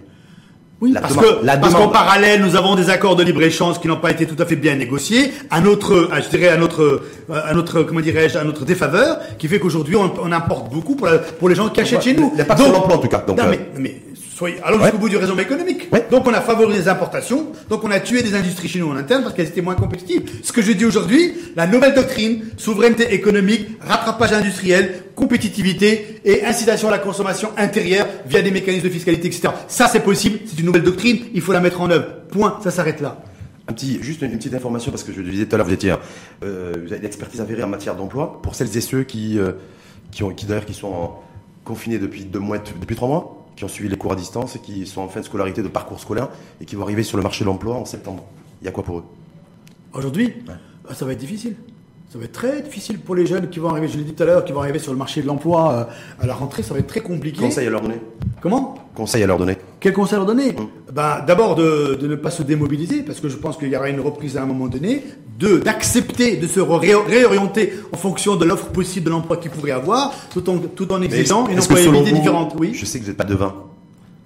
Oui, 0.80 0.92
parce 0.92 1.16
que 1.16 1.72
qu'en 1.72 1.88
parallèle, 1.88 2.42
nous 2.42 2.54
avons 2.54 2.74
des 2.74 2.90
accords 2.90 3.16
de 3.16 3.22
libre-échange 3.22 3.80
qui 3.80 3.88
n'ont 3.88 3.96
pas 3.96 4.10
été 4.10 4.26
tout 4.26 4.40
à 4.40 4.44
fait 4.44 4.56
bien 4.56 4.76
négociés, 4.76 5.32
à 5.50 5.62
notre, 5.62 6.10
je 6.22 6.28
dirais 6.28 6.48
à 6.48 6.58
notre, 6.58 7.02
à 7.32 7.54
notre, 7.54 7.82
comment 7.82 8.00
dirais-je, 8.00 8.36
à 8.36 8.44
notre 8.44 8.66
défaveur, 8.66 9.18
qui 9.38 9.48
fait 9.48 9.58
qu'aujourd'hui 9.58 9.96
on, 9.96 10.32
importe 10.32 10.70
beaucoup 10.70 10.94
pour, 10.94 11.08
pour 11.38 11.48
les 11.48 11.54
gens 11.54 11.70
qui 11.70 11.80
achètent 11.80 12.02
chez 12.02 12.14
nous. 12.14 12.28
Il 12.32 12.36
n'y 12.36 12.42
a 12.42 12.44
pas 12.44 12.58
sur 12.58 12.70
l'emploi 12.70 12.96
en 12.96 12.98
tout 12.98 13.08
cas. 13.08 13.24
Donc, 13.26 13.38
non, 13.38 13.44
euh, 13.44 13.50
mais, 13.52 13.60
mais 13.78 14.02
Soyez, 14.36 14.60
allons 14.62 14.78
jusqu'au 14.82 14.98
bout 14.98 15.08
du 15.08 15.16
raisonnement 15.16 15.40
économique. 15.40 15.88
Donc 16.10 16.26
on 16.26 16.34
a 16.34 16.42
favorisé 16.42 16.80
les 16.80 16.88
importations, 16.88 17.52
donc 17.70 17.82
on 17.84 17.90
a 17.90 18.00
tué 18.00 18.22
des 18.22 18.34
industries 18.34 18.68
chez 18.68 18.80
nous 18.80 18.90
en 18.90 18.96
interne 18.96 19.22
parce 19.22 19.34
qu'elles 19.34 19.46
étaient 19.46 19.62
moins 19.62 19.76
compétitives. 19.76 20.30
Ce 20.42 20.52
que 20.52 20.60
je 20.60 20.72
dis 20.72 20.84
aujourd'hui, 20.84 21.32
la 21.56 21.66
nouvelle 21.66 21.94
doctrine, 21.94 22.44
souveraineté 22.58 23.14
économique, 23.14 23.66
rattrapage 23.80 24.34
industriel, 24.34 25.04
compétitivité 25.14 26.20
et 26.22 26.44
incitation 26.44 26.88
à 26.88 26.90
la 26.90 26.98
consommation 26.98 27.48
intérieure 27.56 28.06
via 28.26 28.42
des 28.42 28.50
mécanismes 28.50 28.84
de 28.84 28.92
fiscalité, 28.92 29.28
etc. 29.28 29.48
Ça 29.68 29.88
c'est 29.88 30.00
possible, 30.00 30.40
c'est 30.44 30.58
une 30.58 30.66
nouvelle 30.66 30.82
doctrine, 30.82 31.18
il 31.32 31.40
faut 31.40 31.54
la 31.54 31.60
mettre 31.60 31.80
en 31.80 31.90
œuvre. 31.90 32.06
Point, 32.28 32.58
ça 32.62 32.70
s'arrête 32.70 33.00
là. 33.00 33.22
Un 33.68 33.72
petit, 33.72 34.02
juste 34.02 34.20
une, 34.20 34.36
petite 34.36 34.52
information 34.52 34.90
parce 34.90 35.02
que 35.02 35.14
je 35.14 35.22
le 35.22 35.30
disais 35.30 35.46
tout 35.46 35.54
à 35.54 35.56
l'heure, 35.56 35.66
vous 35.66 35.72
étiez, 35.72 35.94
euh, 36.44 36.74
vous 36.84 36.92
avez 36.92 37.00
l'expertise 37.00 37.40
avérée 37.40 37.62
en 37.62 37.68
matière 37.68 37.96
d'emploi 37.96 38.38
pour 38.42 38.54
celles 38.54 38.76
et 38.76 38.82
ceux 38.82 39.02
qui, 39.02 39.38
euh, 39.38 39.52
qui 40.10 40.24
ont, 40.24 40.30
qui 40.34 40.44
d'ailleurs 40.44 40.66
qui 40.66 40.74
sont 40.74 41.12
confinés 41.64 41.98
depuis 41.98 42.26
deux 42.26 42.38
mois, 42.38 42.58
depuis 42.58 42.96
trois 42.96 43.08
mois 43.08 43.35
qui 43.56 43.64
ont 43.64 43.68
suivi 43.68 43.88
les 43.88 43.96
cours 43.96 44.12
à 44.12 44.16
distance 44.16 44.54
et 44.56 44.58
qui 44.60 44.86
sont 44.86 45.00
en 45.00 45.08
fin 45.08 45.20
de 45.20 45.24
scolarité, 45.24 45.62
de 45.62 45.68
parcours 45.68 45.98
scolaire 45.98 46.28
et 46.60 46.64
qui 46.66 46.76
vont 46.76 46.82
arriver 46.82 47.02
sur 47.02 47.16
le 47.16 47.22
marché 47.22 47.42
de 47.44 47.46
l'emploi 47.46 47.74
en 47.74 47.84
septembre. 47.84 48.24
Il 48.60 48.66
y 48.66 48.68
a 48.68 48.70
quoi 48.72 48.84
pour 48.84 48.98
eux? 48.98 49.04
Aujourd'hui? 49.92 50.34
Ah, 50.88 50.94
Ça 50.94 51.04
va 51.06 51.12
être 51.12 51.18
difficile. 51.18 51.56
Ça 52.08 52.18
va 52.18 52.24
être 52.24 52.32
très 52.32 52.62
difficile 52.62 53.00
pour 53.00 53.16
les 53.16 53.26
jeunes 53.26 53.50
qui 53.50 53.58
vont 53.58 53.68
arriver, 53.68 53.88
je 53.88 53.98
l'ai 53.98 54.04
dit 54.04 54.12
tout 54.12 54.22
à 54.22 54.26
l'heure, 54.26 54.44
qui 54.44 54.52
vont 54.52 54.60
arriver 54.60 54.78
sur 54.78 54.92
le 54.92 54.98
marché 54.98 55.22
de 55.22 55.26
l'emploi 55.26 55.72
euh, 55.72 56.22
à 56.22 56.26
la 56.26 56.34
rentrée, 56.34 56.62
ça 56.62 56.72
va 56.72 56.78
être 56.78 56.86
très 56.86 57.00
compliqué. 57.00 57.40
Conseil 57.40 57.66
à 57.66 57.70
leur 57.70 57.80
donner 57.80 58.00
Comment? 58.40 58.76
Conseil 58.94 59.24
à 59.24 59.26
leur 59.26 59.38
donner. 59.38 59.56
Quel 59.80 59.92
conseil 59.92 60.14
à 60.14 60.18
leur 60.18 60.26
donner? 60.26 60.54
Hum. 60.56 60.68
bah, 60.92 61.24
D'abord 61.26 61.56
de, 61.56 61.98
ne 62.00 62.14
pas 62.14 62.30
se 62.30 62.44
démobiliser, 62.44 63.02
parce 63.02 63.18
que 63.18 63.28
je 63.28 63.36
pense 63.36 63.56
qu'il 63.56 63.68
y 63.68 63.76
aura 63.76 63.88
une 63.88 64.00
reprise 64.00 64.36
à 64.36 64.42
un 64.42 64.46
moment 64.46 64.68
donné. 64.68 65.02
Deux, 65.36 65.58
d'accepter 65.58 66.36
de 66.36 66.46
se 66.46 66.60
réorienter 66.60 67.72
en 67.92 67.96
fonction 67.96 68.36
de 68.36 68.44
l'offre 68.44 68.68
possible 68.68 69.06
de 69.06 69.10
l'emploi 69.10 69.36
qu'ils 69.36 69.50
pourraient 69.50 69.72
avoir, 69.72 70.14
tout 70.32 70.48
en, 70.48 70.58
tout 70.58 70.92
en 70.92 71.02
exigeant 71.02 71.48
une 71.48 71.58
employabilité 71.58 72.12
différente. 72.12 72.54
Oui. 72.58 72.72
Je 72.72 72.86
sais 72.86 72.98
que 72.98 73.04
vous 73.04 73.10
n'êtes 73.10 73.18
pas 73.18 73.24
devin, 73.24 73.52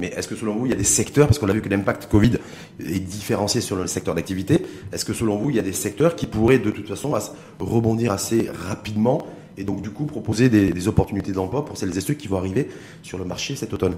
mais 0.01 0.09
est-ce 0.09 0.27
que 0.27 0.37
selon 0.37 0.57
vous, 0.57 0.67
il 0.67 0.71
y 0.71 0.75
a 0.75 0.79
des 0.79 0.85
secteurs, 0.85 1.27
parce 1.27 1.39
qu'on 1.39 1.49
a 1.49 1.53
vu 1.53 1.61
que 1.61 1.69
l'impact 1.69 2.09
Covid 2.11 2.39
est 2.85 2.99
différencié 2.99 3.61
sur 3.61 3.77
le 3.77 3.87
secteur 3.87 4.15
d'activité, 4.15 4.63
est-ce 4.93 5.05
que 5.05 5.13
selon 5.13 5.37
vous, 5.37 5.51
il 5.51 5.57
y 5.57 5.59
a 5.59 5.63
des 5.63 5.73
secteurs 5.73 6.17
qui 6.17 6.27
pourraient 6.27 6.59
de 6.59 6.71
toute 6.71 6.89
façon 6.89 7.13
rebondir 7.59 8.13
assez 8.13 8.49
rapidement 8.69 9.27
et 9.59 9.65
donc 9.65 9.83
du 9.83 9.91
coup 9.91 10.07
proposer 10.07 10.49
des 10.49 10.89
opportunités 10.89 11.33
d'emploi 11.33 11.65
pour 11.65 11.77
celles 11.77 11.97
et 11.97 12.01
ceux 12.01 12.15
qui 12.15 12.29
vont 12.29 12.39
arriver 12.39 12.69
sur 13.03 13.19
le 13.19 13.25
marché 13.25 13.57
cet 13.57 13.75
automne? 13.75 13.97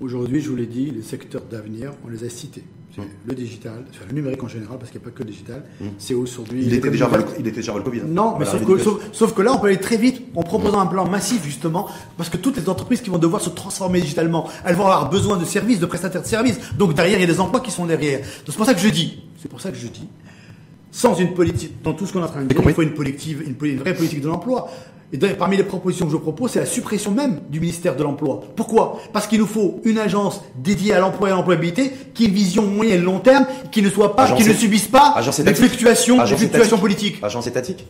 Aujourd'hui, 0.00 0.40
je 0.40 0.48
vous 0.48 0.56
l'ai 0.56 0.66
dit, 0.66 0.90
les 0.90 1.02
secteurs 1.02 1.42
d'avenir, 1.42 1.92
on 2.06 2.08
les 2.08 2.24
a 2.24 2.30
cités. 2.30 2.64
Hum. 2.98 3.04
Le 3.26 3.34
digital, 3.34 3.84
le 4.08 4.14
numérique 4.14 4.42
en 4.42 4.48
général, 4.48 4.78
parce 4.78 4.90
qu'il 4.90 4.98
n'y 4.98 5.06
a 5.06 5.10
pas 5.10 5.16
que 5.16 5.22
le 5.22 5.30
digital, 5.30 5.62
hum. 5.80 5.90
c'est 5.98 6.14
aujourd'hui. 6.14 6.62
Il, 6.64 6.72
était 6.74 6.90
déjà 6.90 7.08
le, 7.08 7.22
il 7.38 7.46
était 7.46 7.56
déjà 7.56 7.74
le 7.74 7.82
Covid. 7.82 8.00
Non, 8.08 8.36
mais 8.38 8.46
sauf 8.46 8.64
que, 8.64 8.78
sauf, 9.12 9.34
que, 9.34 9.42
là, 9.42 9.52
on 9.52 9.58
peut 9.58 9.68
aller 9.68 9.76
très 9.76 9.98
vite 9.98 10.22
en 10.34 10.42
proposant 10.42 10.80
hum. 10.80 10.86
un 10.86 10.90
plan 10.90 11.06
massif, 11.06 11.44
justement, 11.44 11.86
parce 12.16 12.30
que 12.30 12.38
toutes 12.38 12.56
les 12.56 12.68
entreprises 12.70 13.02
qui 13.02 13.10
vont 13.10 13.18
devoir 13.18 13.42
se 13.42 13.50
transformer 13.50 14.00
digitalement, 14.00 14.48
elles 14.64 14.74
vont 14.74 14.86
avoir 14.86 15.10
besoin 15.10 15.36
de 15.36 15.44
services, 15.44 15.80
de 15.80 15.86
prestataires 15.86 16.22
de 16.22 16.26
services. 16.26 16.58
Donc 16.78 16.94
derrière, 16.94 17.18
il 17.18 17.20
y 17.20 17.30
a 17.30 17.32
des 17.32 17.40
emplois 17.40 17.60
qui 17.60 17.70
sont 17.70 17.84
derrière. 17.84 18.24
c'est 18.46 18.56
pour 18.56 18.64
ça 18.64 18.72
que 18.72 18.80
je 18.80 18.88
dis, 18.88 19.22
c'est 19.36 19.48
pour 19.48 19.60
ça 19.60 19.70
que 19.70 19.76
je 19.76 19.86
dis, 19.86 20.08
sans 20.90 21.14
une 21.14 21.34
politique, 21.34 21.82
dans 21.82 21.92
tout 21.92 22.06
ce 22.06 22.12
qu'on 22.12 22.20
est 22.20 22.24
en 22.24 22.28
train 22.28 22.42
de 22.42 22.48
dire, 22.48 22.60
il 22.64 22.72
faut 22.74 22.82
une, 22.82 22.94
politique, 22.94 23.36
une 23.44 23.78
vraie 23.78 23.94
politique 23.94 24.22
de 24.22 24.28
l'emploi. 24.28 24.68
Et 25.12 25.18
parmi 25.18 25.56
les 25.56 25.64
propositions 25.64 26.06
que 26.06 26.12
je 26.12 26.16
propose, 26.16 26.52
c'est 26.52 26.60
la 26.60 26.66
suppression 26.66 27.10
même 27.10 27.40
du 27.48 27.58
ministère 27.58 27.96
de 27.96 28.02
l'Emploi. 28.04 28.42
Pourquoi? 28.54 29.00
Parce 29.12 29.26
qu'il 29.26 29.40
nous 29.40 29.46
faut 29.46 29.80
une 29.84 29.98
agence 29.98 30.42
dédiée 30.56 30.92
à 30.94 31.00
l'emploi 31.00 31.28
et 31.28 31.32
à 31.32 31.34
l'employabilité 31.34 31.92
qui 32.14 32.24
ait 32.24 32.28
une 32.28 32.34
vision 32.34 32.64
moyen 32.66 32.94
et 32.94 32.98
long 32.98 33.18
terme, 33.18 33.44
qui 33.72 33.82
ne 33.82 33.90
soit 33.90 34.14
pas, 34.14 34.30
qui 34.32 34.44
ne 34.44 34.52
subisse 34.52 34.86
pas 34.86 35.16
des 35.44 35.54
fluctuations, 35.54 36.24
des 36.24 36.36
fluctuations 36.36 36.78
politiques. 36.78 37.18
Agence 37.22 37.48
étatique? 37.48 37.86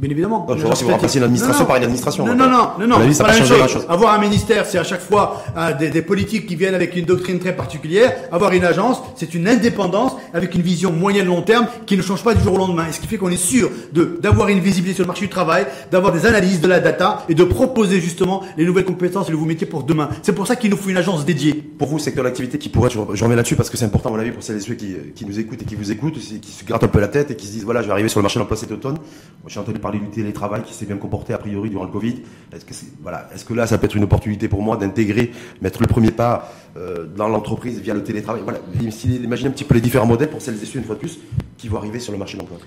Bien 0.00 0.10
évidemment. 0.10 0.46
Donc, 0.48 0.56
je 0.56 0.74
si 0.74 0.84
vous 0.84 0.90
remplacez 0.90 1.20
l'administration 1.20 1.66
par 1.66 1.76
une 1.76 1.82
administration. 1.82 2.26
Non, 2.26 2.34
non, 2.34 2.48
non, 2.48 2.70
non, 2.78 2.86
non. 2.86 3.14
Pas 3.18 3.26
la 3.26 3.34
même 3.34 3.44
chose. 3.44 3.84
Avoir 3.86 4.14
un 4.14 4.18
ministère, 4.18 4.64
c'est 4.64 4.78
à 4.78 4.82
chaque 4.82 5.02
fois 5.02 5.42
euh, 5.58 5.76
des, 5.76 5.90
des, 5.90 6.00
politiques 6.00 6.46
qui 6.46 6.56
viennent 6.56 6.74
avec 6.74 6.96
une 6.96 7.04
doctrine 7.04 7.38
très 7.38 7.54
particulière. 7.54 8.14
Avoir 8.32 8.52
une 8.52 8.64
agence, 8.64 9.02
c'est 9.14 9.34
une 9.34 9.46
indépendance 9.46 10.12
avec 10.32 10.54
une 10.54 10.62
vision 10.62 10.90
moyenne 10.90 11.26
long 11.26 11.42
terme 11.42 11.66
qui 11.84 11.98
ne 11.98 12.02
change 12.02 12.24
pas 12.24 12.34
du 12.34 12.42
jour 12.42 12.54
au 12.54 12.56
lendemain. 12.56 12.86
Et 12.88 12.92
ce 12.92 13.00
qui 13.00 13.08
fait 13.08 13.18
qu'on 13.18 13.28
est 13.28 13.36
sûr 13.36 13.70
de 13.92 14.18
d'avoir 14.22 14.48
une 14.48 14.60
visibilité 14.60 14.94
sur 14.94 15.04
le 15.04 15.08
marché 15.08 15.26
du 15.26 15.30
travail, 15.30 15.66
d'avoir 15.92 16.12
des 16.12 16.24
analyses 16.24 16.62
de 16.62 16.68
la 16.68 16.80
data 16.80 17.26
et 17.28 17.34
de 17.34 17.44
proposer 17.44 18.00
justement 18.00 18.42
les 18.56 18.64
nouvelles 18.64 18.86
compétences 18.86 19.26
et 19.26 19.32
les 19.32 19.34
nouveaux 19.34 19.46
métiers 19.46 19.66
pour 19.66 19.82
demain. 19.82 20.08
C'est 20.22 20.34
pour 20.34 20.46
ça 20.46 20.56
qu'il 20.56 20.70
nous 20.70 20.78
faut 20.78 20.88
une 20.88 20.96
agence 20.96 21.26
dédiée. 21.26 21.52
Pour 21.52 21.88
vous, 21.88 21.98
secteur 21.98 22.24
d'activité 22.24 22.56
qui 22.56 22.70
pourrait, 22.70 22.88
je, 22.88 22.98
reviens 22.98 23.36
là-dessus 23.36 23.56
parce 23.56 23.68
que 23.68 23.76
c'est 23.76 23.84
important 23.84 24.08
à 24.08 24.12
mon 24.12 24.18
avis 24.18 24.30
pour 24.30 24.42
celles 24.42 24.56
et 24.56 24.60
ceux 24.60 24.74
qui, 24.74 24.94
qui 25.14 25.26
nous 25.26 25.38
écoutent 25.38 25.60
et 25.60 25.66
qui 25.66 25.74
vous 25.74 25.92
écoutent, 25.92 26.14
qui 26.14 26.52
se 26.52 26.64
grattent 26.64 26.84
un 26.84 26.88
peu 26.88 27.00
la 27.00 27.08
tête 27.08 27.30
et 27.30 27.36
qui 27.36 27.46
se 27.46 27.52
disent 27.52 27.64
voilà, 27.64 27.82
je 27.82 27.86
vais 27.86 27.92
arriver 27.92 28.08
sur 28.08 28.20
le 28.20 28.22
marché 28.22 28.36
de 28.36 28.40
l'emploi 28.40 28.56
cet 28.56 28.72
automne. 28.72 28.96
Moi, 29.42 29.50
entendu 29.60 29.78
parler 29.90 30.06
du 30.06 30.10
télétravail 30.10 30.62
qui 30.62 30.72
s'est 30.72 30.86
bien 30.86 30.96
comporté 30.96 31.32
a 31.32 31.38
priori 31.38 31.68
durant 31.68 31.84
le 31.84 31.90
Covid. 31.90 32.22
Est-ce 32.52 32.64
que, 32.64 32.74
voilà, 33.02 33.28
est-ce 33.34 33.44
que 33.44 33.54
là, 33.54 33.66
ça 33.66 33.76
peut 33.78 33.86
être 33.86 33.96
une 33.96 34.04
opportunité 34.04 34.48
pour 34.48 34.62
moi 34.62 34.76
d'intégrer, 34.76 35.32
mettre 35.60 35.80
le 35.80 35.88
premier 35.88 36.12
pas 36.12 36.52
euh, 36.76 37.06
dans 37.06 37.28
l'entreprise 37.28 37.80
via 37.80 37.94
le 37.94 38.04
télétravail? 38.04 38.42
Voilà, 38.44 38.60
imaginez 38.80 39.48
un 39.48 39.52
petit 39.52 39.64
peu 39.64 39.74
les 39.74 39.80
différents 39.80 40.06
modèles 40.06 40.30
pour 40.30 40.40
celles 40.40 40.62
et 40.62 40.66
ceux, 40.66 40.78
une 40.78 40.84
fois 40.84 40.94
de 40.94 41.00
plus, 41.00 41.18
qui 41.56 41.68
vont 41.68 41.78
arriver 41.78 41.98
sur 41.98 42.12
le 42.12 42.18
marché 42.18 42.36
de 42.36 42.42
l'emploi. 42.42 42.58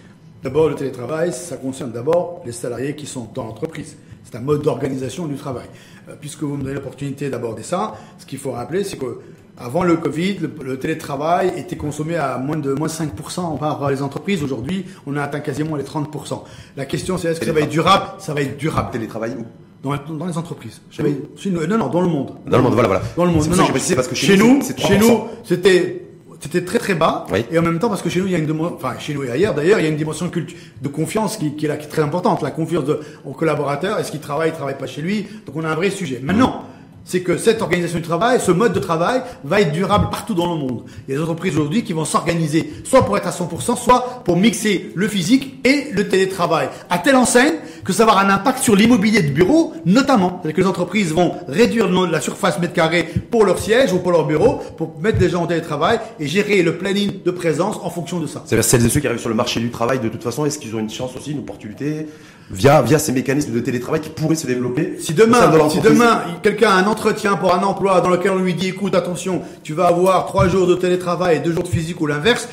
D'abord, 0.43 0.67
le 0.67 0.76
télétravail, 0.76 1.32
ça 1.32 1.55
concerne 1.55 1.93
d'abord 1.93 2.41
les 2.45 2.51
salariés 2.51 2.95
qui 2.95 3.05
sont 3.05 3.30
dans 3.34 3.45
l'entreprise. 3.45 3.95
C'est 4.26 4.36
un 4.36 4.41
mode 4.41 4.61
d'organisation 4.61 5.26
du 5.26 5.36
travail. 5.36 5.67
Euh, 6.09 6.15
puisque 6.19 6.43
vous 6.43 6.57
me 6.57 6.63
donnez 6.63 6.76
l'opportunité 6.76 7.30
d'aborder 7.30 7.63
ça, 7.63 7.93
ce 8.17 8.26
qu'il 8.26 8.39
faut 8.39 8.51
rappeler, 8.51 8.84
c'est 8.84 8.97
que 8.97 9.19
avant 9.58 9.84
le 9.84 9.97
Covid, 9.97 10.38
le, 10.62 10.80
télétravail 10.80 11.54
était 11.58 11.76
consommé 11.76 12.16
à 12.16 12.38
moins 12.38 12.58
de 12.58 12.74
moins 12.74 12.88
5% 12.88 13.60
par 13.60 13.89
les 13.89 14.01
entreprises. 14.01 14.43
Aujourd'hui, 14.43 14.86
on 15.06 15.16
a 15.16 15.24
atteint 15.24 15.41
quasiment 15.41 15.76
les 15.76 15.84
30%. 15.84 16.43
La 16.76 16.86
question, 16.86 17.18
c'est 17.18 17.30
est-ce 17.30 17.39
que 17.39 17.45
ça 17.45 17.54
va 17.54 17.62
être 17.62 17.70
durable? 17.70 18.06
Ça 18.20 18.34
va 18.34 18.41
être 18.41 18.58
durable. 18.58 18.89
Télétravail 18.91 19.36
où? 19.39 19.45
Dans, 19.84 19.95
dans, 20.18 20.26
les 20.26 20.38
entreprises. 20.38 20.82
non, 20.97 21.78
non, 21.78 21.88
dans 21.89 22.01
le 22.01 22.08
monde. 22.08 22.36
Dans 22.47 22.58
le 22.58 22.64
monde, 22.64 22.74
voilà, 22.74 22.88
voilà. 22.88 23.04
Dans 23.18 23.26
le 23.26 23.32
monde. 23.32 23.45
Non, 23.47 23.68
que 23.68 23.95
parce 23.95 24.08
que 24.08 24.16
chez, 24.16 24.38
nous, 24.38 24.62
chez 24.78 24.97
nous, 24.97 25.28
c'était 25.43 26.04
c'était 26.39 26.64
très 26.66 26.80
très 26.80 26.93
bas 26.93 27.26
et 27.51 27.58
en 27.58 27.62
même 27.62 27.80
temps 27.80 27.88
parce 27.88 28.01
que 28.01 28.10
chez 28.10 28.20
nous 28.20 28.26
il 28.26 28.34
y 28.34 28.36
a 28.36 28.38
une 28.38 28.51
enfin 28.60 28.95
chez 28.99 29.14
nous 29.14 29.24
et 29.24 29.32
ailleurs 29.32 29.54
d'ailleurs 29.54 29.80
il 29.80 29.84
y 29.84 29.86
a 29.86 29.89
une 29.89 29.95
dimension 29.95 30.30
de 30.30 30.88
confiance 30.89 31.38
qui, 31.38 31.56
qui, 31.56 31.66
est 31.66 31.70
là 31.70 31.78
qui 31.78 31.86
est 31.86 31.89
très 31.89 32.01
importante 32.01 32.41
la 32.41 32.51
confiance 32.51 32.84
de, 32.84 32.99
au 33.24 33.32
collaborateur 33.32 33.97
est-ce 33.97 34.12
qu'il 34.12 34.20
travaille 34.20 34.49
il 34.49 34.54
travaille 34.54 34.78
pas 34.78 34.86
chez 34.86 35.01
lui? 35.01 35.26
Donc 35.45 35.56
on 35.56 35.64
a 35.64 35.70
un 35.70 35.76
vrai 35.76 35.89
sujet 35.89 36.20
maintenant 36.22 36.66
c'est 37.06 37.22
que 37.22 37.38
cette 37.38 37.62
organisation 37.62 37.99
du 37.99 38.06
travail, 38.06 38.39
ce 38.39 38.51
mode 38.51 38.74
de 38.74 38.80
travail 38.80 39.22
va 39.43 39.62
être 39.62 39.72
durable 39.72 40.08
partout 40.10 40.34
dans 40.34 40.54
le 40.54 40.60
monde. 40.60 40.84
Il 41.08 41.14
y 41.14 41.16
a 41.16 41.18
des 41.18 41.24
entreprises 41.24 41.56
aujourd'hui 41.56 41.84
qui 41.84 41.93
vont 41.93 42.06
s'organiser 42.06 42.74
soit 42.84 43.06
pour 43.06 43.18
être 43.18 43.28
à 43.28 43.32
100%, 43.32 43.78
soit 43.78 44.22
pour 44.24 44.38
mixer 44.38 44.91
le 44.95 45.08
physique 45.08 45.60
et 45.66 45.88
le 45.91 46.08
télétravail. 46.08 46.70
À 46.89 46.97
telle 46.97 47.16
enseigne 47.16 47.56
que 47.84 47.91
ça 47.91 48.06
va 48.06 48.14
avoir 48.14 48.26
un 48.26 48.34
impact 48.34 48.60
sur 48.60 48.76
l'immobilier 48.76 49.22
de 49.22 49.32
bureau, 49.32 49.74
notamment. 49.86 50.39
C'est-à-dire 50.41 50.56
que 50.56 50.62
les 50.62 50.68
entreprises 50.68 51.14
vont 51.14 51.34
réduire 51.47 51.89
la 51.89 52.22
surface 52.22 52.60
mètre 52.60 52.74
carré 52.74 53.04
pour 53.30 53.43
leur 53.43 53.60
siège 53.60 53.91
ou 53.91 53.99
pour 53.99 54.12
leur 54.12 54.26
bureau, 54.26 54.62
pour 54.78 54.99
mettre 55.01 55.18
des 55.18 55.30
gens 55.30 55.43
en 55.43 55.47
télétravail 55.47 55.99
et 56.20 56.28
gérer 56.28 56.64
le 56.64 56.78
planning 56.78 57.22
de 57.24 57.32
présence 57.32 57.78
en 57.82 57.89
fonction 57.89 58.20
de 58.20 58.28
ça. 58.28 58.43
C'est-à-dire 58.45 58.64
celles 58.64 58.86
et 58.86 58.89
ceux 58.89 59.01
qui 59.01 59.08
arrivent 59.08 59.20
sur 59.20 59.30
le 59.30 59.36
marché 59.36 59.60
du 59.60 59.70
travail, 59.70 59.99
de 59.99 60.10
toute 60.10 60.24
façon, 60.24 60.45
est-ce 60.45 60.60
qu'ils 60.60 60.76
ont 60.76 60.80
une 60.80 60.89
chance 60.89 61.16
aussi, 61.18 61.32
une 61.32 61.39
opportunité 61.39 62.08
via, 62.52 62.82
via 62.82 63.00
ces 63.00 63.12
mécanismes 63.12 63.54
de 63.54 63.60
télétravail 63.60 64.02
qui 64.02 64.10
pourraient 64.10 64.36
se 64.36 64.48
développer. 64.48 64.96
Si 65.00 65.14
demain, 65.14 65.52
si 65.70 65.80
demain, 65.80 66.22
quelqu'un 66.41 66.70
a 66.70 66.74
un 66.74 66.86
entretien 66.86 67.36
pour 67.36 67.54
un 67.54 67.64
emploi 67.64 68.02
dans 68.02 68.10
lequel 68.10 68.32
on 68.32 68.39
lui 68.39 68.54
dit, 68.54 68.70
écoute, 68.70 68.96
attention, 68.96 69.41
tu 69.64 69.74
vas 69.74 69.88
avoir 69.88 70.26
trois 70.26 70.48
jours 70.48 70.68
de 70.68 70.76
télétravail 70.76 71.38
et 71.38 71.39
deux 71.39 71.52
jours 71.52 71.64
de 71.64 71.70
physique 71.70 72.00
ou 72.02 72.08
l'inverse, 72.08 72.48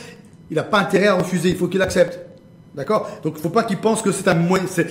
il 0.51 0.57
n'a 0.57 0.62
pas 0.62 0.78
intérêt 0.78 1.09
à 1.09 1.14
refuser, 1.14 1.51
il 1.51 1.57
faut 1.57 1.68
qu'il 1.68 1.82
accepte. 1.82 2.29
D'accord? 2.74 3.08
Donc 3.24 3.34
il 3.36 3.42
faut 3.42 3.48
pas 3.48 3.64
qu'il 3.64 3.78
pense 3.78 4.00
que 4.00 4.12
c'est 4.12 4.28
un 4.28 4.36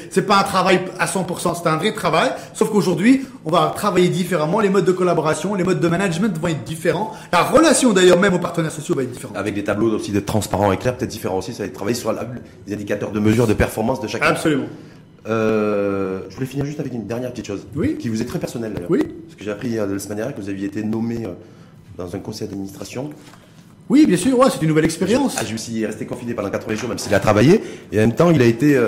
c'est 0.09 0.21
pas 0.23 0.39
un 0.39 0.43
travail 0.43 0.81
à 0.99 1.05
100%, 1.05 1.55
c'est 1.55 1.69
un 1.69 1.77
vrai 1.77 1.93
travail. 1.93 2.31
Sauf 2.53 2.69
qu'aujourd'hui, 2.71 3.25
on 3.45 3.51
va 3.51 3.71
travailler 3.73 4.09
différemment. 4.09 4.59
Les 4.59 4.69
modes 4.69 4.83
de 4.83 4.91
collaboration, 4.91 5.55
les 5.55 5.63
modes 5.63 5.79
de 5.79 5.87
management 5.87 6.37
vont 6.37 6.47
être 6.49 6.65
différents. 6.65 7.13
La 7.31 7.43
relation 7.43 7.93
d'ailleurs 7.93 8.19
même 8.19 8.33
aux 8.33 8.39
partenaires 8.39 8.71
sociaux 8.71 8.95
va 8.95 9.03
être 9.03 9.11
différente. 9.11 9.37
Avec 9.37 9.55
des 9.55 9.63
tableaux 9.63 9.91
aussi 9.95 10.11
de 10.11 10.19
transparents 10.19 10.71
et 10.73 10.77
clairs, 10.77 10.97
peut-être 10.97 11.09
différents 11.09 11.37
aussi. 11.37 11.53
Ça 11.53 11.63
va 11.63 11.67
être 11.67 11.73
travailler 11.73 11.95
sur 11.95 12.13
les 12.67 12.73
indicateurs 12.73 13.11
de 13.11 13.19
mesure 13.19 13.47
de 13.47 13.53
performance 13.53 14.01
de 14.01 14.07
chacun. 14.07 14.27
Absolument. 14.27 14.65
Euh, 15.27 16.21
je 16.29 16.35
voulais 16.35 16.47
finir 16.47 16.65
juste 16.65 16.79
avec 16.79 16.93
une 16.93 17.07
dernière 17.07 17.31
petite 17.31 17.47
chose. 17.47 17.65
Oui. 17.75 17.97
Qui 17.97 18.09
vous 18.09 18.21
est 18.21 18.25
très 18.25 18.39
personnelle 18.39 18.73
d'ailleurs. 18.73 18.91
Oui. 18.91 19.03
Parce 19.03 19.35
que 19.35 19.43
j'ai 19.43 19.51
appris 19.51 19.77
euh, 19.77 19.85
la 19.85 19.99
semaine 19.99 20.17
dernière 20.17 20.35
que 20.35 20.41
vous 20.41 20.49
aviez 20.49 20.67
été 20.67 20.83
nommé 20.83 21.25
euh, 21.25 21.29
dans 21.97 22.15
un 22.15 22.19
conseil 22.19 22.47
d'administration. 22.47 23.09
Oui, 23.89 24.05
bien 24.05 24.17
sûr, 24.17 24.37
ouais, 24.37 24.47
c'est 24.51 24.61
une 24.61 24.67
nouvelle 24.67 24.85
expérience. 24.85 25.35
Ah, 25.39 25.43
je 25.45 25.53
me 25.53 25.57
suis 25.57 25.85
resté 25.85 26.05
confiné 26.05 26.33
pendant 26.33 26.49
80 26.49 26.75
jours, 26.75 26.89
même 26.89 26.99
s'il 26.99 27.13
a 27.13 27.19
travaillé. 27.19 27.61
Et 27.91 27.97
en 27.97 28.01
même 28.01 28.15
temps, 28.15 28.29
il 28.29 28.41
a 28.41 28.45
été 28.45 28.79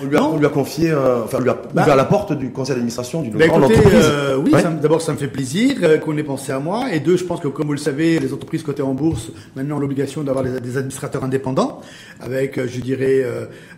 on 0.00 0.06
lui, 0.06 0.16
a, 0.16 0.24
on 0.24 0.38
lui, 0.38 0.46
a, 0.46 0.48
confié, 0.48 0.90
euh, 0.90 1.24
enfin, 1.24 1.38
on 1.38 1.42
lui 1.42 1.50
a 1.50 1.58
bah, 1.74 1.82
ouvert 1.82 1.96
la 1.96 2.04
porte 2.04 2.32
du 2.32 2.50
conseil 2.50 2.74
d'administration 2.74 3.22
d'une 3.22 3.36
bah, 3.36 3.46
grande 3.46 3.64
entreprise. 3.64 3.92
Euh, 3.94 4.36
oui, 4.36 4.52
d'abord, 4.80 5.02
ça 5.02 5.12
me 5.12 5.18
fait 5.18 5.28
plaisir 5.28 5.76
euh, 5.82 5.98
qu'on 5.98 6.16
ait 6.16 6.22
pensé 6.22 6.52
à 6.52 6.58
moi. 6.58 6.92
Et 6.92 7.00
deux, 7.00 7.16
je 7.16 7.24
pense 7.24 7.40
que, 7.40 7.48
comme 7.48 7.66
vous 7.66 7.72
le 7.72 7.78
savez, 7.78 8.18
les 8.18 8.32
entreprises 8.32 8.62
cotées 8.62 8.82
en 8.82 8.94
bourse 8.94 9.30
maintenant 9.54 9.76
ont 9.76 9.80
l'obligation 9.80 10.22
d'avoir 10.22 10.44
des, 10.44 10.76
administrateurs 10.76 11.24
indépendants, 11.24 11.80
avec, 12.20 12.58
je 12.66 12.80
dirais, 12.80 13.24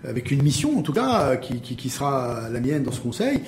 avec 0.08 0.30
une 0.30 0.42
mission, 0.42 0.78
en 0.78 0.82
tout 0.82 0.92
cas, 0.92 1.36
qui, 1.36 1.60
qui, 1.60 1.76
qui, 1.76 1.88
sera 1.88 2.48
la 2.52 2.60
mienne 2.60 2.82
dans 2.82 2.92
ce 2.92 3.00
conseil. 3.00 3.40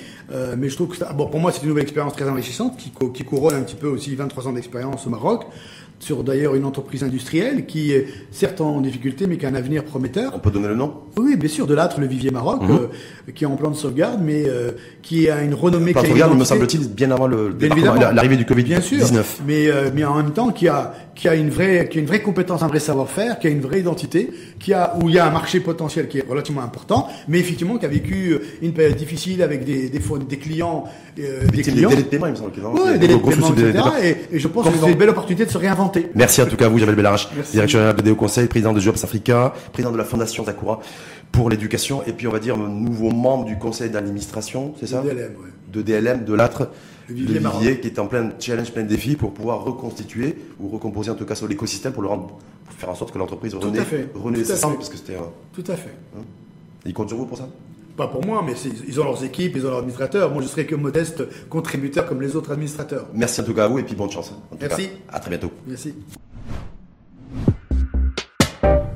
mais 0.57 0.69
je 0.69 0.75
trouve 0.75 0.89
que, 0.89 0.97
ça, 0.97 1.13
bon, 1.13 1.27
pour 1.27 1.39
moi, 1.39 1.51
c'est 1.51 1.61
une 1.61 1.69
nouvelle 1.69 1.83
expérience 1.83 2.13
très 2.13 2.29
enrichissante, 2.29 2.77
qui, 2.77 2.91
qui 3.13 3.23
couronne 3.23 3.55
un 3.55 3.61
petit 3.61 3.75
peu 3.75 3.87
aussi 3.87 4.15
23 4.15 4.47
ans 4.47 4.53
d'expérience 4.53 5.05
au 5.07 5.09
Maroc 5.09 5.45
sur 6.01 6.23
d'ailleurs 6.23 6.55
une 6.55 6.65
entreprise 6.65 7.03
industrielle 7.03 7.65
qui 7.65 7.91
est 7.91 8.07
certes 8.31 8.59
en 8.59 8.81
difficulté 8.81 9.27
mais 9.27 9.37
qui 9.37 9.45
a 9.45 9.49
un 9.49 9.55
avenir 9.55 9.85
prometteur. 9.85 10.33
On 10.35 10.39
peut 10.39 10.51
donner 10.51 10.67
le 10.67 10.75
nom? 10.75 10.93
Oui, 11.17 11.35
bien 11.37 11.49
sûr, 11.49 11.67
de 11.67 11.73
l'âtre, 11.73 11.99
le 11.99 12.07
Vivier 12.07 12.31
Maroc, 12.31 12.63
mhm. 12.63 12.71
euh, 12.71 13.31
qui 13.33 13.43
est 13.43 13.47
en 13.47 13.55
plan 13.55 13.69
de 13.69 13.75
sauvegarde, 13.75 14.19
mais 14.23 14.43
euh, 14.47 14.71
qui 15.01 15.29
a 15.29 15.41
une 15.43 15.53
renommée. 15.53 15.91
Plan 15.91 16.01
de 16.01 16.07
sauvegarde, 16.07 16.37
me 16.37 16.43
semble-t-il, 16.43 16.89
bien 16.89 17.11
avant 17.11 17.27
l'arrivée 17.27 18.37
du 18.37 18.45
Covid-19. 18.45 18.63
Bien 18.63 18.81
sûr, 18.81 19.07
mais, 19.45 19.67
euh, 19.67 19.89
mais 19.93 20.03
en 20.03 20.15
même 20.15 20.31
temps 20.31 20.51
qui 20.51 20.67
a, 20.67 20.93
qui 21.15 21.27
a 21.27 21.35
une 21.35 21.49
vraie, 21.49 21.87
qui 21.89 21.99
a 21.99 22.01
une 22.01 22.07
vraie 22.07 22.21
compétence, 22.21 22.63
un 22.63 22.67
vrai 22.67 22.79
savoir-faire, 22.79 23.39
qui 23.39 23.47
a 23.47 23.49
une 23.49 23.61
vraie 23.61 23.79
identité, 23.79 24.31
qui 24.59 24.73
a, 24.73 24.95
où 25.01 25.09
il 25.09 25.15
y 25.15 25.19
a 25.19 25.27
un 25.27 25.31
marché 25.31 25.59
potentiel 25.59 26.07
qui 26.07 26.17
est 26.17 26.25
relativement 26.27 26.61
important, 26.61 27.07
mais 27.27 27.39
effectivement 27.39 27.77
qui 27.77 27.85
a 27.85 27.89
vécu 27.89 28.37
une 28.61 28.73
période 28.73 28.95
difficile 28.95 29.43
avec 29.43 29.65
des, 29.65 29.89
des, 29.89 29.99
des 29.99 30.37
clients, 30.37 30.85
euh, 31.19 31.45
des 31.47 31.61
clients. 31.61 31.89
Des 31.89 31.95
délais 31.95 32.03
de 32.03 32.07
paiement, 32.07 32.27
il 32.27 32.31
me 32.31 32.35
semble. 32.35 32.51
Oui, 32.73 32.91
des 32.93 32.99
délais 32.99 33.15
de 33.15 33.19
paiement, 33.19 33.53
etc. 33.53 33.83
Et, 34.03 34.35
et, 34.35 34.39
je 34.39 34.47
pense 34.47 34.67
que 34.67 34.73
c'est 34.81 34.91
une 34.91 34.97
belle 34.97 35.09
opportunité 35.09 35.45
de 35.45 35.51
se 35.51 35.57
réinventer. 35.57 35.90
Merci 36.15 36.41
en 36.41 36.45
tout 36.45 36.55
cas 36.55 36.65
à 36.65 36.69
vous, 36.69 36.77
Javel 36.77 36.95
Bellarache, 36.95 37.29
directeur 37.51 37.79
général 37.79 37.95
de 37.95 38.01
Déo 38.01 38.15
Conseil, 38.15 38.47
président 38.47 38.73
de 38.73 38.79
Jobs 38.79 38.97
Africa, 39.03 39.53
président 39.71 39.91
de 39.91 39.97
la 39.97 40.03
Fondation 40.03 40.43
Zakura 40.43 40.79
pour 41.31 41.49
l'éducation, 41.49 42.03
et 42.05 42.13
puis 42.13 42.27
on 42.27 42.31
va 42.31 42.39
dire 42.39 42.57
nouveau 42.57 43.09
membre 43.11 43.45
du 43.45 43.57
conseil 43.57 43.89
d'administration, 43.89 44.73
c'est 44.79 44.87
ça? 44.87 45.01
De 45.01 45.09
DLM. 45.09 45.31
De 45.71 45.81
DLM, 45.81 46.25
de 46.25 46.33
l'âtre, 46.33 46.69
le 47.07 47.15
Vivier, 47.15 47.79
qui 47.79 47.87
est 47.87 47.99
en 47.99 48.07
plein 48.07 48.31
challenge, 48.39 48.71
plein 48.71 48.83
défi 48.83 49.15
pour 49.15 49.33
pouvoir 49.33 49.63
reconstituer 49.63 50.35
ou 50.59 50.67
recomposer 50.69 51.11
en 51.11 51.15
tout 51.15 51.25
cas 51.25 51.35
sur 51.35 51.47
l'écosystème 51.47 51.93
pour 51.93 52.03
le 52.03 52.09
rendre, 52.09 52.27
pour 52.65 52.73
faire 52.77 52.89
en 52.89 52.95
sorte 52.95 53.11
que 53.11 53.17
l'entreprise 53.17 53.53
renaisse, 53.55 53.85
renaisse 54.13 54.61
parce 54.61 54.89
que 54.89 54.97
c'était. 54.97 55.17
Tout 55.53 55.63
à 55.67 55.75
fait. 55.75 55.93
Hein? 56.17 56.21
Ils 56.85 56.93
comptent 56.93 57.09
sur 57.09 57.17
vous 57.17 57.25
pour 57.25 57.37
ça? 57.37 57.47
Pas 57.95 58.07
pour 58.07 58.25
moi, 58.25 58.43
mais 58.45 58.53
ils 58.87 58.99
ont 58.99 59.03
leurs 59.03 59.23
équipes, 59.23 59.53
ils 59.55 59.65
ont 59.65 59.69
leurs 59.69 59.79
administrateurs. 59.79 60.31
Moi, 60.31 60.41
je 60.41 60.47
serai 60.47 60.65
que 60.65 60.75
modeste 60.75 61.23
contributeur 61.49 62.07
comme 62.07 62.21
les 62.21 62.35
autres 62.35 62.51
administrateurs. 62.51 63.07
Merci 63.13 63.41
en 63.41 63.43
tout 63.43 63.53
cas 63.53 63.65
à 63.65 63.67
vous 63.67 63.79
et 63.79 63.83
puis 63.83 63.95
bonne 63.95 64.11
chance. 64.11 64.33
Merci. 64.59 64.89
à 65.11 65.19
très 65.19 65.29
bientôt. 65.29 65.51
Merci. 65.67 65.93